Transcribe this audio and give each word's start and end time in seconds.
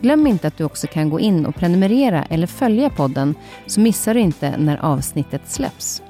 Glöm 0.00 0.26
inte 0.26 0.48
att 0.48 0.56
du 0.56 0.64
också 0.64 0.86
kan 0.86 1.10
gå 1.10 1.20
in 1.20 1.46
och 1.46 1.54
prenumerera 1.54 2.24
eller 2.24 2.46
följa 2.46 2.90
podden 2.90 3.34
så 3.66 3.80
missar 3.80 4.14
du 4.14 4.20
inte 4.20 4.56
när 4.56 4.76
avsnittet 4.76 5.42
släpps. 5.46 6.02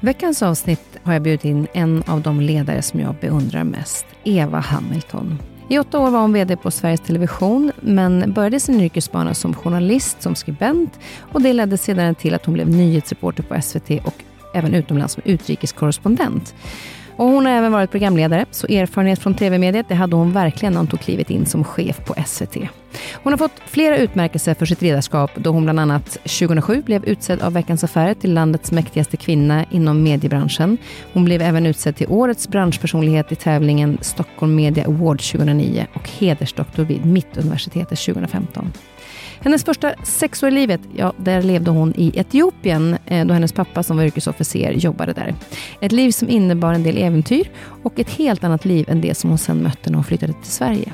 Veckans 0.00 0.42
avsnitt 0.42 0.98
har 1.02 1.12
jag 1.12 1.22
bjudit 1.22 1.44
in 1.44 1.66
en 1.72 2.02
av 2.06 2.20
de 2.20 2.40
ledare 2.40 2.82
som 2.82 3.00
jag 3.00 3.14
beundrar 3.20 3.64
mest, 3.64 4.06
Eva 4.24 4.58
Hamilton. 4.58 5.38
I 5.68 5.78
åtta 5.78 5.98
år 5.98 6.10
var 6.10 6.20
hon 6.20 6.32
VD 6.32 6.56
på 6.56 6.70
Sveriges 6.70 7.00
Television, 7.00 7.72
men 7.80 8.32
började 8.32 8.60
sin 8.60 8.80
yrkesbana 8.80 9.34
som 9.34 9.54
journalist, 9.54 10.22
som 10.22 10.34
skribent 10.34 10.98
och 11.32 11.42
det 11.42 11.52
ledde 11.52 11.78
sedan 11.78 12.14
till 12.14 12.34
att 12.34 12.46
hon 12.46 12.54
blev 12.54 12.68
nyhetsreporter 12.68 13.42
på 13.42 13.62
SVT 13.62 13.90
och 14.06 14.14
även 14.54 14.74
utomlands 14.74 15.14
som 15.14 15.22
utrikeskorrespondent. 15.26 16.54
Och 17.20 17.26
hon 17.26 17.46
har 17.46 17.52
även 17.52 17.72
varit 17.72 17.90
programledare, 17.90 18.46
så 18.50 18.66
erfarenhet 18.66 19.18
från 19.18 19.34
tv-mediet 19.34 19.88
det 19.88 19.94
hade 19.94 20.16
hon 20.16 20.32
verkligen 20.32 20.72
när 20.72 20.80
hon 20.80 20.86
tog 20.86 21.00
klivet 21.00 21.30
in 21.30 21.46
som 21.46 21.64
chef 21.64 22.04
på 22.04 22.14
SVT. 22.26 22.56
Hon 23.22 23.32
har 23.32 23.38
fått 23.38 23.60
flera 23.66 23.96
utmärkelser 23.96 24.54
för 24.54 24.66
sitt 24.66 24.82
ledarskap 24.82 25.30
då 25.34 25.50
hon 25.50 25.62
bland 25.62 25.80
annat 25.80 26.10
2007 26.10 26.82
blev 26.82 27.04
utsedd 27.04 27.42
av 27.42 27.52
Veckans 27.52 27.84
Affärer 27.84 28.14
till 28.14 28.34
landets 28.34 28.72
mäktigaste 28.72 29.16
kvinna 29.16 29.64
inom 29.70 30.02
mediebranschen. 30.02 30.78
Hon 31.12 31.24
blev 31.24 31.42
även 31.42 31.66
utsedd 31.66 31.96
till 31.96 32.06
årets 32.10 32.48
branschpersonlighet 32.48 33.32
i 33.32 33.36
tävlingen 33.36 33.98
Stockholm 34.00 34.54
Media 34.54 34.86
Award 34.86 35.20
2009 35.20 35.86
och 35.94 36.08
hedersdoktor 36.08 36.84
vid 36.84 37.06
Mittuniversitetet 37.06 37.98
2015. 37.98 38.72
Hennes 39.42 39.64
första 39.64 39.94
sex 40.04 40.42
år 40.42 40.48
i 40.48 40.52
livet, 40.52 40.80
ja, 40.96 41.12
där 41.16 41.42
levde 41.42 41.70
hon 41.70 41.94
i 41.96 42.12
Etiopien 42.14 42.96
eh, 43.06 43.26
då 43.26 43.34
hennes 43.34 43.52
pappa 43.52 43.82
som 43.82 43.96
var 43.96 44.04
yrkesofficer 44.04 44.72
jobbade 44.72 45.12
där. 45.12 45.34
Ett 45.80 45.92
liv 45.92 46.10
som 46.10 46.28
innebar 46.28 46.72
en 46.72 46.82
del 46.82 46.98
äventyr 46.98 47.50
och 47.82 47.98
ett 47.98 48.10
helt 48.10 48.44
annat 48.44 48.64
liv 48.64 48.90
än 48.90 49.00
det 49.00 49.14
som 49.14 49.30
hon 49.30 49.38
sen 49.38 49.62
mötte 49.62 49.90
när 49.90 49.94
hon 49.94 50.04
flyttade 50.04 50.32
till 50.32 50.52
Sverige. 50.52 50.92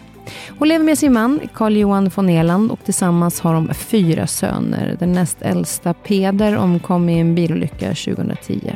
Hon 0.59 0.69
lever 0.69 0.85
med 0.85 0.99
sin 0.99 1.12
man 1.12 1.41
Carl 1.55 1.77
Johan 1.77 2.11
von 2.15 2.29
Eland 2.29 2.71
och 2.71 2.85
tillsammans 2.85 3.41
har 3.41 3.55
de 3.55 3.75
fyra 3.75 4.27
söner. 4.27 4.97
Den 4.99 5.12
näst 5.12 5.43
äldsta 5.43 5.95
Peder 5.95 6.56
omkom 6.56 7.09
i 7.09 7.21
en 7.21 7.35
bilolycka 7.35 7.89
2010. 7.89 8.73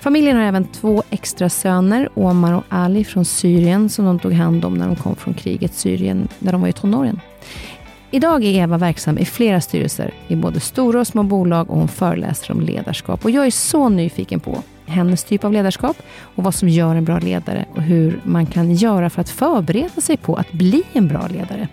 Familjen 0.00 0.36
har 0.36 0.44
även 0.44 0.64
två 0.64 1.02
extra 1.10 1.48
söner, 1.48 2.08
Omar 2.14 2.52
och 2.52 2.64
Ali 2.68 3.04
från 3.04 3.24
Syrien, 3.24 3.88
som 3.88 4.04
de 4.04 4.18
tog 4.18 4.32
hand 4.32 4.64
om 4.64 4.74
när 4.74 4.86
de 4.86 4.96
kom 4.96 5.16
från 5.16 5.34
kriget 5.34 5.74
Syrien, 5.74 6.28
när 6.38 6.52
de 6.52 6.60
var 6.60 6.68
i 6.68 6.72
tonåren. 6.72 7.20
Idag 8.10 8.44
är 8.44 8.62
Eva 8.62 8.78
verksam 8.78 9.18
i 9.18 9.24
flera 9.24 9.60
styrelser 9.60 10.14
i 10.28 10.36
både 10.36 10.60
stora 10.60 11.00
och 11.00 11.06
små 11.06 11.22
bolag 11.22 11.70
och 11.70 11.78
hon 11.78 11.88
föreläser 11.88 12.52
om 12.52 12.60
ledarskap. 12.60 13.24
Och 13.24 13.30
jag 13.30 13.46
är 13.46 13.50
så 13.50 13.88
nyfiken 13.88 14.40
på 14.40 14.62
hennes 14.86 15.24
typ 15.24 15.44
av 15.44 15.52
ledarskap 15.52 15.96
och 16.20 16.44
vad 16.44 16.54
som 16.54 16.68
gör 16.68 16.94
en 16.94 17.04
bra 17.04 17.18
ledare 17.18 17.64
och 17.74 17.82
hur 17.82 18.20
man 18.24 18.46
kan 18.46 18.74
göra 18.74 19.10
för 19.10 19.20
att 19.20 19.28
förbereda 19.28 20.00
sig 20.00 20.16
på 20.16 20.34
att 20.36 20.52
bli 20.52 20.82
en 20.92 21.08
bra 21.08 21.26
ledare. 21.26 21.68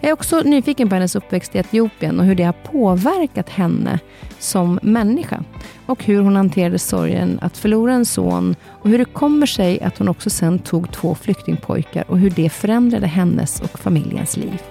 Jag 0.00 0.08
är 0.08 0.12
också 0.12 0.40
nyfiken 0.40 0.88
på 0.88 0.94
hennes 0.94 1.16
uppväxt 1.16 1.54
i 1.54 1.58
Etiopien 1.58 2.20
och 2.20 2.26
hur 2.26 2.34
det 2.34 2.44
har 2.44 2.52
påverkat 2.52 3.48
henne 3.48 3.98
som 4.38 4.78
människa 4.82 5.44
och 5.86 6.04
hur 6.04 6.20
hon 6.20 6.36
hanterade 6.36 6.78
sorgen 6.78 7.38
att 7.42 7.58
förlora 7.58 7.92
en 7.92 8.06
son 8.06 8.54
och 8.68 8.90
hur 8.90 8.98
det 8.98 9.04
kommer 9.04 9.46
sig 9.46 9.80
att 9.80 9.98
hon 9.98 10.08
också 10.08 10.30
sen 10.30 10.58
tog 10.58 10.92
två 10.92 11.14
flyktingpojkar 11.14 12.04
och 12.08 12.18
hur 12.18 12.30
det 12.30 12.50
förändrade 12.50 13.06
hennes 13.06 13.60
och 13.60 13.78
familjens 13.78 14.36
liv. 14.36 14.62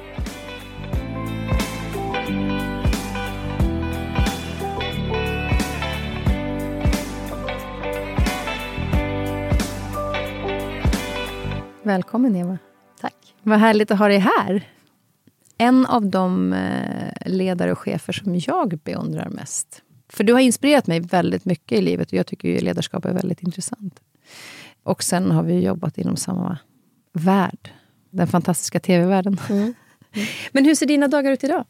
Välkommen 11.84 12.36
Eva. 12.36 12.58
Tack. 13.00 13.36
Vad 13.44 13.60
härligt 13.60 13.92
att 13.92 14.00
ha 14.00 14.08
dig 14.08 14.18
här. 14.18 14.70
En 15.58 15.86
av 15.86 16.06
de 16.06 16.54
eh, 16.54 17.12
ledare 17.26 17.72
och 17.72 17.80
chefer 17.80 18.14
som 18.14 18.36
jag 18.36 18.80
beundrar 18.84 19.30
mest. 19.30 19.82
För 20.10 20.24
du 20.24 20.34
har 20.34 20.40
inspirerat 20.40 20.88
mig 20.88 21.00
väldigt 21.00 21.46
mycket 21.46 21.78
i 21.78 21.82
livet 21.82 22.08
och 22.08 22.14
jag 22.14 22.28
tycker 22.28 22.50
ju 22.50 22.60
ledarskap 22.60 23.06
är 23.06 23.14
väldigt 23.14 23.44
intressant. 23.44 24.00
Och 24.84 25.04
sen 25.04 25.32
har 25.32 25.44
vi 25.44 25.60
jobbat 25.60 25.98
inom 25.98 26.18
samma 26.18 26.58
värld. 27.14 27.72
Den 28.10 28.28
fantastiska 28.28 28.80
tv-världen. 28.80 29.38
Mm. 29.50 29.62
Mm. 29.62 29.74
Men 30.52 30.66
hur 30.66 30.76
ser 30.76 30.86
dina 30.86 31.08
dagar 31.08 31.32
ut 31.32 31.44
idag? 31.44 31.66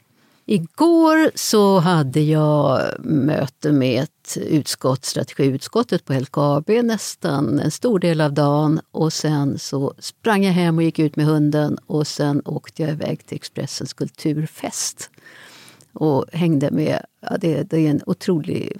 Igår 0.45 1.31
så 1.35 1.79
hade 1.79 2.19
jag 2.19 2.81
möte 2.99 3.71
med 3.71 4.03
ett 4.03 4.37
utskott, 4.37 5.05
strategiutskottet 5.05 6.05
på 6.05 6.13
LKAB 6.13 6.69
nästan 6.69 7.59
en 7.59 7.71
stor 7.71 7.99
del 7.99 8.21
av 8.21 8.33
dagen. 8.33 8.79
Och 8.91 9.13
sen 9.13 9.59
så 9.59 9.93
sprang 9.99 10.43
jag 10.43 10.53
hem 10.53 10.77
och 10.77 10.83
gick 10.83 10.99
ut 10.99 11.15
med 11.15 11.25
hunden 11.25 11.77
och 11.87 12.07
sen 12.07 12.41
åkte 12.45 12.81
jag 12.81 12.91
iväg 12.91 13.25
till 13.25 13.35
Expressens 13.35 13.93
kulturfest 13.93 15.09
och 15.93 16.25
hängde 16.33 16.71
med. 16.71 17.05
Ja, 17.29 17.37
det, 17.37 17.63
det, 17.63 17.77
är 17.77 17.89
en 17.89 18.01
otroligt 18.05 18.77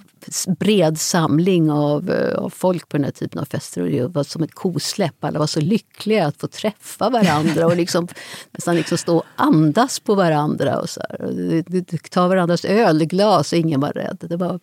bred 0.58 1.00
samling 1.00 1.70
av, 1.70 2.10
eh, 2.10 2.34
av, 2.34 2.50
folk 2.50 2.88
på 2.88 2.96
den 2.96 3.04
här 3.04 3.10
typen 3.12 3.40
av 3.40 3.44
fester. 3.44 3.82
Och 3.82 3.90
det 3.90 4.06
var 4.06 4.24
som 4.24 4.42
ett 4.42 4.54
kosläpp. 4.54 5.24
Alla 5.24 5.38
var 5.38 5.46
så 5.46 5.60
lyckliga 5.60 6.26
att 6.26 6.36
få 6.36 6.46
träffa 6.46 7.10
varandra 7.10 7.66
och 7.66 7.76
liksom, 7.76 8.08
nästan 8.50 8.76
liksom 8.76 8.98
stå 8.98 9.16
och 9.16 9.24
andas 9.36 10.00
på 10.00 10.14
varandra. 10.14 10.80
Och 10.80 10.88
så 10.88 11.00
här. 11.00 12.10
Ta 12.10 12.28
varandras 12.28 12.64
ölglas 12.64 13.52
och 13.52 13.58
ingen 13.58 13.80
var 13.80 13.92
rädd. 13.92 14.18
Det 14.20 14.36
var, 14.36 14.60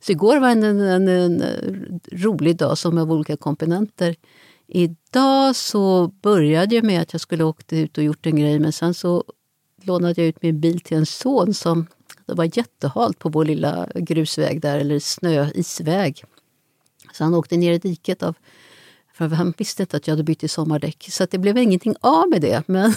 så 0.00 0.12
igår 0.12 0.38
var 0.40 0.48
en, 0.48 0.62
en, 0.62 1.08
en 1.08 1.42
eh, 1.42 1.48
rolig 2.12 2.56
dag 2.56 2.78
som 2.78 2.98
av 2.98 3.12
olika 3.12 3.36
komponenter. 3.36 4.14
Idag 4.66 5.56
så 5.56 6.06
började 6.06 6.74
jag 6.74 6.84
med 6.84 7.02
att 7.02 7.12
jag 7.12 7.20
skulle 7.20 7.44
åkt 7.44 7.72
ut 7.72 7.98
och 7.98 8.04
gjort 8.04 8.26
en 8.26 8.36
grej 8.36 8.58
men 8.58 8.72
sen 8.72 8.94
så 8.94 9.24
lånade 9.86 10.20
jag 10.20 10.28
ut 10.28 10.42
min 10.42 10.60
bil 10.60 10.80
till 10.80 10.96
en 10.96 11.06
son 11.06 11.54
som 11.54 11.86
det 12.26 12.34
var 12.34 12.58
jättehalt 12.58 13.18
på 13.18 13.28
vår 13.28 13.44
lilla 13.44 13.88
grusväg 13.94 14.60
där, 14.60 14.78
eller 14.78 14.98
snö, 14.98 15.48
isväg. 15.54 16.24
Så 17.12 17.24
han 17.24 17.34
åkte 17.34 17.56
ner 17.56 17.72
i 17.72 17.78
diket 17.78 18.22
av 18.22 18.34
för 19.16 19.28
han 19.28 19.54
visste 19.58 19.82
inte 19.82 19.96
att 19.96 20.06
jag 20.06 20.12
hade 20.12 20.24
bytt 20.24 20.38
till 20.38 20.50
sommardäck. 20.50 21.06
Så 21.10 21.26
det 21.30 21.38
blev 21.38 21.58
ingenting 21.58 21.94
av 22.00 22.28
med 22.28 22.40
det. 22.40 22.62
Men 22.68 22.92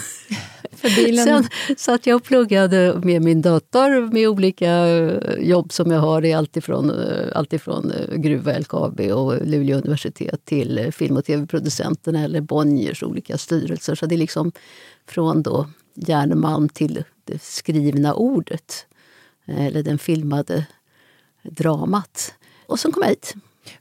sen 1.24 1.48
satt 1.76 2.06
jag 2.06 2.16
och 2.16 2.24
pluggade 2.24 3.00
med 3.02 3.22
min 3.22 3.42
dator 3.42 4.12
med 4.12 4.28
olika 4.28 4.86
eh, 4.86 5.38
jobb 5.38 5.72
som 5.72 5.90
jag 5.90 6.00
har 6.00 6.34
alltifrån, 6.34 6.90
eh, 6.90 7.28
alltifrån 7.34 7.90
eh, 7.90 8.16
Gruva, 8.16 8.58
LKAB 8.58 9.00
och 9.00 9.46
Luleå 9.46 9.78
universitet 9.78 10.44
till 10.44 10.92
film 10.92 11.16
och 11.16 11.24
tv-producenterna 11.24 12.24
eller 12.24 12.40
Bonniers 12.40 13.02
olika 13.02 13.38
styrelser. 13.38 13.94
Så 13.94 14.06
det 14.06 14.14
är 14.14 14.18
liksom 14.18 14.52
från 15.06 15.42
då 15.42 15.66
järnmalm 16.06 16.68
till 16.68 17.04
det 17.24 17.42
skrivna 17.42 18.14
ordet. 18.14 18.86
Eller 19.46 19.82
den 19.82 19.98
filmade 19.98 20.66
dramat. 21.42 22.34
Och 22.66 22.80
så 22.80 22.92
kom 22.92 23.02
jag 23.02 23.10
hit. 23.10 23.34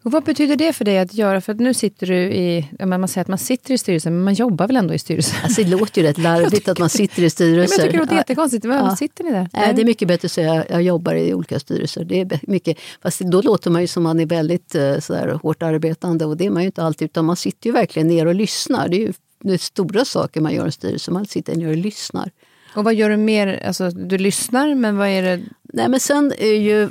Och 0.04 0.12
vad 0.12 0.24
betyder 0.24 0.56
det 0.56 0.74
för 0.74 0.86
dig 0.86 1.00
att 1.00 1.14
göra? 1.14 1.42
För 1.42 1.54
att 1.54 1.60
nu 1.60 1.74
sitter 1.74 2.08
du 2.08 2.16
i, 2.16 2.70
man 2.86 3.08
säger 3.08 3.22
att 3.22 3.28
man 3.28 3.38
sitter 3.38 3.74
i 3.74 3.78
styrelsen, 3.78 4.14
men 4.14 4.24
man 4.24 4.34
jobbar 4.34 4.68
väl 4.68 4.78
ändå 4.78 4.94
i 4.94 5.00
styrelsen? 5.00 5.38
Alltså, 5.44 5.64
det 5.64 5.70
låter 5.70 6.02
ju 6.02 6.08
rätt 6.08 6.18
larvigt 6.18 6.68
att 6.68 6.80
man 6.80 6.90
sitter 6.90 7.24
i 7.24 7.30
styrelser. 7.30 7.78
Men 7.78 7.86
jag 7.86 7.92
tycker 7.92 7.98
det 7.98 8.04
låter 8.04 8.16
jättekonstigt. 8.16 8.66
Varför 8.66 8.86
ja. 8.86 8.96
sitter 8.96 9.24
ni 9.24 9.32
där? 9.32 9.50
Nej, 9.54 9.74
det 9.74 9.82
är 9.82 9.86
mycket 9.86 10.08
bättre 10.08 10.26
att 10.26 10.32
säga 10.32 10.62
att 10.62 10.70
jag 10.70 10.82
jobbar 10.82 11.16
i 11.16 11.34
olika 11.34 11.60
styrelser. 11.60 12.04
Det 12.04 12.22
är 12.22 12.40
mycket, 12.42 12.78
fast 13.02 13.20
då 13.20 13.42
låter 13.42 13.72
man 13.72 13.82
ju 13.82 13.88
som 13.88 14.04
man 14.04 14.20
är 14.20 14.26
väldigt 14.26 14.76
eh, 14.76 15.00
sådär, 15.00 15.40
hårt 15.44 15.64
arbetande 15.64 16.26
och 16.26 16.38
det 16.38 16.46
är 16.46 16.50
man 16.50 16.62
ju 16.64 16.66
inte 16.66 16.84
alltid. 16.84 17.06
Utan 17.06 17.26
man 17.26 17.36
sitter 17.36 17.68
ju 17.68 17.74
verkligen 17.74 18.08
ner 18.08 18.26
och 18.26 18.36
lyssnar. 18.36 18.88
Det 18.88 18.96
är 18.96 19.00
ju 19.00 19.14
det 19.40 19.54
är 19.54 19.58
stora 19.58 20.06
saker 20.06 20.42
man 20.42 20.54
gör 20.54 20.64
i 20.64 20.66
en 20.66 20.72
styrelse. 20.72 21.12
Man 21.12 21.26
sitter 21.26 21.56
ner 21.56 21.70
och 21.70 21.78
lyssnar. 21.78 22.32
Och 22.76 22.84
vad 22.84 22.96
gör 22.96 23.10
du 23.10 23.18
mer? 23.18 23.64
Alltså, 23.68 23.90
du 23.90 24.18
lyssnar, 24.18 24.76
men 24.76 24.98
vad 24.98 25.08
är 25.08 25.22
det? 25.22 25.42
Nej, 25.64 25.90
men 25.90 26.00
sen 26.00 26.34
är 26.38 26.54
ju 26.54 26.90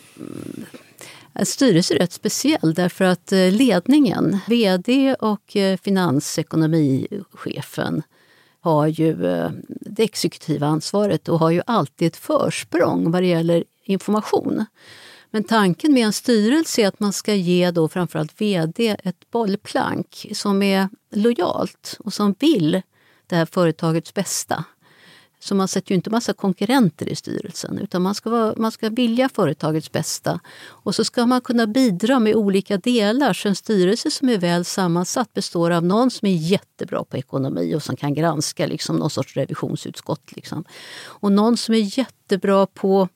en 1.33 1.47
styrelse 1.47 1.95
rätt 1.95 2.13
speciell 2.13 2.75
därför 2.75 3.05
att 3.05 3.33
eh, 3.33 3.53
ledningen, 3.53 4.39
vd 4.49 5.15
och 5.15 5.57
eh, 5.57 5.77
finansekonomichefen 5.77 8.03
har 8.61 8.87
ju 8.87 9.27
eh, 9.27 9.51
det 9.69 10.03
exekutiva 10.03 10.67
ansvaret 10.67 11.29
och 11.29 11.39
har 11.39 11.51
ju 11.51 11.63
alltid 11.67 12.07
ett 12.07 12.17
försprång 12.17 13.11
vad 13.11 13.23
det 13.23 13.27
gäller 13.27 13.65
information. 13.85 14.65
Men 15.37 15.45
tanken 15.45 15.93
med 15.93 16.07
en 16.07 16.13
styrelse 16.13 16.83
är 16.83 16.89
att 16.89 17.01
man 17.01 17.13
ska 17.13 17.35
ge 17.35 17.71
då 17.71 17.89
framförallt 17.89 18.41
vd 18.41 18.97
ett 19.05 19.31
bollplank 19.31 20.27
som 20.33 20.63
är 20.63 20.89
lojalt 21.13 21.97
och 21.99 22.13
som 22.13 22.35
vill 22.39 22.83
det 23.27 23.37
här 23.37 23.47
företagets 23.47 24.15
bästa. 24.15 24.65
Så 25.41 25.55
man 25.55 25.69
sätter 25.69 25.91
ju 25.91 25.97
inte 25.97 26.11
massa 26.11 26.33
konkurrenter 26.33 27.09
i 27.09 27.17
styrelsen 27.17 27.79
utan 27.79 28.03
man 28.03 28.15
ska, 28.15 28.31
vara, 28.31 28.55
man 28.57 28.73
ska 28.73 28.89
vilja 28.89 29.29
företagets 29.29 29.93
bästa. 29.93 30.41
Och 30.67 30.95
så 30.95 31.05
ska 31.05 31.27
man 31.27 31.41
kunna 31.41 31.67
bidra 31.67 32.19
med 32.21 32.35
olika 32.35 32.77
delar. 32.77 33.33
Så 33.33 33.49
en 33.49 33.57
styrelse 33.57 34.11
som 34.11 34.29
är 34.29 34.39
väl 34.39 34.65
sammansatt 34.65 35.35
består 35.35 35.71
av 35.71 35.85
någon 35.85 36.11
som 36.11 36.29
är 36.29 36.37
jättebra 36.37 37.05
på 37.05 37.17
ekonomi 37.17 37.75
och 37.75 37.83
som 37.83 37.97
kan 37.97 38.15
granska, 38.15 38.67
liksom 38.67 38.97
någon 38.97 39.11
sorts 39.11 39.37
revisionsutskott. 39.37 40.33
Liksom. 40.37 40.65
Och 41.05 41.33
någon 41.33 41.57
som 41.57 41.75
är 41.75 41.99
jättebra 41.99 42.67
på 42.67 43.09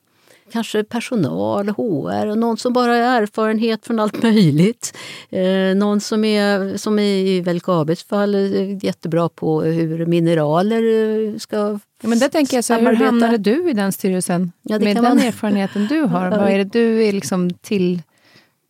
kanske 0.51 0.83
personal, 0.83 1.69
HR 1.69 2.27
och 2.27 2.37
någon 2.37 2.57
som 2.57 2.73
bara 2.73 2.91
har 2.91 3.21
erfarenhet 3.21 3.85
från 3.85 3.99
allt 3.99 4.23
möjligt. 4.23 4.97
Eh, 5.29 5.75
någon 5.75 6.01
som 6.01 6.25
är, 6.25 6.77
som 6.77 6.99
i 6.99 7.43
LKABs 7.53 8.03
fall, 8.03 8.35
jättebra 8.81 9.29
på 9.29 9.61
hur 9.61 10.05
mineraler 10.05 10.83
eh, 11.29 11.37
ska 11.37 11.79
men 12.03 12.19
det 12.19 12.29
tänker 12.29 12.57
jag, 12.57 12.63
så 12.63 12.75
hur 12.75 12.95
hamnade 12.95 13.37
du 13.37 13.69
i 13.69 13.73
den 13.73 13.91
styrelsen? 13.91 14.51
Ja, 14.61 14.79
Med 14.79 14.95
den 14.95 15.03
man... 15.03 15.19
erfarenheten 15.19 15.87
du 15.87 16.01
har, 16.01 16.29
vad 16.37 16.49
är 16.49 16.57
det 16.57 16.63
du 16.63 17.03
är 17.03 17.11
liksom 17.11 17.49
till... 17.49 18.01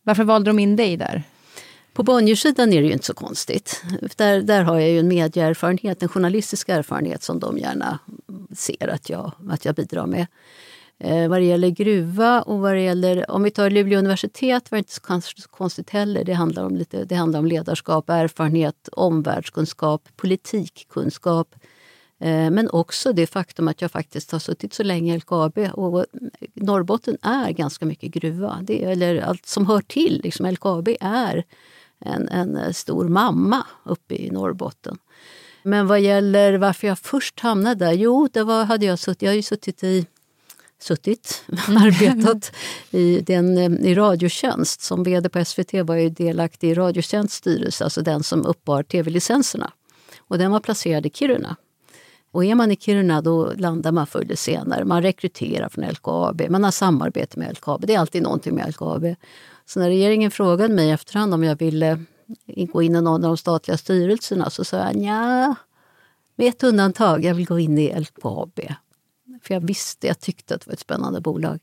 Varför 0.04 0.24
valde 0.24 0.50
de 0.50 0.58
in 0.58 0.76
dig 0.76 0.96
där? 0.96 1.22
På 1.92 2.02
Bonniersidan 2.02 2.72
är 2.72 2.80
det 2.80 2.86
ju 2.86 2.92
inte 2.92 3.06
så 3.06 3.14
konstigt. 3.14 3.84
Där, 4.16 4.42
där 4.42 4.62
har 4.62 4.78
jag 4.78 4.90
ju 4.90 4.98
en 4.98 5.08
medieerfarenhet, 5.08 6.02
en 6.02 6.08
journalistisk 6.08 6.68
erfarenhet 6.68 7.22
som 7.22 7.40
de 7.40 7.58
gärna 7.58 7.98
ser 8.56 8.88
att 8.88 9.10
jag, 9.10 9.32
att 9.50 9.64
jag 9.64 9.74
bidrar 9.74 10.06
med. 10.06 10.26
Eh, 11.04 11.28
vad 11.28 11.40
det 11.40 11.44
gäller 11.44 11.70
gruva 11.70 12.42
och 12.42 12.58
vad 12.58 12.74
det 12.74 12.80
gäller... 12.80 13.30
Om 13.30 13.42
vi 13.42 13.50
tar 13.50 13.70
Luleå 13.70 13.98
universitet 13.98 14.70
var 14.70 14.76
det 14.76 14.78
inte 14.78 14.92
så 15.42 15.48
konstigt 15.50 15.90
heller. 15.90 16.24
Det 16.24 16.32
handlar 16.32 16.64
om, 16.64 16.76
lite, 16.76 17.04
det 17.04 17.14
handlar 17.14 17.38
om 17.38 17.46
ledarskap, 17.46 18.10
erfarenhet, 18.10 18.88
omvärldskunskap, 18.92 20.08
politikkunskap. 20.16 21.54
Eh, 22.20 22.50
men 22.50 22.70
också 22.70 23.12
det 23.12 23.26
faktum 23.26 23.68
att 23.68 23.82
jag 23.82 23.90
faktiskt 23.90 24.32
har 24.32 24.38
suttit 24.38 24.74
så 24.74 24.82
länge 24.82 25.14
i 25.14 25.18
LKAB. 25.18 25.58
Och 25.72 26.06
Norrbotten 26.54 27.16
är 27.22 27.50
ganska 27.50 27.86
mycket 27.86 28.10
gruva. 28.10 28.58
Det, 28.62 28.84
eller 28.84 29.20
allt 29.20 29.46
som 29.46 29.66
hör 29.66 29.80
till. 29.80 30.20
Liksom 30.24 30.46
LKAB 30.46 30.88
är 31.00 31.44
en, 31.98 32.28
en 32.28 32.74
stor 32.74 33.08
mamma 33.08 33.66
uppe 33.84 34.14
i 34.14 34.30
Norrbotten. 34.30 34.98
Men 35.62 35.86
vad 35.86 36.00
gäller 36.00 36.58
varför 36.58 36.86
jag 36.86 36.98
först 36.98 37.40
hamnade 37.40 37.84
där? 37.84 37.92
Jo, 37.92 38.28
det 38.32 38.42
var, 38.42 38.64
hade 38.64 38.86
jag, 38.86 38.98
suttit, 38.98 39.22
jag 39.22 39.30
har 39.30 39.36
ju 39.36 39.42
suttit 39.42 39.84
i 39.84 40.06
suttit, 40.82 41.44
arbetat 41.68 42.52
i, 42.90 43.20
den, 43.20 43.58
eh, 43.58 43.90
i 43.90 43.94
Radiotjänst. 43.94 44.80
Som 44.80 45.02
vd 45.02 45.28
på 45.28 45.44
SVT 45.44 45.72
var 45.72 45.94
jag 45.94 46.12
delaktig 46.12 46.70
i 46.70 46.74
Radiotjänsts 46.74 47.36
styrelse, 47.36 47.84
alltså 47.84 48.02
den 48.02 48.22
som 48.22 48.46
uppbar 48.46 48.82
tv-licenserna. 48.82 49.72
Och 50.28 50.38
den 50.38 50.50
var 50.50 50.60
placerad 50.60 51.06
i 51.06 51.10
Kiruna. 51.10 51.56
Och 52.32 52.44
är 52.44 52.54
man 52.54 52.70
i 52.70 52.76
Kiruna 52.76 53.20
då 53.20 53.52
landar 53.56 53.92
man 53.92 54.06
förr 54.06 54.20
eller 54.20 54.36
senare. 54.36 54.84
Man 54.84 55.02
rekryterar 55.02 55.68
från 55.68 55.84
LKAB, 55.84 56.42
man 56.50 56.64
har 56.64 56.70
samarbete 56.70 57.38
med 57.38 57.52
LKAB. 57.52 57.86
Det 57.86 57.94
är 57.94 57.98
alltid 57.98 58.22
någonting 58.22 58.54
med 58.54 58.68
LKAB. 58.68 59.14
Så 59.66 59.80
när 59.80 59.88
regeringen 59.88 60.30
frågade 60.30 60.74
mig 60.74 60.90
efterhand 60.90 61.34
om 61.34 61.44
jag 61.44 61.58
ville 61.58 62.04
gå 62.72 62.82
in 62.82 62.96
i 62.96 63.00
någon 63.00 63.24
av 63.24 63.30
de 63.30 63.36
statliga 63.36 63.76
styrelserna 63.76 64.50
så 64.50 64.64
sa 64.64 64.76
jag 64.76 64.96
ja, 64.96 65.54
med 66.36 66.48
ett 66.48 66.62
undantag, 66.62 67.24
jag 67.24 67.34
vill 67.34 67.46
gå 67.46 67.58
in 67.58 67.78
i 67.78 68.00
LKAB. 68.00 68.60
För 69.42 69.54
jag 69.54 69.60
visste, 69.60 70.06
jag 70.06 70.20
tyckte 70.20 70.54
att 70.54 70.60
det 70.60 70.66
var 70.66 70.74
ett 70.74 70.80
spännande 70.80 71.20
bolag. 71.20 71.60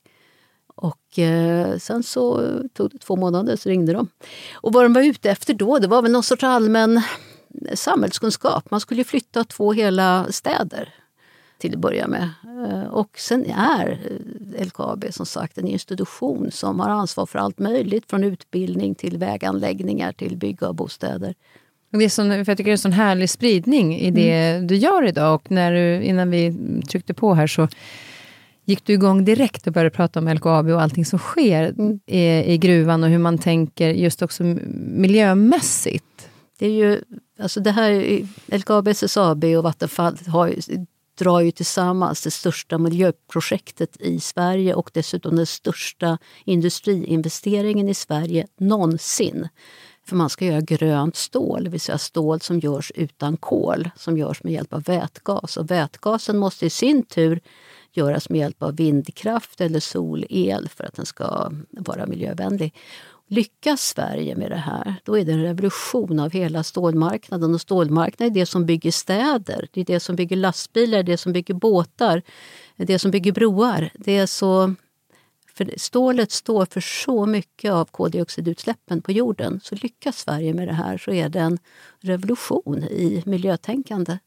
Och 0.76 1.20
eh, 1.20 1.78
sen 1.78 2.04
så 2.04 2.42
tog 2.74 2.92
det 2.92 2.98
två 2.98 3.16
månader 3.16 3.56
så 3.56 3.70
ringde 3.70 3.94
de. 3.94 4.08
Och 4.54 4.74
vad 4.74 4.86
de 4.86 4.94
var 4.94 5.02
ute 5.02 5.30
efter 5.31 5.54
då, 5.54 5.80
det 5.80 5.88
var 5.88 6.02
väl 6.02 6.12
någon 6.12 6.24
sorts 6.24 6.44
allmän 6.44 7.02
samhällskunskap. 7.74 8.72
Man 8.72 8.80
skulle 8.80 9.04
flytta 9.04 9.44
två 9.44 9.74
hela 9.74 10.31
städer 10.31 10.94
till 11.58 11.74
att 11.74 11.80
börja 11.80 12.08
med. 12.08 12.30
Eh, 12.44 12.88
och 12.88 13.20
sen 13.20 13.46
är 13.46 14.00
eh, 14.56 14.66
LKAB 14.66 15.06
som 15.10 15.26
sagt 15.26 15.58
en 15.58 15.68
institution 15.68 16.52
som 16.52 16.80
har 16.80 16.90
ansvar 16.90 17.26
för 17.26 17.40
allt 17.40 17.60
möjligt 17.60 18.10
från 18.10 18.24
utbildning 18.24 18.96
till 18.96 19.18
väganläggningar 19.18 20.14
till 20.14 20.38
bygga 20.38 20.68
av 20.68 20.74
bostäder. 20.74 21.36
Det 21.92 22.06
är 22.06 22.10
sån, 22.10 22.30
för 22.30 22.38
jag 22.38 22.58
tycker 22.58 22.64
det 22.64 22.70
är 22.70 22.72
en 22.72 22.78
sån 22.78 22.92
härlig 22.92 23.30
spridning 23.30 24.00
i 24.00 24.12
det 24.12 24.32
mm. 24.32 24.68
du 24.68 24.76
gör 24.76 25.08
idag. 25.08 25.36
Och 25.36 25.52
när 25.52 25.74
du, 25.74 26.04
innan 26.04 26.32
vi 26.32 26.56
tryckte 26.90 27.14
på 27.14 27.34
här 27.34 27.48
så 27.48 27.68
gick 28.66 28.86
du 28.86 28.94
igång 28.94 29.26
direkt 29.26 29.68
och 29.68 29.74
började 29.74 29.96
prata 29.96 30.20
om 30.20 30.28
LKAB 30.28 30.68
och 30.68 30.82
allting 30.82 31.06
som 31.06 31.20
sker 31.20 31.64
mm. 31.64 32.00
i, 32.06 32.54
i, 32.54 32.58
gruvan 32.58 33.04
och 33.04 33.10
hur 33.10 33.18
man 33.18 33.38
tänker 33.38 33.90
just 33.90 34.22
också 34.22 34.44
miljömässigt. 34.74 36.30
Det 36.60 36.66
är 36.66 36.72
ju, 36.72 37.02
alltså 37.40 37.60
det 37.60 37.72
här, 37.72 38.22
LKAB, 38.58 38.88
SSAB 38.88 39.44
och 39.44 39.64
Vattenfall 39.64 40.18
har, 40.28 40.54
drar 41.20 41.40
ju 41.40 41.52
tillsammans 41.52 42.24
det 42.24 42.32
största 42.32 42.78
miljöprojektet 42.78 44.02
i 44.02 44.20
Sverige 44.20 44.74
och 44.74 44.90
dessutom 44.94 45.36
den 45.36 45.46
största 45.46 46.18
industriinvesteringen 46.46 47.90
i 47.90 47.94
Sverige 47.94 48.48
någonsin. 48.60 49.48
För 50.10 50.16
man 50.16 50.30
ska 50.30 50.46
göra 50.46 50.62
grönt 50.62 51.16
stål, 51.16 51.64
det 51.64 51.70
vill 51.70 51.82
säga 51.82 51.98
stål 51.98 52.42
som 52.42 52.60
görs 52.60 52.92
utan 52.96 53.38
kol, 53.38 53.90
som 53.95 54.18
görs 54.18 54.44
med 54.44 54.54
hjälp 54.54 54.74
av 54.74 54.83
vätgas. 54.83 55.57
Och 55.57 55.72
vätgasen 55.72 56.38
måste 56.38 56.66
i 56.66 56.69
sin 56.69 57.04
tur 57.04 57.40
göras 57.92 58.30
med 58.30 58.40
hjälp 58.40 58.64
av 58.64 58.76
vindkraft 58.76 59.62
eller 59.62 59.80
solel 59.80 60.69
för 60.69 60.83
att 60.83 60.95
den 60.95 61.06
ska 61.06 61.52
vara 61.72 62.06
miljövänlig. 62.06 62.74
Lyckas 63.28 63.81
Sverige 63.81 64.36
med 64.36 64.52
det 64.52 64.57
här, 64.57 64.95
då 65.04 65.18
är 65.18 65.26
det 65.26 65.31
en 65.31 65.44
revolution 65.44 66.19
av 66.19 66.31
hela 66.31 66.64
stålmarknaden. 66.64 67.54
Och 67.54 67.62
stålmarknaden 67.62 68.31
är 68.31 68.40
det 68.40 68.45
som 68.45 68.66
bygger 68.66 68.92
städer, 68.92 69.68
det 69.72 69.81
är 69.81 69.86
det 69.86 70.00
som 70.00 70.16
bygger 70.16 70.36
lastbilar, 70.36 71.04
det 71.04 71.18
som 71.18 71.33
bygger 71.33 71.54
båtar, 71.54 72.22
det 72.76 73.00
som 73.00 73.12
bygger 73.12 73.31
broar. 73.31 73.90
Det 73.94 74.18
är 74.18 74.26
så 74.26 74.76
för 75.59 75.73
stålet 75.78 76.31
står 76.31 76.66
för 76.66 76.81
så 76.81 77.25
mycket 77.25 77.71
av 77.71 77.85
koldioxidutsläppen 77.85 79.01
på 79.01 79.11
jorden. 79.11 79.59
Så 79.63 79.75
lyckas 79.75 80.18
Sverige 80.18 80.54
med 80.54 80.68
det 80.68 80.73
här 80.73 80.97
så 80.97 81.11
är 81.11 81.30
det 81.30 81.39
en 81.39 81.57
revolution 81.99 82.83
i 82.83 83.23
miljötänkande. 83.25 84.18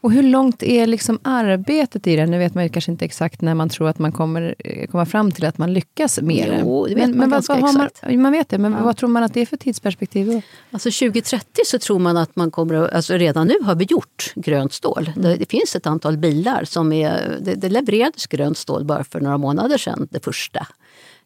Och 0.00 0.12
hur 0.12 0.22
långt 0.22 0.62
är 0.62 0.86
liksom 0.86 1.18
arbetet 1.22 2.06
i 2.06 2.16
det? 2.16 2.26
Nu 2.26 2.38
vet 2.38 2.54
man 2.54 2.64
ju 2.64 2.70
kanske 2.70 2.90
inte 2.90 3.04
exakt 3.04 3.40
när 3.40 3.54
man 3.54 3.68
tror 3.68 3.88
att 3.88 3.98
man 3.98 4.12
kommer 4.12 4.54
eh, 4.58 4.86
komma 4.86 5.06
fram 5.06 5.32
till 5.32 5.44
att 5.44 5.58
man 5.58 5.72
lyckas 5.72 6.20
med 6.20 6.48
det. 6.48 6.60
Jo, 6.60 6.86
det 6.86 6.94
vet 6.94 7.00
men, 7.00 7.10
man 7.10 7.18
men 7.18 7.30
ganska 7.30 7.54
vad, 7.54 7.62
vad 7.62 7.86
exakt. 7.86 8.02
Man, 8.02 8.22
man 8.22 8.32
vet 8.32 8.48
det, 8.48 8.58
men 8.58 8.72
ja. 8.72 8.84
vad 8.84 8.96
tror 8.96 9.08
man 9.08 9.22
att 9.22 9.34
det 9.34 9.40
är 9.40 9.46
för 9.46 9.56
tidsperspektiv? 9.56 10.26
Då? 10.26 10.42
Alltså 10.70 10.90
2030 10.90 11.46
så 11.66 11.78
tror 11.78 11.98
man 11.98 12.16
att 12.16 12.36
man 12.36 12.50
kommer 12.50 12.94
alltså 12.94 13.14
redan 13.14 13.46
nu 13.46 13.54
har 13.62 13.74
vi 13.74 13.84
gjort 13.84 14.32
grönt 14.34 14.72
stål. 14.72 15.10
Mm. 15.16 15.22
Det, 15.22 15.36
det, 15.36 15.50
finns 15.50 15.76
ett 15.76 15.86
antal 15.86 16.16
bilar 16.16 16.64
som 16.64 16.92
är, 16.92 17.38
det, 17.40 17.54
det 17.54 17.68
levererades 17.68 18.26
grönt 18.26 18.58
stål 18.58 18.84
bara 18.84 19.04
för 19.04 19.20
några 19.20 19.38
månader 19.38 19.78
sedan, 19.78 20.08
det 20.10 20.24
första. 20.24 20.66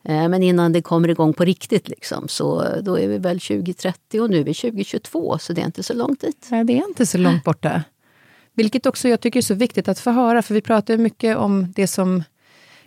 Eh, 0.05 0.29
men 0.29 0.43
innan 0.43 0.73
det 0.73 0.83
kommer 0.83 1.09
igång 1.09 1.33
på 1.33 1.45
riktigt 1.45 1.89
liksom, 1.89 2.29
så 2.29 2.65
då 2.83 2.99
är 2.99 3.09
vi 3.09 3.19
väl 3.19 3.41
2030 3.41 4.21
och 4.21 4.31
nu 4.31 4.41
är 4.41 4.45
vi 4.45 4.55
2022 4.55 5.39
så 5.39 5.53
det 5.53 5.61
är 5.61 5.67
inte 5.67 5.83
så 5.83 5.95
långt 5.95 6.21
dit. 6.21 6.47
Nej, 6.51 6.65
det 6.65 6.73
är 6.73 6.89
inte 6.89 7.07
så 7.07 7.19
långt 7.19 7.45
borta. 7.45 7.83
Vilket 8.55 8.87
också 8.87 9.09
jag 9.09 9.21
tycker 9.21 9.41
är 9.41 9.43
så 9.43 9.55
viktigt 9.55 9.89
att 9.89 9.99
få 9.99 10.11
höra, 10.11 10.43
för 10.43 10.55
vi 10.55 10.61
pratar 10.61 10.97
mycket 10.97 11.37
om 11.37 11.73
det 11.77 11.87
som 11.87 12.23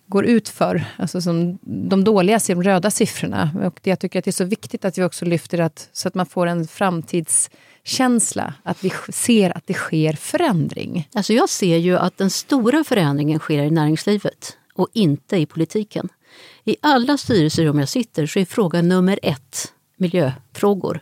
går 0.07 0.25
ut 0.25 0.50
för, 0.50 0.86
alltså 0.98 1.22
som 1.22 1.57
de 1.62 2.03
dåliga, 2.03 2.39
de 2.48 2.63
röda 2.63 2.91
siffrorna. 2.91 3.50
Och 3.63 3.79
jag 3.84 4.00
tycker 4.00 4.19
att 4.19 4.25
det 4.25 4.29
är 4.29 4.43
så 4.43 4.43
viktigt 4.43 4.86
att 4.86 4.98
vi 4.98 5.03
också 5.03 5.25
lyfter 5.25 5.60
att, 5.60 5.89
så 5.91 6.07
att 6.07 6.15
man 6.15 6.25
får 6.25 6.48
en 6.48 6.67
framtidskänsla, 6.67 8.53
att 8.63 8.84
vi 8.84 8.91
ser 9.10 9.57
att 9.57 9.67
det 9.67 9.74
sker 9.74 10.13
förändring. 10.13 11.10
Alltså 11.13 11.34
jag 11.34 11.50
ser 11.50 11.77
ju 11.77 11.98
att 11.98 12.17
den 12.17 12.29
stora 12.29 12.84
förändringen 12.84 13.39
sker 13.39 13.63
i 13.63 13.72
näringslivet 13.72 14.57
och 14.74 14.88
inte 14.93 15.38
i 15.38 15.45
politiken. 15.45 16.10
I 16.63 16.75
alla 16.81 17.17
styrelserum 17.17 17.79
jag 17.79 17.89
sitter 17.89 18.25
så 18.25 18.39
är 18.39 18.45
fråga 18.45 18.81
nummer 18.81 19.19
ett 19.24 19.74
miljöfrågor. 19.98 21.00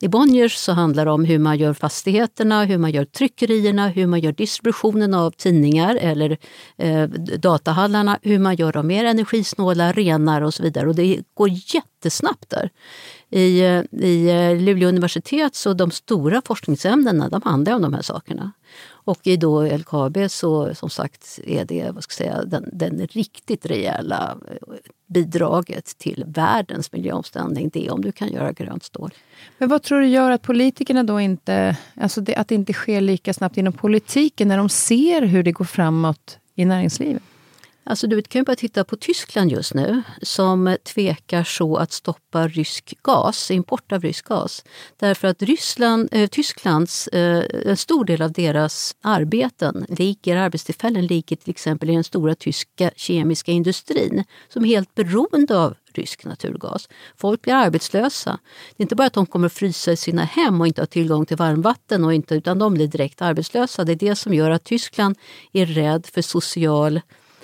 I 0.00 0.08
Bonniers 0.08 0.56
så 0.56 0.72
handlar 0.72 1.04
det 1.04 1.10
om 1.10 1.24
hur 1.24 1.38
man 1.38 1.58
gör 1.58 1.74
fastigheterna, 1.74 2.64
hur 2.64 2.78
man 2.78 2.90
gör 2.90 3.04
tryckerierna, 3.04 3.88
hur 3.88 4.06
man 4.06 4.20
gör 4.20 4.32
distributionen 4.32 5.14
av 5.14 5.30
tidningar 5.30 5.96
eller 5.96 6.38
eh, 6.76 7.08
datahallarna, 7.38 8.18
hur 8.22 8.38
man 8.38 8.56
gör 8.56 8.72
dem 8.72 8.86
mer 8.86 9.04
energisnåla, 9.04 9.92
renare 9.92 10.46
och 10.46 10.54
så 10.54 10.62
vidare. 10.62 10.88
Och 10.88 10.94
det 10.94 11.22
går 11.34 11.48
jättesnabbt 11.52 12.50
där. 12.50 12.70
I, 13.30 13.60
eh, 13.60 13.82
i 14.00 14.28
eh, 14.28 14.62
Luleå 14.62 14.88
universitet 14.88 15.54
så 15.54 15.74
de 15.74 15.90
stora 15.90 16.42
forskningsämnena 16.44 17.28
de 17.28 17.42
handlar 17.44 17.74
om 17.74 17.82
de 17.82 17.94
här 17.94 18.02
sakerna. 18.02 18.52
Och 19.06 19.26
i 19.26 19.36
då 19.36 19.62
LKAB 19.62 20.18
så 20.28 20.74
som 20.74 20.90
sagt 20.90 21.40
är 21.44 21.64
det 21.64 21.90
vad 21.94 22.02
ska 22.02 22.24
jag 22.24 22.32
säga, 22.32 22.44
den, 22.44 22.68
den 22.72 23.06
riktigt 23.06 23.66
rejäla 23.66 24.38
eh, 24.50 24.56
bidraget 25.06 25.98
till 25.98 26.24
världens 26.26 26.92
miljöomställning, 26.92 27.70
det 27.72 27.86
är 27.86 27.92
om 27.92 28.02
du 28.02 28.12
kan 28.12 28.28
göra 28.28 28.52
grönt 28.52 28.84
stål. 28.84 29.10
Men 29.58 29.68
vad 29.68 29.82
tror 29.82 30.00
du 30.00 30.06
gör 30.06 30.30
att 30.30 30.42
politikerna 30.42 31.02
då 31.02 31.20
inte, 31.20 31.76
alltså 31.94 32.20
det, 32.20 32.34
att 32.34 32.48
det 32.48 32.54
inte 32.54 32.72
sker 32.72 33.00
lika 33.00 33.34
snabbt 33.34 33.56
inom 33.56 33.72
politiken 33.72 34.48
när 34.48 34.56
de 34.56 34.68
ser 34.68 35.22
hur 35.22 35.42
det 35.42 35.52
går 35.52 35.64
framåt 35.64 36.38
i 36.54 36.64
näringslivet? 36.64 37.22
Alltså 37.88 38.06
du 38.06 38.22
kan 38.22 38.40
ju 38.40 38.44
bara 38.44 38.56
titta 38.56 38.84
på 38.84 38.96
Tyskland 38.96 39.52
just 39.52 39.74
nu 39.74 40.02
som 40.22 40.76
tvekar 40.84 41.44
så 41.44 41.76
att 41.76 41.92
stoppa 41.92 42.48
rysk 42.48 42.94
gas, 43.02 43.50
import 43.50 43.92
av 43.92 44.02
rysk 44.02 44.24
gas. 44.24 44.64
Därför 44.96 45.28
att 45.28 45.42
Ryssland, 45.42 46.08
eh, 46.12 46.28
Tysklands, 46.28 47.08
eh, 47.08 47.44
en 47.64 47.76
stor 47.76 48.04
del 48.04 48.22
av 48.22 48.32
deras 48.32 48.96
arbeten, 49.00 49.86
ligger, 49.88 50.36
arbetstillfällen 50.36 51.06
ligger 51.06 51.36
till 51.36 51.50
exempel 51.50 51.90
i 51.90 51.94
den 51.94 52.04
stora 52.04 52.34
tyska 52.34 52.90
kemiska 52.96 53.52
industrin 53.52 54.24
som 54.48 54.64
är 54.64 54.68
helt 54.68 54.94
beroende 54.94 55.58
av 55.58 55.74
rysk 55.94 56.24
naturgas. 56.24 56.88
Folk 57.16 57.42
blir 57.42 57.54
arbetslösa. 57.54 58.38
Det 58.76 58.82
är 58.82 58.84
inte 58.84 58.94
bara 58.94 59.06
att 59.06 59.12
de 59.12 59.26
kommer 59.26 59.46
att 59.46 59.52
frysa 59.52 59.92
i 59.92 59.96
sina 59.96 60.24
hem 60.24 60.60
och 60.60 60.66
inte 60.66 60.82
ha 60.82 60.86
tillgång 60.86 61.26
till 61.26 61.36
varmvatten, 61.36 62.04
och 62.04 62.14
inte, 62.14 62.34
utan 62.34 62.58
de 62.58 62.74
blir 62.74 62.86
direkt 62.86 63.22
arbetslösa. 63.22 63.84
Det 63.84 63.92
är 63.92 63.96
det 63.96 64.16
som 64.16 64.34
gör 64.34 64.50
att 64.50 64.64
Tyskland 64.64 65.18
är 65.52 65.66
rädd 65.66 66.06
för 66.06 66.22
social 66.22 67.00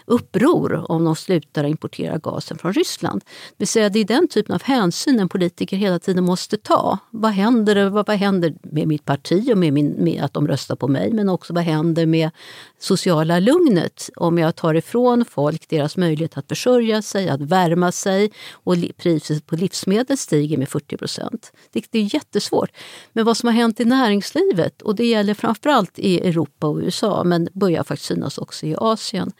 uppror 0.06 0.90
om 0.90 1.04
de 1.04 1.16
slutar 1.16 1.64
importera 1.64 2.18
gasen 2.18 2.58
från 2.58 2.72
Ryssland. 2.72 3.24
Det 3.56 3.66
säga 3.66 3.88
det 3.88 3.98
är 3.98 4.04
den 4.04 4.28
typen 4.28 4.54
av 4.54 4.62
hänsyn 4.62 5.20
en 5.20 5.28
politiker 5.28 5.76
hela 5.76 5.98
tiden 5.98 6.24
måste 6.24 6.56
ta. 6.56 6.98
Vad 7.10 7.30
händer, 7.30 7.88
vad, 7.88 8.06
vad 8.06 8.16
händer 8.16 8.54
med 8.62 8.88
mitt 8.88 9.04
parti 9.04 9.50
och 9.52 9.58
med, 9.58 9.72
min, 9.72 9.94
med 9.98 10.22
att 10.22 10.34
de 10.34 10.48
röstar 10.48 10.76
på 10.76 10.88
mig? 10.88 11.12
Men 11.12 11.28
också 11.28 11.52
vad 11.52 11.64
händer 11.64 12.06
med 12.06 12.30
sociala 12.78 13.38
lugnet 13.38 14.10
om 14.16 14.38
jag 14.38 14.56
tar 14.56 14.74
ifrån 14.74 15.24
folk 15.24 15.68
deras 15.68 15.96
möjlighet 15.96 16.38
att 16.38 16.48
försörja 16.48 17.02
sig, 17.02 17.28
att 17.28 17.40
värma 17.40 17.92
sig 17.92 18.32
och 18.52 18.76
priset 18.96 19.46
på 19.46 19.56
livsmedel 19.56 20.18
stiger 20.18 20.58
med 20.58 20.68
40 20.68 20.96
procent. 20.96 21.52
Det, 21.72 21.84
det 21.90 21.98
är 21.98 22.14
jättesvårt. 22.14 22.70
Men 23.12 23.24
vad 23.24 23.36
som 23.36 23.46
har 23.46 23.54
hänt 23.54 23.80
i 23.80 23.84
näringslivet, 23.84 24.82
och 24.82 24.94
det 24.94 25.06
gäller 25.06 25.34
framförallt 25.34 25.98
i 25.98 26.28
Europa 26.28 26.66
och 26.66 26.78
USA 26.78 27.24
men 27.24 27.48
börjar 27.52 27.84
faktiskt 27.84 28.08
synas 28.08 28.38
också 28.38 28.66
i 28.66 28.74
Asien 28.78 29.32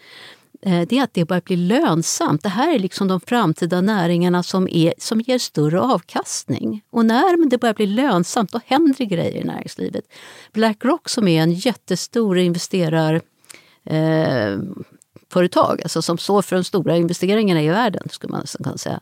Eh, 0.67 0.87
det 0.89 0.99
är 0.99 1.03
att 1.03 1.15
det 1.15 1.25
börjar 1.25 1.43
bli 1.43 1.57
lönsamt. 1.57 2.43
Det 2.43 2.49
här 2.49 2.75
är 2.75 2.79
liksom 2.79 3.09
de 3.09 3.21
framtida 3.21 3.81
näringarna 3.81 4.43
som, 4.43 4.69
är, 4.69 4.95
som 4.99 5.21
ger 5.21 5.39
större 5.39 5.81
avkastning. 5.81 6.83
Och 6.91 7.07
när 7.07 7.51
det 7.51 7.59
börjar 7.59 7.75
bli 7.75 7.87
lönsamt, 7.87 8.53
då 8.53 8.61
händer 8.67 8.95
det 8.99 9.07
grejer 9.07 9.41
i 9.41 9.45
näringslivet. 9.45 10.05
Blackrock 10.53 11.09
som 11.09 11.29
är 11.29 11.43
en 11.43 11.53
jättestor 11.53 12.39
investerarföretag, 12.39 13.23
eh, 13.85 14.59
företag, 15.33 15.83
alltså 15.83 16.03
som 16.03 16.19
står 16.19 16.43
för 16.43 16.57
de 16.57 16.65
stora 16.65 16.97
investeringarna 16.97 17.63
i 17.63 17.69
världen, 17.69 18.09
skulle 18.11 18.31
man 18.31 18.45
kunna 18.63 18.79
säga. 18.79 19.01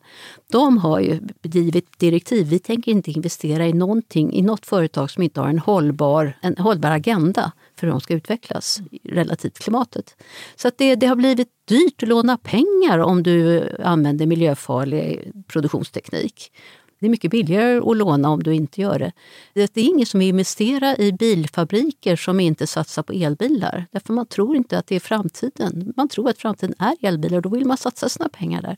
De 0.51 0.79
har 0.79 1.01
ju 1.01 1.21
givit 1.43 1.99
direktiv. 1.99 2.47
Vi 2.47 2.59
tänker 2.59 2.93
inte 2.93 3.11
investera 3.11 3.67
i 3.67 3.73
någonting, 3.73 4.33
i 4.33 4.43
något 4.43 4.67
företag 4.67 5.11
som 5.11 5.23
inte 5.23 5.41
har 5.41 5.49
en 5.49 5.59
hållbar, 5.59 6.39
en 6.43 6.57
hållbar 6.57 6.91
agenda 6.91 7.53
för 7.81 7.87
hur 7.87 7.93
de 7.93 8.01
ska 8.01 8.15
utvecklas 8.15 8.81
relativt 9.05 9.59
klimatet. 9.59 10.17
Så 10.57 10.69
att 10.69 10.79
det, 10.79 10.95
det 10.95 11.07
har 11.07 11.17
blivit 11.17 11.49
dyrt 11.65 12.03
att 12.03 12.09
låna 12.09 12.39
pengar 12.39 12.99
om 12.99 13.23
du 13.23 13.69
använder 13.85 14.27
miljöfarlig 14.27 15.33
produktionsteknik. 15.47 16.53
Det 17.01 17.07
är 17.07 17.11
mycket 17.11 17.31
billigare 17.31 17.79
att 17.79 17.97
låna 17.97 18.29
om 18.29 18.43
du 18.43 18.55
inte 18.55 18.81
gör 18.81 18.99
det. 18.99 19.13
Det 19.55 19.81
är 19.81 19.85
ingen 19.85 20.07
som 20.07 20.21
investerar 20.21 21.01
i 21.01 21.13
bilfabriker 21.13 22.17
som 22.17 22.41
inte 22.41 22.67
satsar 22.67 23.03
på 23.03 23.13
elbilar. 23.13 23.87
Därför 23.93 24.13
man 24.13 24.27
tror 24.27 24.57
inte 24.57 24.79
att 24.79 24.87
det 24.87 24.97
är 24.97 25.01
framtiden. 25.01 25.93
Man 25.97 26.09
tror 26.09 26.29
att 26.29 26.39
framtiden 26.39 26.75
är 26.79 27.09
elbilar 27.09 27.37
och 27.37 27.43
då 27.43 27.49
vill 27.49 27.67
man 27.67 27.77
satsa 27.77 28.09
sina 28.09 28.29
pengar 28.29 28.63
där. 28.63 28.77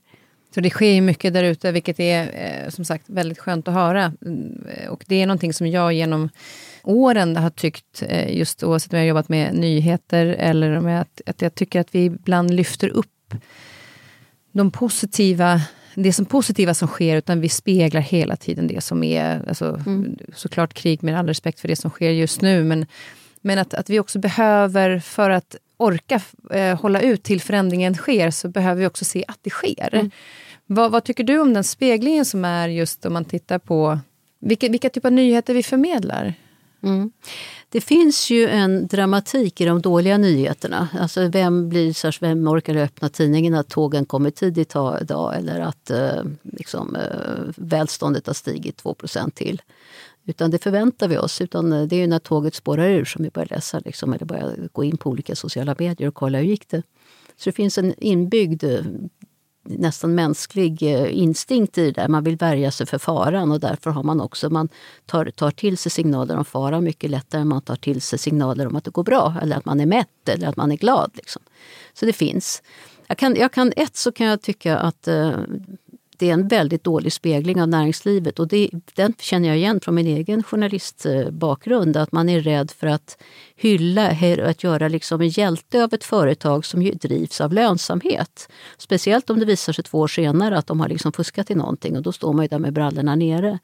Så 0.54 0.60
det 0.60 0.70
sker 0.70 1.00
mycket 1.00 1.34
där 1.34 1.44
ute, 1.44 1.72
vilket 1.72 2.00
är 2.00 2.22
eh, 2.22 2.70
som 2.70 2.84
sagt 2.84 3.04
väldigt 3.08 3.38
skönt 3.38 3.68
att 3.68 3.74
höra. 3.74 4.12
Mm, 4.26 4.64
och 4.90 5.04
det 5.06 5.22
är 5.22 5.26
någonting 5.26 5.52
som 5.52 5.66
jag 5.66 5.92
genom 5.92 6.28
åren 6.84 7.36
har 7.36 7.50
tyckt, 7.50 8.02
eh, 8.08 8.36
just 8.36 8.62
oavsett 8.62 8.92
om 8.92 8.98
jag 8.98 9.04
har 9.04 9.08
jobbat 9.08 9.28
med 9.28 9.54
nyheter 9.54 10.26
eller 10.26 10.80
med 10.80 11.00
att, 11.00 11.20
att 11.26 11.42
jag 11.42 11.54
tycker 11.54 11.80
att 11.80 11.94
vi 11.94 12.04
ibland 12.04 12.54
lyfter 12.54 12.88
upp 12.88 13.34
de 14.52 14.70
positiva 14.70 15.60
det 15.94 16.12
som 16.12 16.24
positiva 16.24 16.74
som 16.74 16.88
sker, 16.88 17.16
utan 17.16 17.40
vi 17.40 17.48
speglar 17.48 18.00
hela 18.00 18.36
tiden 18.36 18.66
det 18.66 18.80
som 18.80 19.04
är, 19.04 19.48
alltså, 19.48 19.80
mm. 19.86 20.18
såklart 20.34 20.74
krig 20.74 21.02
med 21.02 21.18
all 21.18 21.26
respekt 21.26 21.60
för 21.60 21.68
det 21.68 21.76
som 21.76 21.90
sker 21.90 22.10
just 22.10 22.40
nu, 22.40 22.64
men, 22.64 22.86
men 23.40 23.58
att, 23.58 23.74
att 23.74 23.90
vi 23.90 24.00
också 24.00 24.18
behöver, 24.18 24.98
för 24.98 25.30
att 25.30 25.56
orka 25.76 26.20
eh, 26.50 26.80
hålla 26.80 27.00
ut 27.00 27.22
till 27.22 27.40
förändringen 27.40 27.94
sker, 27.94 28.30
så 28.30 28.48
behöver 28.48 28.80
vi 28.80 28.86
också 28.86 29.04
se 29.04 29.24
att 29.28 29.38
det 29.42 29.50
sker. 29.50 29.88
Mm. 29.92 30.10
Vad, 30.66 30.92
vad, 30.92 31.04
tycker 31.04 31.24
du 31.24 31.38
om 31.38 31.54
den 31.54 31.64
speglingen 31.64 32.24
som 32.24 32.44
är 32.44 32.68
just 32.68 33.06
om 33.06 33.12
man 33.12 33.24
tittar 33.24 33.58
på 33.58 33.98
vilka, 34.40 34.68
vilka 34.68 34.88
typer 34.88 35.08
av 35.08 35.12
nyheter 35.12 35.54
vi 35.54 35.62
förmedlar? 35.62 36.34
Mm. 36.82 37.10
Det 37.68 37.80
finns 37.80 38.30
ju 38.30 38.48
en 38.48 38.86
dramatik 38.86 39.60
i 39.60 39.64
de 39.64 39.80
dåliga 39.80 40.18
nyheterna. 40.18 40.88
Alltså 41.00 41.28
vem, 41.28 41.68
blir, 41.68 42.20
vem 42.20 42.48
orkar 42.48 42.76
öppna 42.76 43.08
tidningen 43.08 43.54
att 43.54 43.68
tågen 43.68 44.04
kommer 44.04 44.30
tidigt 44.30 44.74
idag 45.00 45.36
eller 45.36 45.60
att 45.60 45.90
eh, 45.90 46.22
liksom, 46.42 46.96
eh, 46.96 47.52
välståndet 47.56 48.26
har 48.26 48.34
stigit 48.34 48.82
2% 48.82 49.30
till. 49.30 49.62
Utan 50.24 50.50
det 50.50 50.58
förväntar 50.58 51.08
vi 51.08 51.18
oss. 51.18 51.40
Utan 51.40 51.72
eh, 51.72 51.82
det 51.82 51.96
är 51.96 52.06
när 52.06 52.18
tåget 52.18 52.54
spårar 52.54 52.88
ur 52.88 53.04
som 53.04 53.24
vi 53.24 53.30
börjar 53.30 53.48
läsa 53.50 53.78
liksom, 53.78 54.12
eller 54.12 54.26
börjar 54.26 54.68
gå 54.72 54.84
in 54.84 54.96
på 54.96 55.10
olika 55.10 55.36
sociala 55.36 55.76
medier 55.78 56.08
och 56.08 56.14
kolla 56.14 56.38
hur 56.38 56.44
gick 56.44 56.68
det. 56.68 56.82
Så 57.36 57.50
det 57.50 57.52
finns 57.52 57.78
en 57.78 57.94
inbyggd 57.98 58.64
eh, 58.64 58.80
nästan 59.62 60.14
mänsklig 60.14 60.82
eh, 60.82 61.18
instinkt 61.18 61.78
i 61.78 61.84
det 61.84 62.00
där. 62.00 62.08
Man 62.08 62.24
vill 62.24 62.36
värja 62.36 62.70
sig 62.70 62.86
för 62.86 62.98
faran 62.98 63.52
och 63.52 63.60
därför 63.60 63.90
har 63.90 64.02
man 64.02 64.20
också, 64.20 64.50
man 64.50 64.68
tar, 65.06 65.24
tar 65.24 65.50
till 65.50 65.78
sig 65.78 65.92
signaler 65.92 66.36
om 66.36 66.44
fara 66.44 66.80
mycket 66.80 67.10
lättare 67.10 67.40
än 67.40 67.48
man 67.48 67.62
tar 67.62 67.76
till 67.76 68.00
sig 68.00 68.18
signaler 68.18 68.66
om 68.66 68.76
att 68.76 68.84
det 68.84 68.90
går 68.90 69.04
bra 69.04 69.34
eller 69.42 69.56
att 69.56 69.64
man 69.64 69.80
är 69.80 69.86
mätt 69.86 70.28
eller 70.28 70.48
att 70.48 70.56
man 70.56 70.72
är 70.72 70.76
glad. 70.76 71.10
Liksom. 71.14 71.42
Så 71.94 72.06
det 72.06 72.12
finns. 72.12 72.62
Jag 73.06 73.18
kan, 73.18 73.36
jag 73.36 73.52
kan, 73.52 73.72
ett 73.76 73.96
så 73.96 74.12
kan 74.12 74.26
jag 74.26 74.42
tycka 74.42 74.78
att 74.78 75.08
eh, 75.08 75.32
det 76.22 76.28
är 76.28 76.32
en 76.32 76.48
väldigt 76.48 76.84
dålig 76.84 77.12
spegling 77.12 77.62
av 77.62 77.68
näringslivet. 77.68 78.38
Och 78.38 78.48
det, 78.48 78.70
den 78.94 79.14
känner 79.18 79.48
jag 79.48 79.56
igen 79.56 79.80
från 79.80 79.94
min 79.94 80.06
egen 80.06 80.42
journalistbakgrund. 80.42 81.96
Att 81.96 82.12
man 82.12 82.28
är 82.28 82.40
rädd 82.40 82.70
för 82.70 82.86
att 82.86 83.22
hylla, 83.56 84.16
att 84.46 84.64
göra 84.64 84.88
liksom 84.88 85.20
en 85.20 85.28
hjälte 85.28 85.84
av 85.84 85.94
ett 85.94 86.04
företag 86.04 86.64
som 86.64 86.90
drivs 86.94 87.40
av 87.40 87.52
lönsamhet. 87.52 88.48
Speciellt 88.78 89.30
om 89.30 89.38
det 89.38 89.44
visar 89.44 89.72
sig 89.72 89.84
två 89.84 89.98
år 89.98 90.08
senare 90.08 90.58
att 90.58 90.66
de 90.66 90.80
har 90.80 90.88
liksom 90.88 91.12
fuskat 91.12 91.50
i 91.50 91.54
någonting 91.54 91.96
och 91.96 92.02
då 92.02 92.12
står 92.12 92.32
man 92.32 92.44
ju 92.44 92.48
där 92.48 92.58
med 92.58 92.72
brallorna 92.72 93.14
nere. 93.14 93.58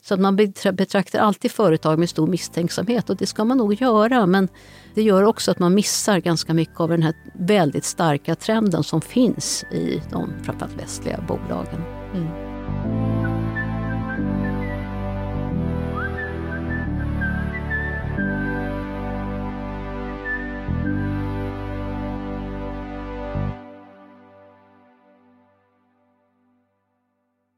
Så 0.00 0.14
att 0.14 0.20
man 0.20 0.36
betraktar 0.72 1.18
alltid 1.18 1.50
företag 1.50 1.98
med 1.98 2.08
stor 2.08 2.26
misstänksamhet 2.26 3.10
och 3.10 3.16
det 3.16 3.26
ska 3.26 3.44
man 3.44 3.58
nog 3.58 3.74
göra. 3.74 4.26
Men 4.26 4.48
det 4.94 5.02
gör 5.02 5.22
också 5.22 5.50
att 5.50 5.58
man 5.58 5.74
missar 5.74 6.18
ganska 6.18 6.54
mycket 6.54 6.80
av 6.80 6.88
den 6.88 7.02
här 7.02 7.14
väldigt 7.34 7.84
starka 7.84 8.34
trenden 8.34 8.84
som 8.84 9.00
finns 9.00 9.64
i 9.64 10.02
de 10.10 10.32
framförallt 10.44 10.80
västliga 10.80 11.24
bolagen. 11.28 12.03
Mm. 12.14 12.44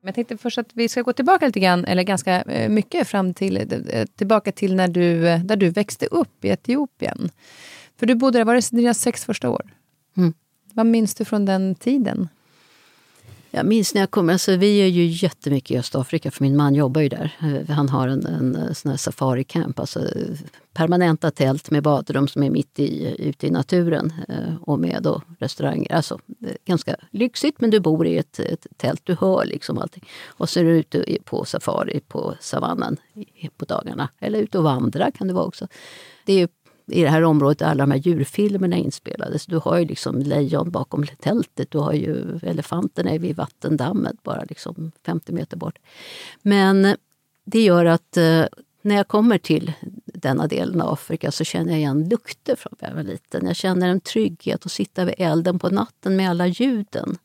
Men 0.01 0.09
jag 0.09 0.15
tänkte 0.15 0.37
först 0.37 0.59
att 0.59 0.71
vi 0.73 0.89
ska 0.89 1.03
gå 1.03 1.13
tillbaka 1.13 1.47
lite 1.47 1.61
grann, 1.61 1.85
eller 1.85 2.03
ganska 2.03 2.43
eh, 2.43 2.69
mycket 2.69 3.09
fram 3.09 3.35
till, 3.35 3.57
eh, 3.91 4.05
tillbaka 4.17 4.53
till 4.53 4.75
när 4.77 4.89
du, 4.89 5.29
eh, 5.29 5.41
där 5.41 5.57
du 5.57 5.71
växte 5.71 6.07
upp 6.07 6.45
i 6.45 6.49
Etiopien. 6.49 7.31
För 7.97 8.07
du 8.07 8.15
bodde 8.15 8.39
där, 8.39 8.45
var 8.45 8.55
det 8.55 8.71
dina 8.71 8.95
sex 8.95 9.25
första 9.25 9.51
år? 9.51 9.75
Mm. 10.17 10.35
Vad 10.73 10.87
minns 10.87 11.15
du 11.15 11.25
från 11.25 11.45
den 11.45 11.75
tiden? 11.75 12.29
Jag 13.57 13.67
minns 13.67 13.95
när 13.95 14.03
jag 14.03 14.11
kom, 14.11 14.29
alltså 14.29 14.57
vi 14.57 14.79
är 14.79 14.87
ju 14.87 15.05
jättemycket 15.07 15.71
i 15.71 15.79
Östafrika 15.79 16.31
för 16.31 16.45
min 16.45 16.57
man 16.57 16.75
jobbar 16.75 17.01
ju 17.01 17.09
där. 17.09 17.37
Eh, 17.41 17.75
han 17.75 17.89
har 17.89 18.09
en, 18.09 18.27
en 18.27 18.57
eh, 18.57 18.73
sån 18.73 18.91
här 18.91 18.99
safari-camp, 18.99 19.81
alltså 19.81 20.01
permanenta 20.73 21.31
tält 21.31 21.71
med 21.71 21.83
badrum 21.83 22.29
som 22.29 22.43
är 22.43 22.51
mitt 22.51 22.79
i, 22.79 23.17
ute 23.19 23.47
i 23.47 23.51
naturen 23.51 24.13
eh, 24.29 24.57
och 24.61 24.79
med 24.79 25.03
då 25.03 25.23
restauranger. 25.39 25.93
Alltså 25.93 26.19
ganska 26.65 26.97
lyxigt 27.11 27.61
men 27.61 27.71
du 27.71 27.81
bor 27.81 28.07
i 28.07 28.19
ett, 28.19 28.39
ett 28.39 28.67
tält, 28.77 29.01
du 29.05 29.17
hör 29.21 29.45
liksom 29.45 29.79
allting. 29.79 30.05
Och 30.27 30.49
så 30.49 30.61
är 30.61 30.65
du 30.65 30.71
ute 30.71 31.19
på 31.25 31.45
safari 31.45 32.01
på 32.09 32.35
savannen 32.41 32.97
på 33.57 33.65
dagarna. 33.65 34.09
Eller 34.21 34.39
ute 34.39 34.59
och 34.59 34.65
vandra 34.65 35.11
kan 35.11 35.29
det 35.29 35.35
vara 35.35 35.47
också. 35.47 35.69
Det 36.25 36.33
är 36.33 36.49
i 36.87 37.03
det 37.03 37.09
här 37.09 37.23
området 37.23 37.59
där 37.59 37.67
alla 37.67 37.87
de 37.87 37.91
här 37.91 37.99
djurfilmerna 37.99 38.77
inspelades. 38.77 39.47
Du 39.47 39.57
har 39.57 39.79
ju 39.79 39.85
liksom 39.85 40.19
lejon 40.19 40.71
bakom 40.71 41.07
tältet, 41.07 41.71
du 41.71 41.79
har 41.79 41.93
ju 41.93 42.39
elefanterna 42.43 43.19
vid 43.19 43.37
vattendammet 43.37 44.23
bara 44.23 44.45
liksom 44.49 44.93
50 45.07 45.33
meter 45.33 45.57
bort. 45.57 45.79
Men 46.43 46.97
det 47.45 47.63
gör 47.63 47.85
att 47.85 48.17
eh, 48.17 48.45
när 48.83 48.97
jag 48.97 49.09
kommer 49.09 49.39
till 49.39 49.73
denna 50.05 50.47
delen 50.47 50.81
av 50.81 50.93
Afrika 50.93 51.31
så 51.31 51.45
känner 51.45 51.71
jag 51.71 51.79
igen 51.79 52.09
lukter 52.09 52.57
från 52.57 52.75
när 52.81 52.89
jag 52.89 52.97
var 52.97 53.03
liten. 53.03 53.47
Jag 53.47 53.57
känner 53.57 53.89
en 53.89 54.01
trygghet 54.01 54.67
att 54.67 54.73
sitta 54.73 55.05
vid 55.05 55.15
elden 55.19 55.59
på 55.59 55.71
natten 55.71 56.17
med 56.17 56.31
alla 56.31 56.47
ljuden 56.47 57.19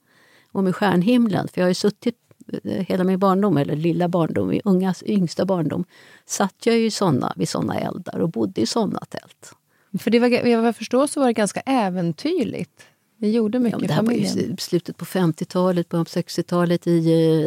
och 0.51 0.63
med 0.63 0.75
stjärnhimlen. 0.75 1.47
För 1.47 1.61
jag 1.61 1.65
har 1.65 1.69
ju 1.69 1.75
suttit 1.75 2.15
hela 2.63 3.03
min 3.03 3.19
barndom, 3.19 3.57
eller 3.57 3.75
lilla 3.75 4.07
barndom, 4.07 4.53
i 4.53 4.61
ungas, 4.65 5.03
yngsta 5.05 5.45
barndom, 5.45 5.85
satt 6.25 6.65
jag 6.65 6.77
ju 6.77 6.91
såna, 6.91 7.33
vid 7.35 7.49
såna 7.49 7.79
eldar 7.79 8.19
och 8.19 8.29
bodde 8.29 8.61
i 8.61 8.65
såna 8.65 8.99
tält. 8.99 9.53
För 9.99 10.11
det 10.11 10.19
var, 10.19 10.29
vad 10.57 10.67
jag 10.67 10.75
förstår 10.75 11.07
så 11.07 11.19
var 11.19 11.27
det 11.27 11.33
ganska 11.33 11.59
äventyrligt. 11.59 12.85
Vi 13.21 13.31
gjorde 13.31 13.59
mycket 13.59 13.81
ja, 13.81 13.87
det 13.87 13.93
här 13.93 14.03
var 14.03 14.13
ju 14.13 14.55
slutet 14.57 14.97
på 14.97 15.05
50-talet, 15.05 15.89
början 15.89 16.05
på 16.05 16.09
60-talet. 16.09 16.87
Eh, 16.87 16.93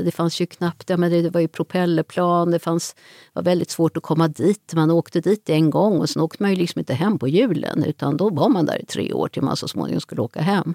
det 0.05 0.15
fanns 0.15 0.41
ju 0.41 0.47
knappt, 0.47 0.91
ja, 0.91 0.97
men 0.97 1.11
det 1.11 1.31
var 1.31 1.41
ju 1.41 1.49
propellerplan, 1.49 2.51
det 2.51 2.59
fanns, 2.59 2.97
var 3.33 3.43
väldigt 3.43 3.71
svårt 3.71 3.97
att 3.97 4.03
komma 4.03 4.29
dit. 4.29 4.73
Man 4.75 4.91
åkte 4.91 5.21
dit 5.21 5.51
en 5.51 5.71
gång 5.71 5.99
och 5.99 6.11
sen 6.11 6.23
åkte 6.23 6.43
man 6.43 6.51
ju 6.51 6.57
liksom 6.57 6.79
inte 6.79 6.95
hem 6.95 7.19
på 7.19 7.29
julen 7.29 7.85
utan 7.85 8.17
då 8.17 8.31
var 8.31 8.49
man 8.49 8.67
där 8.67 8.83
i 8.83 8.87
tre 8.87 9.13
år 9.13 9.29
till 9.29 9.43
man 9.43 9.57
så 9.57 9.69
småningom 9.69 10.01
skulle 10.01 10.23
åka 10.23 10.41
hem. 10.41 10.75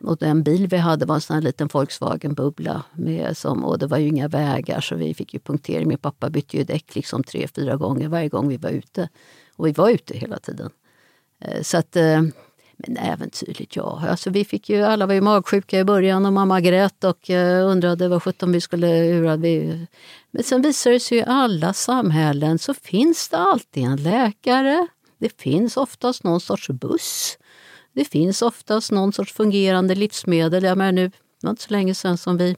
Och 0.00 0.16
den 0.16 0.42
bil 0.42 0.66
vi 0.66 0.76
hade 0.76 1.06
var 1.06 1.14
en 1.14 1.20
sån 1.20 1.34
här 1.34 1.42
liten 1.42 1.68
Volkswagen-bubbla. 1.68 2.82
Med 2.92 3.36
som, 3.36 3.64
och 3.64 3.78
det 3.78 3.86
var 3.86 3.98
ju 3.98 4.08
inga 4.08 4.28
vägar 4.28 4.80
så 4.80 4.94
vi 4.94 5.14
fick 5.14 5.34
ju 5.34 5.40
punktering. 5.40 5.88
Min 5.88 5.98
pappa 5.98 6.30
bytte 6.30 6.56
ju 6.56 6.64
däck 6.64 6.94
liksom 6.94 7.24
tre, 7.24 7.48
fyra 7.48 7.76
gånger 7.76 8.08
varje 8.08 8.28
gång 8.28 8.48
vi 8.48 8.56
var 8.56 8.70
ute. 8.70 9.08
Och 9.56 9.66
vi 9.66 9.72
var 9.72 9.90
ute 9.90 10.18
hela 10.18 10.38
tiden. 10.38 10.70
Eh, 11.40 11.62
så 11.62 11.76
att, 11.76 11.96
eh, 11.96 12.22
men 12.76 12.96
äventyrligt, 12.96 13.76
ja. 13.76 14.02
Alltså 14.08 14.30
vi 14.30 14.44
fick 14.44 14.68
ju, 14.68 14.82
alla 14.82 15.06
var 15.06 15.14
ju 15.14 15.20
magsjuka 15.20 15.78
i 15.78 15.84
början 15.84 16.26
och 16.26 16.32
mamma 16.32 16.60
grät 16.60 17.04
och 17.04 17.30
eh, 17.30 17.66
undrade 17.66 18.08
vad 18.08 18.22
sjutton 18.22 18.52
vi 18.52 18.60
skulle... 18.60 18.86
Hur 18.86 19.36
vi... 19.36 19.86
Men 20.30 20.42
sen 20.42 20.62
visade 20.62 20.96
det 20.96 21.00
sig 21.00 21.18
i 21.18 21.24
alla 21.26 21.72
samhällen 21.72 22.58
så 22.58 22.74
finns 22.74 23.28
det 23.28 23.38
alltid 23.38 23.84
en 23.84 24.02
läkare. 24.02 24.86
Det 25.18 25.40
finns 25.40 25.76
oftast 25.76 26.24
någon 26.24 26.40
sorts 26.40 26.68
buss. 26.68 27.38
Det 27.92 28.04
finns 28.04 28.42
oftast 28.42 28.92
någon 28.92 29.12
sorts 29.12 29.32
fungerande 29.32 29.94
livsmedel. 29.94 30.64
Jag 30.64 30.78
menar 30.78 30.92
nu, 30.92 31.08
det 31.08 31.46
var 31.46 31.50
inte 31.50 31.62
så 31.62 31.70
länge 31.70 31.94
sedan 31.94 32.18
som 32.18 32.36
vi 32.36 32.56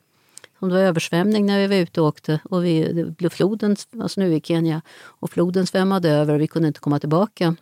som 0.62 0.68
det 0.68 0.74
var 0.74 0.82
översvämning 0.82 1.46
när 1.46 1.58
vi 1.58 1.66
var 1.66 1.76
ute 1.76 2.00
och 2.00 2.06
åkte. 2.06 2.40
Och 2.44 2.64
vi, 2.64 2.92
det 2.92 3.04
blev 3.04 3.28
floden, 3.28 3.76
alltså 4.00 4.20
nu 4.20 4.34
i 4.34 4.40
Kenya, 4.40 4.82
och 5.02 5.30
floden 5.30 5.66
svämmade 5.66 6.10
över 6.10 6.34
och 6.34 6.40
vi 6.40 6.46
kunde 6.46 6.68
inte 6.68 6.80
komma 6.80 6.98
tillbaka. 6.98 7.56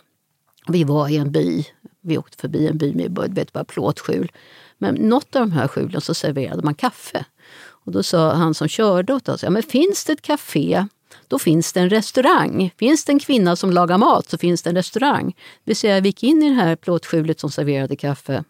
Vi 0.69 0.85
var 0.85 1.09
i 1.09 1.17
en 1.17 1.33
by, 1.33 1.65
vi 2.01 2.19
åkte 2.19 2.37
förbi 2.37 2.67
en 2.67 2.79
by 2.79 2.95
med 2.95 3.35
vet, 3.35 3.53
bara 3.53 3.65
plåtskjul. 3.65 4.33
Men 4.79 4.95
något 4.95 5.37
av 5.37 5.43
de 5.43 5.53
här 5.53 5.69
skjulen 5.69 6.01
så 6.01 6.15
serverade 6.15 6.63
man 6.63 6.75
kaffe. 6.75 7.25
Och 7.63 7.93
då 7.93 8.03
sa 8.03 8.33
han 8.33 8.55
som 8.55 8.69
körde 8.69 9.15
åt 9.15 9.29
oss, 9.29 9.43
ja, 9.43 9.51
men 9.51 9.63
finns 9.63 10.05
det 10.05 10.13
ett 10.13 10.23
café 10.23 10.87
då 11.29 11.39
finns 11.39 11.73
det 11.73 11.81
en 11.81 11.91
restaurang. 11.91 12.75
Finns 12.79 13.05
det 13.05 13.13
en 13.13 13.19
kvinna 13.19 13.57
som 13.57 13.71
lagar 13.71 13.99
mat 13.99 14.31
så 14.31 14.39
finns 14.39 14.63
det 14.63 14.71
en 14.71 14.77
restaurang. 14.77 15.27
Det 15.27 15.71
vill 15.71 15.77
säga, 15.77 16.01
vi 16.01 16.09
gick 16.09 16.23
in 16.23 16.43
i 16.43 16.49
det 16.49 16.55
här 16.55 16.77
plåtskjulet 16.77 17.41
som 17.41 17.51
serverade 17.51 17.97
kaffe. 17.97 18.45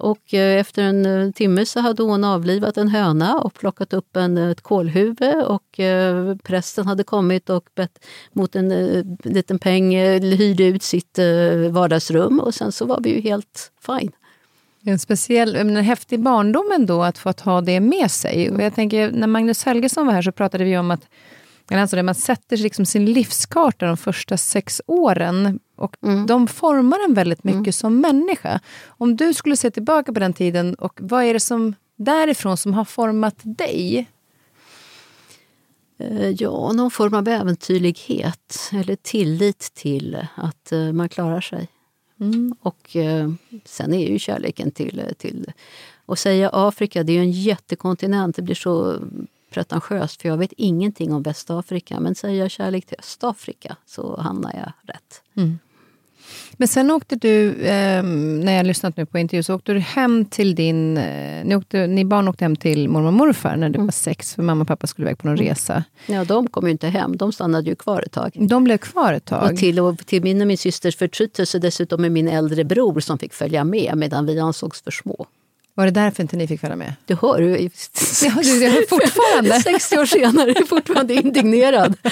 Och 0.00 0.34
eh, 0.34 0.60
efter 0.60 0.82
en 0.82 1.06
eh, 1.06 1.30
timme 1.30 1.66
så 1.66 1.80
hade 1.80 2.02
hon 2.02 2.24
avlivat 2.24 2.76
en 2.76 2.88
höna 2.88 3.38
och 3.38 3.54
plockat 3.54 3.92
upp 3.92 4.16
en, 4.16 4.38
eh, 4.38 4.50
ett 4.50 4.60
kålhuvud 4.60 5.44
och 5.46 5.80
prästen 6.42 6.86
hade 6.86 7.04
kommit 7.04 7.50
och 7.50 7.64
bett 7.74 8.04
mot 8.32 8.56
en 8.56 9.18
liten 9.24 9.58
peng 9.58 9.96
hyrde 10.20 10.64
ut 10.64 10.82
sitt 10.82 11.18
vardagsrum 11.70 12.40
och 12.40 12.54
sen 12.54 12.72
så 12.72 12.84
var 12.84 13.00
vi 13.00 13.14
ju 13.14 13.20
helt 13.20 13.72
fine. 13.86 14.12
En 14.84 14.98
speciell, 14.98 15.56
en 15.56 15.76
häftig 15.76 16.20
barndom 16.20 16.72
ändå 16.74 17.02
att 17.02 17.18
få 17.18 17.32
ta 17.32 17.60
det 17.60 17.80
med 17.80 18.10
sig. 18.10 18.50
Och 18.50 18.62
jag 18.62 18.74
tänker, 18.74 19.10
när 19.10 19.26
Magnus 19.26 19.64
Helgesson 19.64 20.06
var 20.06 20.14
här 20.14 20.22
så 20.22 20.32
pratade 20.32 20.64
vi 20.64 20.78
om 20.78 20.90
att 20.90 21.08
Alltså 21.78 21.96
det 21.96 22.02
man 22.02 22.14
sätter 22.14 22.56
liksom 22.56 22.86
sin 22.86 23.04
livskarta 23.04 23.86
de 23.86 23.96
första 23.96 24.36
sex 24.36 24.82
åren. 24.86 25.58
Och 25.76 25.96
mm. 26.02 26.26
De 26.26 26.46
formar 26.46 26.98
en 27.08 27.14
väldigt 27.14 27.44
mycket 27.44 27.58
mm. 27.58 27.72
som 27.72 28.00
människa. 28.00 28.60
Om 28.86 29.16
du 29.16 29.34
skulle 29.34 29.56
se 29.56 29.70
tillbaka 29.70 30.12
på 30.12 30.20
den 30.20 30.32
tiden, 30.32 30.74
och 30.74 30.98
vad 31.02 31.24
är 31.24 31.34
det 31.34 31.40
som 31.40 31.74
därifrån 31.96 32.56
som 32.56 32.74
har 32.74 32.84
format 32.84 33.36
dig? 33.42 34.08
Eh, 35.98 36.28
ja, 36.28 36.72
någon 36.72 36.90
form 36.90 37.14
av 37.14 37.28
äventyrlighet 37.28 38.70
eller 38.72 38.96
tillit 38.96 39.58
till 39.74 40.26
att 40.34 40.72
eh, 40.72 40.92
man 40.92 41.08
klarar 41.08 41.40
sig. 41.40 41.68
Mm. 42.20 42.54
Och 42.62 42.96
eh, 42.96 43.30
sen 43.64 43.94
är 43.94 44.08
ju 44.08 44.18
kärleken 44.18 44.70
till, 44.70 45.02
till... 45.18 45.52
Att 46.06 46.18
säga 46.18 46.50
Afrika, 46.52 47.02
det 47.02 47.12
är 47.12 47.14
ju 47.14 47.20
en 47.20 47.32
jättekontinent. 47.32 48.36
Det 48.36 48.42
blir 48.42 48.54
så 48.54 49.00
pretentiöst 49.50 50.22
för 50.22 50.28
jag 50.28 50.36
vet 50.36 50.52
ingenting 50.56 51.12
om 51.12 51.22
Västafrika. 51.22 52.00
Men 52.00 52.14
säger 52.14 52.40
jag 52.40 52.50
kärlek 52.50 52.86
till 52.86 52.96
Östafrika 52.98 53.76
så 53.86 54.20
hamnar 54.20 54.52
jag 54.54 54.94
rätt. 54.94 55.22
Mm. 55.36 55.58
Men 56.52 56.68
sen 56.68 56.90
åkte 56.90 57.16
du, 57.16 57.62
eh, 57.62 58.02
när 58.02 58.52
jag 58.52 58.66
lyssnat 58.66 58.96
nu 58.96 59.06
på 59.06 59.18
intervju, 59.18 59.42
så 59.42 59.54
åkte 59.54 59.72
du 59.72 59.78
hem 59.78 60.24
till 60.24 60.54
din... 60.54 60.96
Eh, 60.96 61.44
ni, 61.44 61.56
åkte, 61.56 61.86
ni 61.86 62.04
barn 62.04 62.28
åkte 62.28 62.44
hem 62.44 62.56
till 62.56 62.88
mormor 62.88 63.08
och 63.08 63.12
morfar 63.12 63.56
när 63.56 63.68
du 63.68 63.74
mm. 63.74 63.86
var 63.86 63.92
sex, 63.92 64.34
för 64.34 64.42
mamma 64.42 64.62
och 64.62 64.68
pappa 64.68 64.86
skulle 64.86 65.06
iväg 65.06 65.18
på 65.18 65.26
någon 65.26 65.36
mm. 65.36 65.48
resa. 65.48 65.84
Ja, 66.06 66.24
de 66.24 66.48
kom 66.48 66.64
ju 66.64 66.70
inte 66.70 66.88
hem. 66.88 67.16
De 67.16 67.32
stannade 67.32 67.70
ju 67.70 67.76
kvar 67.76 68.02
ett 68.06 68.12
tag. 68.12 68.32
De 68.34 68.64
blev 68.64 68.78
kvar 68.78 69.12
ett 69.12 69.24
tag. 69.24 69.50
Och 69.50 69.58
till, 69.58 69.80
och 69.80 70.06
till 70.06 70.22
min 70.22 70.40
och 70.40 70.46
min 70.46 70.58
systers 70.58 70.96
förtrytelse 70.96 71.58
dessutom 71.58 72.00
med 72.00 72.12
min 72.12 72.28
äldre 72.28 72.64
bror 72.64 73.00
som 73.00 73.18
fick 73.18 73.34
följa 73.34 73.64
med 73.64 73.96
medan 73.96 74.26
vi 74.26 74.40
ansågs 74.40 74.82
för 74.82 74.90
små. 74.90 75.26
Var 75.74 75.84
det 75.84 75.90
därför 75.90 76.22
inte 76.22 76.36
ni 76.36 76.46
fick 76.46 76.60
följa 76.60 76.76
med? 76.76 76.94
Du 77.06 77.14
hör, 77.14 77.38
du 77.38 77.54
är, 77.54 77.58
ja, 78.24 78.32
du 78.42 78.64
är 78.64 78.86
fortfarande 78.88 79.60
60 79.64 79.98
år 79.98 80.06
senare 80.06 80.50
är 80.50 80.64
fortfarande 80.66 81.14
indignerad. 81.14 81.96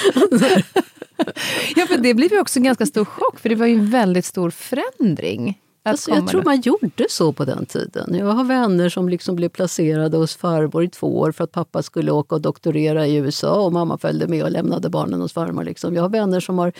ja, 1.76 1.86
för 1.86 1.98
det 1.98 2.14
blev 2.14 2.32
ju 2.32 2.40
också 2.40 2.58
en 2.58 2.62
ganska 2.62 2.86
stor 2.86 3.04
chock, 3.04 3.40
för 3.40 3.48
det 3.48 3.54
var 3.54 3.66
ju 3.66 3.74
en 3.74 3.90
väldigt 3.90 4.24
stor 4.24 4.50
förändring. 4.50 5.58
Alltså, 5.90 6.11
jag 6.11 6.29
tror 6.29 6.42
man 6.42 6.61
gjorde 6.61 7.07
så 7.09 7.33
på 7.33 7.44
den 7.44 7.66
tiden. 7.66 8.14
Jag 8.14 8.27
har 8.27 8.44
vänner 8.44 8.88
som 8.88 9.09
liksom 9.09 9.37
blev 9.37 9.48
placerade 9.48 10.16
hos 10.16 10.37
farmor 10.37 10.85
i 10.85 10.88
två 10.88 11.18
år 11.18 11.33
för 11.33 11.44
att 11.44 11.53
pappa 11.53 11.83
skulle 11.83 12.12
åka 12.12 12.35
och 12.35 12.40
doktorera 12.40 13.07
i 13.07 13.16
USA 13.16 13.61
och 13.61 13.72
mamma 13.72 13.98
följde 13.98 14.29
med 14.29 14.42
och 14.44 14.51
lämnade 14.51 14.88
barnen 14.88 15.20
hos 15.20 15.33
farmor. 15.33 15.64
Liksom. 15.64 15.94
Jag 15.94 16.03
har 16.03 16.09
vänner 16.09 16.40
som 16.40 16.59
har 16.59 16.72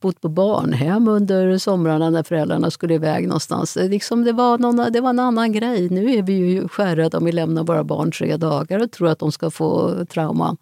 bott 0.00 0.20
på 0.20 0.28
barnhem 0.28 1.08
under 1.08 1.58
somrarna 1.58 2.10
när 2.10 2.22
föräldrarna 2.22 2.70
skulle 2.70 2.94
iväg 2.94 3.28
någonstans. 3.28 3.76
Liksom 3.80 4.24
det, 4.24 4.32
var 4.32 4.58
någon, 4.58 4.92
det 4.92 5.00
var 5.00 5.10
en 5.10 5.20
annan 5.20 5.52
grej. 5.52 5.88
Nu 5.88 6.14
är 6.14 6.22
vi 6.22 6.32
ju 6.32 6.68
skärrade 6.68 7.16
om 7.16 7.24
vi 7.24 7.32
lämnar 7.32 7.64
våra 7.64 7.84
barn 7.84 8.10
tre 8.10 8.36
dagar 8.36 8.82
och 8.82 8.90
tror 8.90 9.08
att 9.08 9.18
de 9.18 9.32
ska 9.32 9.50
få 9.50 9.94
trauma. 10.04 10.56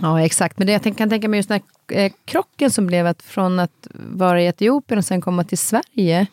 Ja, 0.00 0.22
exakt. 0.22 0.58
Men 0.58 0.66
det 0.66 0.72
jag 0.72 0.96
kan 0.96 1.10
tänka 1.10 1.28
mig 1.28 1.38
just 1.38 1.48
den 1.48 1.60
här 1.88 2.04
eh, 2.04 2.12
krocken 2.24 2.70
som 2.70 2.86
blev 2.86 3.06
att 3.06 3.22
från 3.22 3.58
att 3.58 3.88
vara 3.94 4.42
i 4.42 4.46
Etiopien 4.46 4.98
och 4.98 5.04
sen 5.04 5.20
komma 5.20 5.44
till 5.44 5.58
Sverige 5.58 6.26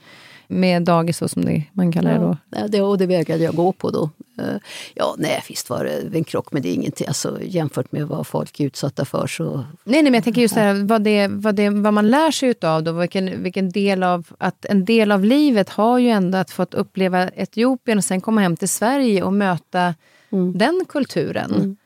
med 0.48 0.84
dagis, 0.84 1.18
så 1.18 1.28
som 1.28 1.46
det, 1.46 1.64
man 1.74 1.92
kallar 1.92 2.14
det 2.14 2.20
då? 2.20 2.38
Ja, 2.50 2.68
det, 2.68 2.82
och 2.82 2.98
det 2.98 3.06
vägrade 3.06 3.44
jag 3.44 3.56
gå 3.56 3.72
på 3.72 3.90
då. 3.90 4.10
Eh, 4.40 4.58
ja, 4.94 5.16
nej, 5.18 5.44
visst 5.50 5.70
var 5.70 5.84
det 5.84 6.18
en 6.18 6.24
krock, 6.24 6.52
men 6.52 6.62
det 6.62 6.70
är 6.70 6.74
ingenting. 6.74 7.08
Alltså, 7.08 7.40
jämfört 7.42 7.92
med 7.92 8.08
vad 8.08 8.28
folk 8.28 8.60
är 8.60 8.66
utsatta 8.66 9.06
för 9.06 9.28
så... 9.28 9.56
Nej, 9.56 9.66
nej 9.84 10.04
men 10.04 10.14
jag 10.14 10.24
tänker 10.24 10.42
just 10.42 10.56
det 10.56 10.62
här, 10.62 10.74
vad, 10.74 11.02
det, 11.02 11.28
vad, 11.28 11.56
det, 11.56 11.70
vad 11.70 11.94
man 11.94 12.08
lär 12.08 12.32
sig 12.32 12.50
utav 12.50 12.84
då. 12.84 12.92
Vilken, 12.92 13.44
vilken 13.44 13.70
del 13.70 14.04
av, 14.04 14.28
att 14.38 14.66
en 14.66 14.86
del 14.86 15.12
av 15.12 15.26
livet 15.26 15.70
har 15.70 16.00
ju 16.00 16.10
ändå 16.10 16.38
att 16.38 16.52
fått 16.52 16.74
uppleva 16.74 17.30
Etiopien 17.30 17.98
och 17.98 18.04
sen 18.04 18.22
komma 18.22 18.42
hem 18.42 18.58
till 18.58 18.70
Sverige 18.70 19.24
och 19.24 19.34
möta 19.34 19.96
mm. 20.32 20.58
den 20.58 20.86
kulturen. 20.90 21.54
Mm. 21.56 21.78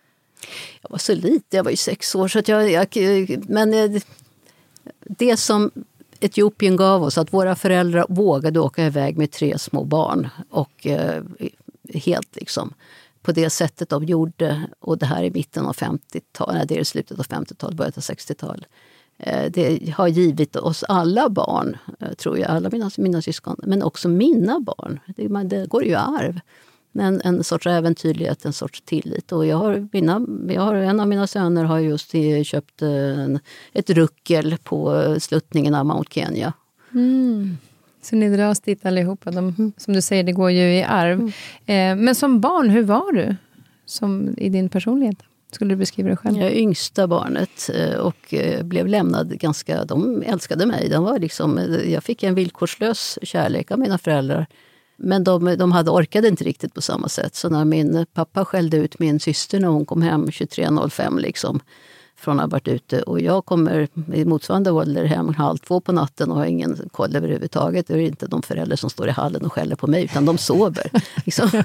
Jag 0.82 0.90
var 0.90 0.98
så 0.98 1.16
liten, 1.16 1.58
jag 1.58 1.64
var 1.64 1.72
ju 1.72 1.78
sex 1.78 2.16
år, 2.16 2.28
så 2.28 2.40
att 2.40 2.48
jag, 2.48 2.72
jag 2.72 2.88
men 3.48 3.74
eh, 3.74 4.02
det 5.02 5.38
som 5.38 5.72
Etiopien 6.20 6.76
gav 6.76 7.04
oss 7.04 7.18
att 7.18 7.34
våra 7.34 7.56
föräldrar 7.56 8.06
vågade 8.10 8.60
åka 8.60 8.86
iväg 8.86 9.18
med 9.18 9.32
tre 9.32 9.60
små 9.60 9.84
barn. 9.84 10.30
Och 10.50 10.88
eh, 10.88 11.24
helt 11.94 12.36
liksom 12.36 12.74
på 13.22 13.32
det 13.32 13.50
sättet 13.50 13.90
de 13.90 14.04
gjorde. 14.04 14.68
Och 14.80 14.98
det 14.98 15.06
här 15.06 15.24
är 15.24 15.32
mitten 15.32 15.66
av 15.66 15.76
50-talet, 15.76 16.70
det 16.70 16.80
är 16.80 16.84
slutet 16.84 17.20
av 17.20 17.26
50-talet, 17.26 17.78
början 17.78 17.94
av 17.96 18.04
60-talet. 18.04 18.68
Eh, 19.18 19.52
det 19.52 19.94
har 19.98 20.08
givit 20.08 20.56
oss 20.56 20.84
alla 20.84 21.30
barn, 21.30 21.78
eh, 22.00 22.14
tror 22.14 22.38
jag, 22.38 22.50
alla 22.50 22.70
mina, 22.70 22.92
mina 22.98 23.22
syskon, 23.22 23.56
men 23.64 23.84
också 23.84 24.10
mina 24.10 24.60
barn. 24.60 25.00
Det, 25.16 25.44
det 25.44 25.70
går 25.70 25.84
ju 25.84 25.90
i 25.90 25.96
arv 25.96 26.40
en, 26.94 27.22
en 27.24 27.44
sorts 27.44 27.68
äventyrlighet, 27.68 28.46
en 28.46 28.54
sorts 28.54 28.82
tillit. 28.82 29.32
Och 29.32 29.46
jag 29.46 29.58
har, 29.58 29.88
mina, 29.92 30.26
jag 30.54 30.62
har, 30.62 30.76
en 30.76 31.00
av 31.00 31.08
mina 31.08 31.28
söner 31.28 31.64
har 31.64 31.80
just 31.80 32.12
köpt 32.44 32.82
en, 32.82 33.40
ett 33.74 33.90
ruckel 33.90 34.58
på 34.64 35.16
sluttningen 35.20 35.76
av 35.76 35.86
Mount 35.86 36.10
Kenya. 36.14 36.54
Mm. 36.94 37.58
Så 38.02 38.16
ni 38.16 38.30
dras 38.30 38.60
dit 38.60 38.86
allihopa. 38.86 39.32
De, 39.32 39.56
mm. 39.58 39.72
Som 39.78 39.94
du 39.94 40.02
säger, 40.02 40.24
det 40.24 40.32
går 40.32 40.52
ju 40.52 40.74
i 40.74 40.84
arv. 40.84 41.20
Mm. 41.20 41.32
Eh, 41.66 42.04
men 42.06 42.16
som 42.16 42.42
barn, 42.42 42.70
hur 42.70 42.84
var 42.84 43.12
du 43.12 43.36
som, 43.86 44.36
i 44.38 44.50
din 44.50 44.70
personlighet? 44.70 45.18
Skulle 45.52 45.74
du 45.74 45.76
beskriva 45.76 46.08
dig 46.08 46.18
själv? 46.18 46.38
Jag 46.38 46.48
är 46.48 46.56
yngsta 46.56 47.08
barnet 47.08 47.70
eh, 47.74 47.96
och 47.96 48.34
eh, 48.34 48.64
blev 48.64 48.88
lämnad 48.88 49.40
ganska... 49.40 49.86
De 49.86 50.24
älskade 50.26 50.66
mig. 50.66 50.90
De 50.90 51.04
var 51.04 51.20
liksom, 51.20 51.58
eh, 51.58 51.94
jag 51.94 52.04
fick 52.04 52.24
en 52.24 52.36
villkorslös 52.36 53.20
kärlek 53.22 53.72
av 53.72 53.80
mina 53.80 53.98
föräldrar. 53.98 54.48
Men 55.00 55.24
de, 55.24 55.56
de 55.58 55.72
hade 55.72 55.92
orkade 55.92 56.28
inte 56.28 56.44
riktigt 56.44 56.74
på 56.74 56.82
samma 56.82 57.10
sätt. 57.10 57.36
Så 57.36 57.50
när 57.50 57.66
min 57.66 58.06
pappa 58.14 58.46
skällde 58.46 58.78
ut 58.78 59.00
min 59.00 59.20
syster 59.20 59.60
när 59.60 59.68
hon 59.68 59.86
kom 59.86 60.02
hem 60.02 60.26
23.05 60.26 61.20
liksom, 61.20 61.60
från 62.20 62.40
att 62.40 62.44
ha 62.44 62.48
varit 62.48 62.68
ute. 62.68 63.02
Och 63.02 63.22
jag 63.22 63.46
kommer 63.46 63.88
i 64.14 64.26
motsvarande 64.26 64.72
ålder 64.72 65.06
hem 65.06 65.34
halv 65.34 65.58
två 65.58 65.80
på 65.80 65.92
natten 65.92 66.32
och 66.32 66.38
har 66.38 66.46
ingen 66.46 66.78
koll 66.92 67.16
överhuvudtaget. 67.16 67.88
Det 67.88 67.94
är 67.94 67.98
inte 67.98 68.28
de 68.28 68.42
föräldrar 68.42 68.76
som 68.76 68.90
står 68.90 69.08
i 69.08 69.12
hallen 69.12 69.46
och 69.46 69.54
skäller 69.54 69.76
på 69.76 69.88
mig, 69.88 70.04
utan 70.04 70.26
de 70.26 70.38
sover. 70.38 70.92
liksom. 71.26 71.64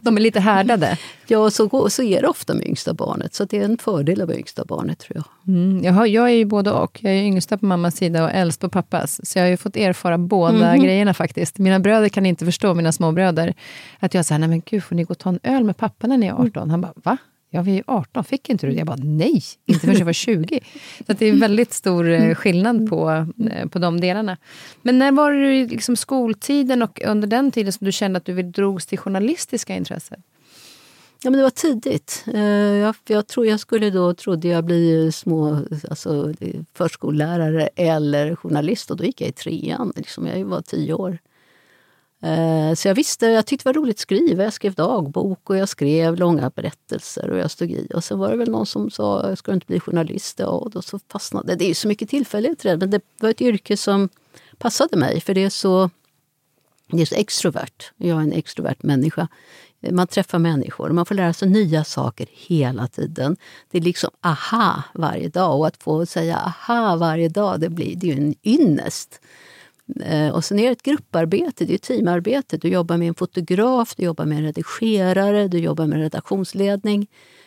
De 0.00 0.16
är 0.16 0.20
lite 0.20 0.40
härdade? 0.40 0.98
Ja, 1.26 1.50
så, 1.50 1.90
så 1.90 2.02
är 2.02 2.22
det 2.22 2.28
ofta 2.28 2.54
med 2.54 2.66
yngsta 2.66 2.94
barnet. 2.94 3.34
Så 3.34 3.44
det 3.44 3.58
är 3.58 3.64
en 3.64 3.78
fördel 3.78 4.26
vara 4.26 4.36
yngsta 4.36 4.64
barnet, 4.64 4.98
tror 4.98 5.16
jag. 5.16 5.54
Mm, 5.54 5.84
jag, 5.84 5.92
har, 5.92 6.06
jag 6.06 6.24
är 6.24 6.34
ju 6.34 6.44
både 6.44 6.70
och. 6.70 6.98
Jag 7.02 7.12
är 7.12 7.22
yngsta 7.22 7.58
på 7.58 7.66
mammas 7.66 7.96
sida 7.96 8.24
och 8.24 8.30
äldst 8.30 8.60
på 8.60 8.68
pappas. 8.68 9.20
Så 9.30 9.38
jag 9.38 9.44
har 9.44 9.50
ju 9.50 9.56
fått 9.56 9.76
erfara 9.76 10.18
båda 10.18 10.68
mm. 10.68 10.82
grejerna 10.82 11.14
faktiskt. 11.14 11.58
Mina 11.58 11.80
bröder 11.80 12.08
kan 12.08 12.26
inte 12.26 12.44
förstå, 12.44 12.74
mina 12.74 12.92
småbröder, 12.92 13.54
att 13.98 14.14
jag 14.14 14.24
säger, 14.24 14.38
nej 14.38 14.48
men 14.48 14.62
gud, 14.66 14.84
får 14.84 14.94
ni 14.94 15.04
gå 15.04 15.10
och 15.10 15.18
ta 15.18 15.28
en 15.28 15.40
öl 15.42 15.64
med 15.64 15.76
pappa 15.76 16.06
när 16.06 16.16
ni 16.16 16.26
är 16.26 16.32
18? 16.32 16.70
Han 16.70 16.80
bara, 16.80 16.92
va? 16.96 17.18
Ja, 17.54 17.62
vi 17.62 17.78
är 17.78 17.84
18, 17.86 18.24
fick 18.24 18.48
inte 18.48 18.66
du 18.66 18.72
det? 18.72 18.78
Jag 18.78 18.86
bara, 18.86 18.98
nej, 19.02 19.42
inte 19.66 19.80
förrän 19.80 19.98
jag 19.98 20.04
var 20.04 20.12
20. 20.12 20.60
Så 21.06 21.12
det 21.12 21.26
är 21.26 21.32
väldigt 21.32 21.72
stor 21.72 22.08
eh, 22.08 22.34
skillnad 22.34 22.88
på, 22.88 23.26
eh, 23.50 23.68
på 23.68 23.78
de 23.78 24.00
delarna. 24.00 24.36
Men 24.82 24.98
när 24.98 25.12
var 25.12 25.32
det 25.32 25.66
liksom 25.66 25.96
skoltiden 25.96 26.82
och 26.82 27.00
under 27.04 27.28
den 27.28 27.50
tiden 27.50 27.72
som 27.72 27.84
du 27.84 27.92
kände 27.92 28.16
att 28.16 28.24
du 28.24 28.42
drogs 28.42 28.86
till 28.86 28.98
journalistiska 28.98 29.76
intressen? 29.76 30.22
Ja, 31.22 31.30
men 31.30 31.38
det 31.38 31.42
var 31.42 31.50
tidigt. 31.50 32.24
Eh, 32.34 32.42
jag, 32.42 32.94
jag, 33.06 33.26
tror 33.26 33.46
jag 33.46 33.60
skulle 33.60 33.90
då, 33.90 34.14
trodde 34.14 34.48
jag 34.48 34.64
bli 34.64 35.12
små, 35.12 35.60
alltså, 35.90 36.34
förskollärare 36.76 37.68
eller 37.76 38.36
journalist 38.36 38.90
och 38.90 38.96
då 38.96 39.04
gick 39.04 39.20
jag 39.20 39.28
i 39.28 39.32
trean. 39.32 39.92
Liksom, 39.96 40.26
jag 40.26 40.44
var 40.44 40.60
tio 40.60 40.94
år. 40.94 41.18
Eh, 42.24 42.74
så 42.74 42.88
jag 42.88 42.94
visste, 42.94 43.26
jag 43.26 43.46
tyckte 43.46 43.68
det 43.68 43.72
var 43.72 43.82
roligt 43.82 43.96
att 43.96 44.00
skriva. 44.00 44.44
Jag 44.44 44.52
skrev 44.52 44.74
dagbok 44.74 45.50
och 45.50 45.56
jag 45.56 45.68
skrev 45.68 46.16
långa 46.16 46.50
berättelser 46.50 47.30
och 47.30 47.38
jag 47.38 47.50
stod 47.50 47.70
i. 47.70 47.88
Och 47.94 48.04
sen 48.04 48.18
var 48.18 48.30
det 48.30 48.36
väl 48.36 48.50
någon 48.50 48.66
som 48.66 48.90
sa, 48.90 49.36
ska 49.36 49.50
du 49.50 49.54
inte 49.54 49.66
bli 49.66 49.80
journalist? 49.80 50.38
Ja, 50.38 50.46
och 50.46 50.70
då 50.70 50.82
så 50.82 50.98
fastnade 51.08 51.54
det. 51.54 51.64
är 51.64 51.68
ju 51.68 51.74
så 51.74 51.88
mycket 51.88 52.10
tillfälligheter 52.10 52.76
men 52.76 52.90
det 52.90 53.00
var 53.20 53.30
ett 53.30 53.40
yrke 53.40 53.76
som 53.76 54.08
passade 54.58 54.96
mig 54.96 55.20
för 55.20 55.34
det 55.34 55.44
är 55.44 55.50
så, 55.50 55.90
det 56.90 57.02
är 57.02 57.06
så 57.06 57.14
extrovert. 57.14 57.92
Jag 57.96 58.18
är 58.18 58.22
en 58.22 58.32
extrovert 58.32 58.82
människa. 58.82 59.28
Man 59.90 60.06
träffar 60.06 60.38
människor 60.38 60.88
och 60.88 60.94
man 60.94 61.06
får 61.06 61.14
lära 61.14 61.32
sig 61.32 61.48
nya 61.48 61.84
saker 61.84 62.26
hela 62.30 62.86
tiden. 62.86 63.36
Det 63.70 63.78
är 63.78 63.82
liksom 63.82 64.10
aha 64.20 64.82
varje 64.94 65.28
dag 65.28 65.58
och 65.58 65.66
att 65.66 65.82
få 65.82 66.06
säga 66.06 66.36
aha 66.36 66.96
varje 66.96 67.28
dag, 67.28 67.60
det, 67.60 67.68
blir, 67.68 67.96
det 67.96 68.10
är 68.10 68.14
ju 68.14 68.26
en 68.26 68.34
ynnest. 68.44 69.20
Eh, 70.00 70.28
och 70.28 70.44
sen 70.44 70.58
är 70.58 70.66
det 70.66 70.72
ett 70.72 70.82
grupparbete, 70.82 71.64
det 71.64 71.74
är 71.74 71.78
teamarbete. 71.78 72.56
Du 72.56 72.68
jobbar 72.68 72.96
med 72.96 73.08
en 73.08 73.14
fotograf, 73.14 73.94
du 73.96 74.04
jobbar 74.04 74.24
med 74.24 74.38
en 74.38 74.44
redigerare, 74.44 75.48
du 75.48 75.58
jobbar 75.58 75.86
med 75.86 75.98
redaktionsledning. 75.98 77.06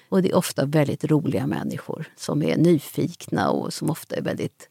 Och 0.09 0.21
det 0.21 0.29
är 0.29 0.35
ofta 0.35 0.65
väldigt 0.65 1.05
roliga 1.05 1.47
människor 1.47 2.05
som 2.15 2.43
är 2.43 2.57
nyfikna 2.57 3.49
och 3.49 3.73
som 3.73 3.89
ofta 3.89 4.15
är 4.15 4.21
väldigt 4.21 4.69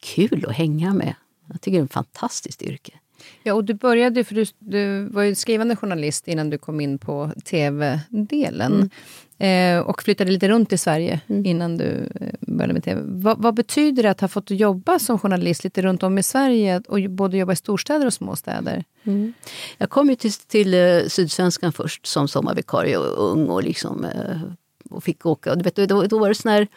kul 0.00 0.44
att 0.48 0.56
hänga 0.56 0.94
med. 0.94 1.14
Jag 1.46 1.60
tycker 1.60 1.78
det 1.78 1.82
är 1.82 1.84
ett 1.84 1.92
fantastiskt 1.92 2.62
yrke. 2.62 2.92
Ja, 3.42 3.54
och 3.54 3.64
du 3.64 3.74
började, 3.74 4.24
för 4.24 4.34
du, 4.34 4.44
du 4.58 5.04
var 5.04 5.22
ju 5.22 5.34
skrivande 5.34 5.76
journalist 5.76 6.28
innan 6.28 6.50
du 6.50 6.58
kom 6.58 6.80
in 6.80 6.98
på 6.98 7.30
tv-delen. 7.44 8.72
Mm. 8.72 8.90
Eh, 9.40 9.78
och 9.78 10.02
flyttade 10.02 10.30
lite 10.30 10.48
runt 10.48 10.72
i 10.72 10.78
Sverige 10.78 11.20
mm. 11.28 11.46
innan 11.46 11.76
du 11.76 12.10
eh, 12.20 12.28
började 12.40 12.72
med 12.72 12.84
tv. 12.84 13.02
Va, 13.04 13.34
vad 13.38 13.54
betyder 13.54 14.02
det 14.02 14.10
att 14.10 14.20
ha 14.20 14.28
fått 14.28 14.50
jobba 14.50 14.98
som 14.98 15.18
journalist 15.18 15.64
lite 15.64 15.82
runt 15.82 16.02
om 16.02 16.18
i 16.18 16.22
Sverige 16.22 16.82
och 16.88 17.10
både 17.10 17.36
jobba 17.36 17.52
i 17.52 17.56
storstäder 17.56 18.06
och 18.06 18.12
småstäder? 18.12 18.84
Mm. 19.04 19.32
Jag 19.78 19.90
kom 19.90 20.10
ju 20.10 20.16
till, 20.16 20.32
till 20.32 20.74
uh, 20.74 21.06
Sydsvenskan 21.06 21.72
först 21.72 22.06
som 22.06 22.28
sommarvikarie 22.28 22.96
och 22.96 23.32
ung 23.32 23.48
och, 23.48 23.62
liksom, 23.62 24.04
uh, 24.04 24.42
och 24.90 25.04
fick 25.04 25.26
åka. 25.26 25.50
Och 25.50 25.58
du 25.58 25.64
vet, 25.64 25.76
då, 25.88 26.02
då 26.02 26.18
var 26.18 26.28
det 26.28 26.34
sån 26.34 26.52
här 26.52 26.68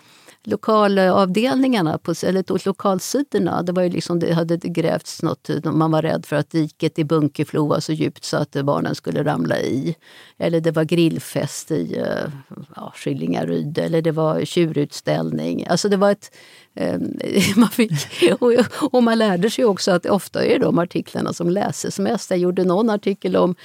lokalavdelningarna, 0.43 1.97
på, 1.97 2.13
eller 2.23 2.65
lokalsidorna, 2.65 3.63
det, 3.63 3.71
var 3.71 3.83
ju 3.83 3.89
liksom, 3.89 4.19
det 4.19 4.33
hade 4.33 4.57
grävts 4.57 5.21
något, 5.21 5.49
man 5.63 5.91
var 5.91 6.01
rädd 6.01 6.25
för 6.25 6.35
att 6.35 6.49
diket 6.49 6.99
i 6.99 7.03
Bunkeflo 7.03 7.67
var 7.67 7.79
så 7.79 7.93
djupt 7.93 8.23
så 8.23 8.37
att 8.37 8.51
barnen 8.51 8.95
skulle 8.95 9.23
ramla 9.23 9.59
i. 9.59 9.95
Eller 10.37 10.61
det 10.61 10.71
var 10.71 10.83
grillfest 10.83 11.71
i 11.71 11.97
eh, 11.97 12.31
ja, 12.75 12.93
Skillingaryd, 12.95 13.77
eller 13.77 14.01
det 14.01 14.11
var 14.11 14.45
tjurutställning. 14.45 15.67
Alltså 15.67 15.89
det 15.89 15.97
var 15.97 16.11
ett... 16.11 16.35
Eh, 16.75 16.99
man 17.55 17.69
fick, 17.69 17.91
och, 18.39 18.53
och, 18.93 19.03
man 19.03 19.17
lärde 19.17 19.49
sig 19.49 19.65
också 19.65 19.91
att 19.91 20.05
ofta 20.05 20.45
är 20.45 20.59
det 20.59 20.65
de 20.65 20.79
artiklarna 20.79 21.33
som 21.33 21.49
läses 21.49 21.99
mest. 21.99 22.29
Jag 22.29 22.39
gjorde 22.39 22.63
någon 22.63 22.89
artikel 22.89 23.35
om 23.35 23.55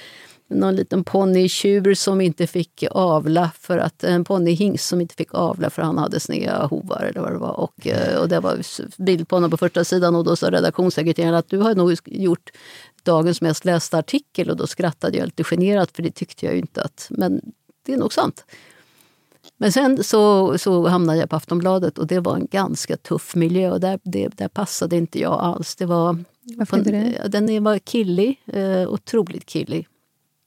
någon 0.49 0.75
liten 0.75 1.03
ponnykjur 1.03 1.93
som 1.93 2.21
inte 2.21 2.47
fick 2.47 2.83
avla 2.91 3.51
för 3.59 3.77
att 3.77 4.03
en 4.03 4.23
ponnyhingst 4.23 4.87
som 4.87 5.01
inte 5.01 5.15
fick 5.15 5.33
avla 5.33 5.69
för 5.69 5.81
han 5.81 5.97
hade 5.97 6.19
sneda 6.19 6.65
hovar 6.65 7.03
eller 7.03 7.21
vad 7.21 7.31
det 7.31 7.37
var. 7.37 7.59
Och, 7.59 7.87
eh, 7.87 8.21
och 8.21 8.29
det 8.29 8.39
var 8.39 8.57
bild 9.03 9.27
på 9.27 9.35
honom 9.35 9.51
på 9.51 9.57
första 9.57 9.83
sidan 9.83 10.15
och 10.15 10.23
då 10.23 10.35
sa 10.35 10.51
redaktionssekreteraren 10.51 11.35
att 11.35 11.49
du 11.49 11.57
har 11.57 11.75
nog 11.75 11.97
gjort 12.05 12.49
dagens 13.03 13.41
mest 13.41 13.65
lästa 13.65 13.97
artikel 13.97 14.49
och 14.49 14.57
då 14.57 14.67
skrattade 14.67 15.17
jag 15.17 15.25
lite 15.25 15.43
generat 15.43 15.91
för 15.91 16.03
det 16.03 16.11
tyckte 16.11 16.45
jag 16.45 16.55
inte 16.55 16.81
att, 16.81 17.07
men 17.09 17.41
det 17.85 17.93
är 17.93 17.97
nog 17.97 18.13
sant. 18.13 18.45
Men 19.57 19.71
sen 19.71 20.03
så, 20.03 20.57
så 20.57 20.87
hamnade 20.87 21.19
jag 21.19 21.29
på 21.29 21.35
Aftonbladet 21.35 21.97
och 21.97 22.07
det 22.07 22.19
var 22.19 22.35
en 22.35 22.47
ganska 22.51 22.97
tuff 22.97 23.35
miljö 23.35 23.71
och 23.71 23.79
där, 23.79 23.99
det, 24.03 24.27
där 24.27 24.47
passade 24.47 24.97
inte 24.97 25.19
jag 25.19 25.39
alls. 25.39 25.75
Det 25.75 25.85
var, 25.85 26.17
Varför 26.41 26.77
inte 26.77 26.91
det? 26.91 27.27
Den 27.27 27.63
var 27.63 27.79
killig, 27.79 28.41
eh, 28.45 28.89
otroligt 28.89 29.45
killig. 29.45 29.87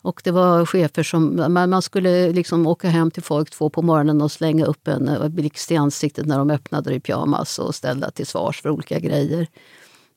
Och 0.02 0.20
det 0.24 0.30
var 0.30 0.66
chefer 0.66 1.02
som... 1.02 1.36
Man 1.52 1.82
skulle 1.82 2.32
liksom 2.32 2.66
åka 2.66 2.88
hem 2.88 3.10
till 3.10 3.22
folk 3.22 3.50
två 3.50 3.70
på 3.70 3.82
morgonen 3.82 4.22
och 4.22 4.32
slänga 4.32 4.64
upp 4.64 4.88
en 4.88 5.08
eh, 5.08 5.28
blixt 5.28 5.70
i 5.70 5.76
ansiktet 5.76 6.26
när 6.26 6.38
de 6.38 6.50
öppnade 6.50 6.94
i 6.94 7.00
pyjamas 7.00 7.58
och 7.58 7.74
ställda 7.74 8.10
till 8.10 8.26
svars 8.26 8.62
för 8.62 8.70
olika 8.70 8.98
grejer. 8.98 9.46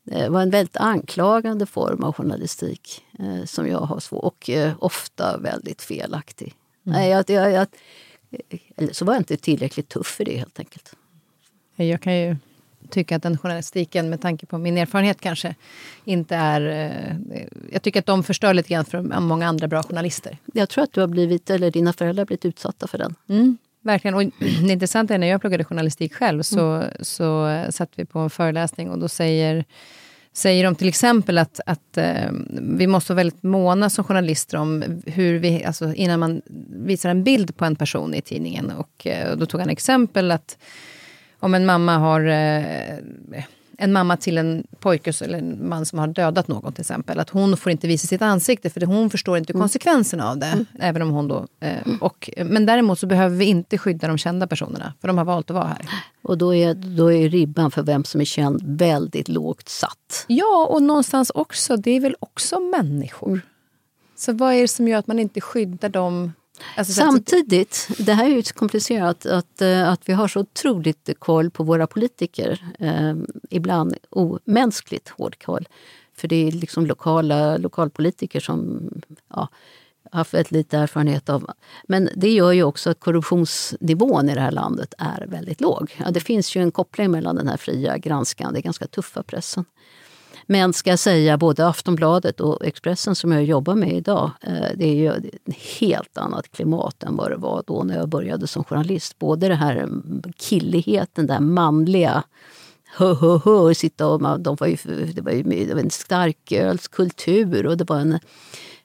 Det 0.04 0.30
var 0.30 0.42
en 0.42 0.50
väldigt 0.50 0.78
anklagande 0.78 1.66
form 1.66 2.04
av 2.04 2.14
journalistik 2.14 3.04
eh, 3.20 3.46
som 3.46 3.68
jag 3.68 3.80
har 3.80 4.00
svårt 4.00 4.24
och 4.24 4.50
eh, 4.50 4.74
ofta 4.80 5.38
väldigt 5.38 5.82
felaktig. 5.82 6.54
Mm. 6.86 7.00
Nej, 7.00 7.10
jag, 7.10 7.30
jag, 7.30 7.52
jag, 7.52 7.68
eller 8.78 8.94
så 8.94 9.06
var 9.06 9.14
jag 9.14 9.22
inte 9.22 9.38
tillräckligt 9.38 9.90
tuff 9.90 10.08
för 10.08 10.26
det 10.26 10.38
helt 10.38 10.60
enkelt. 10.60 10.96
Jag 11.76 12.02
kan 12.02 12.16
ju 12.16 12.38
tycka 12.90 13.16
att 13.16 13.24
den 13.24 13.38
journalistiken, 13.38 14.10
med 14.10 14.22
tanke 14.22 14.46
på 14.46 14.58
min 14.58 14.78
erfarenhet 14.78 15.22
kanske, 15.22 15.56
inte 16.06 16.36
är... 16.36 16.62
Eh, 16.62 17.42
jag 17.72 17.82
tycker 17.82 18.00
att 18.00 18.06
de 18.06 18.24
förstör 18.24 18.54
lite 18.54 18.70
grann 18.70 18.86
för 18.86 19.20
många 19.20 19.48
andra 19.48 19.68
bra 19.68 19.84
journalister. 19.84 20.38
Jag 20.54 20.70
tror 20.70 20.84
att 20.84 20.94
du 20.94 21.02
har 21.02 21.08
blivit, 21.08 21.50
eller 21.50 21.72
dina 21.72 21.94
föräldrar 21.94 22.22
har 22.22 22.26
blivit 22.26 22.46
utsatta 22.46 22.88
för 22.88 22.98
den. 22.98 23.16
Mm, 23.30 23.58
verkligen. 23.82 24.16
Och 24.16 24.24
det 24.40 24.74
intressanta 24.74 25.14
är 25.14 25.18
när 25.18 25.28
jag 25.28 25.42
pluggade 25.42 25.64
journalistik 25.64 26.14
själv 26.14 26.44
så, 26.44 26.72
mm. 26.72 26.90
så 27.02 27.64
satt 27.70 27.90
vi 27.96 28.06
på 28.06 28.20
en 28.20 28.30
föreläsning 28.30 28.90
och 28.90 29.00
då 29.00 29.08
säger 29.08 29.66
säger 30.38 30.64
de 30.64 30.76
till 30.76 30.88
exempel 30.88 31.38
att, 31.38 31.60
att 31.66 31.98
eh, 31.98 32.32
vi 32.62 32.88
måste 32.88 33.14
vara 33.14 33.18
väldigt 33.18 33.44
måna 33.44 33.90
som 33.90 34.04
journalister 34.04 34.58
om 34.58 35.02
hur 35.06 35.40
vi, 35.40 35.64
alltså 35.64 35.94
innan 35.94 36.20
man 36.20 36.42
visar 36.70 37.10
en 37.10 37.24
bild 37.24 37.58
på 37.58 37.66
en 37.66 37.76
person 37.76 38.14
i 38.14 38.22
tidningen. 38.22 38.72
Och, 38.72 39.08
eh, 39.08 39.38
då 39.38 39.46
tog 39.46 39.62
han 39.62 39.70
exempel 39.70 40.32
att 40.32 40.58
om 41.46 41.54
en 41.54 41.66
mamma 41.66 41.98
har 41.98 42.22
eh, 42.26 43.00
en 43.78 43.94
mamma 43.94 44.18
till 44.18 44.38
en 44.38 44.68
pojke 44.80 45.14
eller 45.22 45.38
en 45.38 45.70
man 45.70 45.86
som 45.86 46.00
har 46.00 46.08
dödat 46.08 46.48
någon 46.48 46.74
till 46.74 46.82
exempel. 46.82 47.20
Att 47.20 47.30
hon 47.30 47.58
får 47.58 47.72
inte 47.72 47.88
visa 47.88 48.08
sitt 48.08 48.22
ansikte 48.22 48.70
för 48.70 48.82
hon 48.82 49.10
förstår 49.10 49.38
inte 49.38 49.54
mm. 49.54 49.62
konsekvenserna 49.62 50.30
av 50.30 50.38
det. 50.38 50.46
Mm. 50.46 50.66
Även 50.80 51.02
om 51.02 51.10
hon 51.10 51.28
då, 51.28 51.48
eh, 51.60 51.78
och, 52.02 52.30
men 52.46 52.66
däremot 52.66 53.00
så 53.00 53.08
behöver 53.08 53.36
vi 53.36 53.46
inte 53.46 53.78
skydda 53.78 54.08
de 54.08 54.18
kända 54.18 54.48
personerna. 54.48 54.94
För 55.02 55.08
de 55.08 55.18
har 55.18 55.26
valt 55.26 55.50
att 55.50 55.56
vara 55.56 55.68
här. 55.68 55.90
Och 56.22 56.38
då 56.38 56.56
är, 56.56 56.74
då 56.74 57.14
är 57.14 57.30
ribban 57.30 57.72
för 57.72 57.84
vem 57.84 58.04
som 58.04 58.22
är 58.22 58.26
känd 58.26 58.62
väldigt 58.64 59.28
lågt 59.28 59.70
satt. 59.70 60.26
Ja, 60.28 60.68
och 60.70 60.84
någonstans 60.84 61.30
också, 61.36 61.78
det 61.78 61.92
är 61.92 62.00
väl 62.00 62.16
också 62.20 62.60
människor. 62.60 63.42
Så 64.16 64.34
vad 64.34 64.54
är 64.54 64.62
det 64.62 64.68
som 64.68 64.88
gör 64.88 65.00
att 65.00 65.08
man 65.08 65.20
inte 65.20 65.42
skyddar 65.42 65.90
dem 65.90 66.34
Alltså, 66.78 66.94
Samtidigt, 66.94 67.88
det 67.98 68.14
här 68.14 68.26
är 68.26 68.30
ju 68.30 68.42
komplicerat, 68.44 69.26
att, 69.26 69.62
eh, 69.62 69.90
att 69.90 70.10
vi 70.10 70.14
har 70.14 70.28
så 70.28 70.40
otroligt 70.40 71.10
koll 71.20 71.50
på 71.50 71.64
våra 71.64 71.88
politiker. 71.88 72.60
Eh, 72.80 73.14
ibland 73.50 73.96
omänskligt 74.10 75.10
hård 75.10 75.44
koll. 75.44 75.68
För 76.18 76.28
det 76.28 76.48
är 76.48 76.52
liksom 76.52 76.86
lokala 76.86 77.58
lokalpolitiker 77.58 78.40
som... 78.40 78.90
Ja, 79.30 79.50
haft 80.12 80.34
väldigt 80.34 80.52
lite 80.52 80.78
erfarenhet 80.78 81.30
av. 81.30 81.52
Men 81.88 82.10
det 82.16 82.32
gör 82.32 82.52
ju 82.52 82.64
också 82.64 82.90
att 82.90 83.00
korruptionsnivån 83.00 84.30
i 84.30 84.36
det 84.36 84.42
här 84.42 84.52
landet 84.52 84.94
är 84.98 85.28
väldigt 85.28 85.62
låg. 85.62 85.96
Ja, 86.06 86.12
det 86.12 86.20
finns 86.20 86.56
ju 86.56 86.62
en 86.62 86.72
koppling 86.72 87.12
mellan 87.12 87.36
den 87.36 87.48
här 87.48 87.58
fria 87.58 87.98
granskande, 87.98 88.62
ganska 88.62 88.88
tuffa 88.88 89.24
pressen. 89.24 89.66
Men 90.46 90.74
ska 90.74 90.90
jag 90.90 91.00
säga, 91.00 91.38
både 91.38 91.68
Aftonbladet 91.68 92.40
och 92.40 92.66
Expressen 92.66 93.16
som 93.16 93.32
jag 93.32 93.44
jobbar 93.44 93.76
med 93.76 93.94
idag, 93.94 94.32
eh, 94.42 94.68
det 94.76 94.86
är 94.86 94.96
ju 94.96 95.12
ett 95.12 95.56
helt 95.80 96.18
annat 96.18 96.52
klimat 96.52 97.04
än 97.04 97.16
vad 97.16 97.32
det 97.32 97.38
var 97.38 97.64
då 97.68 97.84
när 97.84 97.98
jag 97.98 98.10
började 98.10 98.48
som 98.48 98.64
journalist. 98.64 99.20
Både 99.20 99.48
den 99.48 99.58
här 99.58 99.76
mm, 99.76 100.24
killigheten, 100.38 101.28
den 101.28 101.54
manliga 101.54 102.24
hö, 102.98 103.14
hö, 103.14 103.40
hö, 103.46 103.74
sitta 103.74 104.08
och, 104.08 104.40
de 104.40 104.56
var 104.56 104.68
ju, 104.68 104.78
det, 105.14 105.22
var 105.22 105.32
ju, 105.32 105.44
det 105.44 105.74
var 105.74 105.82
en 105.82 105.90
starkölskultur 105.90 107.66
och 107.66 107.78
det 107.78 107.90
var 107.90 108.00
en 108.00 108.20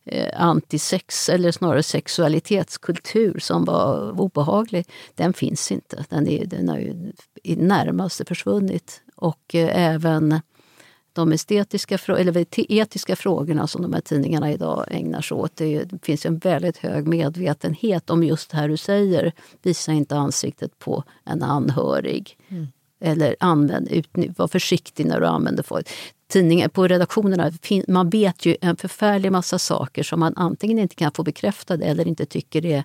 eh, 0.04 0.42
antisex, 0.42 1.28
eller 1.28 1.52
snarare 1.52 1.82
sexualitetskultur 1.82 3.38
som 3.38 3.64
var 3.64 4.20
obehaglig. 4.20 4.86
Den 5.14 5.32
finns 5.32 5.72
inte. 5.72 6.04
Den, 6.08 6.28
är, 6.28 6.46
den 6.46 6.68
har 6.68 6.78
ju 6.78 7.12
i 7.42 7.56
närmaste 7.56 8.24
försvunnit. 8.24 9.02
Och 9.16 9.54
eh, 9.54 9.92
även 9.92 10.40
de 11.20 11.32
estetiska, 11.32 11.98
eller 12.08 12.46
etiska 12.72 13.16
frågorna 13.16 13.66
som 13.66 13.82
de 13.82 13.92
här 13.92 14.00
tidningarna 14.00 14.52
idag 14.52 14.84
ägnar 14.90 15.20
sig 15.20 15.36
åt. 15.36 15.56
Det, 15.56 15.88
finns 16.02 16.26
en 16.26 16.38
väldigt 16.38 16.76
hög 16.76 17.06
medvetenhet 17.06 18.10
om 18.10 18.24
just 18.24 18.50
det 18.50 18.56
här 18.56 18.68
du 18.68 18.76
säger. 18.76 19.32
Visa 19.62 19.92
inte 19.92 20.16
ansiktet 20.16 20.78
på 20.78 21.04
en 21.24 21.42
anhörig. 21.42 22.38
Mm. 22.48 22.68
Eller 23.00 23.36
använd, 23.40 24.04
var 24.36 24.48
försiktig 24.48 25.06
när 25.06 25.20
du 25.20 25.26
använder 25.26 25.62
folk. 25.62 25.88
Tidningar, 26.28 26.68
på 26.68 26.88
redaktionerna, 26.88 27.52
man 27.88 28.10
vet 28.10 28.46
ju 28.46 28.56
en 28.60 28.76
förfärlig 28.76 29.32
massa 29.32 29.58
saker 29.58 30.02
som 30.02 30.20
man 30.20 30.32
antingen 30.36 30.78
inte 30.78 30.94
kan 30.94 31.12
få 31.12 31.22
bekräftade 31.22 31.84
eller 31.84 32.08
inte 32.08 32.26
tycker 32.26 32.66
är 32.66 32.84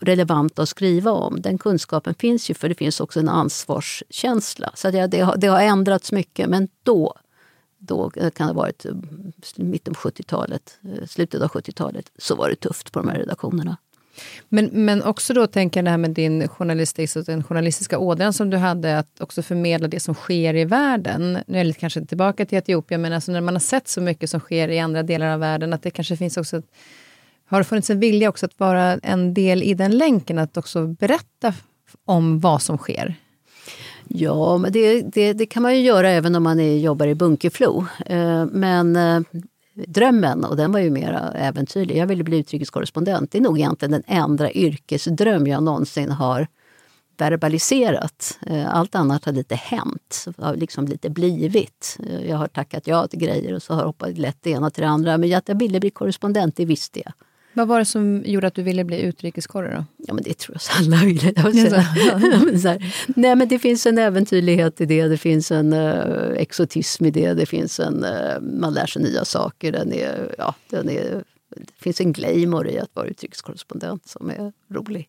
relevant 0.00 0.58
att 0.58 0.68
skriva 0.68 1.10
om. 1.10 1.40
Den 1.40 1.58
kunskapen 1.58 2.14
finns 2.14 2.50
ju 2.50 2.54
för 2.54 2.68
det 2.68 2.74
finns 2.74 3.00
också 3.00 3.20
en 3.20 3.28
ansvarskänsla. 3.28 4.70
Så 4.74 4.90
det, 4.90 5.06
det, 5.06 5.20
har, 5.20 5.36
det 5.36 5.46
har 5.46 5.60
ändrats 5.60 6.12
mycket 6.12 6.48
men 6.48 6.68
då, 6.82 7.14
då 7.86 8.10
eh, 8.16 8.30
kan 8.30 8.46
det 8.46 8.52
ha 8.52 8.62
varit 8.62 8.86
eh, 8.86 8.92
mitten 9.56 9.94
på 9.94 10.00
70-talet, 10.08 10.78
eh, 10.82 11.06
slutet 11.06 11.42
av 11.42 11.48
70-talet, 11.48 12.10
så 12.18 12.34
var 12.34 12.48
det 12.48 12.56
tufft 12.56 12.92
på 12.92 12.98
de 12.98 13.08
här 13.08 13.18
redaktionerna. 13.18 13.76
Men, 14.48 14.70
men 14.72 15.02
också 15.02 15.34
då 15.34 15.46
tänker 15.46 15.80
jag 15.80 15.84
det 15.84 15.90
här 15.90 15.98
med 15.98 16.10
din 16.10 16.48
journalistik, 16.48 17.10
den 17.26 17.44
journalistiska 17.44 17.98
ådran 17.98 18.32
som 18.32 18.50
du 18.50 18.56
hade, 18.56 18.98
att 18.98 19.20
också 19.20 19.42
förmedla 19.42 19.88
det 19.88 20.00
som 20.00 20.14
sker 20.14 20.54
i 20.54 20.64
världen. 20.64 21.32
Nu 21.32 21.54
är 21.54 21.58
jag 21.58 21.66
lite 21.66 21.80
kanske 21.80 22.04
tillbaka 22.06 22.46
till 22.46 22.58
Etiopien, 22.58 23.02
men 23.02 23.12
alltså 23.12 23.32
när 23.32 23.40
man 23.40 23.54
har 23.54 23.60
sett 23.60 23.88
så 23.88 24.00
mycket 24.00 24.30
som 24.30 24.40
sker 24.40 24.68
i 24.68 24.78
andra 24.78 25.02
delar 25.02 25.26
av 25.26 25.40
världen, 25.40 25.72
att 25.72 25.82
det 25.82 25.90
kanske 25.90 26.16
finns 26.16 26.36
också 26.36 26.56
ett, 26.56 26.66
har 27.46 27.58
det 27.58 27.64
funnits 27.64 27.90
en 27.90 28.00
vilja 28.00 28.28
också 28.28 28.46
att 28.46 28.58
vara 28.58 28.98
en 29.02 29.34
del 29.34 29.62
i 29.62 29.74
den 29.74 29.98
länken, 29.98 30.38
att 30.38 30.56
också 30.56 30.86
berätta 30.86 31.54
om 32.04 32.40
vad 32.40 32.62
som 32.62 32.78
sker? 32.78 33.14
Ja, 34.08 34.58
men 34.58 34.72
det, 34.72 35.02
det, 35.02 35.32
det 35.32 35.46
kan 35.46 35.62
man 35.62 35.74
ju 35.74 35.80
göra 35.80 36.10
även 36.10 36.34
om 36.34 36.42
man 36.42 36.60
är, 36.60 36.76
jobbar 36.76 37.06
i 37.06 37.14
Bunkeflo. 37.14 37.86
Eh, 38.06 38.46
men 38.46 38.96
eh, 38.96 39.20
drömmen, 39.74 40.44
och 40.44 40.56
den 40.56 40.72
var 40.72 40.80
ju 40.80 40.90
mer 40.90 41.32
äventyrlig, 41.34 41.96
jag 41.96 42.06
ville 42.06 42.24
bli 42.24 42.38
utrikeskorrespondent. 42.38 43.32
Det 43.32 43.38
är 43.38 43.42
nog 43.42 43.58
egentligen 43.58 43.92
den 43.92 44.02
enda 44.06 44.52
yrkesdröm 44.52 45.46
jag 45.46 45.62
någonsin 45.62 46.10
har 46.10 46.46
verbaliserat. 47.16 48.38
Eh, 48.46 48.74
allt 48.74 48.94
annat 48.94 49.24
har 49.24 49.32
lite 49.32 49.54
hänt, 49.54 50.26
har 50.38 50.56
liksom 50.56 50.86
lite 50.86 51.10
blivit. 51.10 51.98
Eh, 52.06 52.28
jag 52.30 52.36
har 52.36 52.48
tackat 52.48 52.86
ja 52.86 53.06
till 53.06 53.18
grejer 53.18 53.54
och 53.54 53.62
så 53.62 53.74
har 53.74 53.84
hoppat 53.84 54.18
lätt 54.18 54.38
det 54.40 54.50
ena 54.50 54.70
till 54.70 54.82
det 54.82 54.88
andra. 54.88 55.18
Men 55.18 55.34
att 55.34 55.48
jag 55.48 55.58
ville 55.58 55.80
bli 55.80 55.90
korrespondent, 55.90 56.56
det 56.56 56.64
visste 56.64 57.00
jag. 57.04 57.12
Vad 57.54 57.68
var 57.68 57.78
det 57.78 57.84
som 57.84 58.22
gjorde 58.24 58.46
att 58.46 58.54
du 58.54 58.62
ville 58.62 58.84
bli 58.84 59.02
utrikeskorre 59.02 59.74
då? 59.76 59.84
Ja, 60.06 60.14
men 60.14 60.24
det 60.24 60.38
tror 60.38 60.56
jag 60.56 60.86
alla 60.86 61.04
ville. 61.04 61.32
Ja, 61.36 62.78
Nej, 63.16 63.36
men 63.36 63.48
det 63.48 63.58
finns 63.58 63.86
en 63.86 63.98
äventyrlighet 63.98 64.80
i 64.80 64.86
det, 64.86 65.08
det 65.08 65.16
finns 65.16 65.50
en 65.50 65.72
uh, 65.72 66.36
exotism 66.36 67.04
i 67.04 67.10
det, 67.10 67.34
det 67.34 67.46
finns 67.46 67.80
en, 67.80 68.04
uh, 68.04 68.40
man 68.60 68.74
lär 68.74 68.86
sig 68.86 69.02
nya 69.02 69.24
saker. 69.24 69.72
Den 69.72 69.92
är, 69.92 70.34
ja, 70.38 70.54
den 70.70 70.88
är, 70.88 71.24
det 71.56 71.82
finns 71.82 72.00
en 72.00 72.12
glamour 72.12 72.68
i 72.68 72.78
att 72.78 72.90
vara 72.92 73.06
utrikeskorrespondent 73.06 74.08
som 74.08 74.30
är 74.30 74.52
rolig. 74.74 75.08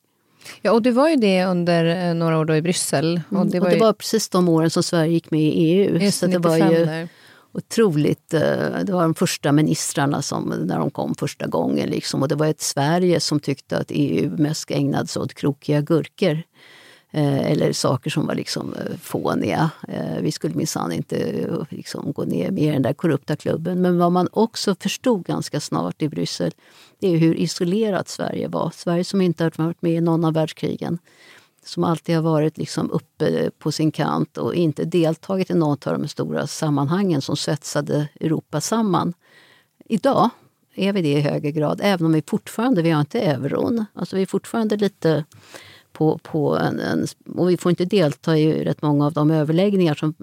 Ja, 0.61 0.71
och 0.71 0.81
du 0.81 0.91
var 0.91 1.09
ju 1.09 1.15
det 1.15 1.45
under 1.45 2.07
eh, 2.09 2.13
några 2.13 2.39
år 2.39 2.45
då 2.45 2.55
i 2.55 2.61
Bryssel. 2.61 3.21
Och 3.29 3.35
mm, 3.35 3.49
det, 3.49 3.59
var, 3.59 3.67
och 3.67 3.73
det 3.73 3.79
var 3.79 3.93
precis 3.93 4.29
de 4.29 4.49
åren 4.49 4.69
som 4.69 4.83
Sverige 4.83 5.11
gick 5.11 5.31
med 5.31 5.41
i 5.41 5.49
EU. 5.49 5.97
Just, 5.97 6.19
så 6.19 6.27
det 6.27 6.37
var 6.37 6.57
ju, 6.57 6.85
där 6.85 7.07
otroligt... 7.55 8.33
Eh, 8.33 8.79
det 8.83 8.91
var 8.91 9.01
de 9.01 9.15
första 9.15 9.51
ministrarna 9.51 10.21
som, 10.21 10.43
när 10.43 10.79
de 10.79 10.91
kom 10.91 11.15
första 11.15 11.47
gången. 11.47 11.89
Liksom. 11.89 12.21
Och 12.21 12.27
det 12.27 12.35
var 12.35 12.47
ett 12.47 12.61
Sverige 12.61 13.19
som 13.19 13.39
tyckte 13.39 13.77
att 13.77 13.87
EU 13.89 14.37
mest 14.37 14.71
ägnade 14.71 15.07
sig 15.07 15.21
åt 15.21 15.33
krokiga 15.33 15.81
gurkor. 15.81 16.43
Eh, 17.11 17.51
eller 17.51 17.73
saker 17.73 18.09
som 18.09 18.27
var 18.27 18.35
liksom 18.35 18.73
eh, 18.73 18.97
fåniga. 19.01 19.69
Eh, 19.87 20.21
vi 20.21 20.31
skulle 20.31 20.55
minsann 20.55 20.91
inte 20.91 21.17
eh, 21.17 21.63
liksom 21.69 22.11
gå 22.11 22.23
ner 22.23 22.51
med 22.51 22.63
i 22.63 22.71
den 22.71 22.81
där 22.81 22.93
korrupta 22.93 23.35
klubben. 23.35 23.81
Men 23.81 23.97
vad 23.97 24.11
man 24.11 24.27
också 24.31 24.75
förstod 24.79 25.25
ganska 25.25 25.59
snart 25.59 26.01
i 26.01 26.09
Bryssel 26.09 26.51
det 26.99 27.07
är 27.07 27.17
hur 27.17 27.35
isolerat 27.35 28.09
Sverige 28.09 28.47
var. 28.47 28.71
Sverige 28.75 29.03
som 29.03 29.21
inte 29.21 29.43
har 29.43 29.51
varit 29.55 29.81
med 29.81 29.93
i 29.93 30.01
någon 30.01 30.25
av 30.25 30.33
världskrigen 30.33 30.97
som 31.65 31.83
alltid 31.83 32.15
har 32.15 32.23
varit 32.23 32.57
liksom 32.57 32.91
uppe 32.91 33.51
på 33.59 33.71
sin 33.71 33.91
kant 33.91 34.37
och 34.37 34.55
inte 34.55 34.85
deltagit 34.85 35.49
i 35.49 35.53
något 35.53 35.87
av 35.87 35.99
de 35.99 36.07
stora 36.07 36.47
sammanhangen 36.47 37.21
som 37.21 37.37
svetsade 37.37 38.07
Europa 38.19 38.61
samman. 38.61 39.13
Idag 39.85 40.29
är 40.75 40.93
vi 40.93 41.01
det 41.01 41.11
i 41.11 41.21
högre 41.21 41.51
grad, 41.51 41.79
även 41.83 42.05
om 42.05 42.13
vi 42.13 42.23
fortfarande, 42.27 42.81
vi 42.81 42.91
har 42.91 42.99
inte 42.99 43.21
euron. 43.21 43.85
Alltså 43.93 44.15
vi 44.15 44.21
är 44.21 44.25
fortfarande 44.25 44.77
lite 44.77 45.25
på, 45.91 46.17
på 46.17 46.57
en, 46.57 46.79
en, 46.79 47.07
och 47.35 47.49
vi 47.49 47.57
får 47.57 47.69
inte 47.69 47.85
delta 47.85 48.37
i 48.37 48.63
rätt 48.63 48.81
många 48.81 49.05
av 49.05 49.13
de 49.13 49.31
överläggningar 49.31 49.95
som 49.95 50.13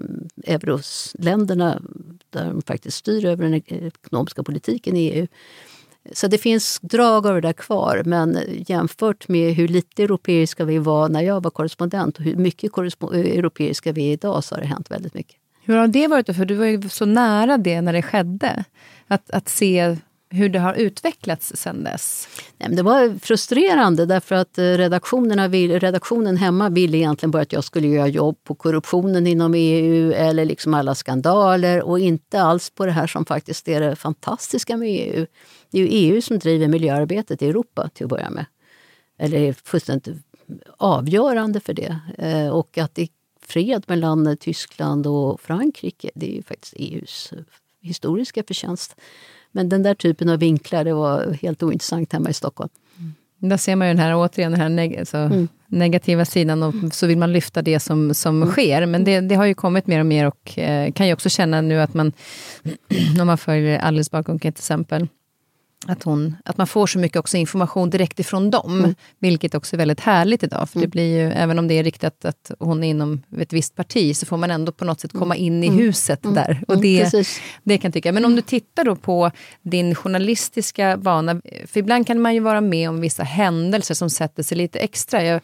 euroländerna 0.43 1.81
där 2.29 2.45
de 2.45 2.61
faktiskt 2.61 2.97
styr 2.97 3.25
över 3.25 3.43
den 3.43 3.53
ekonomiska 3.53 4.43
politiken 4.43 4.97
i 4.97 5.09
EU, 5.09 5.27
så 6.11 6.27
det 6.27 6.37
finns 6.37 6.79
drag 6.79 7.27
av 7.27 7.35
det 7.35 7.41
där 7.41 7.53
kvar, 7.53 8.01
men 8.05 8.39
jämfört 8.67 9.27
med 9.27 9.53
hur 9.53 9.67
lite 9.67 10.03
europeiska 10.03 10.65
vi 10.65 10.77
var 10.77 11.09
när 11.09 11.21
jag 11.21 11.43
var 11.43 11.51
korrespondent 11.51 12.17
och 12.17 12.23
hur 12.23 12.35
mycket 12.35 12.77
eh, 12.77 13.19
europeiska 13.19 13.91
vi 13.91 14.09
är 14.09 14.13
idag 14.13 14.43
så 14.43 14.55
har 14.55 14.61
det 14.61 14.67
hänt 14.67 14.91
väldigt 14.91 15.13
mycket. 15.13 15.35
Hur 15.65 15.75
har 15.75 15.87
det 15.87 16.07
varit? 16.07 16.35
För 16.35 16.45
du 16.45 16.55
var 16.55 16.65
ju 16.65 16.89
så 16.89 17.05
nära 17.05 17.57
det 17.57 17.81
när 17.81 17.93
det 17.93 18.01
skedde. 18.01 18.63
Att, 19.07 19.31
att 19.31 19.49
se 19.49 19.97
hur 20.33 20.49
det 20.49 20.59
har 20.59 20.73
utvecklats 20.73 21.51
sen 21.55 21.83
dess? 21.83 22.27
Nej, 22.57 22.69
men 22.69 22.75
det 22.75 22.83
var 22.83 23.19
frustrerande 23.19 24.05
därför 24.05 24.35
att 24.35 24.57
eh, 24.57 24.63
redaktionerna 24.63 25.47
vill, 25.47 25.79
redaktionen 25.79 26.37
hemma 26.37 26.69
ville 26.69 26.97
egentligen 26.97 27.31
bara 27.31 27.41
att 27.41 27.53
jag 27.53 27.63
skulle 27.63 27.87
göra 27.87 28.07
jobb 28.07 28.43
på 28.43 28.55
korruptionen 28.55 29.27
inom 29.27 29.53
EU 29.53 30.11
eller 30.11 30.45
liksom 30.45 30.73
alla 30.73 30.95
skandaler 30.95 31.81
och 31.81 31.99
inte 31.99 32.41
alls 32.41 32.69
på 32.69 32.85
det 32.85 32.91
här 32.91 33.07
som 33.07 33.25
faktiskt 33.25 33.67
är 33.67 33.81
det 33.81 33.95
fantastiska 33.95 34.77
med 34.77 34.89
EU. 34.89 35.25
Det 35.71 35.79
är 35.79 35.81
ju 35.81 35.87
EU 35.87 36.21
som 36.21 36.39
driver 36.39 36.67
miljöarbetet 36.67 37.41
i 37.41 37.49
Europa 37.49 37.89
till 37.93 38.05
att 38.05 38.09
börja 38.09 38.29
med. 38.29 38.45
Eller 39.19 39.37
är 39.37 39.53
fullständigt 39.53 40.17
avgörande 40.77 41.59
för 41.59 41.73
det. 41.73 41.97
Eh, 42.17 42.49
och 42.49 42.77
att 42.77 42.95
det 42.95 43.01
är 43.01 43.09
fred 43.41 43.83
mellan 43.87 44.37
Tyskland 44.37 45.07
och 45.07 45.41
Frankrike, 45.41 46.11
det 46.15 46.31
är 46.31 46.35
ju 46.35 46.43
faktiskt 46.43 46.73
EUs 46.77 47.33
historiska 47.81 48.43
förtjänst. 48.47 48.95
Men 49.55 49.69
den 49.69 49.83
där 49.83 49.93
typen 49.93 50.29
av 50.29 50.39
vinklar 50.39 50.83
det 50.83 50.93
var 50.93 51.37
helt 51.41 51.63
ointressant 51.63 52.13
hemma 52.13 52.29
i 52.29 52.33
Stockholm. 52.33 52.69
Mm. 52.97 53.13
Där 53.49 53.57
ser 53.57 53.75
man 53.75 53.87
ju 53.87 53.93
den 53.93 54.03
här, 54.03 54.15
återigen, 54.15 54.51
den 54.51 54.61
här 54.61 54.69
neg 54.69 54.99
alltså, 54.99 55.17
mm. 55.17 55.47
negativa 55.67 56.25
sidan 56.25 56.63
och 56.63 56.73
så 56.91 57.07
vill 57.07 57.17
man 57.17 57.33
lyfta 57.33 57.61
det 57.61 57.79
som, 57.79 58.13
som 58.13 58.41
mm. 58.41 58.51
sker. 58.51 58.85
Men 58.85 59.03
det, 59.03 59.19
det, 59.19 59.35
har 59.35 59.45
ju 59.45 59.53
kommit 59.53 59.87
mer 59.87 59.99
och 59.99 60.05
mer 60.05 60.27
och 60.27 60.59
eh, 60.59 60.91
kan 60.91 61.07
ju 61.07 61.13
också 61.13 61.29
känna 61.29 61.61
nu 61.61 61.81
att 61.81 61.93
man, 61.93 62.11
om 63.21 63.27
man 63.27 63.37
följer 63.37 63.79
Alice 63.79 64.09
Bakunke 64.11 64.51
till 64.51 64.61
exempel, 64.61 65.07
att, 65.87 66.03
hon, 66.03 66.35
att 66.45 66.57
man 66.57 66.67
får 66.67 66.87
så 66.87 66.99
mycket 66.99 67.17
också 67.17 67.37
information 67.37 67.89
direkt 67.89 68.19
ifrån 68.19 68.51
dem, 68.51 68.79
mm. 68.79 68.95
vilket 69.19 69.55
också 69.55 69.75
är 69.75 69.77
väldigt 69.77 69.99
härligt 69.99 70.43
idag. 70.43 70.69
För 70.69 70.77
mm. 70.77 70.89
det 70.89 70.91
blir 70.91 71.17
ju, 71.17 71.31
även 71.31 71.59
om 71.59 71.67
det 71.67 71.73
är 71.73 71.83
riktigt 71.83 72.25
att 72.25 72.51
hon 72.59 72.83
är 72.83 72.89
inom 72.89 73.21
ett 73.37 73.53
visst 73.53 73.75
parti, 73.75 74.17
så 74.17 74.25
får 74.25 74.37
man 74.37 74.51
ändå 74.51 74.71
på 74.71 74.85
något 74.85 74.99
sätt 74.99 75.11
komma 75.11 75.35
mm. 75.35 75.45
in 75.45 75.63
i 75.63 75.67
mm. 75.67 75.79
huset 75.79 76.25
mm. 76.25 76.35
där. 76.35 76.63
Och 76.67 76.81
det, 76.81 77.11
det 77.63 77.77
kan 77.77 77.89
jag 77.89 77.93
tycka. 77.93 78.11
Men 78.11 78.25
om 78.25 78.35
du 78.35 78.41
tittar 78.41 78.83
då 78.83 78.95
på 78.95 79.31
din 79.61 79.95
journalistiska 79.95 80.97
bana, 80.97 81.41
för 81.67 81.79
ibland 81.79 82.07
kan 82.07 82.21
man 82.21 82.33
ju 82.33 82.39
vara 82.39 82.61
med 82.61 82.89
om 82.89 83.01
vissa 83.01 83.23
händelser 83.23 83.95
som 83.95 84.09
sätter 84.09 84.43
sig 84.43 84.57
lite 84.57 84.79
extra. 84.79 85.23
Jag 85.23 85.41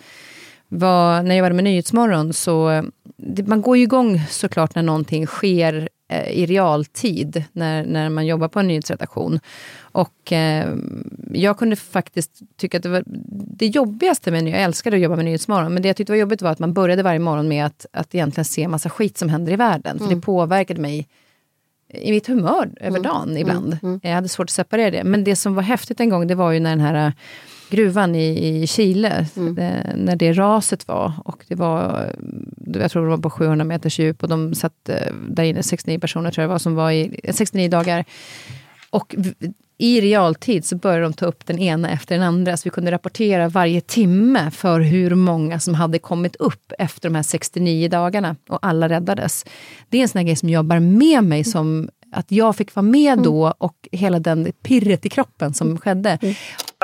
var, 0.67 1.23
när 1.23 1.36
jag 1.36 1.43
var 1.43 1.52
med 1.52 1.63
Nyhetsmorgon, 1.63 2.34
så 2.34 2.84
det, 3.17 3.47
man 3.47 3.62
går 3.62 3.78
ju 3.78 3.84
igång 3.84 4.21
såklart 4.30 4.75
när 4.75 4.84
någonting 4.84 5.28
sker 5.28 5.89
i 6.10 6.45
realtid, 6.45 7.43
när, 7.52 7.86
när 7.86 8.10
man 8.10 8.26
jobbar 8.26 8.48
på 8.48 8.60
en 8.60 8.67
nyhetsredaktion. 8.67 9.39
Och 9.80 10.32
eh, 10.32 10.74
jag 11.34 11.58
kunde 11.58 11.76
faktiskt 11.76 12.39
tycka 12.58 12.78
att 12.78 12.84
det 12.84 12.89
var 12.89 13.04
det 13.58 13.67
jobbigaste 13.67 14.32
med, 14.32 14.48
jag 14.48 14.62
älskade 14.62 14.95
att 14.95 15.02
jobba 15.02 15.15
med 15.15 15.26
Nyhetsmorgon, 15.26 15.74
men 15.74 15.82
det 15.84 15.89
jag 15.89 15.95
tyckte 15.95 16.12
var 16.12 16.17
jobbigt 16.17 16.41
var 16.41 16.52
att 16.52 16.60
man 16.60 16.74
började 16.74 17.04
varje 17.04 17.19
morgon 17.19 17.48
med 17.48 17.65
att, 17.65 17.86
att 17.93 18.15
egentligen 18.15 18.45
se 18.45 18.67
massa 18.67 18.89
skit 18.89 19.17
som 19.17 19.30
händer 19.30 19.54
i 19.54 19.56
världen. 19.56 19.98
För 19.98 20.06
mm. 20.06 20.19
det 20.19 20.26
påverkade 20.26 20.82
mig 20.82 21.08
i 21.93 22.12
mitt 22.12 22.28
humör 22.28 22.69
över 22.80 23.00
dagen 23.00 23.38
ibland. 23.38 23.78
Jag 24.02 24.12
hade 24.12 24.28
svårt 24.28 24.45
att 24.45 24.50
separera 24.50 24.91
det. 24.91 25.04
Men 25.04 25.24
det 25.24 25.36
som 25.36 25.56
var 25.56 25.63
häftigt 25.63 26.00
en 26.00 26.10
gång, 26.10 26.28
det 26.28 26.36
var 26.36 26.52
ju 26.52 26.60
när 26.60 26.69
den 26.69 26.80
här 26.80 27.13
gruvan 27.69 28.15
i, 28.15 28.47
i 28.47 28.67
Chile, 28.67 29.25
det, 29.34 29.93
när 29.95 30.15
det 30.15 30.34
raset 30.34 30.88
var. 30.88 31.13
Och 31.25 31.45
det 31.47 31.55
var, 31.55 32.10
jag 32.73 32.91
tror 32.91 33.03
det 33.03 33.10
var 33.10 33.17
på 33.17 33.29
700 33.29 33.65
meters 33.65 33.99
djup 33.99 34.23
och 34.23 34.29
de 34.29 34.55
satt 34.55 34.89
eh, 34.89 35.13
där 35.27 35.43
inne, 35.43 35.63
69 35.63 35.99
personer 35.99 36.32
tror 36.32 36.43
jag 36.43 36.49
det 36.49 36.53
var, 36.53 36.60
som 36.60 36.75
var 36.75 36.91
i 36.91 37.19
69 37.34 37.69
dagar. 37.69 38.05
Och 38.89 39.15
i 39.82 40.01
realtid 40.01 40.65
så 40.65 40.75
började 40.75 41.03
de 41.03 41.13
ta 41.13 41.25
upp 41.25 41.45
den 41.45 41.60
ena 41.60 41.89
efter 41.89 42.15
den 42.15 42.27
andra. 42.27 42.58
Så 42.58 42.62
vi 42.63 42.69
kunde 42.69 42.91
rapportera 42.91 43.49
varje 43.49 43.82
timme 43.82 44.51
för 44.51 44.79
hur 44.79 45.15
många 45.15 45.60
som 45.60 45.73
hade 45.73 45.99
kommit 45.99 46.36
upp 46.36 46.73
efter 46.79 47.10
de 47.10 47.15
här 47.15 47.23
69 47.23 47.89
dagarna. 47.89 48.36
Och 48.49 48.60
alla 48.62 48.89
räddades. 48.89 49.45
Det 49.89 49.97
är 49.97 50.01
en 50.01 50.08
sån 50.08 50.25
grej 50.25 50.36
som 50.36 50.49
jag 50.49 50.65
bär 50.65 50.79
med 50.79 51.23
mig 51.23 51.43
som 51.43 51.89
att 52.12 52.32
jag 52.32 52.55
fick 52.55 52.75
vara 52.75 52.84
med 52.84 53.19
då 53.19 53.53
och 53.58 53.88
hela 53.91 54.19
den 54.19 54.51
pirret 54.63 55.05
i 55.05 55.10
kroppen 55.10 55.53
som 55.53 55.77
skedde. 55.77 56.17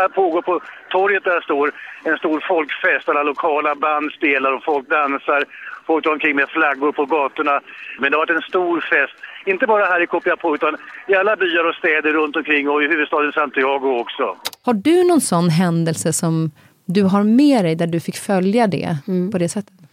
Här 0.01 0.09
pågår 0.09 0.41
på 0.41 0.61
torget 0.89 1.23
där 1.23 1.31
jag 1.31 1.43
står 1.43 1.71
en 2.03 2.17
stor 2.17 2.43
folkfest. 2.47 3.09
Alla 3.09 3.23
lokala 3.23 3.75
band 3.75 4.11
spelar 4.11 4.51
och 4.55 4.63
folk 4.63 4.89
dansar. 4.89 5.43
Folk 5.87 6.03
tar 6.03 6.11
omkring 6.11 6.35
med 6.35 6.49
flaggor 6.49 6.91
på 6.91 7.05
gatorna. 7.05 7.61
Men 7.99 8.11
det 8.11 8.17
har 8.17 8.25
varit 8.25 8.37
en 8.43 8.49
stor 8.49 8.81
fest. 8.81 9.15
Inte 9.45 9.67
bara 9.67 9.85
här 9.85 10.03
i 10.03 10.07
Copiapó 10.07 10.55
utan 10.55 10.77
i 11.07 11.15
alla 11.15 11.35
byar 11.35 11.69
och 11.69 11.75
städer 11.75 12.13
runt 12.13 12.35
omkring 12.35 12.69
och 12.69 12.83
i 12.83 12.87
huvudstaden 12.87 13.31
Santiago 13.31 13.99
också. 13.99 14.37
Har 14.65 14.73
du 14.73 15.07
någon 15.07 15.21
sån 15.21 15.49
händelse 15.49 16.13
som 16.13 16.51
du 16.85 17.03
har 17.03 17.23
med 17.23 17.65
dig 17.65 17.75
där 17.75 17.87
du 17.87 17.99
fick 17.99 18.17
följa 18.17 18.67
det 18.67 18.97
på 19.31 19.37
det 19.37 19.49
sättet? 19.49 19.84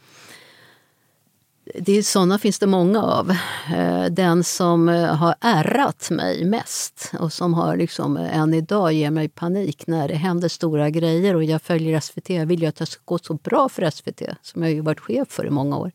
Det 1.74 1.92
är, 1.92 2.02
såna 2.02 2.38
finns 2.38 2.58
det 2.58 2.66
många 2.66 3.02
av. 3.02 3.30
Eh, 3.74 4.04
den 4.04 4.44
som 4.44 4.88
eh, 4.88 5.14
har 5.14 5.34
ärrat 5.40 6.10
mig 6.10 6.44
mest 6.44 7.12
och 7.20 7.32
som 7.32 7.54
har 7.54 7.76
liksom 7.76 8.16
eh, 8.16 8.38
än 8.38 8.54
idag 8.54 8.92
ger 8.92 9.10
mig 9.10 9.28
panik 9.28 9.86
när 9.86 10.08
det 10.08 10.14
händer 10.14 10.48
stora 10.48 10.90
grejer 10.90 11.34
och 11.34 11.44
jag 11.44 11.62
följer 11.62 12.00
SVT. 12.00 12.30
Jag 12.30 12.46
vill 12.46 12.62
ju 12.62 12.66
att 12.66 12.76
det 12.76 12.86
ska 12.86 13.02
gå 13.04 13.18
så 13.18 13.34
bra 13.34 13.68
för 13.68 13.90
SVT 13.90 14.22
som 14.42 14.62
jag 14.62 14.72
ju 14.72 14.80
varit 14.80 15.00
chef 15.00 15.28
för 15.28 15.46
i 15.46 15.50
många 15.50 15.76
år. 15.76 15.92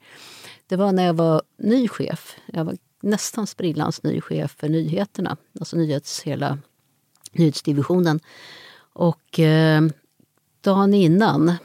Det 0.68 0.76
var 0.76 0.92
när 0.92 1.06
jag 1.06 1.14
var 1.14 1.42
ny 1.58 1.88
chef. 1.88 2.36
Jag 2.46 2.66
var 2.66 2.78
nästan 3.02 3.48
sprillans 3.48 4.04
ny 4.04 4.22
chef 4.22 4.56
för 4.60 4.70
nyheterna, 4.70 5.38
alltså 5.60 5.78
nyhets, 5.78 6.22
hela 6.22 6.58
nyhetsdivisionen. 7.32 8.20
Och 8.94 9.40
eh, 9.40 9.82
dagen 10.62 10.94
innan 10.94 11.58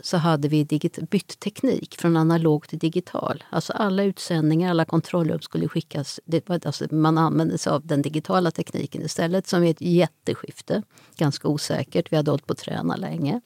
så 0.00 0.16
hade 0.16 0.48
vi 0.48 0.64
digit- 0.64 1.10
bytt 1.10 1.40
teknik 1.40 1.96
från 1.98 2.16
analog 2.16 2.68
till 2.68 2.78
digital. 2.78 3.44
Alltså 3.50 3.72
alla 3.72 4.02
utsändningar, 4.02 4.70
alla 4.70 4.84
kontrollrum 4.84 5.40
skulle 5.40 5.68
skickas. 5.68 6.20
Det 6.24 6.48
var, 6.48 6.60
alltså 6.66 6.86
man 6.90 7.18
använde 7.18 7.58
sig 7.58 7.72
av 7.72 7.86
den 7.86 8.02
digitala 8.02 8.50
tekniken 8.50 9.02
istället 9.02 9.46
som 9.46 9.62
är 9.62 9.70
ett 9.70 9.80
jätteskifte. 9.80 10.82
Ganska 11.16 11.48
osäkert. 11.48 12.12
Vi 12.12 12.16
hade 12.16 12.30
hållit 12.30 12.46
på 12.46 12.52
att 12.52 12.58
träna 12.58 12.96
länge. 12.96 13.40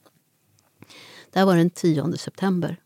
Det 1.31 1.39
här 1.39 1.47
var 1.47 1.57
den 1.57 1.71
10 1.71 2.17
september. 2.17 2.77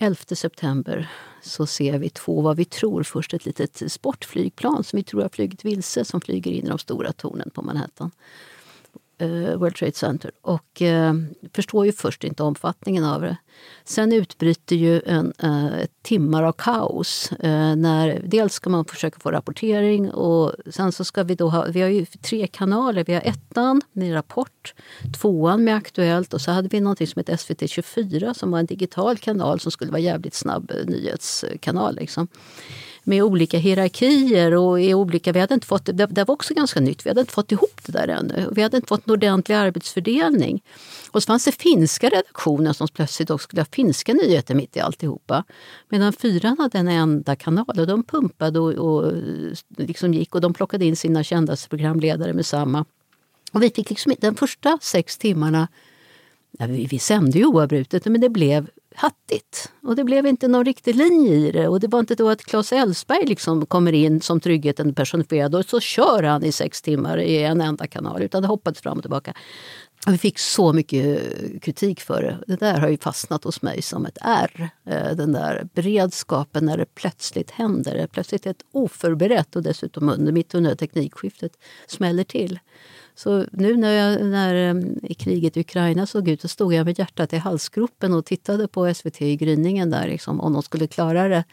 11 0.00 0.16
september 0.34 1.10
så 1.42 1.66
ser 1.66 1.98
vi 1.98 2.10
två, 2.10 2.40
vad 2.40 2.56
vi 2.56 2.64
tror, 2.64 3.02
först 3.02 3.34
ett 3.34 3.46
litet 3.46 3.92
sportflygplan 3.92 4.84
som 4.84 4.96
vi 4.96 5.02
tror 5.02 5.22
har 5.22 5.28
flugit 5.28 5.64
vilse 5.64 6.04
som 6.04 6.20
flyger 6.20 6.50
in 6.50 6.66
i 6.66 6.68
de 6.68 6.78
stora 6.78 7.12
tornen 7.12 7.50
på 7.50 7.62
Manhattan 7.62 8.10
eh, 9.18 9.56
World 9.56 9.76
Trade 9.76 9.92
Center. 9.92 10.30
Och 10.42 10.82
eh, 10.82 11.14
förstår 11.52 11.86
ju 11.86 11.92
först 11.92 12.24
inte 12.24 12.42
omfattningen 12.42 13.04
av 13.04 13.20
det. 13.20 13.36
Sen 13.84 14.12
utbryter 14.12 14.76
ju 14.76 15.00
en, 15.06 15.32
eh, 15.42 15.86
timmar 16.02 16.42
av 16.42 16.52
kaos. 16.52 17.32
Eh, 17.32 17.76
när 17.76 18.20
dels 18.24 18.54
ska 18.54 18.70
man 18.70 18.84
försöka 18.84 19.20
få 19.20 19.30
rapportering 19.30 20.10
och 20.10 20.52
sen 20.70 20.92
så 20.92 21.04
ska 21.04 21.22
vi 21.22 21.34
då 21.34 21.48
ha, 21.48 21.66
vi 21.68 21.80
har 21.80 21.88
ju 21.88 22.06
tre 22.06 22.46
kanaler. 22.46 23.04
Vi 23.04 23.14
har 23.14 23.22
ettan 23.22 23.82
med 23.92 24.14
Rapport, 24.14 24.74
tvåan 25.20 25.64
med 25.64 25.76
Aktuellt 25.76 26.34
och 26.34 26.40
så 26.40 26.50
hade 26.50 26.68
vi 26.68 26.80
någonting 26.80 27.06
som 27.06 27.20
hette 27.20 27.36
SVT 27.36 27.70
24 27.70 28.34
som 28.34 28.50
var 28.50 28.58
en 28.58 28.66
digital 28.66 29.18
kanal 29.18 29.60
som 29.60 29.72
skulle 29.72 29.90
vara 29.90 30.00
jävligt 30.00 30.34
snabb 30.34 30.70
eh, 30.70 30.86
nyhetskanal. 30.86 31.96
Liksom 31.96 32.28
med 33.08 33.22
olika 33.22 33.58
hierarkier. 33.58 34.54
och 34.54 34.80
i 34.80 34.94
olika, 34.94 35.32
vi 35.32 35.40
hade 35.40 35.54
inte 35.54 35.66
fått, 35.66 35.84
det, 35.84 36.06
det 36.06 36.24
var 36.24 36.32
också 36.32 36.54
ganska 36.54 36.80
nytt, 36.80 37.06
vi 37.06 37.10
hade 37.10 37.20
inte 37.20 37.32
fått 37.32 37.52
ihop 37.52 37.80
det 37.86 37.92
där 37.92 38.08
ännu. 38.08 38.48
Vi 38.52 38.62
hade 38.62 38.76
inte 38.76 38.88
fått 38.88 39.06
en 39.06 39.12
ordentlig 39.12 39.54
arbetsfördelning. 39.54 40.62
Och 41.10 41.22
så 41.22 41.26
fanns 41.26 41.44
det 41.44 41.52
finska 41.52 42.08
redaktioner 42.08 42.72
som 42.72 42.88
plötsligt 42.88 43.30
också 43.30 43.44
skulle 43.44 43.60
ha 43.60 43.66
finska 43.72 44.12
nyheter 44.12 44.54
mitt 44.54 44.76
i 44.76 44.80
alltihopa. 44.80 45.44
Medan 45.88 46.12
fyran 46.12 46.56
hade 46.58 46.78
en 46.78 46.88
enda 46.88 47.36
kanal 47.36 47.78
och 47.78 47.86
de 47.86 48.02
pumpade 48.04 48.60
och, 48.60 48.72
och 48.72 49.12
liksom 49.76 50.14
gick 50.14 50.34
och 50.34 50.40
de 50.40 50.54
plockade 50.54 50.84
in 50.84 50.96
sina 50.96 51.24
kändaste 51.24 51.68
programledare 51.68 52.32
med 52.32 52.46
samma. 52.46 52.84
Och 53.52 53.62
vi 53.62 53.70
fick 53.70 53.90
liksom, 53.90 54.14
den 54.18 54.34
första 54.34 54.78
sex 54.82 55.18
timmarna 55.18 55.68
Ja, 56.58 56.66
vi, 56.66 56.86
vi 56.86 56.98
sände 56.98 57.38
ju 57.38 57.44
oavbrutet, 57.44 58.04
men 58.04 58.20
det 58.20 58.28
blev 58.28 58.70
hattigt. 58.98 59.72
Och 59.82 59.96
det 59.96 60.04
blev 60.04 60.26
inte 60.26 60.48
någon 60.48 60.64
riktig 60.64 60.94
linje 60.94 61.34
i 61.34 61.50
det. 61.50 61.68
Och 61.68 61.80
det 61.80 61.88
var 61.88 62.00
inte 62.00 62.14
då 62.14 62.28
att 62.28 62.44
Claes 62.44 62.72
Elfsberg 62.72 63.26
liksom 63.26 63.66
kommer 63.66 63.92
in 63.92 64.20
som 64.20 64.40
tryggheten 64.40 64.94
personifierad 64.94 65.54
och 65.54 65.64
så 65.64 65.80
kör 65.80 66.22
han 66.22 66.44
i 66.44 66.52
sex 66.52 66.82
timmar 66.82 67.18
i 67.18 67.42
en 67.42 67.60
enda 67.60 67.86
kanal. 67.86 68.22
Utan 68.22 68.42
det 68.42 68.48
hoppades 68.48 68.80
fram 68.80 68.96
och 68.96 69.02
tillbaka. 69.02 69.34
Och 70.06 70.12
vi 70.12 70.18
fick 70.18 70.38
så 70.38 70.72
mycket 70.72 71.04
eh, 71.04 71.58
kritik 71.60 72.00
för 72.00 72.22
det. 72.22 72.38
Det 72.46 72.56
där 72.56 72.78
har 72.78 72.88
ju 72.88 72.98
fastnat 72.98 73.44
hos 73.44 73.62
mig 73.62 73.82
som 73.82 74.06
ett 74.06 74.18
R. 74.20 74.70
Eh, 74.86 75.16
den 75.16 75.32
där 75.32 75.68
beredskapen 75.74 76.64
när 76.64 76.76
det 76.76 76.94
plötsligt 76.94 77.50
händer. 77.50 78.06
Plötsligt 78.12 78.46
ett 78.46 78.62
oförberett 78.72 79.56
och 79.56 79.62
dessutom 79.62 80.08
under, 80.08 80.32
mitt 80.32 80.54
under 80.54 80.74
teknikskiftet 80.74 81.52
smäller 81.86 82.24
till. 82.24 82.58
Så 83.18 83.44
nu 83.52 83.76
när, 83.76 83.92
jag, 83.92 84.26
när 84.26 84.54
eh, 84.54 85.14
kriget 85.18 85.56
i 85.56 85.60
Ukraina 85.60 86.06
såg 86.06 86.28
ut 86.28 86.40
så 86.40 86.48
stod 86.48 86.74
jag 86.74 86.84
med 86.86 86.98
hjärtat 86.98 87.32
i 87.32 87.36
halsgropen 87.36 88.12
och 88.14 88.24
tittade 88.24 88.68
på 88.68 88.94
SVT 88.94 89.22
i 89.22 89.36
gryningen 89.36 89.90
där 89.90 90.06
liksom, 90.08 90.40
om 90.40 90.52
de 90.52 90.62
skulle 90.62 90.86
klara 90.86 91.28
det. 91.28 91.44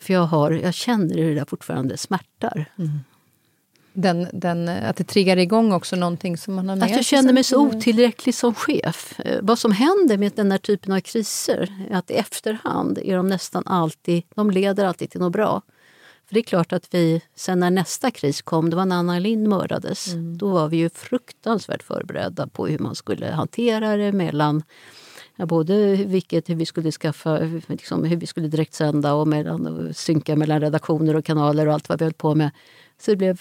För 0.00 0.12
jag, 0.14 0.22
har, 0.22 0.50
jag 0.50 0.74
känner 0.74 1.14
hur 1.14 1.28
det 1.28 1.34
där 1.40 1.44
fortfarande 1.44 1.96
smärtar. 1.96 2.64
Den, 3.92 4.26
den, 4.32 4.68
att 4.68 4.96
det 4.96 5.04
triggar 5.04 5.36
igång 5.36 5.72
också 5.72 5.96
någonting 5.96 6.36
som 6.36 6.54
man 6.54 6.68
har 6.68 6.76
med 6.76 6.84
Att 6.84 6.90
jag 6.96 7.04
känner 7.04 7.32
mig 7.32 7.44
så 7.44 7.68
till- 7.70 7.78
otillräcklig 7.78 8.34
som 8.34 8.54
chef. 8.54 9.20
Eh, 9.20 9.38
Vad 9.42 9.58
som 9.58 9.72
händer 9.72 10.18
med 10.18 10.32
den 10.36 10.50
här 10.50 10.58
typen 10.58 10.92
av 10.92 11.00
kriser 11.00 11.86
är 11.90 11.96
att 11.96 12.10
i 12.10 12.14
efterhand 12.14 12.98
är 12.98 13.16
de 13.16 13.26
nästan 13.28 13.62
alltid, 13.66 14.22
de 14.34 14.50
leder 14.50 14.84
alltid 14.84 15.10
till 15.10 15.20
något 15.20 15.32
bra. 15.32 15.62
För 16.30 16.34
det 16.34 16.40
är 16.40 16.44
klart 16.44 16.72
att 16.72 16.94
vi, 16.94 17.22
sen 17.34 17.60
när 17.60 17.70
nästa 17.70 18.10
kris 18.10 18.42
kom, 18.42 18.70
det 18.70 18.76
var 18.76 18.86
när 18.86 18.96
Anna 18.96 19.18
Lindh 19.18 19.48
mördades, 19.48 20.14
då 20.38 20.48
var 20.48 20.68
vi 20.68 20.76
ju 20.76 20.90
fruktansvärt 20.90 21.82
förberedda 21.82 22.46
på 22.46 22.66
hur 22.66 22.78
man 22.78 22.94
skulle 22.94 23.26
hantera 23.26 23.96
det 23.96 24.12
mellan 24.12 24.62
Ja, 25.36 25.46
både 25.46 25.96
vilket, 25.96 26.48
hur 26.48 26.54
vi 26.54 26.66
skulle 26.66 26.92
skaffa, 26.92 27.38
liksom, 27.66 28.04
hur 28.04 28.16
vi 28.16 28.26
skulle 28.26 28.48
direktsända 28.48 29.14
och, 29.14 29.28
mellan, 29.28 29.66
och 29.66 29.96
synka 29.96 30.36
mellan 30.36 30.60
redaktioner 30.60 31.16
och 31.16 31.24
kanaler 31.24 31.66
och 31.66 31.74
allt 31.74 31.88
vad 31.88 31.98
vi 31.98 32.04
höll 32.04 32.14
på 32.14 32.34
med. 32.34 32.50
Så 33.00 33.10
det 33.10 33.16
blev, 33.16 33.40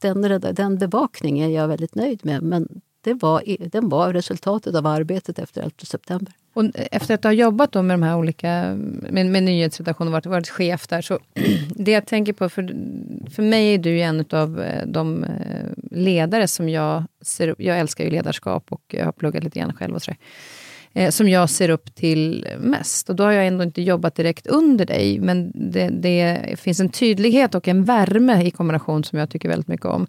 den, 0.00 0.40
den 0.54 0.78
bevakningen 0.78 1.50
är 1.50 1.54
jag 1.54 1.68
väldigt 1.68 1.94
nöjd 1.94 2.24
med. 2.24 2.42
Men 2.42 2.80
det 3.04 3.14
var, 3.14 3.42
den 3.68 3.88
var 3.88 4.12
resultatet 4.12 4.74
av 4.74 4.86
arbetet 4.86 5.38
efter 5.38 5.62
11 5.62 5.72
september. 5.84 6.32
Och 6.54 6.64
eh, 6.64 6.70
efter 6.90 7.14
att 7.14 7.24
ha 7.24 7.32
jobbat 7.32 7.72
då 7.72 7.82
med 7.82 7.94
de 7.94 8.02
här 8.02 8.16
olika, 8.16 8.74
med, 9.10 9.26
med 9.26 9.42
nyhetsredaktioner 9.42 10.08
och 10.08 10.12
varit, 10.12 10.26
varit 10.26 10.48
chef 10.48 10.86
där, 10.86 11.02
så 11.02 11.18
det 11.68 11.90
jag 11.90 12.06
tänker 12.06 12.32
på, 12.32 12.48
för, 12.48 12.62
för 13.30 13.42
mig 13.42 13.74
är 13.74 13.78
du 13.78 13.90
ju 13.90 14.00
en 14.00 14.24
av 14.30 14.60
eh, 14.60 14.86
de 14.86 15.24
eh, 15.24 15.30
ledare 15.90 16.48
som 16.48 16.68
jag 16.68 17.04
ser 17.22 17.54
Jag 17.58 17.78
älskar 17.78 18.04
ju 18.04 18.10
ledarskap 18.10 18.72
och 18.72 18.82
jag 18.88 19.04
har 19.04 19.12
pluggat 19.12 19.44
lite 19.44 19.58
grann 19.58 19.72
själv 19.72 19.94
och 19.94 20.02
sådär. 20.02 20.18
Som 21.10 21.28
jag 21.28 21.50
ser 21.50 21.68
upp 21.68 21.94
till 21.94 22.48
mest. 22.58 23.10
Och 23.10 23.16
då 23.16 23.24
har 23.24 23.32
jag 23.32 23.46
ändå 23.46 23.64
inte 23.64 23.82
jobbat 23.82 24.14
direkt 24.14 24.46
under 24.46 24.86
dig, 24.86 25.20
men 25.20 25.52
det, 25.54 25.88
det 25.88 26.40
finns 26.60 26.80
en 26.80 26.88
tydlighet 26.88 27.54
och 27.54 27.68
en 27.68 27.84
värme 27.84 28.42
i 28.42 28.50
kombination 28.50 29.04
som 29.04 29.18
jag 29.18 29.30
tycker 29.30 29.48
väldigt 29.48 29.68
mycket 29.68 29.86
om. 29.86 30.06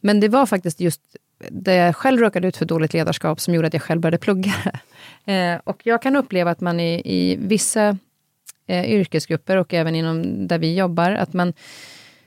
Men 0.00 0.20
det 0.20 0.28
var 0.28 0.46
faktiskt 0.46 0.80
just 0.80 1.00
där 1.50 1.72
jag 1.72 1.96
själv 1.96 2.20
råkade 2.20 2.48
ut 2.48 2.56
för 2.56 2.64
dåligt 2.64 2.92
ledarskap 2.92 3.40
som 3.40 3.54
gjorde 3.54 3.66
att 3.66 3.72
jag 3.72 3.82
själv 3.82 4.00
började 4.00 4.18
plugga. 4.18 4.52
Eh, 5.26 5.60
och 5.64 5.80
jag 5.82 6.02
kan 6.02 6.16
uppleva 6.16 6.50
att 6.50 6.60
man 6.60 6.80
i, 6.80 7.02
i 7.04 7.36
vissa 7.36 7.98
eh, 8.66 8.90
yrkesgrupper 8.90 9.56
och 9.56 9.74
även 9.74 9.94
inom 9.94 10.48
där 10.48 10.58
vi 10.58 10.74
jobbar, 10.74 11.10
att 11.10 11.32
man 11.32 11.52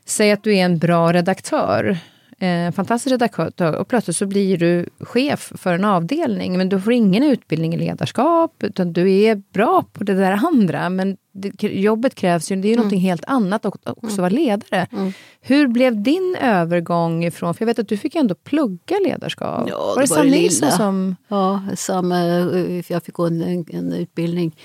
säger 0.05 0.33
att 0.33 0.43
du 0.43 0.55
är 0.55 0.65
en 0.65 0.77
bra 0.77 1.13
redaktör. 1.13 1.97
Eh, 2.39 2.71
fantastisk 2.71 3.11
redaktör 3.11 3.75
och 3.75 3.87
plötsligt 3.87 4.17
så 4.17 4.25
blir 4.25 4.57
du 4.57 4.85
chef 4.99 5.51
för 5.55 5.73
en 5.73 5.85
avdelning 5.85 6.57
men 6.57 6.69
du 6.69 6.81
får 6.81 6.93
ingen 6.93 7.23
utbildning 7.23 7.73
i 7.73 7.77
ledarskap 7.77 8.63
utan 8.63 8.93
du 8.93 9.13
är 9.13 9.35
bra 9.53 9.85
på 9.93 10.03
det 10.03 10.13
där 10.13 10.31
andra 10.31 10.89
men 10.89 11.17
det, 11.31 11.63
jobbet 11.63 12.15
krävs 12.15 12.51
ju, 12.51 12.55
det 12.55 12.67
är 12.67 12.69
ju 12.69 12.73
Mm. 12.73 12.77
någonting 12.77 12.99
helt 13.01 13.25
annat 13.27 13.65
och 13.65 13.77
också 13.85 14.21
vara 14.21 14.29
ledare. 14.29 14.87
Hur 15.41 15.67
blev 15.67 16.01
din 16.03 16.35
övergång 16.41 17.25
ifrån, 17.25 17.53
för 17.53 17.61
jag 17.61 17.67
vet 17.67 17.79
att 17.79 17.87
du 17.87 17.97
fick 17.97 18.15
ändå 18.15 18.35
plugga 18.35 18.95
ledarskap. 19.05 19.69
Ja, 19.69 19.77
var 19.77 19.95
det 19.95 20.01
det 20.01 20.07
Sam 20.07 20.27
Nilsson 20.27 20.71
som... 20.71 21.15
Ja, 21.27 21.61
samma, 21.75 22.19
eh, 22.25 22.81
jag 22.91 23.03
fick 23.03 23.15
gå 23.15 23.25
en, 23.25 23.41
en, 23.41 23.65
en 23.69 23.93
utbildning 23.93 24.55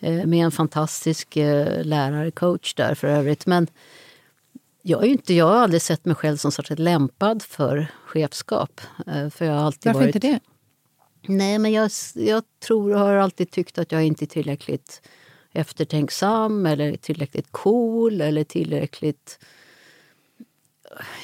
eh, 0.00 0.26
med 0.26 0.44
en 0.44 0.50
fantastisk 0.50 1.36
eh, 1.36 1.84
lärare, 1.84 2.30
coach 2.30 2.74
där 2.74 2.94
för 2.94 3.08
övrigt. 3.08 3.46
Men 3.46 3.66
jag, 4.82 5.04
är 5.04 5.08
inte, 5.08 5.34
jag 5.34 5.46
har 5.46 5.56
aldrig 5.56 5.82
sett 5.82 6.04
mig 6.04 6.14
själv 6.14 6.36
som 6.36 6.52
särskilt 6.52 6.80
lämpad 6.80 7.42
för 7.42 7.86
chefskap. 8.04 8.80
Eh, 9.06 9.30
för 9.30 9.44
jag 9.44 9.52
har 9.52 9.64
alltid 9.64 9.92
Varför 9.92 10.00
varit, 10.00 10.14
inte 10.14 10.28
det? 10.28 10.40
Nej, 11.26 11.58
men 11.58 11.72
jag, 11.72 11.90
jag 12.14 12.42
tror 12.66 12.92
och 12.92 12.98
har 12.98 13.14
alltid 13.14 13.50
tyckt 13.50 13.78
att 13.78 13.92
jag 13.92 14.04
inte 14.04 14.24
är 14.24 14.26
tillräckligt 14.26 15.02
eftertänksam 15.52 16.66
eller 16.66 16.96
tillräckligt 16.96 17.46
cool 17.50 18.20
eller 18.20 18.44
tillräckligt 18.44 19.38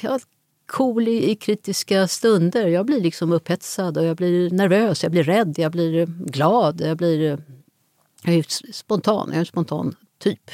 ja, 0.02 0.20
cool 0.66 1.09
i, 1.09 1.30
i 1.30 1.34
kritiska 1.34 2.09
stunder. 2.09 2.66
Jag 2.66 2.86
blir 2.86 3.00
liksom 3.00 3.32
upphetsad 3.32 3.98
och 3.98 4.04
jag 4.04 4.16
blir 4.16 4.50
nervös, 4.50 5.02
jag 5.02 5.12
blir 5.12 5.24
rädd, 5.24 5.54
jag 5.59 5.72
blir 5.72 6.07
glad, 6.07 6.80
jag 6.80 6.96
blir 6.96 7.42
jag 8.22 8.34
är 8.34 8.72
spontan, 8.72 9.28
jag 9.28 9.36
är 9.36 9.40
en 9.40 9.46
spontan 9.46 9.96
typ. 10.18 10.50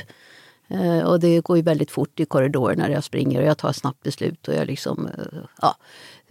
Eh, 0.68 1.02
och 1.04 1.20
det 1.20 1.40
går 1.40 1.56
ju 1.56 1.62
väldigt 1.62 1.90
fort 1.90 2.20
i 2.20 2.24
korridorerna 2.24 2.86
när 2.86 2.94
jag 2.94 3.04
springer 3.04 3.40
och 3.40 3.46
jag 3.46 3.58
tar 3.58 3.72
snabbt 3.72 4.02
beslut. 4.02 4.48
Och 4.48 4.54
jag, 4.54 4.66
liksom, 4.66 5.06
eh, 5.06 5.42
ja. 5.60 5.76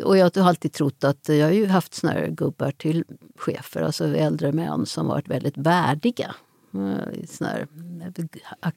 och 0.04 0.18
jag 0.18 0.36
har 0.36 0.50
alltid 0.50 0.74
trott 0.74 1.04
att, 1.04 1.30
jag 1.30 1.46
har 1.46 1.54
ju 1.54 1.66
haft 1.68 1.94
såna 1.94 2.14
här 2.14 2.28
gubbar 2.28 2.72
till 2.72 3.04
chefer, 3.36 3.82
alltså 3.82 4.16
äldre 4.16 4.52
män 4.52 4.86
som 4.86 5.08
varit 5.08 5.28
väldigt 5.28 5.58
värdiga. 5.58 6.36
Eh, 6.74 7.26
såna 7.28 7.50
här, 7.50 7.68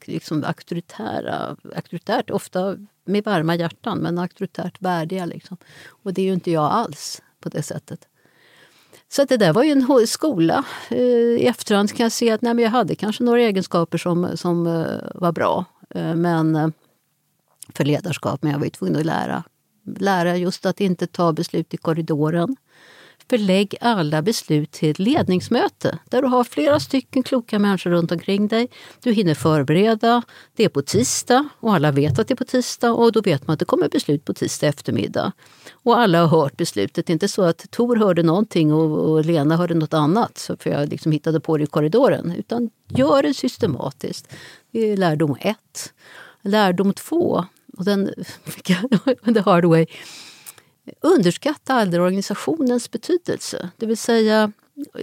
liksom 0.05 0.43
auktoritära, 0.43 1.55
auktoritärt, 1.75 2.29
ofta 2.29 2.77
med 3.05 3.23
varma 3.23 3.55
hjärtan, 3.55 3.97
men 3.97 4.17
auktoritärt 4.17 4.81
värdiga. 4.81 5.25
Liksom. 5.25 5.57
Och 5.87 6.13
det 6.13 6.21
är 6.21 6.25
ju 6.25 6.33
inte 6.33 6.51
jag 6.51 6.71
alls 6.71 7.21
på 7.39 7.49
det 7.49 7.63
sättet. 7.63 8.07
Så 9.15 9.25
det 9.25 9.37
där 9.37 9.53
var 9.53 9.63
ju 9.63 9.71
en 9.71 10.07
skola. 10.07 10.65
Eh, 10.89 10.97
I 10.99 11.45
efterhand 11.45 11.93
kan 11.93 12.03
jag 12.03 12.11
se 12.11 12.31
att 12.31 12.41
nej, 12.41 12.53
men 12.53 12.63
jag 12.63 12.71
hade 12.71 12.95
kanske 12.95 13.23
några 13.23 13.41
egenskaper 13.41 13.97
som, 13.97 14.37
som 14.37 14.67
eh, 14.67 14.85
var 15.15 15.31
bra 15.31 15.65
eh, 15.89 16.15
men, 16.15 16.73
för 17.73 17.85
ledarskap, 17.85 18.43
men 18.43 18.51
jag 18.51 18.59
var 18.59 18.65
ju 18.65 18.71
tvungen 18.71 18.95
att 18.95 19.05
lära. 19.05 19.43
Lära 19.97 20.37
just 20.37 20.65
att 20.65 20.81
inte 20.81 21.07
ta 21.07 21.33
beslut 21.33 21.73
i 21.73 21.77
korridoren. 21.77 22.55
Förlägg 23.29 23.75
alla 23.81 24.21
beslut 24.21 24.71
till 24.71 24.91
ett 24.91 24.99
ledningsmöte 24.99 25.99
där 26.09 26.21
du 26.21 26.27
har 26.27 26.43
flera 26.43 26.79
stycken 26.79 27.23
kloka 27.23 27.59
människor 27.59 27.89
runt 27.89 28.11
omkring 28.11 28.47
dig. 28.47 28.67
Du 29.03 29.11
hinner 29.11 29.33
förbereda. 29.33 30.21
Det 30.55 30.63
är 30.63 30.69
på 30.69 30.81
tisdag 30.81 31.49
och 31.59 31.73
alla 31.73 31.91
vet 31.91 32.19
att 32.19 32.27
det 32.27 32.33
är 32.33 32.35
på 32.35 32.45
tisdag 32.45 32.91
och 32.91 33.11
då 33.11 33.21
vet 33.21 33.47
man 33.47 33.53
att 33.53 33.59
det 33.59 33.65
kommer 33.65 33.89
beslut 33.89 34.25
på 34.25 34.33
tisdag 34.33 34.67
eftermiddag. 34.67 35.31
Och 35.73 35.99
alla 35.99 36.25
har 36.25 36.41
hört 36.41 36.57
beslutet. 36.57 37.05
Det 37.05 37.11
är 37.11 37.13
inte 37.13 37.27
så 37.27 37.41
att 37.41 37.71
Tor 37.71 37.95
hörde 37.95 38.23
någonting 38.23 38.73
och, 38.73 39.11
och 39.11 39.25
Lena 39.25 39.57
hörde 39.57 39.73
något 39.73 39.93
annat 39.93 40.49
för 40.59 40.69
jag 40.69 40.89
liksom 40.89 41.11
hittade 41.11 41.39
på 41.39 41.57
det 41.57 41.63
i 41.63 41.67
korridoren. 41.67 42.33
Utan 42.37 42.69
gör 42.87 43.23
det 43.23 43.33
systematiskt. 43.33 44.33
Det 44.71 44.79
är 44.79 44.97
lärdom 44.97 45.35
ett. 45.39 45.93
Lärdom 46.41 46.93
två, 46.93 47.45
och 47.77 47.85
den 47.85 48.13
fick 48.43 48.69
jag 48.69 48.99
under 49.23 49.41
underskatta 51.01 51.73
aldrig 51.73 52.03
organisationens 52.03 52.91
betydelse. 52.91 53.69
Det 53.77 53.85
vill 53.85 53.97
säga, 53.97 54.51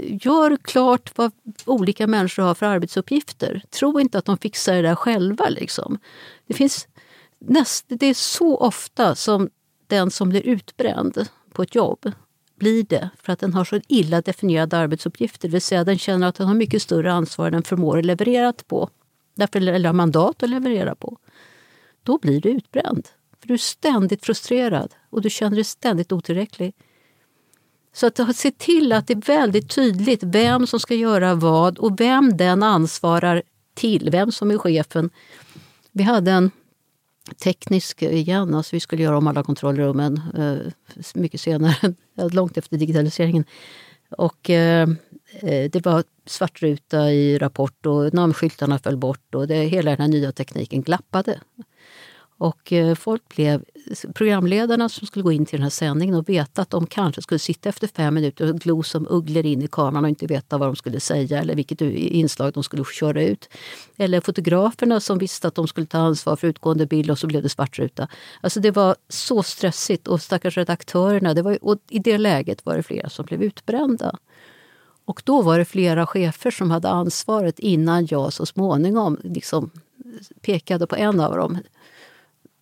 gör 0.03 0.57
klart 0.57 1.19
vad 1.19 1.33
olika 1.65 2.07
människor 2.07 2.43
har 2.43 2.55
för 2.55 2.67
arbetsuppgifter. 2.67 3.63
Tro 3.71 4.01
inte 4.01 4.19
att 4.19 4.25
de 4.25 4.39
fixar 4.39 4.75
det 4.75 4.83
där 4.83 4.95
själva. 4.95 5.49
Liksom. 5.49 5.99
Det, 6.47 6.55
finns 6.55 6.89
näst, 7.39 7.85
det 7.89 8.07
är 8.07 8.15
så 8.15 8.57
ofta 8.57 9.15
som 9.15 9.51
den 9.87 10.11
som 10.11 10.29
blir 10.29 10.47
utbränd 10.47 11.27
på 11.53 11.63
ett 11.63 11.75
jobb 11.75 12.13
blir 12.63 12.85
det 12.85 13.11
för 13.23 13.33
att 13.33 13.39
den 13.39 13.55
har 13.55 13.65
så 13.65 13.81
illa 13.89 14.21
definierade 14.21 14.79
arbetsuppgifter. 14.79 15.49
Det 15.49 15.53
vill 15.53 15.63
säga 15.63 15.85
den 15.85 15.99
känner 15.99 16.27
att 16.27 16.35
den 16.35 16.47
har 16.47 16.55
mycket 16.55 16.83
större 16.83 17.13
ansvar 17.13 17.47
än 17.47 17.53
den 17.53 17.63
förmår 17.63 18.03
leverera 18.03 18.53
på. 18.53 18.89
Därför 19.35 19.69
eller 19.69 19.89
har 19.89 19.95
mandat 19.95 20.43
att 20.43 20.51
leverera 20.51 20.95
på. 20.95 21.19
Då 22.03 22.19
blir 22.19 22.41
du 22.41 22.49
utbränd. 22.49 23.09
För 23.41 23.49
du 23.49 23.55
är 23.55 23.59
ständigt 23.59 24.25
frustrerad 24.25 24.95
och 25.13 25.23
du 25.23 25.31
känner 25.31 25.57
dig 25.57 25.65
ständigt 25.65 26.13
otillräcklig. 26.13 26.75
Så 27.93 28.07
att 28.07 28.37
se 28.37 28.51
till 28.51 28.93
att 28.93 29.07
det 29.07 29.13
är 29.13 29.27
väldigt 29.27 29.71
tydligt 29.71 30.23
vem 30.23 30.67
som 30.67 30.81
ska 30.81 30.95
göra 30.95 31.35
vad 31.35 31.79
och 31.79 32.01
vem 32.01 32.37
den 32.37 32.63
ansvarar 32.63 33.43
till, 33.75 34.11
vem 34.11 34.33
som 34.33 34.51
är 34.51 34.59
chefen. 34.59 35.11
Vi 35.93 36.03
hade 36.03 36.31
en 36.31 36.51
teknisk, 37.43 38.03
igen, 38.03 38.55
alltså 38.55 38.77
vi 38.77 38.81
skulle 38.81 39.03
göra 39.03 39.19
om 39.19 39.27
alla 39.27 39.43
kontrollrummen 39.43 40.21
eh, 40.39 40.73
mycket 41.15 41.41
senare, 41.41 41.95
långt 42.33 42.57
efter 42.57 42.77
digitaliseringen. 42.77 43.45
Och 44.11 44.51
eh, 44.51 44.89
eh, 45.41 45.71
det 45.71 45.85
var 45.85 46.05
svartruta 46.27 47.13
i 47.13 47.39
Rapport 47.39 47.87
och 47.87 48.15
namnskyltarna 48.15 48.79
föll 48.79 48.97
bort 48.97 49.35
och 49.35 49.49
det, 49.49 49.55
hela 49.55 49.91
den 49.91 50.01
här 50.01 50.09
nya 50.09 50.33
tekniken 50.33 50.83
glappade. 50.83 51.41
Och 52.43 52.73
eh, 52.73 52.95
folk 52.95 53.37
blev, 53.37 53.65
programledarna 54.15 54.89
som 54.89 55.07
skulle 55.07 55.23
gå 55.23 55.33
in 55.33 55.47
till 55.47 55.57
den 55.57 55.63
här 55.63 55.71
sändningen 55.71 56.15
och 56.15 56.29
veta 56.29 56.63
att 56.63 56.71
de 56.71 56.87
kanske 56.87 57.23
skulle 57.23 57.39
sitta 57.39 57.69
efter 57.69 57.87
fem 57.87 58.15
minuter 58.15 58.51
och 58.51 58.61
glo 58.61 58.83
som 58.83 59.07
ugglor 59.11 59.47
in 59.47 59.63
i 59.63 59.69
kameran 59.69 60.05
och 60.05 60.09
inte 60.09 60.27
veta 60.27 60.59
vad 60.59 60.69
de 60.69 60.77
skulle 60.77 61.01
säga 61.01 61.41
eller 61.41 61.55
vilket 61.55 61.81
inslag 61.81 62.53
de 62.53 62.63
skulle 62.63 62.85
köra 62.85 63.23
ut. 63.23 63.49
Eller 63.97 64.21
fotograferna 64.21 65.01
som 65.01 65.19
visste 65.19 65.49
att 65.49 65.55
de 65.55 65.69
skulle 65.69 65.87
ta 65.87 65.99
ansvar 65.99 66.37
för 66.37 66.49
utgående 66.49 66.87
bild 66.87 67.11
och 67.11 67.19
så 67.19 67.27
blev 67.27 67.43
det 67.43 67.49
svartruta. 67.49 68.09
Alltså 68.41 68.61
det 68.61 68.71
var 68.71 68.97
så 69.09 69.43
stressigt 69.43 70.09
och 70.09 70.23
stackars 70.23 70.57
redaktörerna, 70.57 71.35
det 71.35 71.43
var, 71.43 71.59
och 71.63 71.79
i 71.91 71.99
det 71.99 72.19
läget 72.19 72.67
var 72.67 72.77
det 72.77 72.83
flera 72.83 73.09
som 73.09 73.25
blev 73.25 73.43
utbrända. 73.43 74.19
Och 75.05 75.23
då 75.25 75.43
var 75.43 75.59
det 75.59 75.65
flera 75.65 76.07
chefer 76.07 76.51
som 76.51 76.71
hade 76.71 76.89
ansvaret 76.89 77.59
innan 77.59 78.07
jag 78.07 78.33
så 78.33 78.47
småningom 78.47 79.19
liksom 79.25 79.71
pekade 80.41 80.87
på 80.87 80.97
en 80.97 81.21
av 81.21 81.37
dem 81.37 81.59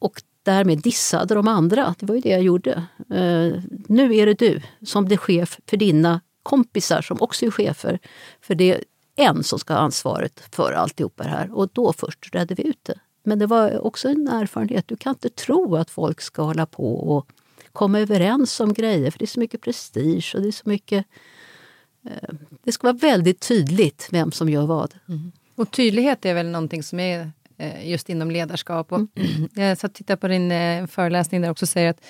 och 0.00 0.22
därmed 0.42 0.78
dissade 0.78 1.34
de 1.34 1.48
andra. 1.48 1.94
Det 1.98 2.06
var 2.06 2.14
ju 2.14 2.20
det 2.20 2.28
jag 2.28 2.42
gjorde. 2.42 2.72
Eh, 2.98 3.62
nu 3.88 4.16
är 4.16 4.26
det 4.26 4.34
du 4.34 4.62
som 4.82 5.04
blir 5.04 5.16
chef 5.16 5.60
för 5.66 5.76
dina 5.76 6.20
kompisar 6.42 7.02
som 7.02 7.16
också 7.20 7.46
är 7.46 7.50
chefer. 7.50 7.98
För 8.40 8.54
det 8.54 8.74
är 8.74 8.84
en 9.16 9.44
som 9.44 9.58
ska 9.58 9.74
ha 9.74 9.80
ansvaret 9.80 10.42
för 10.52 10.72
alltihopa 10.72 11.22
det 11.24 11.30
här. 11.30 11.54
Och 11.54 11.68
då 11.72 11.92
först 11.92 12.34
redde 12.34 12.54
vi 12.54 12.66
ut 12.66 12.84
det. 12.84 12.98
Men 13.22 13.38
det 13.38 13.46
var 13.46 13.86
också 13.86 14.08
en 14.08 14.28
erfarenhet. 14.28 14.88
Du 14.88 14.96
kan 14.96 15.10
inte 15.10 15.28
tro 15.30 15.76
att 15.76 15.90
folk 15.90 16.20
ska 16.20 16.42
hålla 16.42 16.66
på 16.66 16.94
och 16.94 17.26
komma 17.72 18.00
överens 18.00 18.60
om 18.60 18.72
grejer. 18.72 19.10
För 19.10 19.18
det 19.18 19.24
är 19.24 19.26
så 19.26 19.40
mycket 19.40 19.60
prestige 19.60 20.32
och 20.34 20.42
det 20.42 20.48
är 20.48 20.52
så 20.52 20.68
mycket... 20.68 21.06
Eh, 22.06 22.34
det 22.62 22.72
ska 22.72 22.86
vara 22.86 22.96
väldigt 22.96 23.40
tydligt 23.48 24.08
vem 24.10 24.32
som 24.32 24.48
gör 24.48 24.66
vad. 24.66 24.94
Mm. 25.08 25.32
Och 25.54 25.70
tydlighet 25.70 26.24
är 26.24 26.34
väl 26.34 26.48
någonting 26.48 26.82
som 26.82 27.00
är 27.00 27.32
just 27.82 28.08
inom 28.08 28.30
ledarskap. 28.30 28.92
Och 28.92 28.98
mm. 28.98 29.48
Jag 29.54 29.78
satt 29.78 29.90
och 29.90 29.96
tittade 29.96 30.16
på 30.16 30.28
din 30.28 30.52
eh, 30.52 30.86
föreläsning 30.86 31.40
där 31.40 31.50
också 31.50 31.66
säger 31.66 31.90
att 31.90 32.00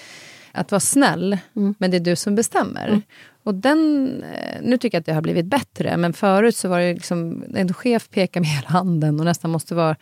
att 0.53 0.71
vara 0.71 0.81
snäll, 0.81 1.39
mm. 1.57 1.75
men 1.79 1.91
det 1.91 1.97
är 1.97 2.01
du 2.01 2.17
som 2.17 2.35
bestämmer. 2.35 2.89
Mm. 2.89 3.03
Och 3.43 3.55
den, 3.55 4.09
eh, 4.23 4.61
nu 4.63 4.79
tycker 4.79 4.97
jag 4.97 5.01
att 5.01 5.07
det 5.07 5.13
har 5.13 5.23
blivit 5.23 5.47
bättre, 5.47 5.97
men 5.97 6.13
förut 6.13 6.57
så 6.57 6.69
var 6.69 6.81
det 6.81 6.95
liksom, 6.95 7.45
en 7.55 7.75
chef 7.75 8.09
pekar 8.11 8.41
med 8.41 8.51
hela 8.57 8.69
handen 8.69 9.21
och 9.21 9.25
nästan 9.25 9.51
måste 9.51 9.75
vara 9.75 9.97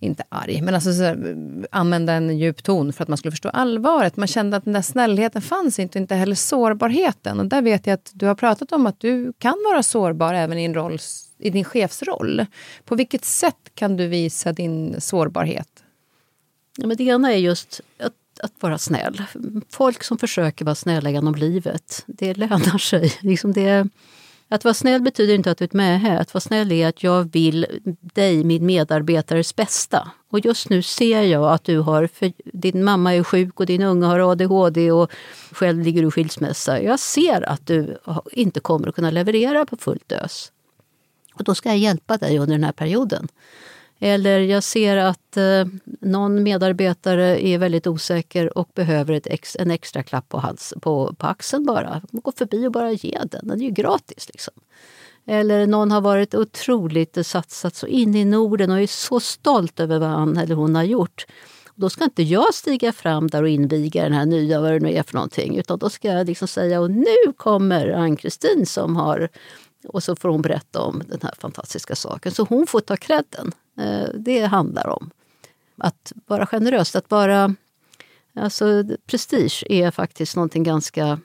inte 0.00 0.24
arg, 0.28 0.60
men 0.62 0.74
alltså 0.74 0.92
så, 0.92 1.16
använda 1.70 2.12
en 2.12 2.38
djup 2.38 2.62
ton 2.62 2.92
för 2.92 3.02
att 3.02 3.08
man 3.08 3.18
skulle 3.18 3.32
förstå 3.32 3.48
allvaret. 3.48 4.16
Man 4.16 4.28
kände 4.28 4.56
att 4.56 4.64
den 4.64 4.72
där 4.72 4.82
snällheten 4.82 5.42
fanns 5.42 5.78
inte, 5.78 5.98
och 5.98 6.00
inte 6.00 6.14
heller 6.14 6.34
sårbarheten. 6.34 7.40
Och 7.40 7.46
där 7.46 7.62
vet 7.62 7.86
jag 7.86 7.94
att 7.94 8.10
du 8.14 8.26
har 8.26 8.34
pratat 8.34 8.72
om 8.72 8.86
att 8.86 9.00
du 9.00 9.32
kan 9.38 9.54
vara 9.70 9.82
sårbar 9.82 10.34
även 10.34 10.58
i, 10.58 10.64
en 10.64 10.74
roll, 10.74 10.98
i 11.38 11.50
din 11.50 11.64
chefsroll. 11.64 12.46
På 12.84 12.94
vilket 12.94 13.24
sätt 13.24 13.70
kan 13.74 13.96
du 13.96 14.06
visa 14.06 14.52
din 14.52 15.00
sårbarhet? 15.00 15.84
Ja, 16.76 16.86
men 16.86 16.96
det 16.96 17.04
ena 17.04 17.32
är 17.32 17.38
just 17.38 17.80
att, 17.98 18.12
att 18.40 18.52
vara 18.60 18.78
snäll. 18.78 19.22
Folk 19.70 20.04
som 20.04 20.18
försöker 20.18 20.64
vara 20.64 20.74
snälla 20.74 21.10
genom 21.10 21.34
livet, 21.34 22.04
det 22.06 22.34
lönar 22.34 22.78
sig. 22.78 23.12
Liksom 23.20 23.52
det 23.52 23.88
att 24.48 24.64
vara 24.64 24.74
snäll 24.74 25.02
betyder 25.02 25.34
inte 25.34 25.50
att 25.50 25.58
du 25.58 25.64
är 25.64 25.66
ett 25.66 25.72
mähä. 25.72 26.18
Att 26.18 26.34
vara 26.34 26.40
snäll 26.40 26.72
är 26.72 26.88
att 26.88 27.02
jag 27.02 27.32
vill 27.32 27.66
dig, 28.00 28.44
min 28.44 28.66
medarbetares 28.66 29.56
bästa. 29.56 30.10
Och 30.30 30.44
just 30.44 30.68
nu 30.68 30.82
ser 30.82 31.22
jag 31.22 31.52
att 31.52 31.64
du 31.64 31.78
har, 31.78 32.06
för 32.06 32.32
din 32.44 32.84
mamma 32.84 33.14
är 33.14 33.22
sjuk 33.22 33.60
och 33.60 33.66
din 33.66 33.82
unge 33.82 34.06
har 34.06 34.32
ADHD 34.32 34.92
och 34.92 35.10
själv 35.50 35.82
ligger 35.82 36.02
du 36.02 36.08
i 36.08 36.10
skilsmässa. 36.10 36.82
Jag 36.82 37.00
ser 37.00 37.48
att 37.48 37.66
du 37.66 37.98
inte 38.32 38.60
kommer 38.60 38.88
att 38.88 38.94
kunna 38.94 39.10
leverera 39.10 39.66
på 39.66 39.76
fullt 39.76 40.12
ös. 40.12 40.52
Och 41.34 41.44
då 41.44 41.54
ska 41.54 41.68
jag 41.68 41.78
hjälpa 41.78 42.16
dig 42.16 42.38
under 42.38 42.54
den 42.54 42.64
här 42.64 42.72
perioden. 42.72 43.28
Eller 43.98 44.40
jag 44.40 44.62
ser 44.62 44.96
att 44.96 45.36
eh, 45.36 45.64
någon 46.00 46.42
medarbetare 46.42 47.46
är 47.46 47.58
väldigt 47.58 47.86
osäker 47.86 48.58
och 48.58 48.68
behöver 48.74 49.14
ett 49.14 49.26
ex, 49.26 49.56
en 49.60 49.70
extra 49.70 50.02
klapp 50.02 50.28
på, 50.28 50.38
hals, 50.38 50.74
på, 50.80 51.14
på 51.18 51.26
axeln 51.26 51.66
bara. 51.66 52.02
Gå 52.10 52.32
förbi 52.32 52.66
och 52.66 52.72
bara 52.72 52.92
ge 52.92 53.20
den, 53.30 53.48
den 53.48 53.60
är 53.60 53.64
ju 53.64 53.70
gratis. 53.70 54.28
Liksom. 54.28 54.54
Eller 55.26 55.66
någon 55.66 55.90
har 55.90 56.00
varit 56.00 56.34
otroligt 56.34 57.26
satsat 57.26 57.74
så 57.74 57.86
in 57.86 58.14
i 58.14 58.24
Norden 58.24 58.70
och 58.70 58.80
är 58.80 58.86
så 58.86 59.20
stolt 59.20 59.80
över 59.80 59.98
vad 59.98 60.08
han 60.08 60.36
eller 60.36 60.54
hon 60.54 60.74
har 60.74 60.82
gjort. 60.82 61.26
Då 61.74 61.90
ska 61.90 62.04
inte 62.04 62.22
jag 62.22 62.54
stiga 62.54 62.92
fram 62.92 63.28
där 63.28 63.42
och 63.42 63.48
inviga 63.48 64.02
den 64.02 64.12
här 64.12 64.26
nya, 64.26 64.60
vad 64.60 64.72
det 64.72 64.80
nu 64.80 64.92
är 64.92 65.02
för 65.02 65.14
någonting. 65.14 65.58
Utan 65.58 65.78
då 65.78 65.90
ska 65.90 66.08
jag 66.08 66.26
liksom 66.26 66.48
säga, 66.48 66.80
och 66.80 66.90
nu 66.90 67.32
kommer 67.36 67.90
Ann-Kristin 67.90 68.66
som 68.66 68.96
har 68.96 69.28
och 69.88 70.02
så 70.02 70.16
får 70.16 70.28
hon 70.28 70.42
berätta 70.42 70.80
om 70.80 71.02
den 71.08 71.18
här 71.22 71.34
fantastiska 71.38 71.94
saken. 71.94 72.32
Så 72.32 72.44
hon 72.44 72.66
får 72.66 72.80
ta 72.80 72.96
credden. 72.96 73.52
Eh, 73.78 74.08
det 74.14 74.40
handlar 74.40 74.88
om. 74.88 75.10
att 75.78 76.12
vara 76.26 76.46
generös, 76.46 76.96
att 76.96 77.10
vara... 77.10 77.54
Alltså, 78.36 78.84
prestige 79.06 79.64
är 79.70 79.90
faktiskt 79.90 80.36
någonting 80.36 80.62
ganska 80.62 81.20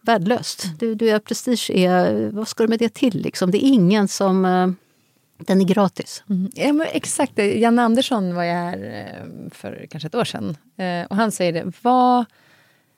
värdelöst. 0.00 0.64
Du, 0.78 0.94
du 0.94 1.10
är, 1.10 1.18
prestige 1.18 1.70
är, 1.70 2.30
vad 2.30 2.48
ska 2.48 2.62
du 2.62 2.68
med 2.68 2.78
det 2.78 2.94
till? 2.94 3.22
Liksom? 3.22 3.50
Det 3.50 3.64
är 3.64 3.68
ingen 3.68 4.08
som... 4.08 4.44
Eh, 4.44 4.70
den 5.46 5.60
är 5.60 5.64
gratis. 5.64 6.22
Mm. 6.30 6.50
Ja, 6.54 6.72
men 6.72 6.86
exakt. 6.92 7.38
Janne 7.38 7.82
Andersson 7.82 8.34
var 8.34 8.44
jag 8.44 8.54
här 8.54 9.08
eh, 9.14 9.50
för 9.50 9.86
kanske 9.90 10.06
ett 10.06 10.14
år 10.14 10.24
sedan. 10.24 10.56
Och 11.08 11.16
han 11.16 11.32
säger 11.32 11.52
det. 11.52 11.72
Var, 11.82 12.24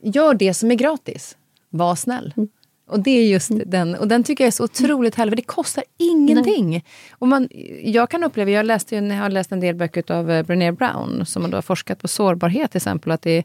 gör 0.02 0.34
det 0.34 0.54
som 0.54 0.70
är 0.70 0.74
gratis. 0.74 1.36
Var 1.68 1.94
snäll. 1.94 2.34
Mm. 2.36 2.48
Och 2.86 3.00
det 3.00 3.10
är 3.10 3.24
just 3.24 3.50
mm. 3.50 3.70
den. 3.70 3.94
Och 3.94 4.08
den 4.08 4.24
tycker 4.24 4.44
jag 4.44 4.46
är 4.46 4.52
så 4.52 4.64
otroligt 4.64 5.14
härlig. 5.14 5.36
Det 5.36 5.42
kostar 5.42 5.84
ingenting. 5.98 6.84
Och 7.10 7.28
man, 7.28 7.48
jag 7.82 8.10
kan 8.10 8.24
uppleva, 8.24 8.50
jag, 8.50 8.66
läste, 8.66 8.96
jag 8.96 9.16
har 9.16 9.30
läst 9.30 9.52
en 9.52 9.60
del 9.60 9.74
böcker 9.74 10.12
av 10.12 10.44
Brené 10.44 10.72
Brown 10.72 11.26
som 11.26 11.52
har 11.52 11.62
forskat 11.62 11.98
på 11.98 12.08
sårbarhet 12.08 12.70
till 12.70 12.78
exempel. 12.78 13.12
Att 13.12 13.22
det 13.22 13.44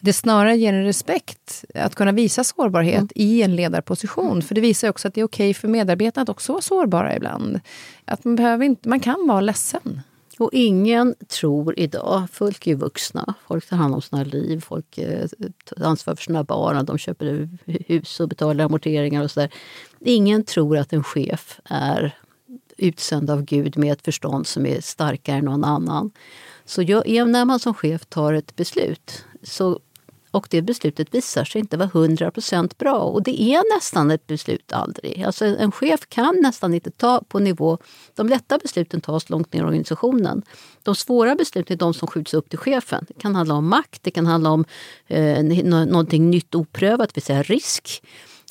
det 0.00 0.12
snarare 0.12 0.56
ger 0.56 0.72
en 0.72 0.84
respekt 0.84 1.64
att 1.74 1.94
kunna 1.94 2.12
visa 2.12 2.44
sårbarhet 2.44 2.96
mm. 2.96 3.08
i 3.14 3.42
en 3.42 3.56
ledarposition. 3.56 4.42
För 4.42 4.54
det 4.54 4.60
visar 4.60 4.88
också 4.88 5.08
att 5.08 5.14
det 5.14 5.20
är 5.20 5.24
okej 5.24 5.54
för 5.54 5.68
medarbetarna 5.68 6.22
att 6.22 6.28
också 6.28 6.52
vara 6.52 6.62
sårbara 6.62 7.16
ibland. 7.16 7.60
Att 8.04 8.24
man, 8.24 8.36
behöver 8.36 8.64
inte, 8.64 8.88
man 8.88 9.00
kan 9.00 9.26
vara 9.28 9.40
ledsen. 9.40 10.00
Och 10.38 10.50
ingen 10.52 11.14
tror 11.28 11.78
idag, 11.78 12.26
folk 12.32 12.66
är 12.66 12.70
ju 12.70 12.76
vuxna, 12.76 13.34
folk 13.48 13.68
tar 13.68 13.76
hand 13.76 13.94
om 13.94 14.02
sina 14.02 14.24
liv, 14.24 14.60
folk 14.60 14.98
eh, 14.98 15.28
tar 15.64 15.86
ansvar 15.86 16.14
för 16.14 16.22
sina 16.22 16.44
barn, 16.44 16.84
de 16.84 16.98
köper 16.98 17.48
hus 17.64 18.20
och 18.20 18.28
betalar 18.28 18.64
amorteringar 18.64 19.22
och 19.22 19.30
sådär. 19.30 19.50
Ingen 20.00 20.44
tror 20.44 20.78
att 20.78 20.92
en 20.92 21.04
chef 21.04 21.60
är 21.64 22.18
utsänd 22.76 23.30
av 23.30 23.42
Gud 23.42 23.76
med 23.76 23.92
ett 23.92 24.04
förstånd 24.04 24.46
som 24.46 24.66
är 24.66 24.80
starkare 24.80 25.36
än 25.36 25.44
någon 25.44 25.64
annan. 25.64 26.10
Så 26.64 26.82
jag, 26.82 27.28
när 27.28 27.44
man 27.44 27.58
som 27.58 27.74
chef 27.74 28.06
tar 28.06 28.32
ett 28.32 28.56
beslut 28.56 29.24
så 29.42 29.80
och 30.36 30.46
det 30.50 30.62
beslutet 30.62 31.14
visar 31.14 31.44
sig 31.44 31.58
inte 31.58 31.76
vara 31.76 31.88
100% 31.88 32.72
bra. 32.78 32.98
Och 32.98 33.22
det 33.22 33.42
är 33.42 33.76
nästan 33.76 34.10
ett 34.10 34.26
beslut 34.26 34.72
aldrig. 34.72 35.22
Alltså 35.22 35.44
en 35.44 35.72
chef 35.72 36.00
kan 36.08 36.36
nästan 36.42 36.74
inte 36.74 36.90
ta 36.90 37.22
på 37.28 37.38
nivå... 37.38 37.78
De 38.14 38.28
lätta 38.28 38.58
besluten 38.58 39.00
tas 39.00 39.30
långt 39.30 39.52
ner 39.52 39.60
i 39.60 39.64
organisationen. 39.64 40.42
De 40.82 40.94
svåra 40.94 41.34
besluten 41.34 41.74
är 41.74 41.78
de 41.78 41.94
som 41.94 42.08
skjuts 42.08 42.34
upp 42.34 42.50
till 42.50 42.58
chefen. 42.58 43.04
Det 43.08 43.20
kan 43.20 43.34
handla 43.34 43.54
om 43.54 43.68
makt, 43.68 44.02
det 44.02 44.10
kan 44.10 44.26
handla 44.26 44.50
om 44.50 44.64
eh, 45.06 45.44
någonting 45.64 46.30
nytt 46.30 46.54
oprövat, 46.54 47.08
det 47.08 47.16
vill 47.16 47.24
säga 47.24 47.42
risk. 47.42 48.02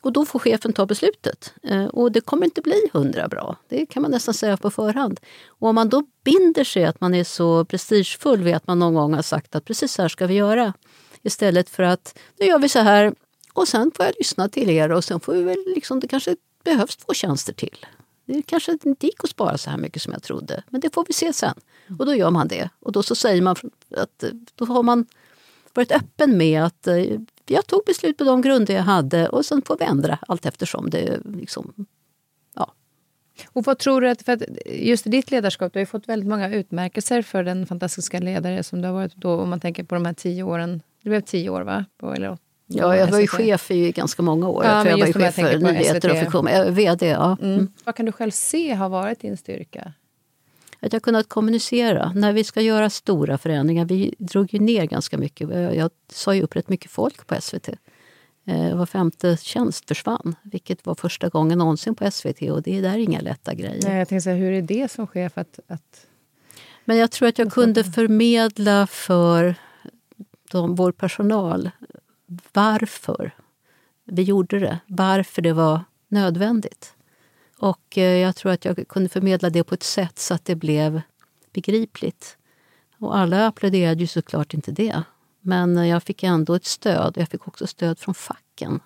Och 0.02 0.14
då 0.14 0.26
får 0.26 0.40
chefen 0.40 0.74
ta 0.74 0.86
beslutet. 0.86 1.54
Eh, 1.64 1.86
och 1.86 2.12
det 2.12 2.22
kommer 2.22 2.46
inte 2.46 2.62
bli 2.62 2.90
hundra 2.94 3.28
bra. 3.28 3.56
Det 3.70 3.86
kan 3.86 4.02
man 4.02 4.12
nästan 4.12 4.34
säga 4.34 4.58
på 4.58 4.72
förhand. 4.72 5.20
Och 5.48 5.70
om 5.70 5.76
man 5.76 5.90
då 5.90 6.04
binder 6.24 6.64
sig, 6.64 6.86
att 6.86 7.02
man 7.02 7.14
är 7.14 7.24
så 7.24 7.66
prestigefull 7.66 8.44
vid 8.44 8.56
att 8.56 8.68
man 8.68 8.80
någon 8.80 8.94
gång 8.94 9.14
har 9.14 9.22
sagt 9.22 9.56
att 9.56 9.66
precis 9.66 9.94
så 9.94 10.02
här 10.02 10.10
ska 10.10 10.28
vi 10.28 10.34
göra. 10.34 10.74
Istället 11.26 11.70
för 11.70 11.84
att 11.84 12.20
nu 12.40 12.46
gör 12.46 12.60
vi 12.60 12.70
så 12.70 12.80
här 12.80 13.14
och 13.54 13.68
sen 13.68 13.92
får 13.96 14.06
jag 14.06 14.16
lyssna 14.20 14.50
till 14.50 14.70
er 14.70 14.92
och 14.92 15.04
sen 15.04 15.20
får 15.20 15.34
vi 15.34 15.44
väl 15.44 15.64
liksom, 15.76 16.00
det 16.00 16.08
kanske 16.08 16.36
behövs 16.64 16.96
två 16.96 17.14
tjänster 17.14 17.54
till. 17.54 17.86
Det 18.26 18.42
kanske 18.42 18.72
inte 18.72 19.06
gick 19.06 19.24
att 19.24 19.30
spara 19.30 19.58
så 19.58 19.70
här 19.70 19.78
mycket 19.78 20.02
som 20.02 20.14
jag 20.14 20.24
trodde, 20.24 20.64
men 20.70 20.82
det 20.82 20.94
får 20.94 21.06
vi 21.08 21.14
se 21.14 21.34
sen. 21.34 21.56
Och 22.00 22.06
då 22.06 22.16
gör 22.16 22.32
man 22.32 22.48
det. 22.48 22.70
Och 22.80 22.92
då 22.92 23.04
så 23.04 23.16
säger 23.16 23.42
man 23.42 23.56
att 23.96 24.24
då 24.56 24.66
har 24.66 24.84
man 24.84 25.06
varit 25.74 25.92
öppen 25.92 26.38
med 26.38 26.64
att 26.64 26.88
eh, 26.88 27.06
jag 27.46 27.68
tog 27.68 27.82
beslut 27.86 28.18
på 28.18 28.24
de 28.24 28.42
grunder 28.42 28.76
jag 28.76 28.84
hade 28.84 29.30
och 29.30 29.46
sen 29.46 29.62
får 29.62 29.78
vi 29.78 29.86
ändra 29.86 30.20
allt 30.28 30.46
eftersom 30.46 30.90
det 30.90 31.20
liksom, 31.26 31.86
ja. 32.56 32.74
Och 33.48 33.64
vad 33.64 33.78
tror 33.78 34.02
du 34.02 34.10
att, 34.10 34.22
för 34.22 34.32
att 34.32 34.42
just 34.66 35.08
i 35.08 35.10
ditt 35.10 35.32
ledarskap, 35.32 35.74
du 35.74 35.80
har 35.80 35.82
ju 35.82 35.86
fått 35.86 36.10
väldigt 36.10 36.30
många 36.30 36.50
utmärkelser 36.50 37.22
för 37.22 37.44
den 37.44 37.66
fantastiska 37.66 38.20
ledare 38.20 38.64
som 38.64 38.82
du 38.82 38.88
har 38.88 38.96
varit 38.96 39.16
då, 39.16 39.42
om 39.42 39.50
man 39.50 39.60
tänker 39.60 39.84
på 39.84 39.96
de 39.96 40.06
här 40.06 40.14
tio 40.14 40.44
åren 40.44 40.82
det 41.06 41.10
blev 41.10 41.22
tio 41.22 41.50
år, 41.50 41.62
va? 41.62 41.86
På, 41.98 42.14
eller, 42.14 42.38
Ja, 42.68 42.96
jag 42.98 43.08
var 43.08 43.20
ju 43.20 43.28
chef 43.28 43.72
i 43.72 43.92
ganska 43.92 44.22
många 44.22 44.50
år. 44.50 44.66
Ja, 44.66 44.72
jag 44.72 44.82
tror 44.82 45.00
jag 45.00 45.08
var 45.08 45.14
chef 45.14 45.36
för 45.36 45.58
nyheter 45.58 46.12
och 46.12 46.18
funktion. 46.18 46.74
VD, 46.76 47.08
ja. 47.08 47.38
Mm. 47.42 47.54
Mm. 47.54 47.72
Vad 47.84 47.96
kan 47.96 48.06
du 48.06 48.12
själv 48.12 48.32
se 48.32 48.74
har 48.74 48.90
varit 48.90 49.20
din 49.20 49.38
styrka? 49.38 49.94
Att 50.80 50.94
jag 50.94 51.02
kunnat 51.02 51.30
kommunicera. 51.30 52.12
När 52.16 52.34
vi 52.34 52.44
ska 52.44 52.62
göra 52.62 52.90
stora 52.90 53.38
förändringar, 53.38 53.86
vi 53.86 54.16
drog 54.18 54.54
ju 54.54 54.60
ner 54.60 54.86
ganska 54.86 55.18
mycket. 55.18 55.50
Jag 55.76 55.92
sa 56.12 56.36
ju 56.36 56.42
upp 56.42 56.56
rätt 56.56 56.70
mycket 56.70 56.92
folk 56.92 57.28
på 57.28 57.42
SVT. 57.42 57.70
Eh, 58.48 58.76
var 58.76 58.86
femte 58.86 59.38
tjänst 59.42 59.88
försvann, 59.88 60.36
vilket 60.44 60.86
var 60.86 60.96
första 60.96 61.30
gången 61.30 61.58
någonsin 61.58 61.96
på 61.96 62.12
SVT. 62.12 62.42
Och 62.42 62.62
det 62.62 62.78
är 62.78 62.82
där 62.82 62.98
inga 62.98 63.22
lätta 63.22 63.54
grejer. 63.54 63.82
Nej, 63.84 63.98
jag 63.98 64.08
tänkte 64.08 64.24
säga, 64.24 64.36
hur 64.36 64.52
är 64.52 64.62
det 64.62 64.92
som 64.92 65.08
chef 65.08 65.38
att, 65.38 65.60
att... 65.68 66.08
Men 66.86 66.98
jag 66.98 67.12
tror 67.12 67.28
att 67.28 67.40
jag 67.40 67.52
kunde 67.52 67.84
förmedla 67.84 68.88
för 68.88 69.56
de, 70.52 70.76
vår 70.76 70.92
personal 70.92 71.72
varför 72.54 73.32
vi 74.06 74.22
gjorde 74.22 74.60
det, 74.60 74.80
varför 74.88 75.42
det 75.42 75.54
var 75.54 75.84
nödvändigt. 76.08 76.94
Och 77.58 77.98
eh, 77.98 78.18
jag 78.18 78.36
tror 78.36 78.52
att 78.52 78.66
jag 78.66 78.88
kunde 78.88 79.10
förmedla 79.10 79.50
det 79.50 79.64
på 79.64 79.76
ett 79.76 79.84
sätt 79.84 80.20
så 80.20 80.34
att 80.34 80.46
det 80.46 80.56
blev 80.56 81.02
begripligt. 81.54 82.38
Och 83.00 83.18
alla 83.18 83.48
applåderade 83.48 84.02
ju 84.02 84.08
såklart 84.08 84.54
inte 84.54 84.72
det. 84.72 85.04
Men 85.42 85.88
jag 85.88 86.04
fick 86.04 86.24
ändå 86.24 86.54
ett 86.54 86.66
stöd. 86.66 87.14
Jag 87.18 87.30
fick 87.30 87.48
också 87.48 87.68
stöd 87.68 88.00
från 88.00 88.16
facken 88.16 88.80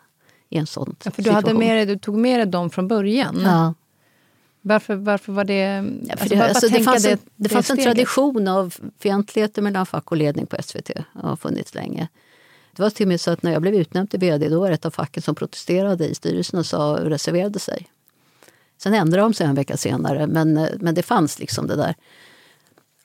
i 0.49 0.57
en 0.57 0.67
sån 0.67 0.95
ja, 1.03 1.11
för 1.11 1.21
du, 1.21 1.31
hade 1.31 1.53
med, 1.53 1.87
du 1.87 1.97
tog 1.97 2.15
med 2.15 2.39
dig 2.39 2.47
dem 2.47 2.69
från 2.69 2.87
början? 2.87 3.39
Ja. 3.43 3.73
Varför, 4.69 4.95
varför 4.95 5.33
var 5.33 5.43
det... 5.43 5.55
Ja, 5.55 6.11
alltså, 6.11 6.29
det, 6.29 6.41
alltså, 6.41 6.67
det 6.67 6.83
fanns, 6.83 7.05
en, 7.05 7.11
det, 7.11 7.19
det 7.35 7.49
fanns 7.49 7.69
en 7.69 7.77
tradition 7.77 8.47
av 8.47 8.75
fientligheter 8.99 9.61
mellan 9.61 9.85
fack 9.85 10.11
och 10.11 10.17
ledning 10.17 10.45
på 10.45 10.57
SVT. 10.63 10.85
Det 10.85 11.05
har 11.13 11.35
funnits 11.35 11.75
länge. 11.75 12.07
Det 12.75 12.81
var 12.81 12.89
till 12.89 13.03
och 13.03 13.07
med 13.07 13.21
så 13.21 13.31
att 13.31 13.43
när 13.43 13.51
jag 13.51 13.61
blev 13.61 13.75
utnämnd 13.75 14.09
till 14.09 14.19
vd 14.19 14.49
då 14.49 14.59
var 14.59 14.67
det 14.67 14.73
ett 14.73 14.85
av 14.85 14.91
facken 14.91 15.23
som 15.23 15.35
protesterade 15.35 16.07
i 16.07 16.15
styrelsen 16.15 16.59
och 16.59 16.65
sa, 16.65 16.99
reserverade 17.01 17.59
sig. 17.59 17.87
Sen 18.77 18.93
ändrade 18.93 19.23
de 19.23 19.33
sig 19.33 19.47
en 19.47 19.55
vecka 19.55 19.77
senare, 19.77 20.27
men, 20.27 20.67
men 20.79 20.95
det 20.95 21.03
fanns 21.03 21.39
liksom 21.39 21.67
det 21.67 21.75
där. 21.75 21.95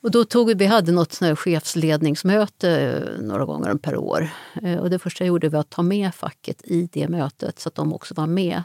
Och 0.02 0.10
då 0.10 0.24
tog 0.24 0.58
vi, 0.58 0.66
hade 0.66 0.92
något 0.92 1.38
chefsledningsmöte 1.38 2.70
eh, 2.70 3.22
några 3.22 3.44
gånger 3.44 3.74
per 3.74 3.96
år. 3.96 4.28
Eh, 4.62 4.78
och 4.78 4.90
det 4.90 4.98
första 4.98 5.24
jag 5.24 5.28
gjorde 5.28 5.48
var 5.48 5.60
att 5.60 5.70
ta 5.70 5.82
med 5.82 6.14
facket 6.14 6.62
i 6.64 6.88
det 6.92 7.08
mötet 7.08 7.58
så 7.58 7.68
att 7.68 7.74
de 7.74 7.92
också 7.94 8.14
var 8.14 8.26
med 8.26 8.62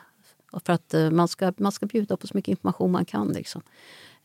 för 0.66 0.74
att 0.74 0.94
eh, 0.94 1.10
man 1.10 1.28
ska, 1.28 1.54
man 1.58 1.72
ska 1.72 1.86
bjuda 1.86 2.18
på 2.18 2.28
så 2.28 2.32
mycket 2.38 2.50
information 2.50 2.92
man 2.92 3.06
kan. 3.06 3.28
Liksom. 3.28 3.62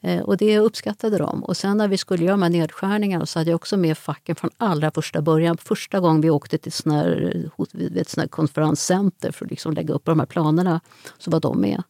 Eh, 0.01 0.23
och 0.23 0.37
det 0.37 0.59
uppskattade 0.59 1.19
de. 1.19 1.45
Och 1.45 1.57
sen 1.57 1.77
när 1.77 1.89
vi 1.89 1.97
skulle 1.97 2.25
göra 2.25 2.33
de 2.33 2.43
här 2.43 2.51
nedskärningarna 2.51 3.27
så 3.27 3.39
hade 3.39 3.51
jag 3.51 3.57
också 3.57 3.77
med 3.77 3.99
facken 3.99 4.37
från 4.37 4.51
allra 4.57 4.91
första 4.91 5.23
början. 5.23 5.57
Första 5.57 6.01
gången 6.01 6.21
vi 6.21 6.31
åkte 6.31 6.59
till 6.59 6.73
sån 6.73 6.93
här, 6.93 7.51
ett 7.97 8.17
här 8.17 8.27
konferenscenter 8.27 9.33
för 9.33 9.45
att 9.45 9.51
liksom 9.51 9.73
lägga 9.73 9.95
upp 9.95 10.05
de 10.05 10.19
här 10.19 10.27
planerna, 10.27 10.81
så 11.19 11.31
var 11.31 11.41
de 11.41 11.61
med. 11.61 11.83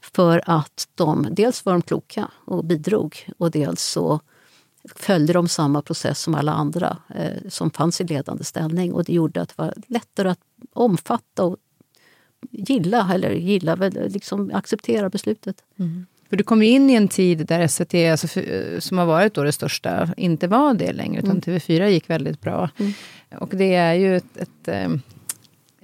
För 0.00 0.42
att 0.46 0.88
de, 0.94 1.28
dels 1.30 1.64
var 1.64 1.72
de 1.72 1.82
kloka 1.82 2.30
och 2.44 2.64
bidrog 2.64 3.28
och 3.38 3.50
dels 3.50 3.82
så 3.82 4.20
följde 4.94 5.32
de 5.32 5.48
samma 5.48 5.82
process 5.82 6.20
som 6.20 6.34
alla 6.34 6.52
andra 6.52 6.96
eh, 7.14 7.48
som 7.48 7.70
fanns 7.70 8.00
i 8.00 8.04
ledande 8.04 8.44
ställning. 8.44 8.92
Och 8.92 9.04
det 9.04 9.12
gjorde 9.12 9.42
att 9.42 9.48
det 9.48 9.58
var 9.58 9.74
lättare 9.86 10.28
att 10.28 10.40
omfatta 10.72 11.44
och 11.44 11.56
gilla, 12.50 13.10
eller 13.14 13.30
gilla, 13.30 13.74
liksom 14.08 14.50
acceptera 14.54 15.10
beslutet. 15.10 15.56
Mm. 15.78 16.06
För 16.28 16.36
du 16.36 16.44
kom 16.44 16.62
ju 16.62 16.68
in 16.68 16.90
i 16.90 16.94
en 16.94 17.08
tid 17.08 17.46
där 17.46 17.66
SVT, 17.66 17.94
alltså, 17.94 18.40
som 18.80 18.98
har 18.98 19.06
varit 19.06 19.34
då 19.34 19.42
det 19.42 19.52
största, 19.52 20.08
inte 20.16 20.46
var 20.46 20.74
det 20.74 20.92
längre, 20.92 21.18
utan 21.18 21.30
mm. 21.30 21.40
TV4 21.40 21.86
gick 21.86 22.10
väldigt 22.10 22.40
bra. 22.40 22.70
Mm. 22.78 22.92
Och 23.38 23.48
det 23.48 23.74
är 23.74 23.94
ju 23.94 24.16
ett, 24.16 24.36
ett 24.36 24.68
eh, 24.68 24.88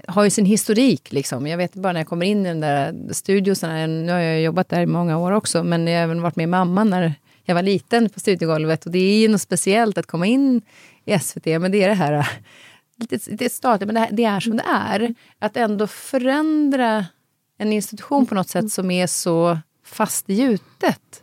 har 0.06 0.24
ju 0.24 0.30
sin 0.30 0.44
historik. 0.44 1.12
Liksom. 1.12 1.46
Jag 1.46 1.56
vet 1.56 1.74
bara 1.74 1.92
när 1.92 2.00
jag 2.00 2.06
kommer 2.06 2.26
in 2.26 2.46
i 2.46 2.48
den 2.48 2.60
där 2.60 2.94
studion, 3.10 3.54
nu 4.06 4.12
har 4.12 4.18
jag 4.18 4.42
jobbat 4.42 4.68
där 4.68 4.80
i 4.80 4.86
många 4.86 5.18
år 5.18 5.32
också, 5.32 5.64
men 5.64 5.86
jag 5.86 5.98
har 5.98 6.04
även 6.04 6.22
varit 6.22 6.36
med 6.36 6.48
mamma 6.48 6.84
när 6.84 7.14
jag 7.44 7.54
var 7.54 7.62
liten 7.62 8.08
på 8.08 8.20
studiegolvet. 8.20 8.86
Och 8.86 8.92
det 8.92 8.98
är 8.98 9.20
ju 9.20 9.28
något 9.28 9.40
speciellt 9.40 9.98
att 9.98 10.06
komma 10.06 10.26
in 10.26 10.62
i 11.04 11.18
SVT, 11.18 11.46
men 11.46 11.72
det 11.72 11.82
är 11.82 11.88
det 11.88 11.94
här 11.94 12.28
lite, 13.00 13.30
lite 13.30 13.48
statligt, 13.48 13.86
men 13.86 13.94
det, 13.94 14.08
det, 14.12 14.24
är 14.24 14.40
som 14.40 14.56
det 14.56 14.64
är. 14.66 15.14
Att 15.38 15.56
ändå 15.56 15.86
förändra 15.86 17.06
en 17.58 17.72
institution 17.72 18.26
på 18.26 18.34
något 18.34 18.48
sätt 18.48 18.72
som 18.72 18.90
är 18.90 19.06
så 19.06 19.58
fastgjutet. 19.84 21.22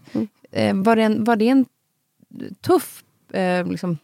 Mm. 0.52 0.84
Var, 0.84 0.96
det 0.96 1.02
en, 1.02 1.24
var 1.24 1.36
det 1.36 1.50
en 1.50 1.66
tuff 2.62 3.04
eh, 3.34 3.68
liksom, 3.68 3.98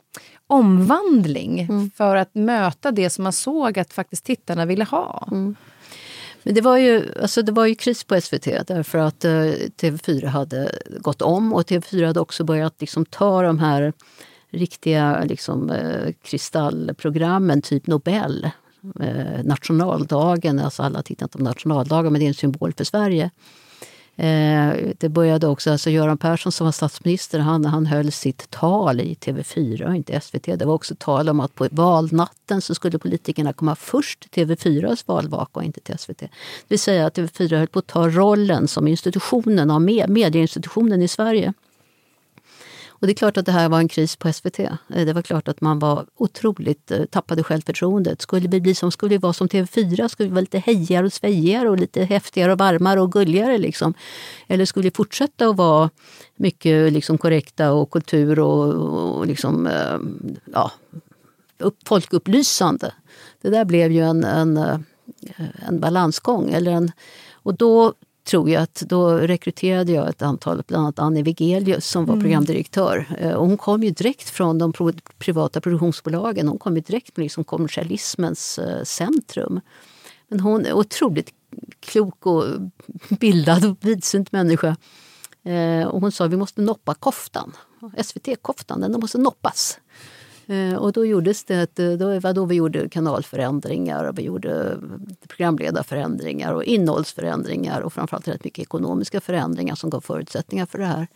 omvandling 0.47 1.59
mm. 1.59 1.91
för 1.95 2.15
att 2.15 2.35
möta 2.35 2.91
det 2.91 3.09
som 3.09 3.23
man 3.23 3.33
såg 3.33 3.79
att 3.79 3.93
faktiskt 3.93 4.25
tittarna 4.25 4.65
ville 4.65 4.83
ha? 4.83 5.27
Mm. 5.31 5.55
Men 6.43 6.55
det 6.55 6.61
var, 6.61 6.77
ju, 6.77 7.21
alltså 7.21 7.41
det 7.41 7.51
var 7.51 7.65
ju 7.65 7.75
kris 7.75 8.03
på 8.03 8.21
SVT 8.21 8.43
därför 8.43 8.97
att 8.97 9.25
eh, 9.25 9.31
TV4 9.31 10.25
hade 10.25 10.71
gått 10.99 11.21
om 11.21 11.53
och 11.53 11.61
TV4 11.61 12.07
hade 12.07 12.19
också 12.19 12.43
börjat 12.43 12.81
liksom 12.81 13.05
ta 13.05 13.41
de 13.41 13.59
här 13.59 13.93
riktiga 14.53 15.23
liksom, 15.23 15.69
eh, 15.69 16.13
kristallprogrammen, 16.21 17.61
typ 17.61 17.87
Nobel. 17.87 18.49
Eh, 18.99 19.43
nationaldagen, 19.43 20.59
alltså 20.59 20.83
alla 20.83 21.01
tittar 21.01 21.25
inte 21.25 21.37
på 21.37 21.43
nationaldagen 21.43 22.13
men 22.13 22.19
det 22.19 22.25
är 22.25 22.27
en 22.27 22.33
symbol 22.33 22.73
för 22.73 22.83
Sverige. 22.83 23.31
Eh, 24.15 24.73
det 24.97 25.09
började 25.09 25.47
också, 25.47 25.71
alltså 25.71 25.89
Göran 25.89 26.17
Persson 26.17 26.51
som 26.51 26.65
var 26.65 26.71
statsminister, 26.71 27.39
han, 27.39 27.65
han 27.65 27.85
höll 27.85 28.11
sitt 28.11 28.49
tal 28.49 29.01
i 29.01 29.13
TV4, 29.13 29.95
inte 29.95 30.21
SVT. 30.21 30.45
Det 30.59 30.65
var 30.65 30.73
också 30.73 30.95
tal 30.99 31.29
om 31.29 31.39
att 31.39 31.55
på 31.55 31.67
valnatten 31.71 32.61
så 32.61 32.75
skulle 32.75 32.99
politikerna 32.99 33.53
komma 33.53 33.75
först 33.75 34.31
till 34.31 34.45
TV4s 34.47 35.03
valvaka 35.05 35.59
och 35.59 35.63
inte 35.63 35.79
till 35.79 35.97
SVT. 35.97 36.19
Det 36.19 36.29
vill 36.67 36.79
säga 36.79 37.05
att 37.05 37.17
TV4 37.17 37.57
höll 37.57 37.67
på 37.67 37.79
att 37.79 37.87
ta 37.87 38.09
rollen 38.09 38.67
som 38.67 38.87
institutionen 38.87 39.71
av 39.71 39.81
medieinstitutionen 39.81 41.01
i 41.01 41.07
Sverige. 41.07 41.53
Och 43.03 43.07
det 43.07 43.13
är 43.13 43.15
klart 43.15 43.37
att 43.37 43.45
det 43.45 43.51
här 43.51 43.69
var 43.69 43.79
en 43.79 43.87
kris 43.87 44.15
på 44.15 44.33
SVT. 44.33 44.59
Eh, 44.59 44.69
det 44.87 45.13
var 45.13 45.21
klart 45.21 45.47
att 45.47 45.61
man 45.61 45.79
var 45.79 46.05
otroligt 46.15 46.91
eh, 46.91 47.05
tappade 47.05 47.43
självförtroendet. 47.43 48.21
Skulle 48.21 48.47
vi 48.47 48.61
bli 48.61 48.75
som, 48.75 48.91
skulle 48.91 49.09
vi 49.09 49.17
vara 49.17 49.33
som 49.33 49.47
TV4? 49.47 50.07
Skulle 50.07 50.29
vi 50.29 50.33
vara 50.33 50.41
lite 50.41 50.59
hejigare 50.59 51.05
och 51.05 51.13
svejigare 51.13 51.69
och 51.69 51.77
lite 51.77 52.03
häftigare 52.03 52.51
och 52.51 52.57
varmare 52.57 53.01
och 53.01 53.11
gulligare? 53.11 53.57
Liksom? 53.57 53.93
Eller 54.47 54.65
skulle 54.65 54.83
vi 54.83 54.91
fortsätta 54.91 55.47
att 55.47 55.55
vara 55.55 55.89
mycket 56.35 56.93
liksom, 56.93 57.17
korrekta 57.17 57.71
och 57.73 57.91
kultur 57.91 58.39
och, 58.39 58.73
och 59.17 59.27
liksom, 59.27 59.67
eh, 59.67 59.97
ja, 60.53 60.71
upp, 61.59 61.87
folkupplysande? 61.87 62.93
Det 63.41 63.49
där 63.49 63.65
blev 63.65 63.91
ju 63.91 64.01
en, 64.01 64.23
en, 64.23 64.57
en 65.67 65.79
balansgång. 65.79 66.49
Eller 66.49 66.71
en, 66.71 66.91
och 67.33 67.53
då 67.53 67.93
tror 68.23 68.49
jag 68.49 68.63
att 68.63 68.75
då 68.75 69.09
rekryterade 69.09 69.91
jag 69.91 70.09
ett 70.09 70.21
antal, 70.21 70.63
bland 70.67 70.83
annat 70.83 70.99
Annie 70.99 71.23
Wigelius 71.23 71.87
som 71.87 72.05
var 72.05 72.13
mm. 72.13 72.23
programdirektör. 72.23 73.17
Eh, 73.19 73.33
och 73.33 73.47
hon 73.47 73.57
kom 73.57 73.83
ju 73.83 73.89
direkt 73.89 74.29
från 74.29 74.57
de 74.57 74.73
privata 75.17 75.61
produktionsbolagen. 75.61 76.47
Hon 76.47 76.57
kom 76.57 76.75
ju 76.75 76.81
direkt 76.81 77.15
från 77.15 77.23
liksom 77.23 77.43
kommersialismens 77.43 78.59
eh, 78.59 78.83
centrum. 78.83 79.61
Men 80.27 80.39
hon 80.39 80.65
är 80.65 80.73
otroligt 80.73 81.33
klok 81.79 82.25
och 82.25 82.43
bildad 83.09 83.65
och 83.65 83.77
vidsynt 83.81 84.31
människa. 84.31 84.77
Eh, 85.43 85.87
och 85.87 86.01
hon 86.01 86.11
sa 86.11 86.25
att 86.25 86.31
vi 86.31 86.37
måste 86.37 86.61
noppa 86.61 86.93
koftan. 86.93 87.51
SVT-koftan, 88.03 88.81
den 88.81 88.99
måste 88.99 89.17
noppas. 89.17 89.79
Eh, 90.47 90.75
och 90.75 90.93
då 90.93 91.05
gjordes 91.05 91.43
det, 91.43 91.79
eh, 91.79 91.91
då 91.91 92.19
var 92.19 92.33
då 92.33 92.45
vi 92.45 92.55
gjorde 92.55 92.89
kanalförändringar, 92.89 94.03
och 94.03 94.19
vi 94.19 94.21
gjorde 94.21 94.77
programledarförändringar 95.27 96.53
och 96.53 96.63
innehållsförändringar 96.63 97.81
och 97.81 97.93
framförallt 97.93 98.27
rätt 98.27 98.43
mycket 98.43 98.63
ekonomiska 98.63 99.21
förändringar 99.21 99.75
som 99.75 99.89
gav 99.89 100.01
förutsättningar 100.01 100.65
för 100.65 100.77
det 100.77 100.85
här. 100.85 101.07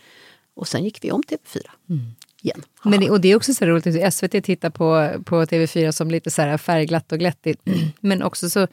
Och 0.55 0.67
sen 0.67 0.83
gick 0.83 1.03
vi 1.03 1.11
om 1.11 1.21
TV4 1.23 1.61
mm. 1.89 2.05
igen. 2.41 2.63
Men 2.83 3.09
och 3.09 3.21
det 3.21 3.27
är 3.27 3.35
också 3.35 3.53
så 3.53 3.65
roligt, 3.65 4.13
SVT 4.13 4.43
tittar 4.43 4.69
på, 4.69 5.11
på 5.25 5.43
TV4 5.43 5.91
som 5.91 6.11
lite 6.11 6.31
så 6.31 6.41
här 6.41 6.57
färgglatt 6.57 7.11
och 7.11 7.19
glättigt, 7.19 7.61
men 7.99 8.23
också 8.23 8.49
så 8.49 8.67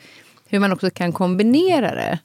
hur 0.46 0.58
man 0.58 0.72
också 0.72 0.90
kan 0.90 1.12
kombinera 1.12 1.94
det. 1.94 2.18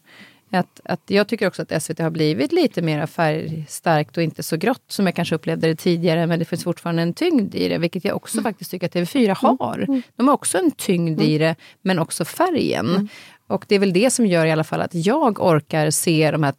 Att, 0.52 0.82
att 0.84 1.02
jag 1.06 1.28
tycker 1.28 1.48
också 1.48 1.62
att 1.62 1.84
SVT 1.84 2.00
har 2.00 2.10
blivit 2.10 2.52
lite 2.52 2.82
mer 2.82 3.06
färgstarkt 3.06 4.18
och 4.18 4.24
inte 4.24 4.44
så 4.44 4.58
grått 4.58 4.84
som 4.88 5.06
jag 5.06 5.16
kanske 5.16 5.36
upplevde 5.36 5.68
det 5.68 5.76
tidigare. 5.76 6.28
Men 6.28 6.40
det 6.40 6.46
finns 6.46 6.64
fortfarande 6.64 7.02
en 7.02 7.14
tyngd 7.14 7.56
i 7.56 7.70
det, 7.70 7.78
vilket 7.78 8.06
jag 8.06 8.16
också 8.16 8.38
mm. 8.38 8.44
faktiskt 8.44 8.72
tycker 8.72 8.86
att 8.86 8.96
TV4 8.96 9.24
mm. 9.24 9.58
har. 9.60 9.86
Mm. 9.88 10.02
De 10.16 10.28
har 10.28 10.34
också 10.34 10.58
en 10.58 10.72
tyngd 10.72 11.22
i 11.22 11.38
det, 11.38 11.56
men 11.82 12.00
också 12.00 12.26
färgen. 12.26 12.90
Mm. 12.90 13.08
Och 13.48 13.66
det 13.68 13.76
är 13.76 13.80
väl 13.80 13.94
det 13.94 14.12
som 14.12 14.26
gör 14.26 14.46
i 14.46 14.52
alla 14.52 14.64
fall 14.64 14.82
att 14.82 14.96
jag 14.96 15.40
orkar 15.40 15.90
se 15.90 16.32
de 16.32 16.44
här 16.44 16.54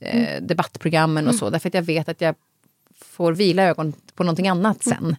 eh, 0.00 0.42
debattprogrammen 0.42 1.28
och 1.28 1.34
så. 1.34 1.50
Därför 1.50 1.68
att 1.68 1.74
jag 1.74 1.82
vet 1.82 2.08
att 2.08 2.20
jag 2.20 2.34
får 3.00 3.32
vila 3.32 3.62
ögon 3.62 3.92
på 4.14 4.24
någonting 4.24 4.48
annat 4.48 4.82
sen. 4.82 5.16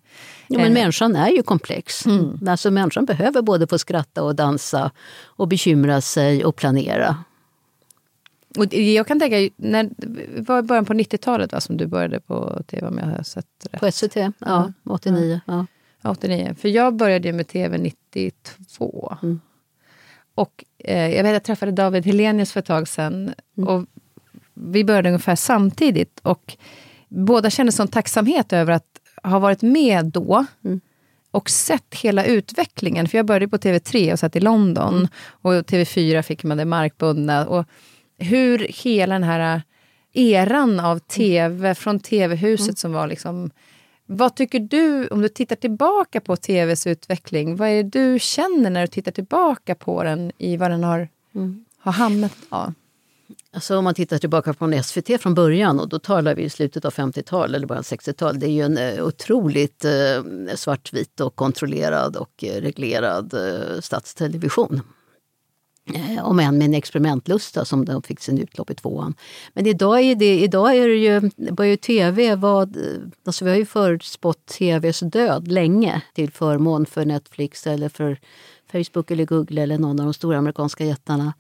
Jo, 0.48 0.60
men 0.60 0.68
eh. 0.68 0.74
människan 0.74 1.16
är 1.16 1.30
ju 1.30 1.44
komplex. 1.44 2.06
Mm. 2.06 2.48
Alltså, 2.48 2.72
människan 2.72 3.06
behöver 3.06 3.42
både 3.42 3.68
få 3.68 3.78
skratta 3.78 4.24
och 4.24 4.36
dansa 4.36 4.92
och 5.24 5.48
bekymra 5.48 6.02
sig 6.02 6.46
och 6.46 6.56
planera. 6.56 7.24
Och 8.58 8.74
jag 8.74 9.08
kan 9.08 9.20
tänka, 9.20 9.54
när, 9.58 9.90
det 9.98 10.50
var 10.50 10.60
i 10.60 10.62
början 10.62 10.86
på 10.86 10.94
90-talet 10.94 11.52
va, 11.52 11.62
som 11.62 11.78
du 11.78 11.88
började 11.88 12.20
på 12.20 12.64
tv 12.68 12.88
om 12.88 12.98
jag 12.98 13.06
har 13.06 13.24
sett 13.24 13.46
rätt? 13.72 13.82
På 13.82 13.92
SVT, 13.92 14.16
ja. 14.16 14.32
ja 14.40 14.74
89. 14.84 15.40
Ja. 15.46 15.66
89. 16.04 16.56
För 16.60 16.70
jag 16.70 16.96
började 16.96 17.34
med 17.34 17.48
tv 17.48 17.78
92. 17.78 19.18
Mm. 19.24 19.40
Och 20.36 20.66
eh, 20.78 21.16
jag 21.16 21.24
vet 21.24 21.34
jag 21.34 21.44
träffade 21.44 21.72
David 21.72 22.06
Helenius 22.06 22.52
för 22.52 22.60
ett 22.60 22.66
tag 22.66 22.88
sedan. 22.88 23.34
Mm. 23.58 23.70
Och 23.70 23.86
vi 24.54 24.84
började 24.84 25.10
ungefär 25.10 25.36
samtidigt. 25.36 26.20
Och 26.24 26.58
båda 27.08 27.50
kände 27.50 27.72
sån 27.72 27.88
tacksamhet 27.88 28.54
över 28.54 28.74
att 28.74 29.00
ha 29.24 29.40
varit 29.40 29.62
med 29.62 30.06
då. 30.06 30.46
Mm 30.66 30.82
och 31.32 31.50
sett 31.50 31.96
hela 31.96 32.26
utvecklingen. 32.26 33.08
För 33.08 33.18
jag 33.18 33.26
började 33.26 33.48
på 33.48 33.58
TV3 33.58 34.12
och 34.12 34.20
satt 34.20 34.36
i 34.36 34.40
London. 34.40 34.96
Mm. 34.96 35.08
Och 35.22 35.52
TV4 35.52 36.22
fick 36.22 36.44
man 36.44 36.58
det 36.58 36.66
markbundna. 36.66 37.48
Och 37.48 37.66
hur 38.20 38.60
hela 38.60 39.16
den 39.16 39.24
här 39.24 39.62
eran 40.14 40.80
av 40.80 41.00
tv, 41.00 41.76
från 41.76 42.00
tv-huset 42.00 42.68
mm. 42.68 42.76
som 42.76 42.94
var 42.94 43.08
liksom... 43.08 43.52
Vad 44.12 44.36
tycker 44.36 44.60
du, 44.60 45.08
om 45.08 45.22
du 45.22 45.30
tittar 45.30 45.56
tillbaka 45.56 46.22
på 46.22 46.36
tvs 46.36 46.88
utveckling, 46.88 47.56
vad 47.56 47.70
är 47.70 47.84
det 47.84 47.90
du 47.90 48.20
känner 48.20 48.70
när 48.70 48.82
du 48.82 48.88
tittar 48.88 49.12
tillbaka 49.12 49.76
på 49.76 50.04
den 50.04 50.32
i 50.38 50.58
vad 50.58 50.72
den 50.72 50.84
har, 50.84 51.10
mm. 51.36 51.66
har 51.80 51.92
hamnat? 51.92 52.36
Ja. 52.50 52.74
Alltså 53.52 53.78
om 53.78 53.84
man 53.84 53.94
tittar 53.94 54.18
tillbaka 54.18 54.54
på 54.54 54.82
SVT 54.84 55.22
från 55.22 55.34
början, 55.34 55.80
och 55.80 55.90
då 55.90 56.00
talar 56.00 56.36
vi 56.36 56.44
i 56.44 56.50
slutet 56.50 56.86
av 56.86 56.94
50-talet 56.94 57.56
eller 57.56 57.68
början 57.68 57.84
60-tal. 57.84 58.40
Det 58.40 58.46
är 58.46 58.52
ju 58.52 58.62
en 58.62 58.78
eh, 58.78 59.06
otroligt 59.06 59.86
eh, 59.86 60.56
svartvit 60.56 61.20
och 61.20 61.36
kontrollerad 61.36 62.16
och 62.16 62.44
reglerad 62.44 63.34
statstelevision. 63.82 64.76
Eh, 64.76 64.82
Eh, 65.94 66.26
om 66.26 66.40
än 66.40 66.58
med 66.58 66.66
en 66.66 66.74
experimentlusta 66.74 67.66
som 67.66 67.86
de 67.86 68.02
fick 68.02 68.20
sin 68.20 68.38
utlopp 68.38 68.70
i 68.70 68.76
tvåan. 68.76 69.14
Men 69.54 69.66
idag 69.66 70.02
är 70.02 70.16
det, 70.16 70.40
idag 70.40 70.76
är 70.76 70.88
det 70.88 70.96
ju, 70.96 71.32
börjar 71.52 71.72
ju 71.72 71.78
tv 71.78 72.36
vad, 72.36 72.78
eh, 72.78 72.84
alltså 73.26 73.46
vi 73.46 73.52
har 73.52 73.58
ju 73.58 73.66
förutspått 73.66 74.46
tvs 74.46 75.00
död 75.00 75.48
länge 75.48 76.02
till 76.14 76.32
förmån 76.32 76.86
för 76.86 77.06
Netflix 77.06 77.68
eller 77.68 77.90
för 77.90 78.20
Facebook 78.72 79.12
eller 79.12 79.26
Google 79.26 79.62
eller 79.62 79.78
någon 79.78 80.00
av 80.00 80.06
de 80.06 80.14
stora 80.14 80.38
amerikanska 80.38 80.86
jättarna. 80.86 81.34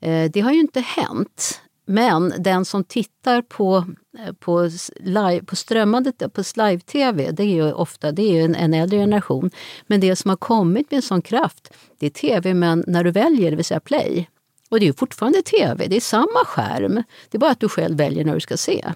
Eh, 0.00 0.30
det 0.30 0.40
har 0.40 0.52
ju 0.52 0.60
inte 0.60 0.80
hänt. 0.80 1.60
Men 1.90 2.32
den 2.38 2.64
som 2.64 2.84
tittar 2.84 3.42
på, 3.42 3.84
eh, 4.18 4.32
på, 4.32 4.70
live, 4.96 5.42
på 5.42 5.56
strömmande 5.56 6.12
på 6.12 6.42
live-tv, 6.56 7.30
det 7.30 7.42
är 7.42 7.46
ju 7.46 7.72
ofta 7.72 8.12
det 8.12 8.22
är 8.22 8.44
en, 8.44 8.54
en 8.54 8.74
äldre 8.74 8.98
generation. 8.98 9.50
Men 9.86 10.00
det 10.00 10.16
som 10.16 10.28
har 10.28 10.36
kommit 10.36 10.90
med 10.90 10.96
en 10.96 11.02
sån 11.02 11.22
kraft, 11.22 11.72
det 11.98 12.06
är 12.06 12.10
tv 12.10 12.54
men 12.54 12.84
när 12.86 13.04
du 13.04 13.10
väljer, 13.10 13.50
det 13.50 13.56
vill 13.56 13.64
säga 13.64 13.80
play. 13.80 14.28
Och 14.68 14.80
det 14.80 14.84
är 14.84 14.86
ju 14.86 14.92
fortfarande 14.92 15.42
tv, 15.42 15.86
det 15.86 15.96
är 15.96 16.00
samma 16.00 16.44
skärm. 16.46 16.94
Det 17.30 17.36
är 17.36 17.38
bara 17.38 17.50
att 17.50 17.60
du 17.60 17.68
själv 17.68 17.96
väljer 17.96 18.24
när 18.24 18.34
du 18.34 18.40
ska 18.40 18.56
se. 18.56 18.92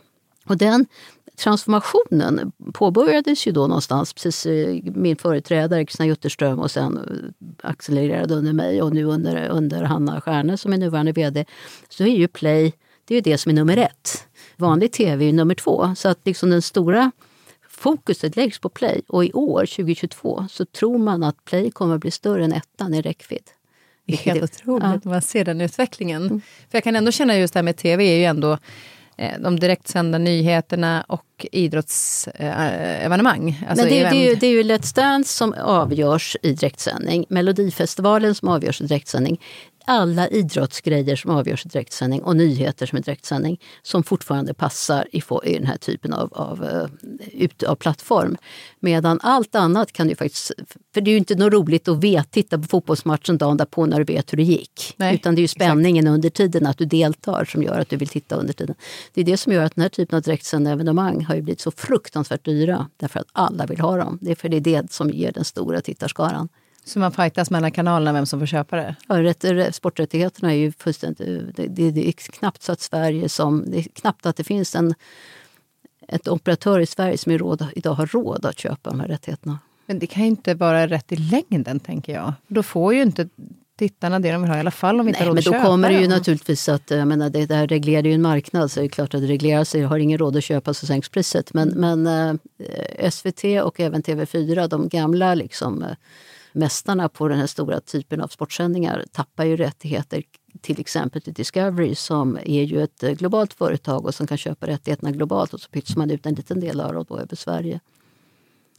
Och 0.47 0.57
den 0.57 0.87
transformationen 1.37 2.53
påbörjades 2.73 3.47
ju 3.47 3.53
då 3.53 3.67
någonstans, 3.67 4.13
precis 4.13 4.47
eh, 4.47 4.79
min 4.83 5.17
företrädare 5.17 5.87
Kristina 5.87 6.07
Jutterström 6.07 6.59
och 6.59 6.71
sen 6.71 6.97
eh, 6.97 7.71
accelererade 7.71 8.35
under 8.35 8.53
mig 8.53 8.83
och 8.83 8.95
nu 8.95 9.05
under, 9.05 9.49
under 9.49 9.83
Hanna 9.83 10.21
Stjärne 10.21 10.59
som 10.59 10.73
är 10.73 10.79
nuvarande 10.79 11.13
VD. 11.13 11.45
Så 11.89 12.03
är 12.03 12.17
ju 12.17 12.29
Play 12.29 12.73
det 13.05 13.17
är 13.17 13.23
det 13.23 13.39
som 13.39 13.51
är 13.51 13.55
nummer 13.55 13.77
ett. 13.77 14.27
Vanlig 14.57 14.93
tv 14.93 15.29
är 15.29 15.33
nummer 15.33 15.55
två. 15.55 15.95
Så 15.97 16.09
att 16.09 16.19
liksom 16.25 16.51
den 16.51 16.63
stora 16.63 17.11
fokuset 17.69 18.37
läggs 18.37 18.59
på 18.59 18.69
Play. 18.69 19.03
Och 19.09 19.25
i 19.25 19.33
år, 19.33 19.67
2022, 19.67 20.47
så 20.51 20.65
tror 20.65 20.99
man 20.99 21.23
att 21.23 21.45
Play 21.45 21.71
kommer 21.71 21.95
att 21.95 22.01
bli 22.01 22.11
större 22.11 22.45
än 22.45 22.53
ettan 22.53 22.95
i 22.95 23.03
räckvidd. 23.03 23.51
Det 24.07 24.13
är 24.13 24.17
helt 24.17 24.43
otroligt 24.43 25.05
ja. 25.05 25.11
man 25.11 25.23
ser 25.23 25.45
den 25.45 25.61
utvecklingen. 25.61 26.23
Mm. 26.23 26.41
För 26.41 26.79
jag 26.79 26.85
kan 26.85 26.97
ändå 26.97 27.13
känna 27.13 27.39
just 27.39 27.55
det 27.55 27.59
här 27.59 27.65
med 27.65 27.77
tv 27.77 28.05
är 28.05 28.17
ju 28.17 28.25
ändå 28.25 28.59
Eh, 29.17 29.41
de 29.41 29.61
direktsända 29.61 30.19
nyheterna 30.19 31.05
och 31.09 31.47
idrottsevenemang. 31.53 33.65
Alltså 33.69 33.85
Men 33.85 33.93
det, 33.93 34.01
är, 34.01 34.11
det, 34.11 34.17
är 34.17 34.31
ju, 34.31 34.35
det 34.35 34.47
är 34.47 34.51
ju 34.51 34.63
Let's 34.63 34.97
Dance 34.97 35.33
som 35.33 35.53
avgörs 35.53 36.37
i 36.43 36.53
direktsändning, 36.53 37.27
Melodifestivalen 37.29 38.35
som 38.35 38.49
avgörs 38.49 38.81
i 38.81 38.85
direktsändning 38.85 39.41
alla 39.85 40.29
idrottsgrejer 40.29 41.17
som 41.17 41.31
avgörs 41.31 41.67
i 41.67 41.69
direktsändning 41.69 42.23
och 42.23 42.37
nyheter 42.37 42.87
som 42.87 42.99
är 42.99 43.03
direktsändning 43.03 43.61
som 43.83 44.03
fortfarande 44.03 44.55
passar 44.55 45.09
i, 45.13 45.23
i 45.45 45.55
den 45.55 45.67
här 45.67 45.77
typen 45.77 46.13
av, 46.13 46.35
av, 46.35 46.65
eh, 46.65 46.87
ut, 47.33 47.63
av 47.63 47.75
plattform. 47.75 48.37
Medan 48.81 49.21
allt 49.23 49.55
annat 49.55 49.93
kan 49.93 50.09
du 50.09 50.17
faktiskt... 50.17 50.53
För 50.95 51.01
det 51.01 51.11
är 51.11 51.13
ju 51.13 51.19
inte 51.19 51.35
något 51.35 51.53
roligt 51.53 51.89
att 51.89 52.05
vet, 52.05 52.31
titta 52.31 52.59
på 52.59 52.65
fotbollsmatchen 52.65 53.39
dagen 53.39 53.57
därpå 53.57 53.87
när 53.87 53.99
du 53.99 54.05
vet 54.05 54.33
hur 54.33 54.37
det 54.37 54.43
gick. 54.43 54.95
Nej, 54.97 55.15
Utan 55.15 55.35
det 55.35 55.39
är 55.39 55.43
ju 55.43 55.49
spänningen 55.49 56.05
exakt. 56.05 56.15
under 56.15 56.31
tiden, 56.31 56.67
att 56.67 56.79
du 56.79 56.85
deltar, 56.85 57.45
som 57.45 57.63
gör 57.63 57.79
att 57.79 57.89
du 57.89 57.97
vill 57.97 58.09
titta 58.09 58.37
under 58.37 58.53
tiden. 58.53 58.75
Det 59.15 59.21
är 59.21 59.25
det 59.25 59.37
som 59.37 59.53
gör 59.53 59.65
att 59.65 59.75
den 59.75 59.83
här 59.83 59.89
typen 59.89 60.17
av 60.17 60.23
direktsända 60.23 60.71
evenemang 60.71 61.25
har 61.25 61.35
ju 61.35 61.43
blivit 61.43 61.61
så 61.61 61.71
fruktansvärt 61.71 62.45
dyra. 62.45 62.87
Därför 62.97 63.21
att 63.21 63.29
alla 63.33 63.67
vill 63.67 63.81
ha 63.81 63.97
dem. 63.97 64.19
Det 64.21 64.31
är 64.31 64.35
för 64.35 64.49
det 64.49 64.57
är 64.57 64.61
det 64.61 64.93
som 64.93 65.11
ger 65.11 65.33
den 65.33 65.45
stora 65.45 65.81
tittarskaran. 65.81 66.49
Så 66.85 66.99
man 66.99 67.13
fightas 67.13 67.51
mellan 67.51 67.71
kanalerna 67.71 68.13
vem 68.13 68.27
som 68.27 68.41
får 68.41 68.47
köpa 68.47 68.77
det? 68.77 68.97
Ja, 69.09 69.23
rätt, 69.23 69.75
sporträttigheterna 69.75 70.53
är 70.53 70.57
ju 70.57 70.73
fullständigt... 70.73 71.57
Det, 71.57 71.67
det, 71.67 71.91
det, 71.91 72.09
är 72.09 72.13
knappt 72.13 72.63
så 72.63 72.73
att 72.73 72.81
Sverige 72.81 73.29
som... 73.29 73.65
Det 73.71 73.79
är 73.79 73.83
knappt 73.83 74.27
att 74.27 74.37
det 74.37 74.45
finns 74.45 74.75
en 74.75 74.95
ett 76.09 76.29
operatör 76.29 76.81
i 76.81 76.87
Sverige 76.87 77.19
som 77.19 77.39
råd, 77.39 77.67
idag 77.75 77.95
har 77.95 78.07
råd 78.07 78.47
att 78.47 78.59
köpa 78.59 78.91
de 78.91 79.01
här 79.01 79.09
rättigheterna. 79.09 79.59
Men 79.87 79.99
det 79.99 80.07
kan 80.07 80.23
ju 80.23 80.29
inte 80.29 80.55
vara 80.55 80.87
rätt 80.87 81.13
i 81.13 81.17
längden, 81.17 81.81
tänker 81.81 82.15
jag. 82.15 82.33
Då 82.49 82.63
får 82.63 82.95
ju 82.95 83.03
inte 83.03 83.29
tittarna 83.79 84.21
det 84.21 84.33
de 84.33 84.43
vill 84.43 84.51
ha, 84.51 84.57
i 84.57 84.61
alla 84.61 84.71
fall 84.71 85.01
om 85.01 85.07
vi 85.07 85.11
inte 85.11 85.23
har 85.23 85.27
råd 85.27 85.35
men 85.35 85.39
att 85.39 85.45
då 85.45 85.53
köpa 85.53 85.65
kommer 85.67 85.89
det 85.91 86.01
ju 86.01 86.09
naturligtvis 86.09 86.69
att, 86.69 86.91
jag 86.91 87.09
menar, 87.09 87.31
det 87.31 87.47
där 87.47 87.67
reglerar 87.67 88.07
ju 88.07 88.13
en 88.13 88.23
marknad 88.23 88.71
så 88.71 88.81
det 88.81 88.87
är 88.87 88.89
klart 88.89 89.15
att 89.15 89.21
det 89.21 89.27
reglerar 89.27 89.65
sig. 89.65 89.83
Har 89.83 89.99
ingen 89.99 90.19
råd 90.19 90.37
att 90.37 90.45
köpa 90.45 90.75
så 90.75 90.87
sänks 90.87 91.09
priset. 91.09 91.55
Men, 91.55 91.69
men 91.69 92.07
eh, 92.07 93.11
SVT 93.11 93.45
och 93.63 93.81
även 93.81 94.03
TV4, 94.03 94.69
de 94.69 94.89
gamla 94.89 95.35
liksom, 95.35 95.83
eh, 95.83 95.97
mästarna 96.55 97.09
på 97.09 97.29
den 97.29 97.39
här 97.39 97.47
stora 97.47 97.81
typen 97.81 98.21
av 98.21 98.29
sportsändningar 98.29 99.05
tappar 99.13 99.45
ju 99.45 99.57
rättigheter 99.57 100.23
till 100.61 100.81
exempel 100.81 101.23
till 101.23 101.33
Discovery 101.33 101.95
som 101.95 102.39
är 102.45 102.63
ju 102.63 102.83
ett 102.83 103.03
eh, 103.03 103.11
globalt 103.11 103.53
företag 103.55 104.05
och 104.07 104.15
som 104.15 104.27
kan 104.27 104.39
köpa 104.39 104.67
rättigheterna 104.67 105.11
globalt 105.11 105.55
och 105.55 105.61
så 105.61 105.71
pytsar 105.71 105.99
man 105.99 106.11
ut 106.11 106.27
en 106.27 106.35
liten 106.35 106.61
del 106.61 106.81
av 106.81 106.95
dem 106.95 107.19
över 107.19 107.37
Sverige. 107.37 107.81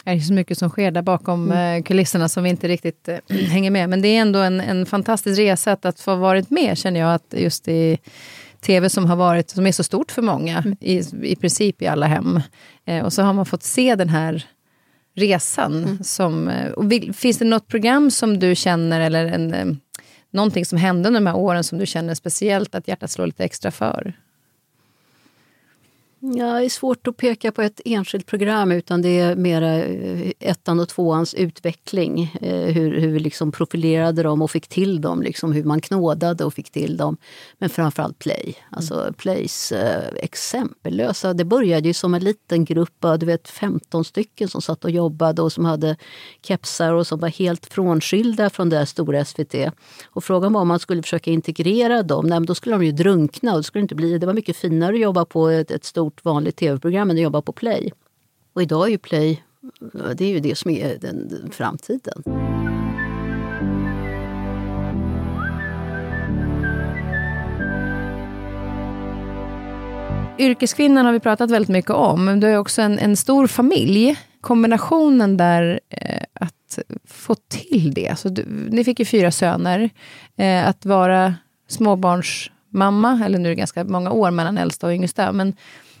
Det 0.04 0.10
är 0.10 0.20
så 0.20 0.32
mycket 0.32 0.58
som 0.58 0.70
sker 0.70 0.90
där 0.90 1.02
bakom 1.02 1.50
Mm. 1.50 1.78
eh, 1.78 1.84
kulisserna 1.84 2.28
som 2.28 2.44
vi 2.44 2.50
inte 2.50 2.68
riktigt 2.68 3.08
eh, 3.08 3.18
hänger 3.28 3.70
med. 3.70 3.88
Men 3.88 4.02
det 4.02 4.08
är 4.08 4.20
ändå 4.20 4.38
en, 4.38 4.60
en 4.60 4.86
fantastisk 4.86 5.38
resa 5.38 5.72
att, 5.72 5.84
att 5.84 6.00
få 6.00 6.14
varit 6.16 6.50
med, 6.50 6.78
känner 6.78 7.00
jag, 7.00 7.14
att 7.14 7.34
just 7.36 7.68
i 7.68 7.98
tv 8.60 8.90
som 8.90 9.04
har 9.06 9.16
varit, 9.16 9.50
som 9.50 9.66
är 9.66 9.72
så 9.72 9.82
stort 9.84 10.10
för 10.12 10.22
många, 10.22 10.58
Mm. 10.58 10.76
i, 10.80 11.02
i 11.22 11.36
princip 11.36 11.82
i 11.82 11.86
alla 11.86 12.06
hem. 12.06 12.40
Eh, 12.84 13.04
och 13.04 13.12
så 13.12 13.22
har 13.22 13.32
man 13.32 13.46
fått 13.46 13.62
se 13.62 13.94
den 13.94 14.08
här 14.08 14.44
resan. 15.16 15.84
Mm. 15.84 16.04
Som, 16.04 16.48
eh, 16.48 16.82
vill, 16.82 17.14
finns 17.14 17.38
det 17.38 17.44
något 17.44 17.68
program 17.68 18.10
som 18.10 18.38
du 18.38 18.54
känner, 18.54 19.00
eller 19.00 19.26
en, 19.26 19.54
eh, 19.54 19.66
någonting 20.30 20.64
som 20.64 20.78
hände 20.78 21.08
under 21.08 21.20
de 21.20 21.26
här 21.26 21.36
åren 21.36 21.64
som 21.64 21.78
du 21.78 21.86
känner 21.86 22.14
speciellt 22.14 22.74
att 22.74 22.88
hjärtat 22.88 23.10
slår 23.10 23.26
lite 23.26 23.44
extra 23.44 23.70
för? 23.70 24.14
Ja, 26.34 26.58
det 26.58 26.64
är 26.64 26.68
svårt 26.68 27.06
att 27.06 27.16
peka 27.16 27.52
på 27.52 27.62
ett 27.62 27.80
enskilt 27.84 28.26
program 28.26 28.72
utan 28.72 29.02
det 29.02 29.20
är 29.20 29.36
mera 29.36 29.74
eh, 29.74 30.32
ettan 30.40 30.80
och 30.80 30.88
tvåans 30.88 31.34
utveckling. 31.34 32.34
Eh, 32.40 32.74
Hur, 32.74 33.00
hur 33.00 33.08
vi 33.08 33.18
liksom 33.18 33.52
profilerade 33.52 34.22
dem 34.22 34.42
och 34.42 34.50
fick 34.50 34.68
till 34.68 35.00
dem, 35.00 35.22
liksom 35.22 35.52
hur 35.52 35.64
man 35.64 35.80
knådade 35.80 36.44
och 36.44 36.54
fick 36.54 36.70
till 36.70 36.96
dem. 36.96 37.16
Men 37.58 37.68
framförallt 37.68 38.18
Play. 38.18 38.56
Alltså 38.70 39.12
Plays 39.16 39.72
eh, 39.72 40.04
exempellösa. 40.16 41.34
Det 41.34 41.44
började 41.44 41.88
ju 41.88 41.94
som 41.94 42.14
en 42.14 42.24
liten 42.24 42.64
grupp, 42.64 43.04
du 43.18 43.26
vet 43.26 43.48
15 43.48 44.04
stycken 44.04 44.48
som 44.48 44.62
satt 44.62 44.84
och 44.84 44.90
jobbade 44.90 45.42
och 45.42 45.52
som 45.52 45.64
hade 45.64 45.96
kepsar 46.42 46.92
och 46.92 47.06
som 47.06 47.20
var 47.20 47.28
helt 47.28 47.66
frånskilda 47.66 48.50
från 48.50 48.68
det 48.68 48.86
stora 48.86 49.24
SVT. 49.24 49.54
Och 50.06 50.24
frågan 50.24 50.52
var 50.52 50.60
om 50.60 50.68
man 50.68 50.78
skulle 50.78 51.02
försöka 51.02 51.30
integrera 51.30 52.02
dem, 52.02 52.26
nej, 52.26 52.40
då 52.40 52.54
skulle 52.54 52.74
de 52.74 52.84
ju 52.84 52.92
drunkna. 52.92 53.52
Och 53.52 53.58
det, 53.58 53.64
skulle 53.64 53.82
inte 53.82 53.94
bli, 53.94 54.18
det 54.18 54.26
var 54.26 54.34
mycket 54.34 54.56
finare 54.56 54.92
att 54.94 55.00
jobba 55.00 55.24
på 55.24 55.48
ett, 55.48 55.70
ett 55.70 55.84
stort 55.84 56.15
vanligt 56.24 56.56
tv-program 56.56 57.10
än 57.10 57.16
att 57.16 57.22
jobba 57.22 57.42
på 57.42 57.52
Play. 57.52 57.92
Och 58.52 58.62
idag 58.62 58.86
är 58.86 58.90
ju 58.90 58.98
Play 58.98 59.42
det 60.14 60.24
är 60.24 60.28
ju 60.28 60.40
det 60.40 60.58
som 60.58 60.70
är 60.70 60.98
den, 60.98 61.28
den 61.28 61.50
framtiden. 61.50 62.22
Yrkeskvinnan 70.38 71.06
har 71.06 71.12
vi 71.12 71.20
pratat 71.20 71.50
väldigt 71.50 71.68
mycket 71.68 71.90
om, 71.90 72.24
men 72.24 72.40
du 72.40 72.46
har 72.46 72.52
ju 72.52 72.58
också 72.58 72.82
en, 72.82 72.98
en 72.98 73.16
stor 73.16 73.46
familj. 73.46 74.16
Kombinationen 74.40 75.36
där 75.36 75.80
eh, 75.90 76.22
att 76.32 76.78
få 77.04 77.34
till 77.34 77.94
det. 77.94 78.08
Alltså, 78.08 78.28
du, 78.28 78.44
ni 78.70 78.84
fick 78.84 78.98
ju 78.98 79.04
fyra 79.04 79.30
söner. 79.30 79.90
Eh, 80.36 80.68
att 80.68 80.86
vara 80.86 81.34
småbarnsmamma, 81.68 83.22
eller 83.24 83.38
nu 83.38 83.48
är 83.48 83.50
det 83.50 83.54
ganska 83.54 83.84
många 83.84 84.10
år 84.10 84.30
mellan 84.30 84.58
äldsta 84.58 84.86
och 84.86 84.92
yngsta, 84.92 85.32
men 85.32 85.54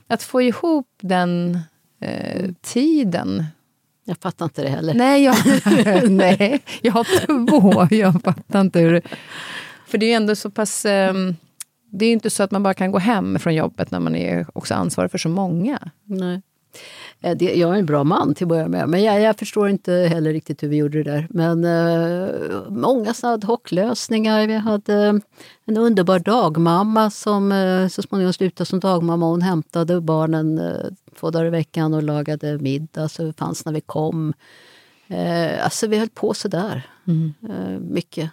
att 0.08 0.22
få 0.22 0.42
ihop 0.42 0.88
den 1.02 1.58
eh, 2.00 2.50
tiden. 2.60 3.44
Jag 4.04 4.18
fattar 4.18 4.44
inte 4.44 4.62
det 4.62 4.68
heller. 4.68 4.94
Nej, 4.94 5.24
jag, 5.24 5.36
nej, 6.10 6.62
jag 6.82 6.92
har 6.92 7.26
två. 7.26 7.96
Jag 7.96 8.22
fattar 8.22 8.60
inte 8.60 8.80
hur... 8.80 9.02
För 9.86 9.98
det 9.98 10.06
är 10.06 10.08
ju 10.08 10.14
ändå 10.14 10.36
så 10.36 10.50
pass... 10.50 10.84
ehm, 10.84 11.36
det 11.90 12.04
är 12.04 12.06
ju 12.06 12.12
inte 12.12 12.30
så 12.30 12.42
att 12.42 12.50
man 12.50 12.62
bara 12.62 12.74
kan 12.74 12.92
gå 12.92 12.98
hem 12.98 13.38
från 13.38 13.54
jobbet 13.54 13.90
när 13.90 14.00
man 14.00 14.16
är 14.16 14.46
också 14.54 14.74
ansvarig 14.74 15.10
för 15.10 15.18
så 15.18 15.28
många. 15.28 15.90
Nej. 16.04 16.42
Eh, 17.20 17.36
Det, 17.36 17.54
jag 17.54 17.74
är 17.74 17.78
en 17.78 17.86
bra 17.86 18.04
man 18.04 18.34
till 18.34 18.44
att 18.44 18.48
börja 18.48 18.68
med, 18.68 18.88
men 18.88 19.02
jag, 19.02 19.20
jag 19.20 19.38
förstår 19.38 19.68
inte 19.68 19.92
heller 19.92 20.32
riktigt 20.32 20.62
hur 20.62 20.68
vi 20.68 20.76
gjorde 20.76 21.02
det 21.02 21.10
där. 21.10 21.26
Men 21.30 21.64
eh, 21.64 22.30
många 22.68 23.14
ad 23.22 23.44
hoc-lösningar. 23.44 24.46
Vi 24.46 24.54
hade 24.54 25.20
en 25.64 25.76
underbar 25.76 26.18
dagmamma 26.18 27.10
som 27.10 27.52
eh, 27.52 27.88
så 27.88 28.02
småningom 28.02 28.32
slutade 28.32 28.66
som 28.66 28.80
dagmamma. 28.80 29.26
Hon 29.26 29.42
hämtade 29.42 30.00
barnen 30.00 30.58
eh, 30.58 30.86
två 31.20 31.30
dagar 31.30 31.46
i 31.46 31.50
veckan 31.50 31.94
och 31.94 32.02
lagade 32.02 32.58
middag 32.58 33.08
så 33.08 33.22
det 33.22 33.32
fanns 33.32 33.64
när 33.64 33.72
vi 33.72 33.80
kom. 33.80 34.32
Eh, 35.08 35.64
alltså 35.64 35.86
vi 35.86 35.98
höll 35.98 36.08
på 36.08 36.34
sådär, 36.34 36.82
eh, 37.48 37.80
mycket. 37.80 38.30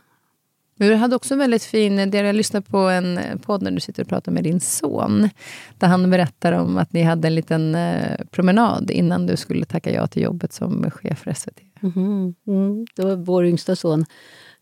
Men 0.76 0.90
du 0.90 0.96
hade 0.96 1.16
också 1.16 1.34
en 1.34 1.40
väldigt 1.40 1.64
fin, 1.64 2.12
jag 2.14 2.36
lyssnade 2.36 2.66
på 2.70 2.78
en 2.78 3.20
podd 3.46 3.62
när 3.62 3.72
du 3.72 3.80
sitter 3.80 4.04
och 4.04 4.10
pratar 4.10 4.32
med 4.32 4.44
din 4.44 4.60
son, 4.60 5.30
där 5.78 5.88
han 5.88 6.10
berättar 6.10 6.52
om 6.52 6.78
att 6.78 6.94
ni 6.94 7.04
hade 7.04 7.28
en 7.28 7.36
liten 7.36 7.76
eh, 7.76 8.18
promenad 8.32 8.92
innan 8.92 9.26
du 9.26 9.38
skulle 9.38 9.66
tacka 9.66 9.92
ja 9.92 10.08
till 10.08 10.22
jobbet 10.24 10.54
som 10.54 10.92
chef 10.92 11.20
för 11.20 11.34
SVT. 11.34 11.60
Mhm, 11.82 12.36
Mm. 12.48 12.86
Det 12.96 13.06
var 13.06 13.16
vår 13.16 13.46
yngsta 13.46 13.76
son 13.76 14.06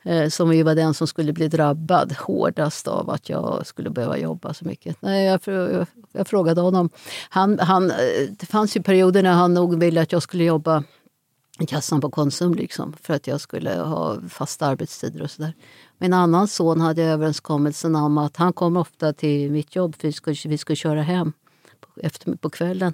eh, 0.06 0.30
som 0.30 0.54
ju 0.54 0.64
var 0.64 0.76
den 0.76 0.94
som 0.94 1.08
skulle 1.08 1.34
bli 1.34 1.48
drabbad 1.48 2.14
hårdast 2.20 2.88
av 2.88 3.10
att 3.10 3.30
jag 3.30 3.68
skulle 3.68 3.90
behöva 3.90 4.18
jobba 4.18 4.54
så 4.54 4.66
mycket. 4.66 5.02
Nej, 5.02 5.26
jag, 5.26 5.40
jag, 5.46 5.88
jag 6.12 6.28
frågade 6.28 6.62
honom. 6.62 6.90
Han, 7.30 7.60
han, 7.60 7.92
eh, 7.92 7.98
det 8.40 8.46
fanns 8.46 8.78
ju 8.78 8.82
perioder 8.82 9.24
när 9.24 9.34
han 9.34 9.54
nog 9.54 9.80
ville 9.80 10.02
att 10.02 10.12
jag 10.12 10.24
skulle 10.24 10.44
jobba 10.44 10.84
i 11.60 11.66
kassan 11.66 12.02
på 12.02 12.10
Konsum 12.10 12.54
liksom, 12.54 12.94
för 13.02 13.14
att 13.14 13.28
jag 13.28 13.42
skulle 13.42 13.76
ha 13.76 14.18
fasta 14.30 14.66
arbetstider 14.68 15.22
och 15.22 15.32
sådär. 15.32 15.54
Min 16.02 16.14
annan 16.14 16.48
son 16.48 16.82
hade 16.82 17.04
överenskommelsen 17.04 17.96
om 17.96 18.18
att 18.18 18.38
han 18.38 18.54
kom 18.54 18.78
ofta 18.78 19.14
till 19.14 19.52
mitt 19.52 19.76
jobb 19.76 19.96
för 19.96 20.08
vi 20.08 20.12
skulle, 20.12 20.36
vi 20.46 20.58
skulle 20.58 20.76
köra 20.76 21.02
hem 21.02 21.34
på, 21.80 21.88
efter, 22.02 22.36
på 22.36 22.50
kvällen. 22.50 22.94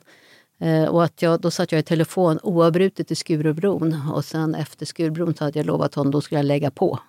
Eh, 0.59 0.85
och 0.85 1.03
att 1.03 1.21
jag, 1.21 1.41
då 1.41 1.51
satt 1.51 1.71
jag 1.71 1.79
i 1.79 1.83
telefon 1.83 2.39
oavbrutet 2.43 3.11
i 3.11 3.15
Skurubron 3.15 4.01
och 4.13 4.25
sen 4.25 4.55
efter 4.55 4.85
Skurubron 4.85 5.35
så 5.35 5.43
hade 5.43 5.59
jag 5.59 5.65
lovat 5.65 5.95
honom 5.95 6.11
då 6.11 6.21
skulle 6.21 6.39
jag 6.39 6.45
lägga 6.45 6.71
på. 6.71 6.99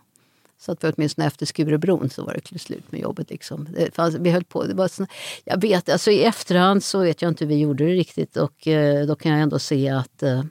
Så 0.59 0.73
att 0.73 0.81
för 0.81 0.95
åtminstone 0.97 1.27
efter 1.27 1.47
Skurubron 1.47 2.11
så 2.11 2.25
var 2.25 2.41
det 2.51 2.59
slut 2.59 2.93
med 2.93 3.01
jobbet. 3.01 3.31
Liksom. 3.31 3.69
Det 3.71 3.95
fanns, 3.95 4.15
vi 4.15 4.31
höll 4.31 4.45
på, 4.45 4.65
det 4.65 4.75
var 4.75 4.89
såna, 4.89 5.09
jag 5.45 5.61
vet, 5.61 5.89
alltså 5.89 6.11
I 6.11 6.25
efterhand 6.25 6.85
så 6.85 6.99
vet 6.99 7.23
jag 7.23 7.29
inte 7.29 7.45
hur 7.45 7.49
vi 7.49 7.59
gjorde 7.59 7.85
det 7.85 7.93
riktigt 7.93 8.37
och 8.37 8.67
eh, 8.67 9.07
då 9.07 9.15
kan 9.15 9.33
jag 9.33 9.41
ändå 9.41 9.59
se 9.59 9.89
att 9.89 10.23
eh, 10.23 10.43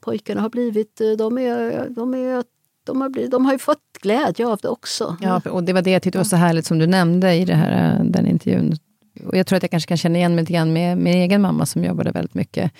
pojkarna 0.00 0.40
har 0.40 0.50
blivit, 0.50 1.00
eh, 1.00 1.10
de, 1.10 1.38
är, 1.38 1.88
de, 1.88 2.14
är, 2.14 2.44
de, 2.86 3.00
har 3.00 3.08
blivit, 3.08 3.30
de 3.30 3.44
har 3.44 3.52
ju 3.52 3.58
fått 3.58 3.78
glädje 4.02 4.46
av 4.46 4.58
det 4.62 4.68
också. 4.68 5.16
Ja, 5.20 5.40
och 5.50 5.64
det 5.64 5.72
var 5.72 5.82
det 5.82 5.90
jag 5.90 6.02
tyckte 6.02 6.18
var 6.18 6.24
så 6.24 6.36
härligt 6.36 6.66
som 6.66 6.78
du 6.78 6.86
nämnde 6.86 7.34
i 7.34 7.44
det 7.44 7.54
här, 7.54 7.98
eh, 7.98 8.04
den 8.04 8.26
intervjun. 8.26 8.76
Och 9.24 9.36
jag 9.36 9.46
tror 9.46 9.56
att 9.56 9.62
jag 9.62 9.70
kanske 9.70 9.88
kan 9.88 9.96
känna 9.96 10.18
igen 10.18 10.34
mig 10.34 10.42
lite 10.42 10.52
grann 10.52 10.72
med 10.72 10.98
min 10.98 11.14
egen 11.14 11.42
mamma 11.42 11.66
som 11.66 11.84
jobbade 11.84 12.10
väldigt 12.10 12.34
mycket. 12.34 12.72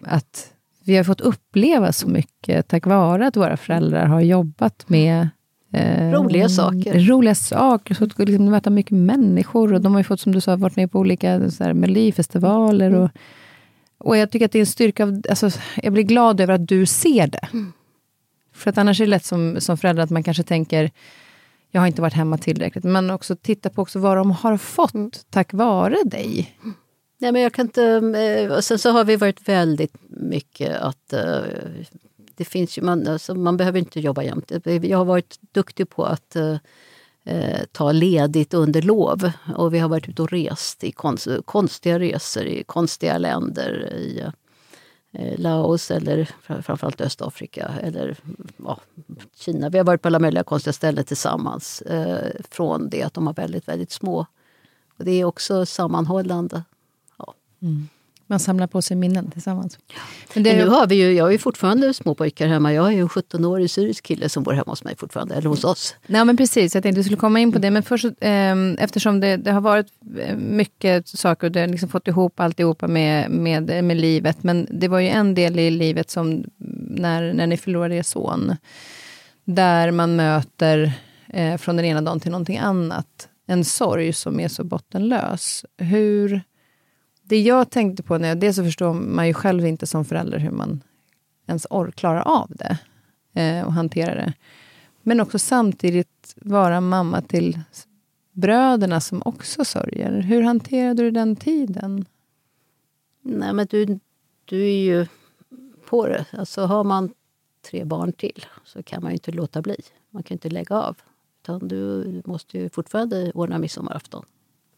Att 0.00 0.52
vi 0.84 0.96
har 0.96 1.04
fått 1.04 1.20
uppleva 1.20 1.92
så 1.92 2.08
mycket 2.08 2.68
tack 2.68 2.86
vare 2.86 3.26
att 3.26 3.36
våra 3.36 3.56
föräldrar 3.56 4.06
har 4.06 4.20
jobbat 4.20 4.84
med 4.88 5.28
eh, 5.72 6.10
Roliga 6.10 6.48
saker. 6.48 6.98
Roliga 6.98 7.34
saker. 7.34 7.94
Så 7.94 8.04
att 8.04 8.18
liksom 8.18 8.44
möta 8.44 8.70
mycket 8.70 8.92
människor. 8.92 9.72
Och 9.72 9.80
de 9.80 9.92
har 9.92 10.00
ju 10.00 10.04
fått, 10.04 10.20
som 10.20 10.32
du 10.32 10.40
sa, 10.40 10.56
varit 10.56 10.76
med 10.76 10.92
på 10.92 10.98
olika 10.98 11.50
så 11.50 11.64
här, 11.64 11.72
melodifestivaler. 11.72 12.94
Och, 12.94 13.10
och 13.98 14.16
jag 14.16 14.30
tycker 14.30 14.46
att 14.46 14.52
det 14.52 14.58
är 14.58 14.60
en 14.60 14.66
styrka. 14.66 15.02
Av, 15.04 15.22
alltså, 15.30 15.50
jag 15.82 15.92
blir 15.92 16.02
glad 16.02 16.40
över 16.40 16.54
att 16.54 16.68
du 16.68 16.86
ser 16.86 17.26
det. 17.26 17.48
För 18.58 18.70
att 18.70 18.78
annars 18.78 19.00
är 19.00 19.04
det 19.04 19.10
lätt 19.10 19.24
som, 19.24 19.60
som 19.60 19.76
förälder 19.78 20.02
att 20.02 20.10
man 20.10 20.22
kanske 20.22 20.42
tänker 20.42 20.90
jag 21.70 21.80
har 21.80 21.86
inte 21.86 22.02
varit 22.02 22.14
hemma 22.14 22.38
tillräckligt. 22.38 22.84
Men 22.84 23.10
också 23.10 23.36
titta 23.36 23.70
på 23.70 23.82
också 23.82 23.98
vad 23.98 24.16
de 24.16 24.30
har 24.30 24.56
fått 24.56 25.30
tack 25.30 25.52
vare 25.52 25.96
dig. 26.04 26.56
Nej, 27.20 27.32
men 27.32 27.42
jag 27.42 27.52
kan 27.52 27.66
inte... 27.66 27.84
eh, 28.16 28.52
Och 28.52 28.64
sen 28.64 28.78
så 28.78 28.90
har 28.90 29.04
vi 29.04 29.16
varit 29.16 29.48
väldigt 29.48 29.94
mycket 30.08 30.76
att... 30.76 31.12
eh, 31.12 31.40
Det 32.36 32.44
finns 32.44 32.78
ju, 32.78 32.82
man, 32.82 33.08
alltså, 33.08 33.34
man 33.34 33.56
behöver 33.56 33.78
inte 33.78 34.00
jobba 34.00 34.22
jämt. 34.22 34.52
Jag 34.82 34.98
har 34.98 35.04
varit 35.04 35.38
duktig 35.54 35.88
på 35.90 36.04
att 36.04 36.36
eh, 36.36 36.56
eh, 37.24 37.60
ta 37.72 37.92
ledigt 37.92 38.54
under 38.54 38.82
lov. 38.82 39.30
Och 39.56 39.74
vi 39.74 39.78
har 39.78 39.88
varit 39.88 40.08
ute 40.08 40.22
och 40.22 40.32
rest 40.32 40.84
i 40.84 40.92
konst, 40.92 41.28
konstiga 41.44 41.98
resor 41.98 42.44
i 42.44 42.64
konstiga 42.64 43.18
länder. 43.18 43.94
i 43.94 44.22
Eh, 45.12 45.38
Laos 45.38 45.90
eller 45.90 46.30
framförallt 46.62 47.00
Östafrika 47.00 47.68
eller 47.82 48.16
ja, 48.56 48.80
Kina. 49.34 49.68
Vi 49.68 49.78
har 49.78 49.84
varit 49.84 50.02
på 50.02 50.08
alla 50.08 50.18
möjliga 50.18 50.44
konstiga 50.44 50.72
ställen 50.72 51.04
tillsammans. 51.04 51.82
Eh, 51.82 52.32
från 52.50 52.88
det 52.88 53.02
att 53.02 53.14
de 53.14 53.24
var 53.24 53.34
väldigt, 53.34 53.68
väldigt 53.68 53.90
små. 53.90 54.26
Och 54.98 55.04
det 55.04 55.10
är 55.10 55.24
också 55.24 55.66
sammanhållande. 55.66 56.62
Mm. 57.62 57.88
Man 58.30 58.38
samlar 58.38 58.66
på 58.66 58.82
sig 58.82 58.96
minnen 58.96 59.30
tillsammans. 59.30 59.78
Men 60.34 60.42
det, 60.42 60.50
Men 60.50 60.64
nu 60.64 60.70
har 60.70 60.86
vi 60.86 60.94
ju, 60.94 61.12
jag 61.12 61.24
har 61.24 61.30
ju 61.30 61.38
fortfarande 61.38 61.94
små 61.94 62.14
pojkar 62.14 62.46
hemma. 62.46 62.72
Jag 62.72 62.82
har 62.82 62.90
ju 62.90 63.00
en 63.00 63.08
17-årig 63.08 63.70
syrisk 63.70 64.04
kille 64.04 64.28
som 64.28 64.42
bor 64.42 64.52
hemma 64.52 64.72
hos 64.72 64.84
mig 64.84 64.96
fortfarande, 64.96 65.34
eller 65.34 65.48
hos 65.48 65.64
oss. 65.64 65.94
Nej, 66.06 66.24
men 66.24 66.36
precis, 66.36 66.74
jag 66.74 66.82
tänkte 66.82 67.00
att 67.00 67.04
vi 67.04 67.04
skulle 67.04 67.20
komma 67.20 67.40
in 67.40 67.52
på 67.52 67.58
det. 67.58 67.70
Men 67.70 67.82
först, 67.82 68.04
eh, 68.04 68.56
eftersom 68.78 69.20
det, 69.20 69.36
det 69.36 69.52
har 69.52 69.60
varit 69.60 69.86
eh, 70.18 70.36
mycket 70.36 71.08
saker 71.08 71.46
och 71.46 71.52
du 71.52 71.60
har 71.60 71.66
liksom 71.66 71.88
fått 71.88 72.08
ihop 72.08 72.40
alltihopa 72.40 72.88
med, 72.88 73.30
med, 73.30 73.84
med 73.84 73.96
livet. 73.96 74.42
Men 74.42 74.66
det 74.70 74.88
var 74.88 74.98
ju 74.98 75.08
en 75.08 75.34
del 75.34 75.58
i 75.58 75.70
livet 75.70 76.10
som 76.10 76.44
när, 76.88 77.32
när 77.32 77.46
ni 77.46 77.56
förlorade 77.56 77.94
er 77.94 78.02
son. 78.02 78.56
Där 79.44 79.90
man 79.90 80.16
möter 80.16 80.92
eh, 81.28 81.56
från 81.56 81.76
den 81.76 81.84
ena 81.84 82.00
dagen 82.00 82.20
till 82.20 82.30
någonting 82.30 82.58
annat. 82.58 83.28
En 83.46 83.64
sorg 83.64 84.12
som 84.12 84.40
är 84.40 84.48
så 84.48 84.64
bottenlös. 84.64 85.64
Hur... 85.78 86.42
Det 87.28 87.40
jag 87.40 87.70
tänkte 87.70 88.02
på, 88.02 88.18
när 88.18 88.28
jag, 88.28 88.40
dels 88.40 88.56
så 88.56 88.64
förstår 88.64 88.94
man 88.94 89.26
ju 89.26 89.34
själv 89.34 89.66
inte 89.66 89.86
som 89.86 90.04
förälder 90.04 90.38
hur 90.38 90.50
man 90.50 90.82
ens 91.46 91.66
klarar 91.94 92.20
av 92.20 92.50
det 92.50 92.78
eh, 93.40 93.66
och 93.66 93.72
hantera 93.72 94.14
det. 94.14 94.32
Men 95.02 95.20
också 95.20 95.38
samtidigt 95.38 96.34
vara 96.36 96.80
mamma 96.80 97.22
till 97.22 97.60
bröderna 98.32 99.00
som 99.00 99.22
också 99.24 99.64
sörjer. 99.64 100.20
Hur 100.20 100.42
hanterade 100.42 101.02
du 101.02 101.10
den 101.10 101.36
tiden? 101.36 102.04
Nej, 103.22 103.52
men 103.52 103.66
du, 103.70 103.98
du 104.44 104.62
är 104.62 104.80
ju 104.80 105.06
på 105.86 106.06
det. 106.06 106.26
Alltså, 106.32 106.64
har 106.64 106.84
man 106.84 107.14
tre 107.70 107.84
barn 107.84 108.12
till 108.12 108.44
så 108.64 108.82
kan 108.82 109.02
man 109.02 109.10
ju 109.10 109.14
inte 109.14 109.32
låta 109.32 109.62
bli. 109.62 109.76
Man 110.10 110.22
kan 110.22 110.34
inte 110.34 110.50
lägga 110.50 110.76
av. 110.76 110.96
Utan 111.42 111.68
du 111.68 112.22
måste 112.24 112.58
ju 112.58 112.68
fortfarande 112.68 113.32
ordna 113.34 113.58
midsommarafton. 113.58 114.24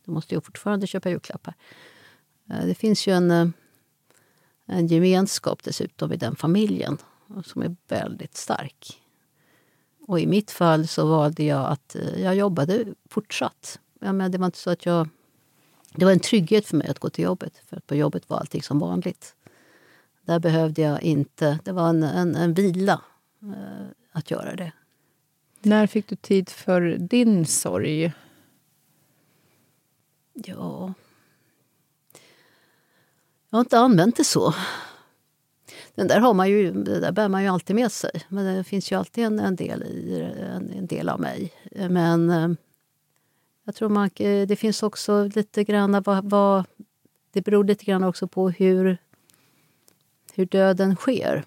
Du 0.04 0.12
måste 0.12 0.34
ju 0.34 0.40
fortfarande 0.40 0.86
köpa 0.86 1.10
julklappar. 1.10 1.54
Eh, 2.50 2.66
det 2.66 2.74
finns 2.74 3.06
ju 3.06 3.12
en, 3.12 3.30
eh, 3.30 3.48
en 4.66 4.86
gemenskap 4.86 5.62
dessutom 5.62 6.12
i 6.12 6.16
den 6.16 6.36
familjen 6.36 6.98
som 7.44 7.62
är 7.62 7.76
väldigt 7.88 8.36
stark. 8.36 9.00
Och 10.06 10.20
i 10.20 10.26
mitt 10.26 10.50
fall 10.50 10.88
så 10.88 11.06
valde 11.06 11.44
jag 11.44 11.70
att 11.70 11.96
eh, 11.96 12.22
jag 12.22 12.34
jobbade 12.34 12.84
fortsatt. 13.08 13.80
Ja, 14.00 14.12
men 14.12 14.30
det 14.30 14.38
var 14.38 14.46
inte 14.46 14.58
så 14.58 14.70
att 14.70 14.86
jag... 14.86 15.08
Det 15.94 16.04
var 16.04 16.12
en 16.12 16.20
trygghet 16.20 16.66
för 16.66 16.76
mig 16.76 16.88
att 16.88 16.98
gå 16.98 17.10
till 17.10 17.24
jobbet. 17.24 17.62
För 17.68 17.80
på 17.80 17.94
jobbet 17.94 18.30
var 18.30 18.38
allting 18.38 18.62
som 18.62 18.78
vanligt. 18.78 19.34
Där 20.22 20.38
behövde 20.38 20.82
jag 20.82 21.02
inte... 21.02 21.58
Det 21.64 21.72
var 21.72 21.88
en, 21.88 22.02
en, 22.02 22.36
en 22.36 22.54
vila 22.54 23.00
eh, 23.42 23.86
att 24.12 24.30
göra 24.30 24.56
det. 24.56 24.72
När 25.62 25.86
fick 25.86 26.08
du 26.08 26.16
tid 26.16 26.48
för 26.48 26.96
din 26.98 27.46
sorg? 27.46 28.12
Ja... 30.32 30.94
Jag 33.50 33.56
har 33.56 33.60
inte 33.60 33.78
använt 33.78 34.16
det 34.16 34.24
så. 34.24 34.54
Den 35.94 36.08
där, 36.08 36.20
har 36.20 36.34
man 36.34 36.50
ju, 36.50 36.72
det 36.72 37.00
där 37.00 37.12
bär 37.12 37.28
man 37.28 37.42
ju 37.42 37.48
alltid 37.48 37.76
med 37.76 37.92
sig. 37.92 38.10
Men 38.28 38.56
det 38.56 38.64
finns 38.64 38.92
ju 38.92 38.96
alltid 38.96 39.24
en, 39.24 39.40
en 39.40 39.56
del, 39.56 39.82
i, 39.82 40.20
en, 40.40 40.70
en, 40.70 40.86
del 40.86 41.08
av 41.08 41.20
mig. 41.20 41.52
Men 41.88 42.30
eh, 42.30 42.48
jag 43.64 43.74
tror 43.74 43.88
man, 43.88 44.10
eh, 44.14 44.46
det 44.46 44.56
finns 44.56 44.82
också 44.82 45.30
lite 45.34 45.64
grann... 45.64 46.02
Vad, 46.02 46.30
vad, 46.30 46.64
det 47.32 47.42
beror 47.42 47.64
lite 47.64 47.84
grann 47.84 48.04
också 48.04 48.28
på 48.28 48.50
hur, 48.50 48.98
hur 50.34 50.46
döden 50.46 50.96
sker. 50.96 51.44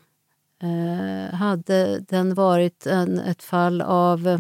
Eh, 0.60 1.36
hade 1.36 2.00
den 2.00 2.34
varit 2.34 2.86
en, 2.86 3.20
ett 3.20 3.44
fall 3.44 3.82
av 3.82 4.28
eh, 4.28 4.40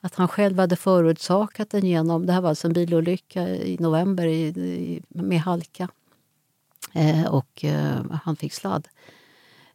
att 0.00 0.14
han 0.14 0.28
själv 0.28 0.58
hade 0.58 0.76
förorsakat 0.76 1.70
den 1.70 1.86
genom... 1.86 2.26
Det 2.26 2.32
här 2.32 2.40
var 2.40 2.48
alltså 2.48 2.66
en 2.66 2.72
bilolycka 2.72 3.48
i 3.48 3.76
november 3.80 4.26
i, 4.26 4.46
i, 4.46 5.02
med 5.08 5.40
halka. 5.40 5.88
Eh, 6.92 7.26
och 7.26 7.64
eh, 7.64 8.04
han 8.22 8.36
fick 8.36 8.52
sladd. 8.52 8.88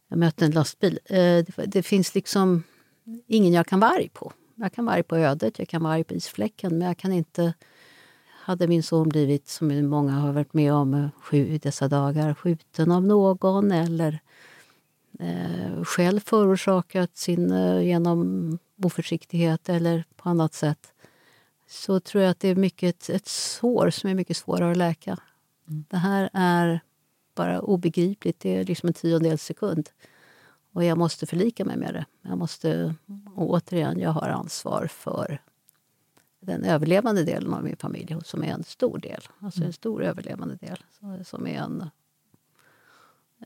Jag 0.08 0.18
mötte 0.18 0.44
en 0.44 0.50
lastbil. 0.50 0.98
Eh, 1.04 1.16
det, 1.16 1.66
det, 1.66 1.82
finns 1.82 2.14
liksom 2.14 2.62
ingen 3.26 3.52
jag 3.52 3.66
kan 3.66 3.80
vara 3.80 3.90
arg 3.90 4.08
på. 4.08 4.32
Jag 4.54 4.72
kan 4.72 4.84
vara 4.84 4.94
arg 4.94 5.02
på 5.02 5.16
ödet, 5.16 5.58
jag 5.58 5.68
kan 5.68 5.82
vara 5.82 5.92
arg 5.94 6.04
på 6.04 6.14
isfläcken 6.14 6.78
men 6.78 6.88
jag 6.88 6.98
kan 6.98 7.12
inte... 7.12 7.54
Hade 8.42 8.68
min 8.68 8.82
son 8.82 9.08
blivit, 9.08 9.48
som 9.48 9.88
många 9.88 10.12
har 10.12 10.32
varit 10.32 10.54
med 10.54 10.72
om 10.72 11.10
i 11.32 11.58
dessa 11.58 11.88
dagar, 11.88 12.34
skjuten 12.34 12.90
av 12.90 13.02
någon 13.02 13.72
eller 13.72 14.20
eh, 15.18 15.84
själv 15.84 16.20
förorsakat 16.20 17.16
sin 17.16 17.52
eh, 17.52 17.82
genom 17.82 18.58
oförsiktighet 18.82 19.68
eller 19.68 20.04
på 20.16 20.28
annat 20.28 20.54
sätt 20.54 20.92
så 21.68 22.00
tror 22.00 22.22
jag 22.22 22.30
att 22.30 22.40
det 22.40 22.48
är 22.48 22.54
mycket 22.54 22.96
ett, 22.96 23.10
ett 23.10 23.26
sår 23.28 23.90
som 23.90 24.10
är 24.10 24.14
mycket 24.14 24.36
svårare 24.36 24.70
att 24.70 24.76
läka. 24.76 25.16
Mm. 25.68 25.84
Det 25.90 25.96
här 25.96 26.30
är 26.32 26.80
bara 27.34 27.60
obegripligt. 27.60 28.40
Det 28.40 28.56
är 28.56 28.64
liksom 28.64 28.86
en 28.86 28.92
tiondels 28.92 29.42
sekund. 29.42 29.90
Och 30.72 30.84
jag 30.84 30.98
måste 30.98 31.26
förlika 31.26 31.64
mig 31.64 31.76
med 31.76 31.94
det. 31.94 32.06
Jag 32.22 32.38
måste, 32.38 32.94
och 33.34 33.50
återigen, 33.50 33.98
jag 33.98 34.10
har 34.10 34.28
ansvar 34.28 34.86
för 34.86 35.42
den 36.40 36.64
överlevande 36.64 37.24
delen 37.24 37.54
av 37.54 37.64
min 37.64 37.76
familj 37.76 38.16
som 38.24 38.44
är 38.44 38.48
en 38.48 38.64
stor 38.64 38.98
del. 38.98 39.20
Alltså 39.38 39.64
en 39.64 39.72
stor 39.72 40.02
överlevande 40.02 40.54
del. 40.54 40.84
Som 41.24 41.46
är 41.46 41.58
en, 41.58 41.90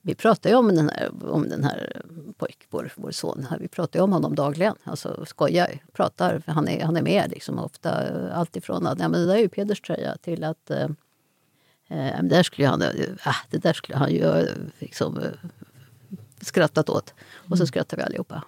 vi 0.03 0.15
pratar 0.15 0.51
ju 0.51 0.57
om 0.57 0.69
den 0.69 0.91
här, 0.91 1.11
om 1.31 1.49
den 1.49 1.65
här 1.65 2.03
pojk, 2.37 2.67
vår, 2.71 2.93
vår 2.97 3.11
son. 3.11 3.47
Vi 3.61 3.69
pratar 3.69 4.01
om 4.01 4.13
honom 4.13 4.35
dagligen. 4.35 4.77
Alltså 4.85 5.25
skojar, 5.27 5.79
pratar. 5.93 6.43
Han 6.47 6.69
är, 6.69 6.85
han 6.85 6.97
är 6.97 7.03
med 7.03 7.31
liksom 7.31 7.59
ofta. 7.59 7.91
Alltifrån 8.33 8.87
att 8.87 8.99
ja, 8.99 9.09
men 9.09 9.21
det 9.21 9.27
där 9.27 9.35
är 9.35 9.39
ju 9.39 9.49
Peders 9.49 9.81
tröja 9.81 10.17
till 10.17 10.45
att 10.45 10.71
eh, 11.89 11.95
Eh, 11.95 12.23
det, 12.23 12.29
där 12.29 12.43
skulle 12.43 12.69
han, 12.69 12.83
äh, 12.83 13.37
det 13.51 13.59
där 13.59 13.73
skulle 13.73 13.99
han 13.99 14.13
ju 14.13 14.47
liksom, 14.79 15.19
skrattat 16.41 16.89
åt. 16.89 17.15
Och 17.37 17.57
så 17.57 17.63
mm. 17.63 17.67
skrattar 17.67 17.97
vi 17.97 18.03
allihopa. 18.03 18.45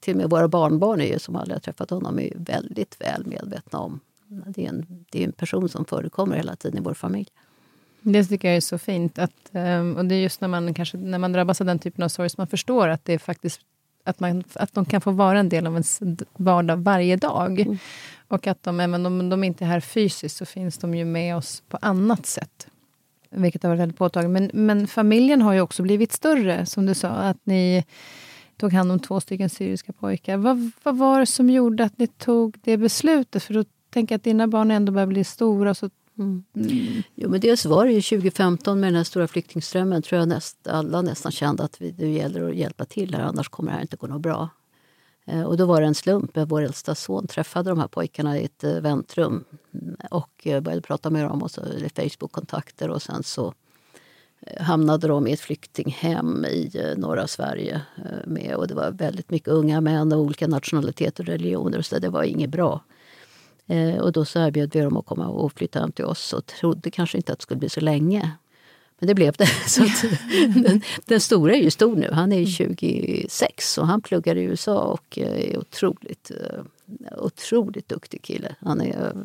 Till 0.00 0.14
och 0.14 0.18
med 0.18 0.30
våra 0.30 0.48
barnbarn, 0.48 1.00
är 1.00 1.12
ju, 1.12 1.18
som 1.18 1.36
aldrig 1.36 1.54
har 1.54 1.60
träffat 1.60 1.90
honom, 1.90 2.18
är 2.18 2.32
väldigt 2.36 3.00
väl 3.00 3.26
medvetna 3.26 3.78
om 3.78 4.00
det 4.28 4.64
är, 4.64 4.68
en, 4.68 5.04
det 5.10 5.22
är 5.22 5.24
en 5.26 5.32
person 5.32 5.68
som 5.68 5.84
förekommer 5.84 6.36
hela 6.36 6.56
tiden 6.56 6.78
i 6.78 6.80
vår 6.80 6.94
familj. 6.94 7.28
Det 8.00 8.24
tycker 8.24 8.48
jag 8.48 8.56
är 8.56 8.60
så 8.60 8.78
fint. 8.78 9.18
Att, 9.18 9.50
och 9.96 10.04
det 10.04 10.14
är 10.14 10.20
just 10.20 10.40
när 10.40 10.48
man, 10.48 10.74
kanske, 10.74 10.96
när 10.96 11.18
man 11.18 11.32
drabbas 11.32 11.60
av 11.60 11.66
den 11.66 11.78
typen 11.78 12.04
av 12.04 12.08
sorg 12.08 12.30
som 12.30 12.40
man 12.40 12.46
förstår 12.46 12.88
att, 12.88 13.04
det 13.04 13.12
är 13.12 13.18
faktiskt, 13.18 13.60
att, 14.04 14.20
man, 14.20 14.44
att 14.54 14.74
de 14.74 14.84
kan 14.84 15.00
få 15.00 15.10
vara 15.10 15.38
en 15.38 15.48
del 15.48 15.66
av 15.66 15.72
ens 15.72 16.00
vardag 16.36 16.76
varje 16.76 17.16
dag. 17.16 17.60
Mm. 17.60 17.78
Och 18.28 18.46
att 18.46 18.62
de, 18.62 18.80
även 18.80 19.06
om 19.06 19.28
de 19.28 19.44
inte 19.44 19.64
är 19.64 19.68
här 19.68 19.80
fysiskt, 19.80 20.36
så 20.36 20.46
finns 20.46 20.78
de 20.78 20.94
ju 20.94 21.04
med 21.04 21.36
oss 21.36 21.62
på 21.68 21.78
annat 21.80 22.26
sätt. 22.26 22.68
Vilket 23.30 23.62
har 23.62 23.70
varit 23.70 23.80
väldigt 23.80 23.98
påtagligt. 23.98 24.32
Men, 24.32 24.50
men 24.66 24.86
familjen 24.86 25.42
har 25.42 25.52
ju 25.52 25.60
också 25.60 25.82
blivit 25.82 26.12
större, 26.12 26.66
som 26.66 26.86
du 26.86 26.94
sa. 26.94 27.08
Att 27.08 27.40
ni 27.44 27.84
tog 28.56 28.72
hand 28.72 28.92
om 28.92 28.98
två 28.98 29.20
stycken 29.20 29.50
syriska 29.50 29.92
pojkar. 29.92 30.36
Vad, 30.36 30.70
vad 30.82 30.98
var 30.98 31.20
det 31.20 31.26
som 31.26 31.50
gjorde 31.50 31.84
att 31.84 31.98
ni 31.98 32.06
tog 32.06 32.56
det 32.62 32.76
beslutet? 32.76 33.42
För 33.42 33.54
då 33.54 33.64
tänker 33.90 34.12
jag 34.12 34.18
att 34.18 34.24
dina 34.24 34.48
barn 34.48 34.70
ändå 34.70 34.92
börjar 34.92 35.06
bli 35.06 35.24
stora. 35.24 35.74
Så 35.74 35.90
Mm. 36.18 36.44
Mm. 36.56 37.02
Jo, 37.14 37.30
men 37.30 37.40
dels 37.40 37.66
var 37.66 37.84
det 37.86 37.92
ju 37.92 38.02
2015 38.02 38.80
med 38.80 38.86
den 38.88 38.96
här 38.96 39.04
stora 39.04 39.28
flyktingströmmen 39.28 40.02
tror 40.02 40.18
jag 40.18 40.28
näst, 40.28 40.66
alla 40.66 41.02
nästan 41.02 41.32
kände 41.32 41.62
att 41.62 41.80
vi, 41.80 41.90
det 41.90 42.08
gäller 42.08 42.48
att 42.48 42.56
hjälpa 42.56 42.84
till 42.84 43.14
här 43.14 43.22
annars 43.22 43.48
kommer 43.48 43.70
det 43.70 43.74
här 43.74 43.82
inte 43.82 43.96
gå 43.96 44.06
något 44.06 44.22
bra. 44.22 44.48
Eh, 45.28 45.42
och 45.42 45.56
då 45.56 45.66
var 45.66 45.80
det 45.80 45.86
en 45.86 45.94
slump. 45.94 46.36
Eh, 46.36 46.46
vår 46.46 46.62
äldsta 46.62 46.94
son 46.94 47.26
träffade 47.26 47.70
de 47.70 47.78
här 47.78 47.88
pojkarna 47.88 48.38
i 48.38 48.44
ett 48.44 48.64
eh, 48.64 48.80
väntrum 48.80 49.44
mm, 49.74 49.96
och 50.10 50.42
började 50.44 50.80
prata 50.80 51.10
med 51.10 51.24
dem. 51.24 51.42
och 51.42 51.50
så 51.50 51.62
Facebook-kontakter 51.94 52.90
och 52.90 53.02
sen 53.02 53.22
så 53.22 53.54
hamnade 54.60 55.08
de 55.08 55.26
i 55.26 55.32
ett 55.32 55.40
flyktinghem 55.40 56.44
i 56.44 56.94
norra 56.96 57.26
Sverige. 57.26 57.82
Med, 58.26 58.54
och 58.54 58.68
det 58.68 58.74
var 58.74 58.90
väldigt 58.90 59.30
mycket 59.30 59.48
unga 59.48 59.80
män 59.80 60.12
av 60.12 60.20
olika 60.20 60.46
nationaliteter 60.46 61.24
och 61.24 61.28
religioner. 61.28 61.82
Så 61.82 61.98
det 61.98 62.08
var 62.08 62.22
inget 62.22 62.50
bra. 62.50 62.84
Och 64.00 64.12
då 64.12 64.24
så 64.24 64.38
erbjöd 64.40 64.70
vi 64.74 64.80
dem 64.80 64.96
att 64.96 65.06
komma 65.06 65.28
och 65.28 65.52
flytta 65.52 65.80
hem 65.80 65.92
till 65.92 66.04
oss 66.04 66.32
och 66.32 66.46
trodde 66.46 66.90
kanske 66.90 67.16
inte 67.16 67.32
att 67.32 67.38
det 67.38 67.42
skulle 67.42 67.58
bli 67.58 67.68
så 67.68 67.80
länge. 67.80 68.30
Men 68.98 69.06
det 69.06 69.14
blev 69.14 69.34
det. 69.38 69.46
Så 69.66 69.82
den, 70.54 70.82
den, 71.04 71.20
stora 71.20 71.54
är 71.54 71.62
ju 71.62 71.70
stor 71.70 71.96
nu. 71.96 72.10
Han 72.12 72.32
är 72.32 72.46
26 72.46 73.78
och 73.78 73.86
han 73.86 74.00
pluggar 74.00 74.36
i 74.36 74.42
USA 74.42 74.82
och 74.82 75.18
är 75.18 75.58
otroligt, 75.58 76.30
eh, 76.30 76.60
otroligt 77.16 77.88
duktig 77.88 78.22
kille. 78.22 78.54
Han 78.60 78.80
är, 78.80 79.06
eh, 79.06 79.22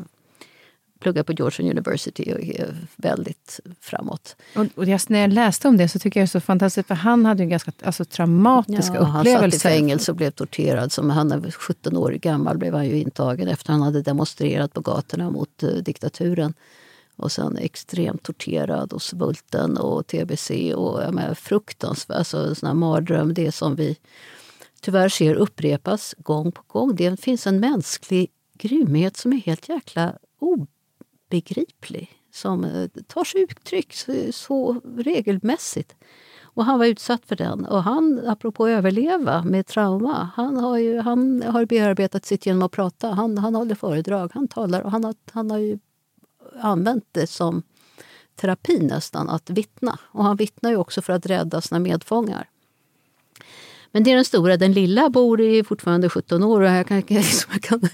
pluggar 0.99 1.24
på 1.24 1.34
Georgetown 1.34 1.69
University 1.69 2.34
och 2.34 2.39
är 2.41 2.76
väldigt 2.95 3.59
framåt. 3.82 4.36
Och, 4.55 4.65
och 4.76 4.86
just 4.86 5.09
när 5.09 5.19
jag 5.19 5.34
läste 5.34 5.67
om 5.67 5.78
det 5.78 5.89
så 5.89 5.99
tycker 5.99 6.19
jag 6.19 6.24
det 6.24 6.30
är 6.30 6.39
så 6.39 6.39
fantastiskt, 6.39 6.88
för 6.88 6.95
han 6.95 7.26
hade 7.26 7.43
ju 7.43 7.49
ganska 7.49 7.71
alltså, 7.84 8.05
traumatiska 8.05 8.95
ja, 8.95 9.01
upplevelser. 9.01 9.41
Han 9.41 9.51
satt 9.51 9.55
i 9.55 9.59
fängelse 9.59 10.11
och 10.11 10.17
blev 10.17 10.32
torterad. 10.32 10.91
Som 10.91 11.09
han 11.09 11.32
är 11.32 11.51
17 11.51 11.97
år 11.97 12.11
gammal 12.11 12.57
blev 12.57 12.74
han 12.74 12.86
ju 12.86 12.99
intagen 12.99 13.47
efter 13.47 13.71
han 13.71 13.82
hade 13.82 14.01
demonstrerat 14.01 14.74
på 14.74 14.82
gatorna 14.82 15.30
mot 15.30 15.63
uh, 15.63 15.69
diktaturen. 15.69 16.53
Och 17.16 17.32
sen 17.32 17.57
extremt 17.57 18.24
torterad 18.24 18.93
och 18.93 19.01
svulten 19.01 19.78
och 19.78 20.07
tbc 20.07 20.74
och 20.76 21.03
jag 21.03 21.14
menar, 21.14 21.34
fruktansvärt. 21.34 22.18
Alltså, 22.18 22.38
en 22.38 22.55
sån 22.55 22.68
här 22.68 22.74
mardröm, 22.74 23.34
det 23.34 23.51
som 23.51 23.76
vi 23.76 23.97
tyvärr 24.82 25.09
ser 25.09 25.36
upprepas 25.36 26.16
gång 26.18 26.51
på 26.51 26.64
gång. 26.68 26.95
Det 26.95 27.20
finns 27.20 27.47
en 27.47 27.59
mänsklig 27.59 28.32
grymhet 28.53 29.18
som 29.18 29.34
är 29.34 29.38
helt 29.38 29.70
jäkla 29.70 30.14
obegriplig. 30.39 32.09
Som 32.32 32.66
eh, 32.66 32.88
tar 33.07 33.24
sig 33.24 33.41
uttryck 33.41 33.93
så, 33.93 34.14
så 34.32 34.82
regelmässigt. 34.97 35.95
Och 36.55 36.66
han 36.66 36.80
var 36.80 36.86
utsatt 36.86 37.26
för 37.26 37.36
den. 37.36 37.66
Och 37.66 37.84
han, 37.84 38.28
apropå 38.28 38.68
överleva 38.68 39.43
med 39.43 39.68
trauma, 39.68 40.30
han 40.36 40.57
har, 40.57 40.78
ju, 40.78 40.99
han 40.99 41.43
har 41.43 41.66
bearbetat 41.66 42.26
sitt 42.26 42.45
genom 42.45 42.64
att 42.64 42.72
prata. 42.72 43.09
Han, 43.09 43.38
han 43.38 43.55
håller 43.55 43.76
föredrag, 43.76 44.32
han 44.34 44.47
talar 44.47 44.82
och 44.82 44.91
han 44.91 45.03
har, 45.03 45.16
han 45.32 45.51
har 45.51 45.57
ju 45.57 45.80
använt 46.61 47.05
det 47.11 47.27
som 47.27 47.63
terapi 48.35 48.79
nästan, 48.79 49.29
att 49.29 49.49
vittna. 49.49 49.99
Och 50.03 50.23
han 50.23 50.35
vittnar 50.35 50.69
ju 50.69 50.77
också 50.77 51.01
för 51.01 51.13
att 51.13 51.25
rädda 51.25 51.61
sina 51.61 51.79
medfångar. 51.79 52.49
Men 53.95 54.03
det 54.03 54.11
är 54.11 54.15
den 54.15 54.25
stora. 54.25 54.57
Den 54.57 54.73
lilla 54.73 55.09
bor 55.09 55.41
i 55.41 55.63
fortfarande 55.63 56.09
17 56.09 56.43
år 56.43 56.61
och 56.61 56.67
jag 56.67 56.87
kan, 56.87 56.97
liksom, 57.07 57.49
jag 57.53 57.61
kan 57.61 57.89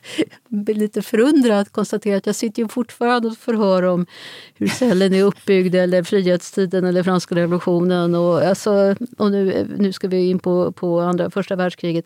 bli 0.47 0.73
lite 0.73 1.01
förundrad 1.01 1.59
att 1.59 1.71
konstatera 1.71 2.17
att 2.17 2.25
jag 2.25 2.35
sitter 2.35 2.61
ju 2.61 2.67
fortfarande 2.67 3.27
och 3.27 3.37
förhör 3.37 3.83
om 3.83 4.05
hur 4.55 4.67
cellen 4.67 5.13
är 5.13 5.23
uppbyggd 5.23 5.75
eller 5.75 6.03
frihetstiden 6.03 6.85
eller 6.85 7.03
franska 7.03 7.35
revolutionen. 7.35 8.15
Och, 8.15 8.41
alltså, 8.41 8.95
och 9.17 9.31
nu, 9.31 9.67
nu 9.77 9.93
ska 9.93 10.07
vi 10.07 10.29
in 10.29 10.39
på, 10.39 10.71
på 10.71 10.99
andra, 10.99 11.29
första 11.29 11.55
världskriget. 11.55 12.05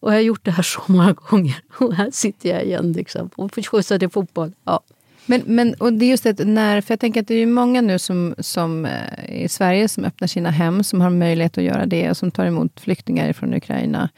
Och 0.00 0.10
jag 0.10 0.16
har 0.16 0.22
gjort 0.22 0.44
det 0.44 0.50
här 0.50 0.62
så 0.62 0.80
många 0.86 1.12
gånger 1.12 1.62
och 1.78 1.94
här 1.94 2.10
sitter 2.10 2.48
jag 2.48 2.64
igen 2.64 2.92
liksom, 2.92 3.30
och 3.34 3.54
får 3.54 3.62
skjutsa 3.62 3.98
till 3.98 4.08
fotboll. 4.08 4.52
Ja. 4.64 4.80
Men, 5.26 5.42
men 5.46 5.74
och 5.74 5.92
det 5.92 6.04
är 6.04 6.10
just 6.10 6.24
det, 6.24 6.44
när, 6.44 6.80
för 6.80 6.92
jag 6.92 7.00
tänker 7.00 7.20
att 7.20 7.28
det 7.28 7.34
är 7.34 7.46
många 7.46 7.80
nu 7.80 7.98
som, 7.98 8.34
som 8.38 8.84
eh, 8.84 9.42
i 9.42 9.48
Sverige 9.48 9.88
som 9.88 10.04
öppnar 10.04 10.28
sina 10.28 10.50
hem, 10.50 10.84
som 10.84 11.00
har 11.00 11.10
möjlighet 11.10 11.58
att 11.58 11.64
göra 11.64 11.86
det 11.86 12.10
och 12.10 12.16
som 12.16 12.30
tar 12.30 12.46
emot 12.46 12.80
flyktingar 12.80 13.32
från 13.32 13.54
Ukraina. 13.54 14.08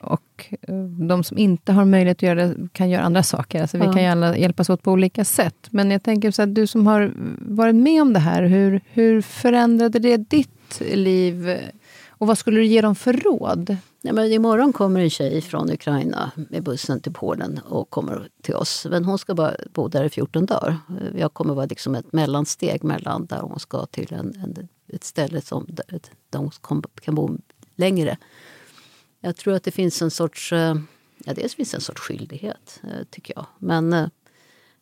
Och 0.00 0.54
eh, 0.62 0.74
de 1.08 1.24
som 1.24 1.38
inte 1.38 1.72
har 1.72 1.84
möjlighet 1.84 2.18
att 2.18 2.22
göra 2.22 2.46
det 2.46 2.68
kan 2.72 2.90
göra 2.90 3.02
andra 3.02 3.22
saker. 3.22 3.60
Alltså 3.60 3.78
vi 3.78 3.84
ja. 3.84 3.92
kan 3.92 4.02
ju 4.02 4.08
alla 4.08 4.36
hjälpas 4.36 4.70
åt 4.70 4.82
på 4.82 4.92
olika 4.92 5.24
sätt. 5.24 5.68
Men 5.70 5.90
jag 5.90 6.02
tänker 6.02 6.30
så 6.30 6.42
att 6.42 6.54
du 6.54 6.66
som 6.66 6.86
har 6.86 7.12
varit 7.38 7.74
med 7.74 8.02
om 8.02 8.12
det 8.12 8.20
här, 8.20 8.42
hur, 8.42 8.80
hur 8.92 9.22
förändrade 9.22 9.98
det 9.98 10.16
ditt 10.16 10.80
liv? 10.94 11.58
Och 12.20 12.26
vad 12.26 12.38
skulle 12.38 12.60
du 12.60 12.66
ge 12.66 12.80
dem 12.80 12.94
för 12.94 13.12
råd? 13.12 13.76
Nej, 14.02 14.12
men 14.12 14.32
imorgon 14.32 14.72
kommer 14.72 15.00
en 15.00 15.10
tjej 15.10 15.40
från 15.40 15.70
Ukraina 15.70 16.30
med 16.36 16.62
bussen 16.62 17.00
till 17.00 17.12
Polen 17.12 17.58
och 17.58 17.90
kommer 17.90 18.28
till 18.42 18.54
oss. 18.54 18.86
Men 18.90 19.04
hon 19.04 19.18
ska 19.18 19.34
bara 19.34 19.56
bo 19.72 19.88
där 19.88 20.04
i 20.04 20.08
14 20.08 20.46
dagar. 20.46 20.78
Jag 21.16 21.34
kommer 21.34 21.54
vara 21.54 21.66
liksom 21.66 21.94
ett 21.94 22.12
mellansteg 22.12 22.84
mellan 22.84 23.26
där 23.26 23.40
hon 23.40 23.60
ska 23.60 23.86
till 23.86 24.14
en, 24.14 24.34
en 24.44 24.68
ett 24.88 25.04
ställe 25.04 25.40
som, 25.40 25.66
där 26.30 26.38
hon 26.38 26.82
kan 27.00 27.14
bo 27.14 27.38
längre. 27.76 28.18
Jag 29.20 29.36
tror 29.36 29.54
att 29.54 29.64
det 29.64 29.70
finns 29.70 30.02
en 30.02 30.10
sorts... 30.10 30.52
Eh, 30.52 30.76
ja, 31.24 31.34
dels 31.34 31.54
finns 31.54 31.74
en 31.74 31.80
sorts 31.80 32.00
skyldighet, 32.00 32.80
eh, 32.82 33.04
tycker 33.10 33.34
jag. 33.36 33.46
Men 33.58 33.92
eh, 33.92 34.08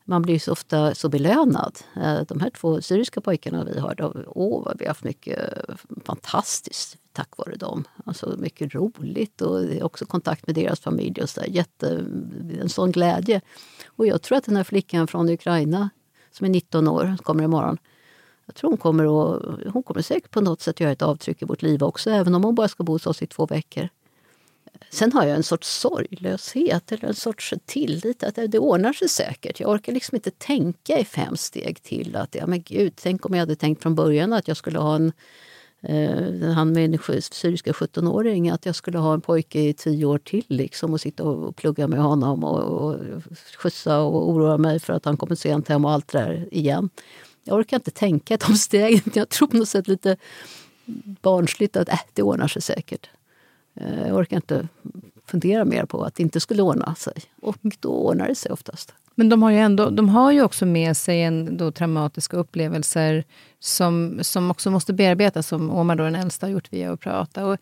man 0.09 0.23
blir 0.23 0.39
så 0.39 0.53
ofta 0.53 0.95
så 0.95 1.09
belönad. 1.09 1.79
Eh, 1.97 2.21
de 2.29 2.41
här 2.41 2.51
två 2.51 2.81
syriska 2.81 3.21
pojkarna 3.21 3.65
vi 3.65 3.79
har, 3.79 3.95
då, 3.95 4.15
åh 4.27 4.65
vad 4.65 4.79
vi 4.79 4.85
har 4.85 4.91
haft 4.91 5.05
mycket 5.05 5.39
eh, 5.39 5.75
fantastiskt 6.05 6.97
tack 7.13 7.37
vare 7.37 7.57
dem. 7.57 7.85
Alltså 8.05 8.35
mycket 8.39 8.75
roligt 8.75 9.41
och 9.41 9.61
också 9.83 10.07
kontakt 10.07 10.47
med 10.47 10.55
deras 10.55 10.81
familj. 10.81 11.23
Och 11.23 11.31
så 11.31 11.41
där. 11.41 11.49
Jätte, 11.49 12.05
en 12.61 12.69
sån 12.69 12.93
glädje. 12.93 13.41
Och 13.87 14.07
jag 14.07 14.23
tror 14.23 14.39
att 14.39 14.45
den 14.45 14.57
här 14.57 14.65
flickan 14.65 15.07
från 15.07 15.29
Ukraina 15.29 15.91
som 16.31 16.45
är 16.45 16.51
19 16.51 16.89
år, 16.89 17.17
kommer 17.23 17.45
imorgon. 17.45 17.79
Jag 18.47 18.55
tror 18.55 18.71
hon 18.71 18.79
kommer, 18.79 19.05
att, 19.05 19.43
hon 19.73 19.83
kommer 19.83 20.03
säkert 20.03 20.31
på 20.31 20.41
något 20.41 20.61
sätt 20.61 20.81
göra 20.81 20.93
ett 20.93 21.03
avtryck 21.03 21.43
i 21.43 21.45
vårt 21.45 21.63
liv 21.63 21.83
också, 21.83 22.11
även 22.11 22.35
om 22.35 22.45
hon 22.45 22.55
bara 22.55 22.69
ska 22.69 22.85
bo 22.85 22.93
hos 22.93 23.07
oss 23.07 23.23
i 23.23 23.27
två 23.27 23.47
veckor. 23.47 23.89
Sen 24.91 25.13
har 25.13 25.25
jag 25.27 25.37
en 25.37 25.43
sorts 25.43 25.69
sorglöshet 25.69 26.93
eller 26.93 27.09
en 27.09 27.15
sorts 27.15 27.55
tillit 27.67 28.23
att 28.23 28.39
det 28.49 28.59
ordnar 28.59 28.93
sig 28.93 29.09
säkert. 29.09 29.61
Jag 29.61 29.71
orkar 29.71 29.93
liksom 29.93 30.17
inte 30.17 30.31
tänka 30.31 30.99
i 30.99 31.05
fem 31.05 31.37
steg 31.37 31.83
till 31.83 32.17
att 32.17 32.35
ja 32.35 32.47
men 32.47 32.63
gud, 32.63 32.93
tänk 32.97 33.27
om 33.27 33.35
jag 33.35 33.41
hade 33.41 33.57
tänkt 33.57 33.83
från 33.83 33.95
början 33.95 34.33
att 34.33 34.49
jag 34.49 34.57
skulle 34.57 34.79
ha 34.79 34.95
en 34.95 35.13
eh, 35.83 36.51
han 36.51 36.73
med 36.73 37.01
syriska 37.33 37.73
17-åring, 37.73 38.51
att 38.51 38.67
jag 38.67 38.75
skulle 38.75 38.99
ha 38.99 39.15
en 39.15 39.21
pojke 39.21 39.61
i 39.61 39.75
tio 39.75 40.05
år 40.05 40.19
till 40.19 40.45
liksom, 40.49 40.93
och 40.93 41.01
sitta 41.01 41.25
och 41.25 41.57
plugga 41.57 41.89
med 41.89 42.01
honom 42.01 42.45
och, 42.45 42.63
och 42.63 42.97
skjutsa 43.59 44.01
och 44.01 44.31
oroa 44.31 44.59
mig 44.59 44.81
för 44.81 44.93
att 44.93 45.05
han 45.05 45.17
kommer 45.17 45.35
sent 45.35 45.69
hem 45.69 45.85
och 45.85 45.91
allt 45.91 46.09
det 46.09 46.19
där 46.19 46.49
igen. 46.51 46.91
Jag 47.45 47.59
orkar 47.59 47.77
inte 47.77 47.91
tänka 47.91 48.37
de 48.37 48.55
stegen. 48.57 49.13
Jag 49.15 49.29
tror 49.29 49.49
på 49.49 49.57
något 49.57 49.69
sätt 49.69 49.89
lite 49.89 50.17
barnsligt 51.23 51.77
att 51.77 51.89
äh, 51.89 52.01
det 52.13 52.23
ordnar 52.23 52.49
sig 52.49 52.63
säkert. 52.63 53.11
Eh, 53.81 54.07
jag 54.07 54.17
orkar 54.17 54.37
inte 54.37 54.69
fundera 55.27 55.65
mer 55.65 55.85
på 55.85 56.03
att 56.05 56.15
det 56.15 56.23
inte 56.23 56.41
skulle 56.41 56.63
ordna 56.63 56.95
sig. 56.95 57.15
Och 57.43 57.57
då 57.81 57.89
ordnar 57.89 58.29
det 58.29 58.35
sig 58.35 58.53
oftast. 58.53 58.95
Men 59.15 59.29
de 59.29 59.43
har 59.43 59.51
ju, 59.51 59.59
ändå, 59.59 59.91
de 59.91 60.09
har 60.09 60.33
ju 60.33 60.43
också 60.43 60.67
med 60.67 60.97
sig 60.97 61.23
en, 61.23 61.57
då, 61.57 61.71
traumatiska 61.71 62.37
upplevelser 62.37 63.25
som, 63.59 64.19
som 64.23 64.51
också 64.51 64.71
måste 64.71 64.93
bearbetas, 64.93 65.47
som 65.47 65.71
Omar, 65.71 65.97
då, 65.97 66.05
den 66.05 66.15
äldsta, 66.15 66.47
har 66.47 66.53
gjort 66.53 66.73
via 66.73 66.93
att 66.93 67.01
prata. 67.01 67.47
Och, 67.47 67.57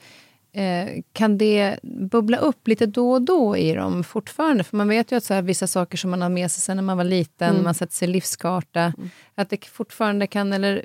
eh, 0.60 0.88
kan 1.12 1.38
det 1.38 1.78
bubbla 1.82 2.36
upp 2.36 2.68
lite 2.68 2.86
då 2.86 3.12
och 3.12 3.22
då 3.22 3.56
i 3.56 3.74
dem 3.74 4.04
fortfarande? 4.04 4.64
För 4.64 4.76
man 4.76 4.88
vet 4.88 5.12
ju 5.12 5.16
att 5.16 5.24
så 5.24 5.34
här, 5.34 5.42
vissa 5.42 5.66
saker 5.66 5.98
som 5.98 6.10
man 6.10 6.22
har 6.22 6.28
med 6.28 6.50
sig 6.50 6.60
sen 6.60 6.76
när 6.76 6.84
man 6.84 6.96
var 6.96 7.04
liten, 7.04 7.50
mm. 7.50 7.64
man 7.64 7.74
sätter 7.74 7.94
sig 7.94 8.08
livskarta, 8.08 8.80
mm. 8.80 9.10
att 9.34 9.50
det 9.50 9.64
fortfarande 9.64 10.26
kan... 10.26 10.52
Eller 10.52 10.84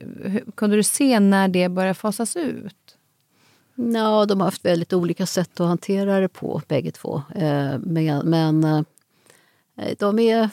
kunde 0.56 0.76
du 0.76 0.84
se 0.84 1.20
när 1.20 1.48
det 1.48 1.70
börjar 1.70 1.94
fasas 1.94 2.36
ut? 2.36 2.76
Ja, 3.90 4.26
de 4.26 4.40
har 4.40 4.48
haft 4.48 4.66
väldigt 4.66 4.94
olika 4.94 5.26
sätt 5.26 5.60
att 5.60 5.68
hantera 5.68 6.20
det 6.20 6.28
på, 6.28 6.62
bägge 6.68 6.92
två. 6.92 7.22
Eh, 7.36 7.78
men, 7.80 8.30
men 8.30 8.64
eh, 8.64 9.96
de 10.00 10.20
är, 10.20 10.50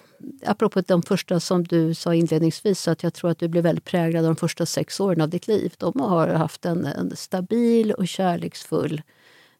apropå 0.47 0.81
de 0.81 1.03
första 1.03 1.41
som 1.41 1.64
du 1.64 1.95
sa 1.95 2.14
inledningsvis, 2.14 2.89
att 2.89 3.03
jag 3.03 3.14
tror 3.14 3.31
att 3.31 3.39
du 3.39 3.49
blev 3.49 3.64
väldigt 3.64 3.85
präglad 3.85 4.24
av 4.24 4.29
de 4.29 4.37
första 4.37 4.66
sex 4.66 5.01
åren 5.01 5.20
av 5.20 5.29
ditt 5.29 5.49
liv. 5.49 5.74
De 5.79 6.01
har 6.01 6.29
haft 6.29 6.66
en, 6.66 6.87
en 6.87 7.16
stabil 7.16 7.93
och 7.93 8.09
kärleksfull 8.09 9.03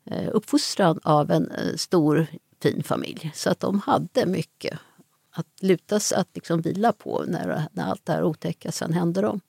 eh, 0.05 0.29
uppfostran 0.33 1.01
av 1.03 1.31
en 1.31 1.53
stor 1.77 2.27
fin 2.63 2.83
familj. 2.83 3.31
Så 3.35 3.51
att 3.51 3.61
de 3.61 3.81
hade 3.81 4.27
mycket 4.27 4.79
att 5.31 5.63
luta 5.63 6.01
sig, 6.01 6.19
att 6.19 6.29
liksom 6.35 6.61
vila 6.61 6.93
på 6.93 7.25
när, 7.29 7.63
när 7.73 7.85
allt 7.85 8.07
det 8.07 8.13
här 8.13 8.25
otäcka 8.25 8.73
sen 8.73 8.93
hände 8.93 9.21
dem. 9.21 9.41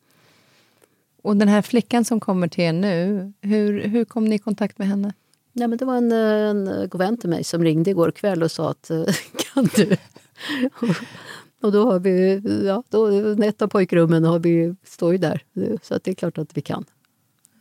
Och 1.21 1.37
den 1.37 1.47
här 1.47 1.61
flickan 1.61 2.05
som 2.05 2.19
kommer 2.19 2.47
till 2.47 2.63
er 2.63 2.73
nu, 2.73 3.33
hur, 3.41 3.81
hur 3.81 4.05
kom 4.05 4.25
ni 4.25 4.35
i 4.35 4.39
kontakt 4.39 4.77
med 4.77 4.87
henne? 4.87 5.13
Nej, 5.53 5.67
men 5.67 5.77
det 5.77 5.85
var 5.85 5.97
en, 5.97 6.11
en 6.11 6.89
god 6.89 6.99
vän 6.99 7.17
till 7.17 7.29
mig 7.29 7.43
som 7.43 7.63
ringde 7.63 7.91
igår 7.91 8.11
kväll 8.11 8.43
och 8.43 8.51
sa 8.51 8.69
att 8.69 8.91
kan 9.53 9.69
du? 9.75 9.97
och 11.61 11.71
då 11.71 11.91
har 11.91 11.99
vi, 11.99 12.41
ja, 12.67 12.83
då, 12.89 13.07
ett 13.43 13.61
av 13.61 13.67
pojkrummen 13.67 14.23
har 14.23 14.39
vi, 14.39 14.75
står 14.83 15.11
ju 15.11 15.17
där, 15.17 15.43
så 15.81 15.95
att 15.95 16.03
det 16.03 16.11
är 16.11 16.15
klart 16.15 16.37
att 16.37 16.57
vi 16.57 16.61
kan. 16.61 16.85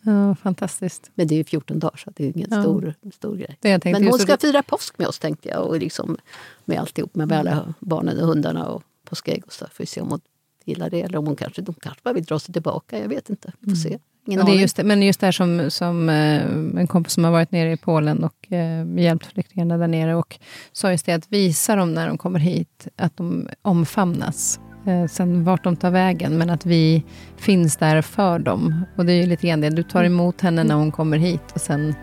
Ja, 0.02 0.34
fantastiskt. 0.34 1.11
Men 1.14 1.26
det 1.26 1.40
är 1.40 1.44
14 1.44 1.78
dagar, 1.78 1.96
så 1.96 2.11
det 2.11 2.24
är 2.24 2.36
ingen 2.36 2.48
ja. 2.50 2.62
stor, 2.62 2.94
stor 3.14 3.36
grej. 3.36 3.59
Men 3.84 4.06
hon 4.06 4.18
ska 4.18 4.36
fira 4.36 4.62
påsk 4.62 4.98
med 4.98 5.09
oss, 5.09 5.18
tänkte 5.18 5.48
jag. 5.48 5.66
Och 5.66 5.78
liksom 5.78 6.16
med 6.64 6.78
alltihop, 6.78 7.14
med 7.14 7.32
alla 7.32 7.74
barnen 7.80 8.20
och 8.20 8.26
hundarna 8.26 8.68
och 8.68 8.82
påskägg 9.04 9.42
och 9.46 9.52
så. 9.52 9.64
Får 9.64 9.78
vi 9.78 9.86
se 9.86 10.00
om 10.00 10.09
hon 10.09 10.20
gillar 10.68 10.90
det. 10.90 11.02
Eller 11.02 11.18
om 11.18 11.26
hon 11.26 11.36
kanske, 11.36 11.62
de 11.62 11.74
kanske 11.74 12.00
bara 12.04 12.14
vill 12.14 12.24
dra 12.24 12.38
sig 12.38 12.52
tillbaka. 12.52 12.98
Jag 12.98 13.08
vet 13.08 13.30
inte. 13.30 13.52
Vi 13.60 13.70
får 13.70 13.76
se. 13.76 13.98
Ingen 14.26 14.46
det 14.46 14.52
är 14.52 14.60
just 14.60 14.76
det, 14.76 14.84
men 14.84 15.02
just 15.02 15.20
det 15.20 15.26
här 15.26 15.32
som, 15.32 15.70
som 15.70 16.08
eh, 16.08 16.42
en 16.80 16.86
kompis 16.86 17.12
som 17.12 17.24
har 17.24 17.30
varit 17.30 17.52
nere 17.52 17.72
i 17.72 17.76
Polen 17.76 18.24
och 18.24 18.52
eh, 18.52 18.98
hjälpt 18.98 19.26
flyktingarna 19.26 19.78
där 19.78 19.88
nere 19.88 20.14
och 20.14 20.38
sa 20.72 20.90
just 20.90 21.06
det 21.06 21.12
att 21.12 21.32
visa 21.32 21.76
dem 21.76 21.94
när 21.94 22.06
de 22.08 22.18
kommer 22.18 22.38
hit 22.38 22.88
att 22.96 23.16
de 23.16 23.48
omfamnas. 23.62 24.60
Eh, 24.86 25.06
sen 25.06 25.44
vart 25.44 25.64
de 25.64 25.76
tar 25.76 25.90
vägen, 25.90 26.38
men 26.38 26.50
att 26.50 26.66
vi 26.66 27.04
finns 27.36 27.76
där 27.76 28.02
för 28.02 28.38
dem. 28.38 28.84
Och 28.96 29.06
det 29.06 29.12
är 29.12 29.16
ju 29.16 29.26
lite 29.26 29.46
grann 29.46 29.60
det, 29.60 29.70
du 29.70 29.82
tar 29.82 30.04
emot 30.04 30.40
henne 30.40 30.64
när 30.64 30.74
hon 30.74 30.92
kommer 30.92 31.16
hit 31.16 31.52
och 31.54 31.60
sen 31.60 31.94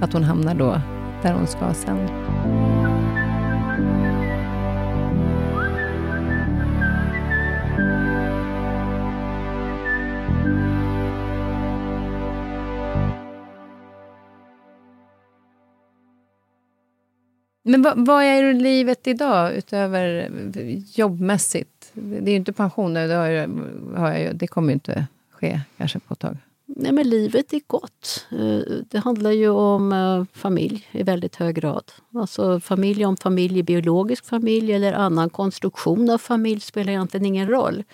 att 0.00 0.12
hon 0.12 0.24
hamnar 0.24 0.54
då 0.54 0.80
där 1.22 1.32
hon 1.32 1.46
ska 1.46 1.74
sen. 1.74 2.63
Men 17.66 17.82
vad, 17.82 18.06
vad, 18.06 18.24
är 18.24 18.54
livet 18.54 19.06
idag 19.06 19.54
utöver 19.54 20.30
jobbmässigt? 20.94 21.90
Det 21.92 22.16
är 22.16 22.30
ju 22.30 22.36
inte 22.36 22.52
pension, 22.52 22.94
det, 22.94 23.14
har, 23.14 23.48
har 23.96 24.12
jag, 24.12 24.36
det 24.36 24.46
kommer 24.46 24.68
ju 24.68 24.74
inte 24.74 25.06
ske 25.30 25.60
kanske 25.76 25.98
på 25.98 26.14
ett 26.14 26.20
tag. 26.20 26.36
Nej, 26.66 26.92
men 26.92 27.08
livet 27.08 27.52
är 27.52 27.60
gott. 27.66 28.26
Eh, 28.30 28.76
det 28.90 28.98
handlar 28.98 29.30
ju 29.30 29.48
om 29.48 29.92
eh, 29.92 30.24
familj 30.32 30.88
i 30.90 31.02
väldigt 31.02 31.36
hög 31.36 31.54
grad. 31.54 31.92
Alltså 32.14 32.60
familj 32.60 33.04
om 33.04 33.16
familj, 33.16 33.62
biologisk 33.62 34.26
familj 34.26 34.72
eller 34.72 34.92
annan 34.92 35.30
konstruktion 35.30 36.10
av 36.10 36.18
familj 36.18 36.60
spelar 36.60 36.92
egentligen 36.92 37.26
ingen 37.26 37.48
roll. 37.48 37.84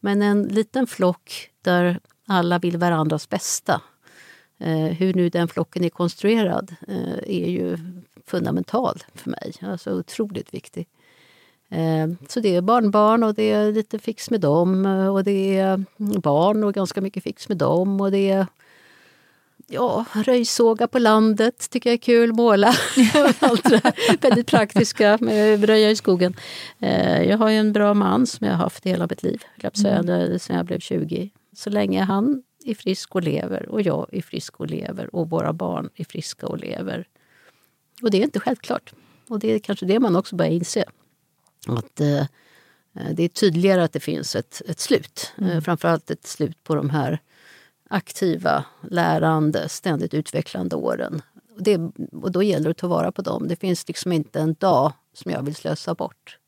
Men 0.00 0.22
en 0.22 0.42
liten 0.42 0.86
flock 0.86 1.50
där 1.62 2.00
alla 2.26 2.58
vill 2.58 2.76
varandras 2.76 3.28
bästa. 3.28 3.82
Eh, 4.58 4.86
hur 4.86 5.14
nu 5.14 5.28
den 5.28 5.48
flocken 5.48 5.84
är 5.84 5.90
konstruerad 5.90 6.74
är 7.26 7.50
ju 7.50 7.78
fundamental 8.26 9.02
för 9.14 9.30
mig. 9.30 9.52
Alltså 9.60 9.92
otroligt 9.92 10.54
viktig. 10.54 10.88
Eh, 11.68 12.08
så 12.28 12.40
det 12.40 12.56
är 12.56 12.60
barnbarn 12.60 13.22
och 13.22 13.34
det 13.34 13.50
är 13.50 13.72
lite 13.72 13.98
fix 13.98 14.30
med 14.30 14.40
dem 14.40 14.86
och 14.86 15.24
det 15.24 15.58
är 15.58 15.84
barn 16.20 16.64
och 16.64 16.74
ganska 16.74 17.00
mycket 17.00 17.22
fix 17.22 17.48
med 17.48 17.58
dem 17.58 18.00
och 18.00 18.10
det 18.10 18.30
är 18.30 18.46
ja, 19.66 20.04
röjsåga 20.12 20.86
på 20.86 20.98
landet 20.98 21.70
tycker 21.70 21.90
jag 21.90 21.94
är 21.94 21.98
kul, 21.98 22.32
måla. 22.32 22.66
Allt 23.38 23.64
det 23.64 23.80
där. 23.82 24.18
Väldigt 24.20 24.46
praktiska 24.46 25.18
med 25.20 25.64
röja 25.64 25.90
i 25.90 25.96
skogen. 25.96 26.34
Eh, 26.78 27.22
jag 27.22 27.38
har 27.38 27.50
en 27.50 27.72
bra 27.72 27.94
man 27.94 28.26
som 28.26 28.46
jag 28.46 28.54
har 28.54 28.64
haft 28.64 28.86
hela 28.86 29.06
mitt 29.10 29.22
liv, 29.22 29.42
mm. 29.84 30.38
sedan 30.38 30.56
jag 30.56 30.66
blev 30.66 30.78
20. 30.78 31.30
Så 31.56 31.70
länge 31.70 32.02
han 32.02 32.42
är 32.64 32.74
frisk 32.74 33.14
och 33.14 33.22
lever 33.22 33.68
och 33.68 33.82
jag 33.82 34.06
är 34.12 34.22
frisk 34.22 34.60
och 34.60 34.66
lever 34.66 35.14
och 35.14 35.30
våra 35.30 35.52
barn 35.52 35.90
är 35.94 36.04
friska 36.04 36.46
och 36.46 36.58
lever. 36.58 37.06
Och 38.02 38.10
det 38.10 38.18
är 38.18 38.22
inte 38.22 38.40
självklart. 38.40 38.92
Och 39.28 39.38
det 39.38 39.52
är 39.52 39.58
kanske 39.58 39.86
det 39.86 40.00
man 40.00 40.16
också 40.16 40.36
börjar 40.36 40.52
inse. 40.52 40.84
Att 41.66 42.00
eh, 42.00 42.24
det 43.12 43.22
är 43.22 43.28
tydligare 43.28 43.84
att 43.84 43.92
det 43.92 44.00
finns 44.00 44.36
ett, 44.36 44.62
ett 44.68 44.80
slut. 44.80 45.32
Mm. 45.38 45.50
Eh, 45.50 45.60
framförallt 45.60 46.10
ett 46.10 46.26
slut 46.26 46.64
på 46.64 46.74
de 46.74 46.90
här 46.90 47.18
aktiva, 47.90 48.64
lärande, 48.90 49.68
ständigt 49.68 50.14
utvecklande 50.14 50.76
åren. 50.76 51.22
Och, 51.56 51.62
det, 51.62 51.80
och 52.12 52.32
då 52.32 52.42
gäller 52.42 52.64
det 52.64 52.70
att 52.70 52.76
ta 52.76 52.88
vara 52.88 53.12
på 53.12 53.22
dem. 53.22 53.48
Det 53.48 53.56
finns 53.56 53.88
liksom 53.88 54.12
inte 54.12 54.40
en 54.40 54.54
dag 54.54 54.92
som 55.12 55.30
jag 55.30 55.42
vill 55.42 55.54
slösa 55.54 55.94
bort. 55.94 56.38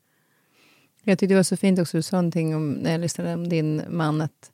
Jag 1.03 1.19
tyckte 1.19 1.33
det 1.33 1.37
var 1.37 1.43
så 1.43 1.57
fint 1.57 1.79
också, 1.79 1.97
du 1.97 2.01
sa 2.01 2.17
någonting 2.17 2.55
om, 2.55 2.71
när 2.71 2.91
jag 2.91 3.01
lyssnade 3.01 3.33
om 3.33 3.49
din 3.49 3.81
man, 3.89 4.21
att 4.21 4.51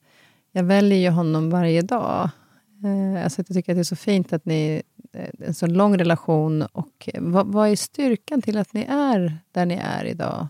jag 0.52 0.64
väljer 0.64 0.98
ju 0.98 1.10
honom 1.10 1.50
varje 1.50 1.82
dag. 1.82 2.30
Eh, 2.84 3.24
alltså 3.24 3.40
jag 3.48 3.48
tycker 3.48 3.72
att 3.72 3.78
det 3.78 3.82
är 3.82 3.84
så 3.84 3.96
fint 3.96 4.34
att 4.34 4.46
ni 4.46 4.76
eh, 4.76 4.82
en 5.40 5.54
så 5.54 5.68
lång 5.68 5.98
relation. 5.98 6.62
Och 6.62 7.10
vad, 7.20 7.48
vad 7.48 7.70
är 7.70 7.76
styrkan 7.76 8.42
till 8.42 8.58
att 8.58 8.74
ni 8.74 8.86
är 8.90 9.38
där 9.52 9.66
ni 9.66 9.76
är 9.84 10.06
idag? 10.06 10.48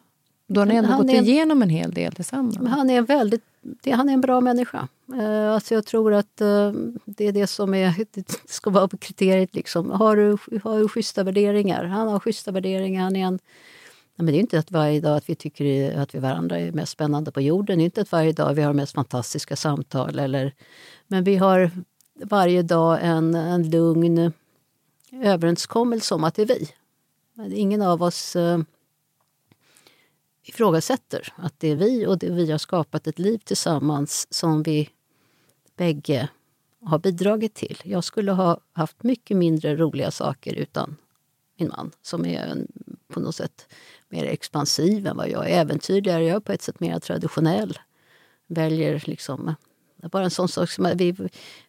Då 0.47 0.61
har 0.61 0.65
ni 0.65 0.75
ändå 0.75 0.97
gått 0.97 1.09
en, 1.09 1.25
igenom 1.25 1.61
en 1.61 1.69
hel 1.69 1.91
del 1.91 2.13
tillsammans. 2.13 2.57
Han 2.57 2.89
är, 2.89 3.01
väldigt, 3.01 3.43
han 3.91 4.09
är 4.09 4.13
en 4.13 4.21
bra 4.21 4.41
människa. 4.41 4.87
Uh, 5.13 5.51
alltså 5.51 5.73
jag 5.73 5.85
tror 5.85 6.13
att 6.13 6.41
uh, 6.41 6.71
det 7.05 7.27
är 7.27 7.31
det 7.31 7.47
som 7.47 7.73
är, 7.73 8.05
det 8.11 8.35
ska 8.45 8.69
vara 8.69 8.87
kriteriet. 8.99 9.55
Liksom. 9.55 9.91
Har, 9.91 10.15
du, 10.15 10.59
har 10.63 10.79
du 10.79 10.87
schyssta 10.87 11.23
värderingar? 11.23 11.83
Han 11.83 12.07
har 12.07 12.19
schyssta 12.19 12.51
värderingar. 12.51 13.03
Han 13.03 13.15
är 13.15 13.25
en, 13.25 13.39
men 14.15 14.25
det 14.25 14.37
är 14.37 14.39
inte 14.39 14.59
att 14.59 14.71
varje 14.71 15.01
dag 15.01 15.17
att 15.17 15.29
vi 15.29 15.35
tycker 15.35 15.97
att 15.97 16.15
vi 16.15 16.19
varandra 16.19 16.59
är 16.59 16.71
mest 16.71 16.91
spännande 16.91 17.31
på 17.31 17.41
jorden. 17.41 17.77
Det 17.77 17.83
är 17.83 17.85
inte 17.85 18.01
att 18.01 18.11
varje 18.11 18.31
dag 18.31 18.53
vi 18.53 18.61
har 18.61 18.73
mest 18.73 18.93
fantastiska 18.93 19.55
samtal. 19.55 20.19
Eller, 20.19 20.53
men 21.07 21.23
vi 21.23 21.35
har 21.35 21.71
varje 22.23 22.61
dag 22.61 22.99
en, 23.01 23.35
en 23.35 23.69
lugn 23.69 24.31
överenskommelse 25.21 26.15
om 26.15 26.23
att 26.23 26.35
det 26.35 26.41
är 26.41 26.45
vi. 26.45 26.69
Ingen 27.55 27.81
av 27.81 28.03
oss 28.03 28.35
eh, 28.35 28.59
ifrågasätter 30.43 31.33
att 31.35 31.59
det 31.59 31.67
är 31.67 31.75
vi 31.75 32.05
och 32.07 32.17
det 32.17 32.29
vi 32.29 32.51
har 32.51 32.57
skapat 32.57 33.07
ett 33.07 33.19
liv 33.19 33.37
tillsammans 33.37 34.27
som 34.29 34.63
vi 34.63 34.89
bägge 35.75 36.29
har 36.81 36.99
bidragit 36.99 37.53
till. 37.53 37.81
Jag 37.83 38.03
skulle 38.03 38.31
ha 38.31 38.59
haft 38.73 39.03
mycket 39.03 39.37
mindre 39.37 39.75
roliga 39.75 40.11
saker 40.11 40.53
utan 40.53 40.95
min 41.57 41.69
man 41.69 41.91
som 42.01 42.25
är 42.25 42.45
en, 42.45 42.67
på 43.07 43.19
något 43.19 43.35
sätt 43.35 43.73
mer 44.09 44.25
expansiv 44.25 45.07
än 45.07 45.17
vad 45.17 45.29
jag 45.29 45.49
är. 45.49 45.61
Äventyrligare, 45.61 46.25
jag 46.25 46.35
är 46.35 46.39
på 46.39 46.51
ett 46.51 46.61
sätt 46.61 46.79
mer 46.79 46.99
traditionell. 46.99 47.79
Väljer 48.47 49.03
liksom 49.05 49.55
bara 50.11 50.23
en 50.23 50.31
sån 50.31 50.47
sak 50.47 50.69
som 50.69 50.85
att 50.85 50.95
vi, 50.95 51.15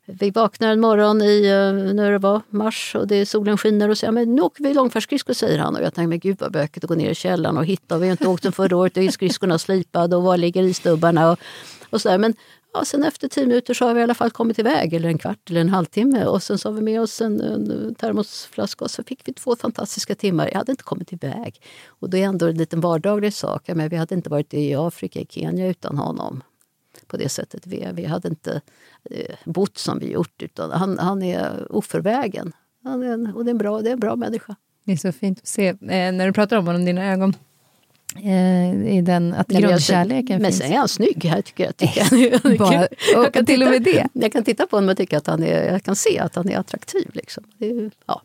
vi 0.05 0.31
vaknar 0.31 0.69
en 0.69 0.81
morgon 0.81 1.23
i 1.23 1.47
eh, 1.47 1.95
när 1.95 2.11
det 2.11 2.19
var 2.19 2.41
mars 2.49 2.95
och 2.95 3.09
det, 3.09 3.17
är 3.17 3.25
solen 3.25 3.59
skiner 3.59 3.89
och 3.89 3.99
säger 3.99 4.13
men 4.13 4.35
nu 4.35 4.43
åker 4.43 4.65
vi 4.65 4.75
långfärdsskridskor 4.75 5.35
säger 5.35 5.59
han. 5.59 5.77
Och 5.77 5.83
jag 5.83 5.95
tänker 5.95 6.09
men 6.09 6.19
gud 6.19 6.37
vad 6.41 6.53
bökigt 6.53 6.85
att 6.85 6.89
gå 6.89 6.95
ner 6.95 7.11
i 7.11 7.15
källaren 7.15 7.57
och 7.57 7.65
hitta. 7.65 7.99
Vi 7.99 8.07
har 8.07 8.13
inte 8.13 8.29
åkt 8.29 8.43
den 8.43 8.53
förra 8.53 8.77
året 8.77 8.97
och 8.97 9.03
är 9.03 9.11
skridskorna 9.11 9.59
slipade 9.59 10.17
och 10.17 10.23
var 10.23 10.37
ligger 10.37 10.63
isstubbarna 10.63 11.33
och, 11.33 11.39
och 11.91 12.01
sådär. 12.01 12.19
Men 12.19 12.35
ja, 12.75 12.85
sen 12.85 13.05
efter 13.05 13.29
tio 13.29 13.47
minuter 13.47 13.75
så 13.75 13.87
har 13.87 13.95
vi 13.95 14.01
i 14.01 14.03
alla 14.03 14.15
fall 14.15 14.31
kommit 14.31 14.59
iväg, 14.59 14.95
eller 14.95 15.09
en 15.09 15.19
kvart 15.19 15.51
eller 15.51 15.61
en 15.61 15.69
halvtimme. 15.69 16.25
Och 16.25 16.43
sen 16.43 16.59
så 16.59 16.69
har 16.69 16.75
vi 16.75 16.83
med 16.83 17.01
oss 17.01 17.21
en, 17.21 17.41
en 17.41 17.95
termosflaska 17.95 18.85
och 18.85 18.91
så 18.91 19.03
fick 19.05 19.29
vi 19.29 19.33
två 19.33 19.57
fantastiska 19.57 20.15
timmar. 20.15 20.49
Jag 20.53 20.59
hade 20.59 20.73
inte 20.73 20.85
kommit 20.85 21.13
iväg. 21.13 21.61
Och 21.87 22.11
det 22.11 22.23
är 22.23 22.25
ändå 22.25 22.47
en 22.47 22.57
liten 22.57 22.81
vardaglig 22.81 23.35
sak. 23.35 23.63
Men 23.75 23.89
vi 23.89 23.97
hade 23.97 24.15
inte 24.15 24.31
varit 24.31 24.55
i 24.55 24.75
Afrika, 24.75 25.21
i 25.21 25.27
Kenya 25.31 25.69
utan 25.69 25.99
honom 25.99 26.43
på 27.15 27.19
det 27.19 27.29
sättet. 27.29 27.67
Vi, 27.67 27.89
vi 27.93 28.05
hade 28.05 28.29
inte 28.29 28.61
eh, 29.11 29.35
bott 29.45 29.79
som 29.79 29.99
vi 29.99 30.13
gjort. 30.13 30.43
Utan 30.43 30.71
han, 30.71 30.99
han 30.99 31.23
är 31.23 31.73
oförvägen. 31.73 32.53
Han 32.85 33.03
är 33.03 33.13
en, 33.13 33.27
och 33.27 33.45
det 33.45 33.49
är, 33.49 33.51
en 33.51 33.59
bra, 33.59 33.81
det 33.81 33.89
är 33.89 33.93
en 33.93 34.01
bra 34.01 34.17
människa. 34.17 34.57
Det 34.85 34.93
är 34.93 34.97
så 34.97 35.13
fint 35.13 35.39
att 35.39 35.47
se. 35.47 35.69
Eh, 35.69 35.77
när 35.89 36.27
du 36.27 36.33
pratar 36.33 36.57
om 36.57 36.67
honom, 36.67 36.85
dina 36.85 37.13
ögon, 37.13 37.37
eh, 38.17 38.97
i 38.97 39.03
den, 39.03 39.35
att 39.35 39.49
grundkärleken 39.49 40.43
men 40.43 40.53
finns. 40.53 40.61
Men 40.61 40.69
sen 40.69 40.73
är 40.73 40.79
han 40.79 40.89
snygg. 40.89 41.25
Jag 41.25 41.45
tycker, 41.45 41.65
jag 41.65 41.77
tycker, 41.77 42.59
Bara, 42.59 42.89
jag 43.13 43.33
kan 43.33 43.47
till 43.47 43.63
och 43.63 43.71
med 43.71 43.83
det. 43.83 44.07
Jag 44.13 44.33
kan 44.33 44.45
titta 44.45 44.67
på 44.67 44.77
honom 44.77 44.91
och 44.91 44.97
tycka 44.97 45.19
att 45.19 45.27
han 45.27 45.43
är, 45.43 45.73
jag 45.73 45.83
kan 45.83 45.97
se 45.97 46.19
att 46.19 46.35
han 46.35 46.49
är 46.49 46.59
attraktiv. 46.59 47.11
Liksom. 47.13 47.45
Är, 47.59 47.91
ja. 48.07 48.23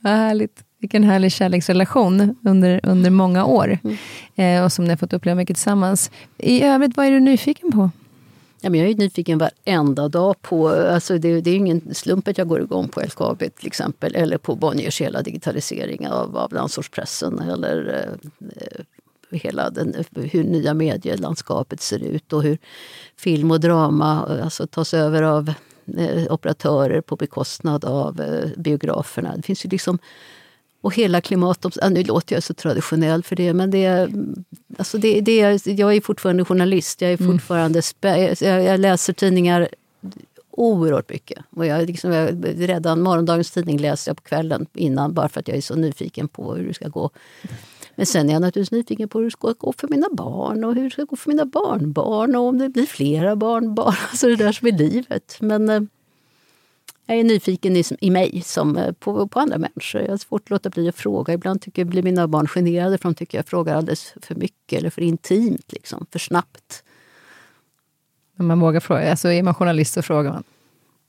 Vad 0.00 0.12
härligt. 0.12 0.64
Vilken 0.78 1.04
härlig 1.04 1.32
kärleksrelation 1.32 2.36
under, 2.44 2.80
under 2.82 3.10
många 3.10 3.44
år. 3.44 3.78
Mm. 3.84 3.96
Eh, 4.36 4.64
och 4.64 4.72
som 4.72 4.84
ni 4.84 4.90
har 4.90 4.96
fått 4.96 5.12
uppleva 5.12 5.36
mycket 5.36 5.56
tillsammans. 5.56 6.10
I 6.38 6.62
övrigt, 6.62 6.96
vad 6.96 7.06
är 7.06 7.10
du 7.10 7.20
nyfiken 7.20 7.72
på? 7.72 7.90
Ja, 8.66 8.70
men 8.70 8.80
jag 8.80 8.90
är 8.90 8.94
nyfiken 8.94 9.38
varenda 9.38 10.08
dag 10.08 10.42
på... 10.42 10.68
Alltså 10.68 11.18
det, 11.18 11.40
det 11.40 11.50
är 11.50 11.56
ingen 11.56 11.94
slump 11.94 12.28
att 12.28 12.38
jag 12.38 12.48
går 12.48 12.62
igång 12.62 12.88
på 12.88 13.00
LKAB 13.00 13.38
till 13.38 13.66
exempel 13.66 14.14
eller 14.14 14.38
på 14.38 14.54
Bonniers 14.54 15.00
hela 15.00 15.22
digitalisering 15.22 16.08
av, 16.08 16.36
av 16.36 16.52
landsortspressen 16.52 17.38
eller 17.38 18.04
eh, 18.40 18.84
hela 19.38 19.70
den, 19.70 19.94
hur 20.14 20.44
nya 20.44 20.74
medielandskapet 20.74 21.80
ser 21.80 22.02
ut 22.02 22.32
och 22.32 22.42
hur 22.42 22.58
film 23.16 23.50
och 23.50 23.60
drama 23.60 24.40
alltså, 24.42 24.66
tas 24.66 24.94
över 24.94 25.22
av 25.22 25.52
eh, 25.98 26.32
operatörer 26.32 27.00
på 27.00 27.16
bekostnad 27.16 27.84
av 27.84 28.20
eh, 28.20 28.50
biograferna. 28.56 29.36
Det 29.36 29.42
finns 29.42 29.64
ju 29.64 29.68
liksom 29.68 29.98
och 30.80 30.94
hela. 30.94 31.20
Ja, 31.28 31.88
nu 31.88 32.02
låter 32.02 32.36
jag 32.36 32.42
så 32.42 32.54
traditionell 32.54 33.22
för 33.22 33.36
det, 33.36 33.54
men 33.54 33.70
det, 33.70 34.08
alltså 34.78 34.98
det, 34.98 35.20
det, 35.20 35.66
jag 35.66 35.96
är 35.96 36.00
fortfarande 36.00 36.44
journalist. 36.44 37.00
Jag, 37.00 37.12
är 37.12 37.20
mm. 37.20 37.32
fortfarande 37.32 37.82
jag, 38.00 38.64
jag 38.64 38.80
läser 38.80 39.12
tidningar 39.12 39.68
oerhört 40.56 41.10
mycket. 41.10 41.38
Och 41.50 41.66
jag, 41.66 41.86
liksom, 41.86 42.12
jag, 42.12 42.44
redan 42.56 43.02
morgondagens 43.02 43.50
tidning 43.50 43.78
läser 43.78 44.10
jag 44.10 44.16
på 44.16 44.22
kvällen 44.22 44.66
innan 44.74 45.14
bara 45.14 45.28
för 45.28 45.40
att 45.40 45.48
jag 45.48 45.56
är 45.56 45.60
så 45.60 45.74
nyfiken 45.74 46.28
på 46.28 46.54
hur 46.54 46.68
det 46.68 46.74
ska 46.74 46.88
gå. 46.88 47.10
Men 47.96 48.06
sen 48.06 48.28
är 48.28 48.32
jag 48.32 48.42
naturligtvis 48.42 48.78
nyfiken 48.78 49.08
på 49.08 49.18
hur 49.18 49.24
det 49.24 49.30
ska 49.30 49.54
gå 49.58 49.72
för 49.72 49.88
mina 49.88 50.06
barn 50.12 50.64
och 50.64 50.74
hur 50.74 50.84
det 50.84 50.90
ska 50.90 51.04
gå 51.04 51.16
för 51.16 51.30
mina 51.30 51.44
barnbarn 51.44 52.36
och 52.36 52.42
om 52.42 52.58
det 52.58 52.68
blir 52.68 52.86
flera 52.86 53.36
barnbarn. 53.36 53.94
Alltså 54.10 54.28
det 54.28 54.36
där 54.36 54.52
som 54.52 54.68
är 54.68 54.72
livet. 54.72 55.36
Men 55.40 55.68
eh, 55.68 55.82
jag 57.06 57.18
är 57.18 57.24
nyfiken 57.24 57.76
i, 57.76 57.84
i 58.00 58.10
mig 58.10 58.42
som 58.44 58.76
eh, 58.76 58.92
på, 58.92 59.28
på 59.28 59.40
andra 59.40 59.58
människor. 59.58 60.00
Jag 60.02 60.10
har 60.10 60.16
svårt 60.16 60.42
att 60.42 60.50
låta 60.50 60.70
bli 60.70 60.88
att 60.88 60.96
fråga. 60.96 61.34
Ibland 61.34 61.62
tycker 61.62 61.82
jag, 61.82 61.88
blir 61.88 62.02
mina 62.02 62.28
barn 62.28 62.46
generade 62.46 62.98
för 62.98 63.08
de 63.08 63.14
tycker 63.14 63.38
jag 63.38 63.46
frågar 63.46 63.76
alldeles 63.76 64.14
för 64.22 64.34
mycket 64.34 64.78
eller 64.78 64.90
för 64.90 65.02
intimt, 65.02 65.72
liksom, 65.72 66.06
för 66.10 66.18
snabbt. 66.18 66.84
Men 68.36 68.46
man 68.46 68.60
vågar 68.60 68.80
fråga. 68.80 69.10
Alltså 69.10 69.28
är 69.28 69.42
man 69.42 69.54
journalist 69.54 69.94
så 69.94 70.02
frågar 70.02 70.32
man? 70.32 70.44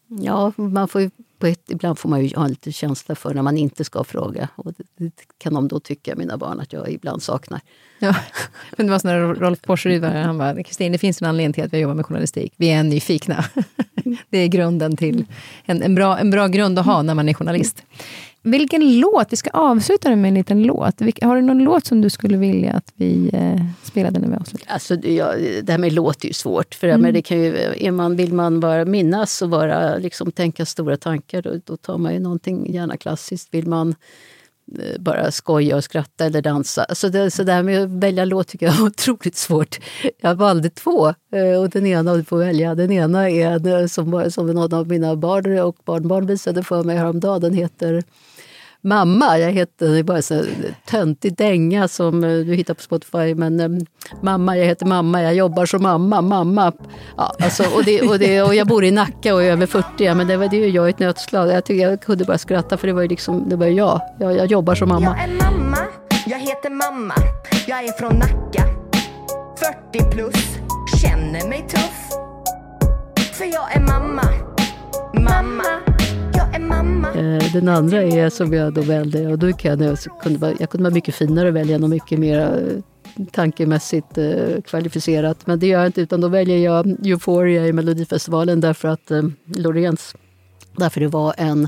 Ja, 0.07 0.53
man 0.55 0.87
får 0.87 1.11
på 1.39 1.47
ett, 1.47 1.71
ibland 1.71 1.99
får 1.99 2.09
man 2.09 2.25
ju 2.25 2.35
ha 2.35 2.47
lite 2.47 2.71
känsla 2.71 3.15
för 3.15 3.33
när 3.33 3.41
man 3.41 3.57
inte 3.57 3.83
ska 3.83 4.03
fråga. 4.03 4.49
Och 4.55 4.73
det, 4.73 4.83
det 4.97 5.11
kan 5.37 5.53
de 5.53 5.67
då 5.67 5.79
tycka, 5.79 6.15
mina 6.15 6.37
barn, 6.37 6.59
att 6.59 6.73
jag 6.73 6.89
ibland 6.89 7.23
saknar. 7.23 7.61
Ja, 7.99 8.15
men 8.77 8.85
det 8.85 8.91
var 8.91 8.99
som 8.99 9.09
när 9.09 9.19
Rolf 9.19 9.61
Porseryd 9.61 10.01
var 10.01 10.09
han 10.09 10.37
bara, 10.37 10.63
Kristin, 10.63 10.91
det 10.91 10.97
finns 10.97 11.21
en 11.21 11.27
anledning 11.27 11.53
till 11.53 11.63
att 11.63 11.73
vi 11.73 11.77
jobbar 11.77 11.95
med 11.95 12.05
journalistik. 12.05 12.53
Vi 12.57 12.69
är 12.69 12.83
nyfikna. 12.83 13.45
Det 14.29 14.37
är 14.37 14.47
grunden 14.47 14.97
till 14.97 15.25
en, 15.65 15.83
en, 15.83 15.95
bra, 15.95 16.17
en 16.17 16.31
bra 16.31 16.47
grund 16.47 16.79
att 16.79 16.85
ha 16.85 17.01
när 17.01 17.13
man 17.13 17.29
är 17.29 17.33
journalist. 17.33 17.83
Vilken 18.51 18.99
låt? 18.99 19.33
Vi 19.33 19.37
ska 19.37 19.49
avsluta 19.49 20.15
med 20.15 20.27
en 20.27 20.33
liten 20.33 20.63
låt. 20.63 21.01
Har 21.21 21.35
du 21.35 21.41
någon 21.41 21.63
låt 21.63 21.85
som 21.85 22.01
du 22.01 22.09
skulle 22.09 22.37
vilja 22.37 22.73
att 22.73 22.93
vi 22.95 23.29
eh, 23.33 23.65
spelade 23.83 24.19
när 24.19 24.27
vi 24.27 24.35
avslutar? 24.35 24.73
Alltså, 24.73 24.95
ja, 24.95 25.33
det 25.63 25.71
här 25.71 25.77
med 25.77 25.93
låt 25.93 26.23
är 26.23 26.27
ju 26.27 26.33
svårt. 26.33 26.75
För 26.75 26.87
mm. 26.87 27.01
men 27.01 27.13
det 27.13 27.21
kan 27.21 27.39
ju, 27.39 27.55
är 27.77 27.91
man, 27.91 28.15
vill 28.15 28.33
man 28.33 28.59
bara 28.59 28.85
minnas 28.85 29.41
och 29.41 29.49
bara 29.49 29.97
liksom, 29.97 30.31
tänka 30.31 30.65
stora 30.65 30.97
tankar 30.97 31.41
då, 31.41 31.59
då 31.65 31.77
tar 31.77 31.97
man 31.97 32.13
ju 32.13 32.19
någonting 32.19 32.73
gärna 32.73 32.97
klassiskt. 32.97 33.53
Vill 33.53 33.67
man 33.67 33.95
eh, 34.79 34.99
bara 35.01 35.31
skoja 35.31 35.75
och 35.75 35.83
skratta 35.83 36.25
eller 36.25 36.41
dansa. 36.41 36.83
Alltså 36.83 37.09
det, 37.09 37.31
så 37.31 37.43
det 37.43 37.51
här 37.51 37.63
med 37.63 37.83
att 37.83 37.89
välja 37.89 38.25
låt 38.25 38.47
tycker 38.47 38.65
jag 38.65 38.75
är 38.75 38.83
otroligt 38.85 39.35
svårt. 39.35 39.79
Jag 40.21 40.35
valde 40.35 40.69
två 40.69 41.07
eh, 41.07 41.61
och 41.61 41.69
den 41.69 41.85
ena 41.85 42.15
du 42.15 42.23
får 42.23 42.37
välja. 42.37 42.75
Den 42.75 42.91
ena 42.91 43.29
är 43.29 43.87
som, 43.87 44.31
som 44.31 44.47
någon 44.47 44.73
av 44.73 44.87
mina 44.87 45.15
barn 45.15 45.59
och 45.59 45.77
barnbarn 45.85 46.25
visade 46.25 46.63
för 46.63 46.83
mig 46.83 46.97
häromdagen. 46.97 47.41
Den 47.41 47.53
heter 47.53 48.03
Mamma, 48.87 49.39
jag 49.39 49.51
heter, 49.51 49.87
det 49.87 49.99
är 49.99 50.03
bara 50.03 50.17
en 50.17 50.75
töntig 50.85 51.35
dänga 51.37 51.87
som 51.87 52.23
eh, 52.23 52.29
du 52.29 52.53
hittar 52.53 52.73
på 52.73 52.81
Spotify. 52.81 53.35
Men 53.35 53.59
eh, 53.59 53.69
mamma, 54.21 54.57
jag 54.57 54.65
heter 54.65 54.85
mamma, 54.85 55.23
jag 55.23 55.33
jobbar 55.35 55.65
som 55.65 55.83
mamma, 55.83 56.21
mamma. 56.21 56.73
Ja, 57.17 57.35
alltså, 57.39 57.63
och, 57.75 57.83
det, 57.83 58.01
och, 58.01 58.19
det, 58.19 58.41
och 58.41 58.55
jag 58.55 58.67
bor 58.67 58.83
i 58.83 58.91
Nacka 58.91 59.35
och 59.35 59.43
är 59.43 59.51
över 59.51 59.65
40, 59.65 60.13
men 60.13 60.27
det 60.27 60.37
var 60.37 60.47
det 60.47 60.57
jag 60.57 60.87
i 60.87 60.89
ett 60.89 60.99
nötslag. 60.99 61.49
Jag, 61.51 61.65
tyckte, 61.65 61.81
jag 61.81 62.01
kunde 62.01 62.25
bara 62.25 62.37
skratta 62.37 62.77
för 62.77 62.87
det 62.87 62.93
var 62.93 63.01
ju 63.01 63.07
liksom, 63.07 63.49
det 63.49 63.55
var 63.55 63.65
jag. 63.65 64.01
jag. 64.19 64.37
Jag 64.37 64.45
jobbar 64.45 64.75
som 64.75 64.89
mamma. 64.89 65.05
Jag 65.05 65.29
är 65.29 65.51
mamma, 65.51 65.77
jag 66.25 66.39
heter 66.39 66.69
mamma, 66.69 67.15
jag 67.67 67.83
är 67.83 67.91
från 67.91 68.15
Nacka. 68.15 68.63
40 69.91 70.11
plus, 70.11 70.57
känner 71.01 71.49
mig 71.49 71.65
tuff. 71.69 72.09
För 73.33 73.45
jag 73.45 73.75
är 73.75 73.79
mamma, 73.79 74.23
mamma 75.13 75.96
Eh, 76.57 77.51
den 77.53 77.67
andra 77.67 78.03
är 78.03 78.29
som 78.29 78.53
jag 78.53 78.73
då 78.73 78.81
väljer, 78.81 79.31
och 79.31 79.39
då 79.39 79.53
kan 79.53 79.79
jag, 79.79 79.97
kunde 80.21 80.39
vara, 80.39 80.53
jag 80.59 80.69
kunde 80.69 80.83
vara 80.83 80.93
mycket 80.93 81.15
finare 81.15 81.49
och 81.49 81.55
välja 81.55 81.77
något 81.77 81.89
mycket 81.89 82.19
mer 82.19 82.39
eh, 82.39 83.23
tankemässigt 83.31 84.17
eh, 84.17 84.61
kvalificerat. 84.65 85.47
Men 85.47 85.59
det 85.59 85.67
gör 85.67 85.79
jag 85.79 85.87
inte, 85.87 86.01
utan 86.01 86.21
då 86.21 86.27
väljer 86.27 86.57
jag 86.57 86.87
Euphoria 87.05 87.67
i 87.67 87.73
Melodifestivalen 87.73 88.61
därför 88.61 88.87
att 88.87 89.11
eh, 89.11 89.23
Lorenz, 89.45 90.15
därför 90.77 91.01
det 91.01 91.07
var 91.07 91.33
en... 91.37 91.67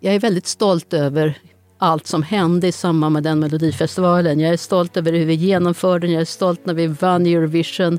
Jag 0.00 0.14
är 0.14 0.20
väldigt 0.20 0.46
stolt 0.46 0.94
över 0.94 1.38
allt 1.78 2.06
som 2.06 2.22
hände 2.22 2.66
i 2.66 2.72
samband 2.72 3.12
med 3.12 3.22
den 3.22 3.40
Melodifestivalen. 3.40 4.40
Jag 4.40 4.52
är 4.52 4.56
stolt 4.56 4.96
över 4.96 5.12
hur 5.12 5.26
vi 5.26 5.34
genomförde 5.34 6.06
den, 6.06 6.14
jag 6.14 6.20
är 6.20 6.24
stolt 6.24 6.66
när 6.66 6.74
vi 6.74 6.86
vann 6.86 7.26
Eurovision. 7.26 7.98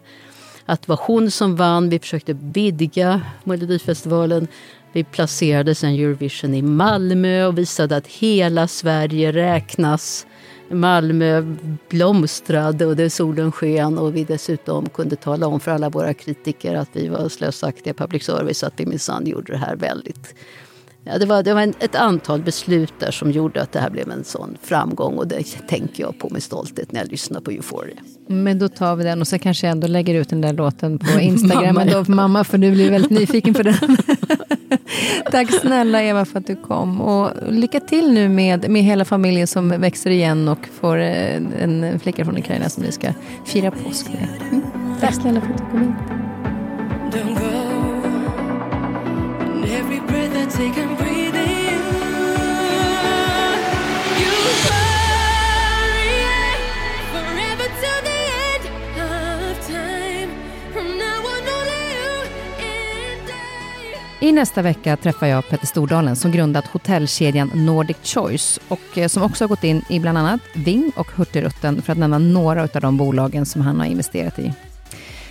Att 0.65 0.81
det 0.81 0.89
var 0.89 0.99
hon 1.01 1.31
som 1.31 1.55
vann, 1.55 1.89
vi 1.89 1.99
försökte 1.99 2.33
vidga 2.33 3.21
Melodifestivalen. 3.43 4.47
Vi 4.93 5.03
placerade 5.03 5.75
sen 5.75 5.93
Eurovision 5.93 6.53
i 6.53 6.61
Malmö 6.61 7.45
och 7.45 7.57
visade 7.57 7.95
att 7.95 8.07
hela 8.07 8.67
Sverige 8.67 9.31
räknas. 9.31 10.27
Malmö 10.69 11.55
blomstrade 11.89 12.85
och 12.85 12.95
det 12.95 13.09
solen 13.09 13.51
sken 13.51 13.97
och 13.97 14.15
vi 14.15 14.23
dessutom 14.23 14.89
kunde 14.89 15.15
tala 15.15 15.47
om 15.47 15.59
för 15.59 15.71
alla 15.71 15.89
våra 15.89 16.13
kritiker 16.13 16.75
att 16.75 16.89
vi 16.93 17.07
var 17.07 17.29
slösaktiga 17.29 17.93
public 17.93 18.23
service, 18.23 18.63
att 18.63 18.73
vi 18.77 18.85
minsann 18.85 19.27
gjorde 19.27 19.51
det 19.51 19.57
här 19.57 19.75
väldigt 19.75 20.35
Ja, 21.09 21.17
det 21.17 21.25
var, 21.25 21.43
det 21.43 21.53
var 21.53 21.61
en, 21.61 21.73
ett 21.79 21.95
antal 21.95 22.41
beslut 22.41 22.93
där 22.99 23.11
som 23.11 23.31
gjorde 23.31 23.61
att 23.61 23.71
det 23.71 23.79
här 23.79 23.89
blev 23.89 24.11
en 24.11 24.23
sån 24.23 24.57
framgång 24.63 25.17
och 25.17 25.27
det 25.27 25.43
tänker 25.67 26.03
jag 26.03 26.19
på 26.19 26.29
med 26.29 26.43
stolthet 26.43 26.91
när 26.91 26.99
jag 26.99 27.11
lyssnar 27.11 27.41
på 27.41 27.51
Euphoria. 27.51 27.95
Men 28.27 28.59
då 28.59 28.69
tar 28.69 28.95
vi 28.95 29.03
den 29.03 29.21
och 29.21 29.27
så 29.27 29.39
kanske 29.39 29.67
jag 29.67 29.71
ändå 29.71 29.87
lägger 29.87 30.15
ut 30.15 30.29
den 30.29 30.41
där 30.41 30.53
låten 30.53 30.99
på 30.99 31.19
Instagram 31.19 31.75
mamma, 31.75 31.91
ja. 31.91 32.05
mamma 32.07 32.43
för 32.43 32.57
du 32.57 32.71
blir 32.71 32.91
väldigt 32.91 33.11
nyfiken 33.11 33.53
på 33.53 33.63
den. 33.63 33.75
Tack 35.31 35.51
snälla 35.61 36.03
Eva 36.03 36.25
för 36.25 36.39
att 36.39 36.47
du 36.47 36.55
kom 36.55 37.01
och 37.01 37.31
lycka 37.51 37.79
till 37.79 38.13
nu 38.13 38.29
med, 38.29 38.69
med 38.69 38.83
hela 38.83 39.05
familjen 39.05 39.47
som 39.47 39.69
växer 39.69 40.09
igen 40.09 40.47
och 40.47 40.67
får 40.79 40.97
eh, 40.97 41.35
en, 41.35 41.83
en 41.83 41.99
flicka 41.99 42.25
från 42.25 42.37
Ukraina 42.37 42.69
som 42.69 42.83
ni 42.83 42.91
ska 42.91 43.07
fira 43.45 43.71
påsk 43.71 44.07
med. 44.09 44.29
Mm. 44.51 44.61
Tack 45.01 45.13
snälla 45.13 45.41
för 45.41 45.53
att 45.53 45.57
du 45.57 45.65
kom 45.71 45.83
in. 45.83 45.95
I 64.19 64.31
nästa 64.31 64.61
vecka 64.61 64.97
träffar 64.97 65.27
jag 65.27 65.49
Petter 65.49 65.67
Stordalen 65.67 66.15
som 66.15 66.31
grundat 66.31 66.67
hotellkedjan 66.67 67.51
Nordic 67.53 67.97
Choice 68.03 68.59
och 68.67 68.97
eh, 68.97 69.07
som 69.07 69.23
också 69.23 69.43
har 69.43 69.49
gått 69.49 69.63
in 69.63 69.81
i 69.89 69.99
bland 69.99 70.17
annat 70.17 70.41
Ving 70.55 70.91
och 70.95 71.07
Hurtigruten 71.15 71.81
för 71.81 71.91
att 71.91 71.97
nämna 71.97 72.17
några 72.17 72.61
av 72.61 72.81
de 72.81 72.97
bolagen 72.97 73.45
som 73.45 73.61
han 73.61 73.79
har 73.79 73.85
investerat 73.85 74.39
i. 74.39 74.53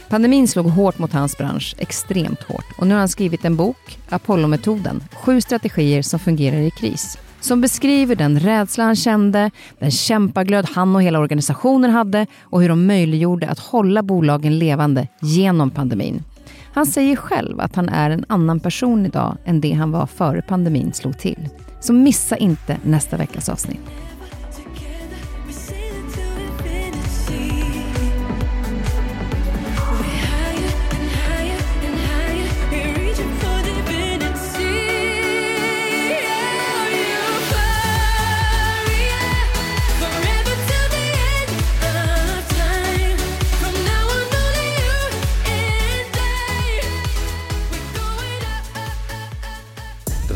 Pandemin 0.08 0.48
slog 0.48 0.66
hårt 0.66 0.98
mot 0.98 1.12
hans 1.12 1.38
bransch, 1.38 1.74
extremt 1.78 2.42
hårt. 2.42 2.64
Och 2.78 2.86
nu 2.86 2.94
har 2.94 2.98
han 2.98 3.08
skrivit 3.08 3.44
en 3.44 3.56
bok, 3.56 3.98
Apollo-metoden, 4.08 5.02
sju 5.12 5.40
strategier 5.40 6.02
som 6.02 6.18
fungerar 6.18 6.56
i 6.56 6.70
kris. 6.70 7.18
Som 7.40 7.60
beskriver 7.60 8.14
den 8.14 8.40
rädsla 8.40 8.84
han 8.84 8.96
kände, 8.96 9.50
den 9.78 9.90
kämpaglöd 9.90 10.68
han 10.74 10.96
och 10.96 11.02
hela 11.02 11.18
organisationen 11.18 11.90
hade 11.90 12.26
och 12.40 12.62
hur 12.62 12.68
de 12.68 12.86
möjliggjorde 12.86 13.48
att 13.48 13.58
hålla 13.58 14.02
bolagen 14.02 14.58
levande 14.58 15.08
genom 15.20 15.70
pandemin. 15.70 16.22
Han 16.76 16.86
säger 16.86 17.16
själv 17.16 17.60
att 17.60 17.76
han 17.76 17.88
är 17.88 18.10
en 18.10 18.24
annan 18.28 18.60
person 18.60 19.06
idag 19.06 19.36
än 19.44 19.60
det 19.60 19.72
han 19.72 19.90
var 19.90 20.06
före 20.06 20.42
pandemin 20.42 20.92
slog 20.92 21.18
till. 21.18 21.48
Så 21.80 21.92
missa 21.92 22.36
inte 22.36 22.78
nästa 22.82 23.16
veckas 23.16 23.48
avsnitt. 23.48 23.80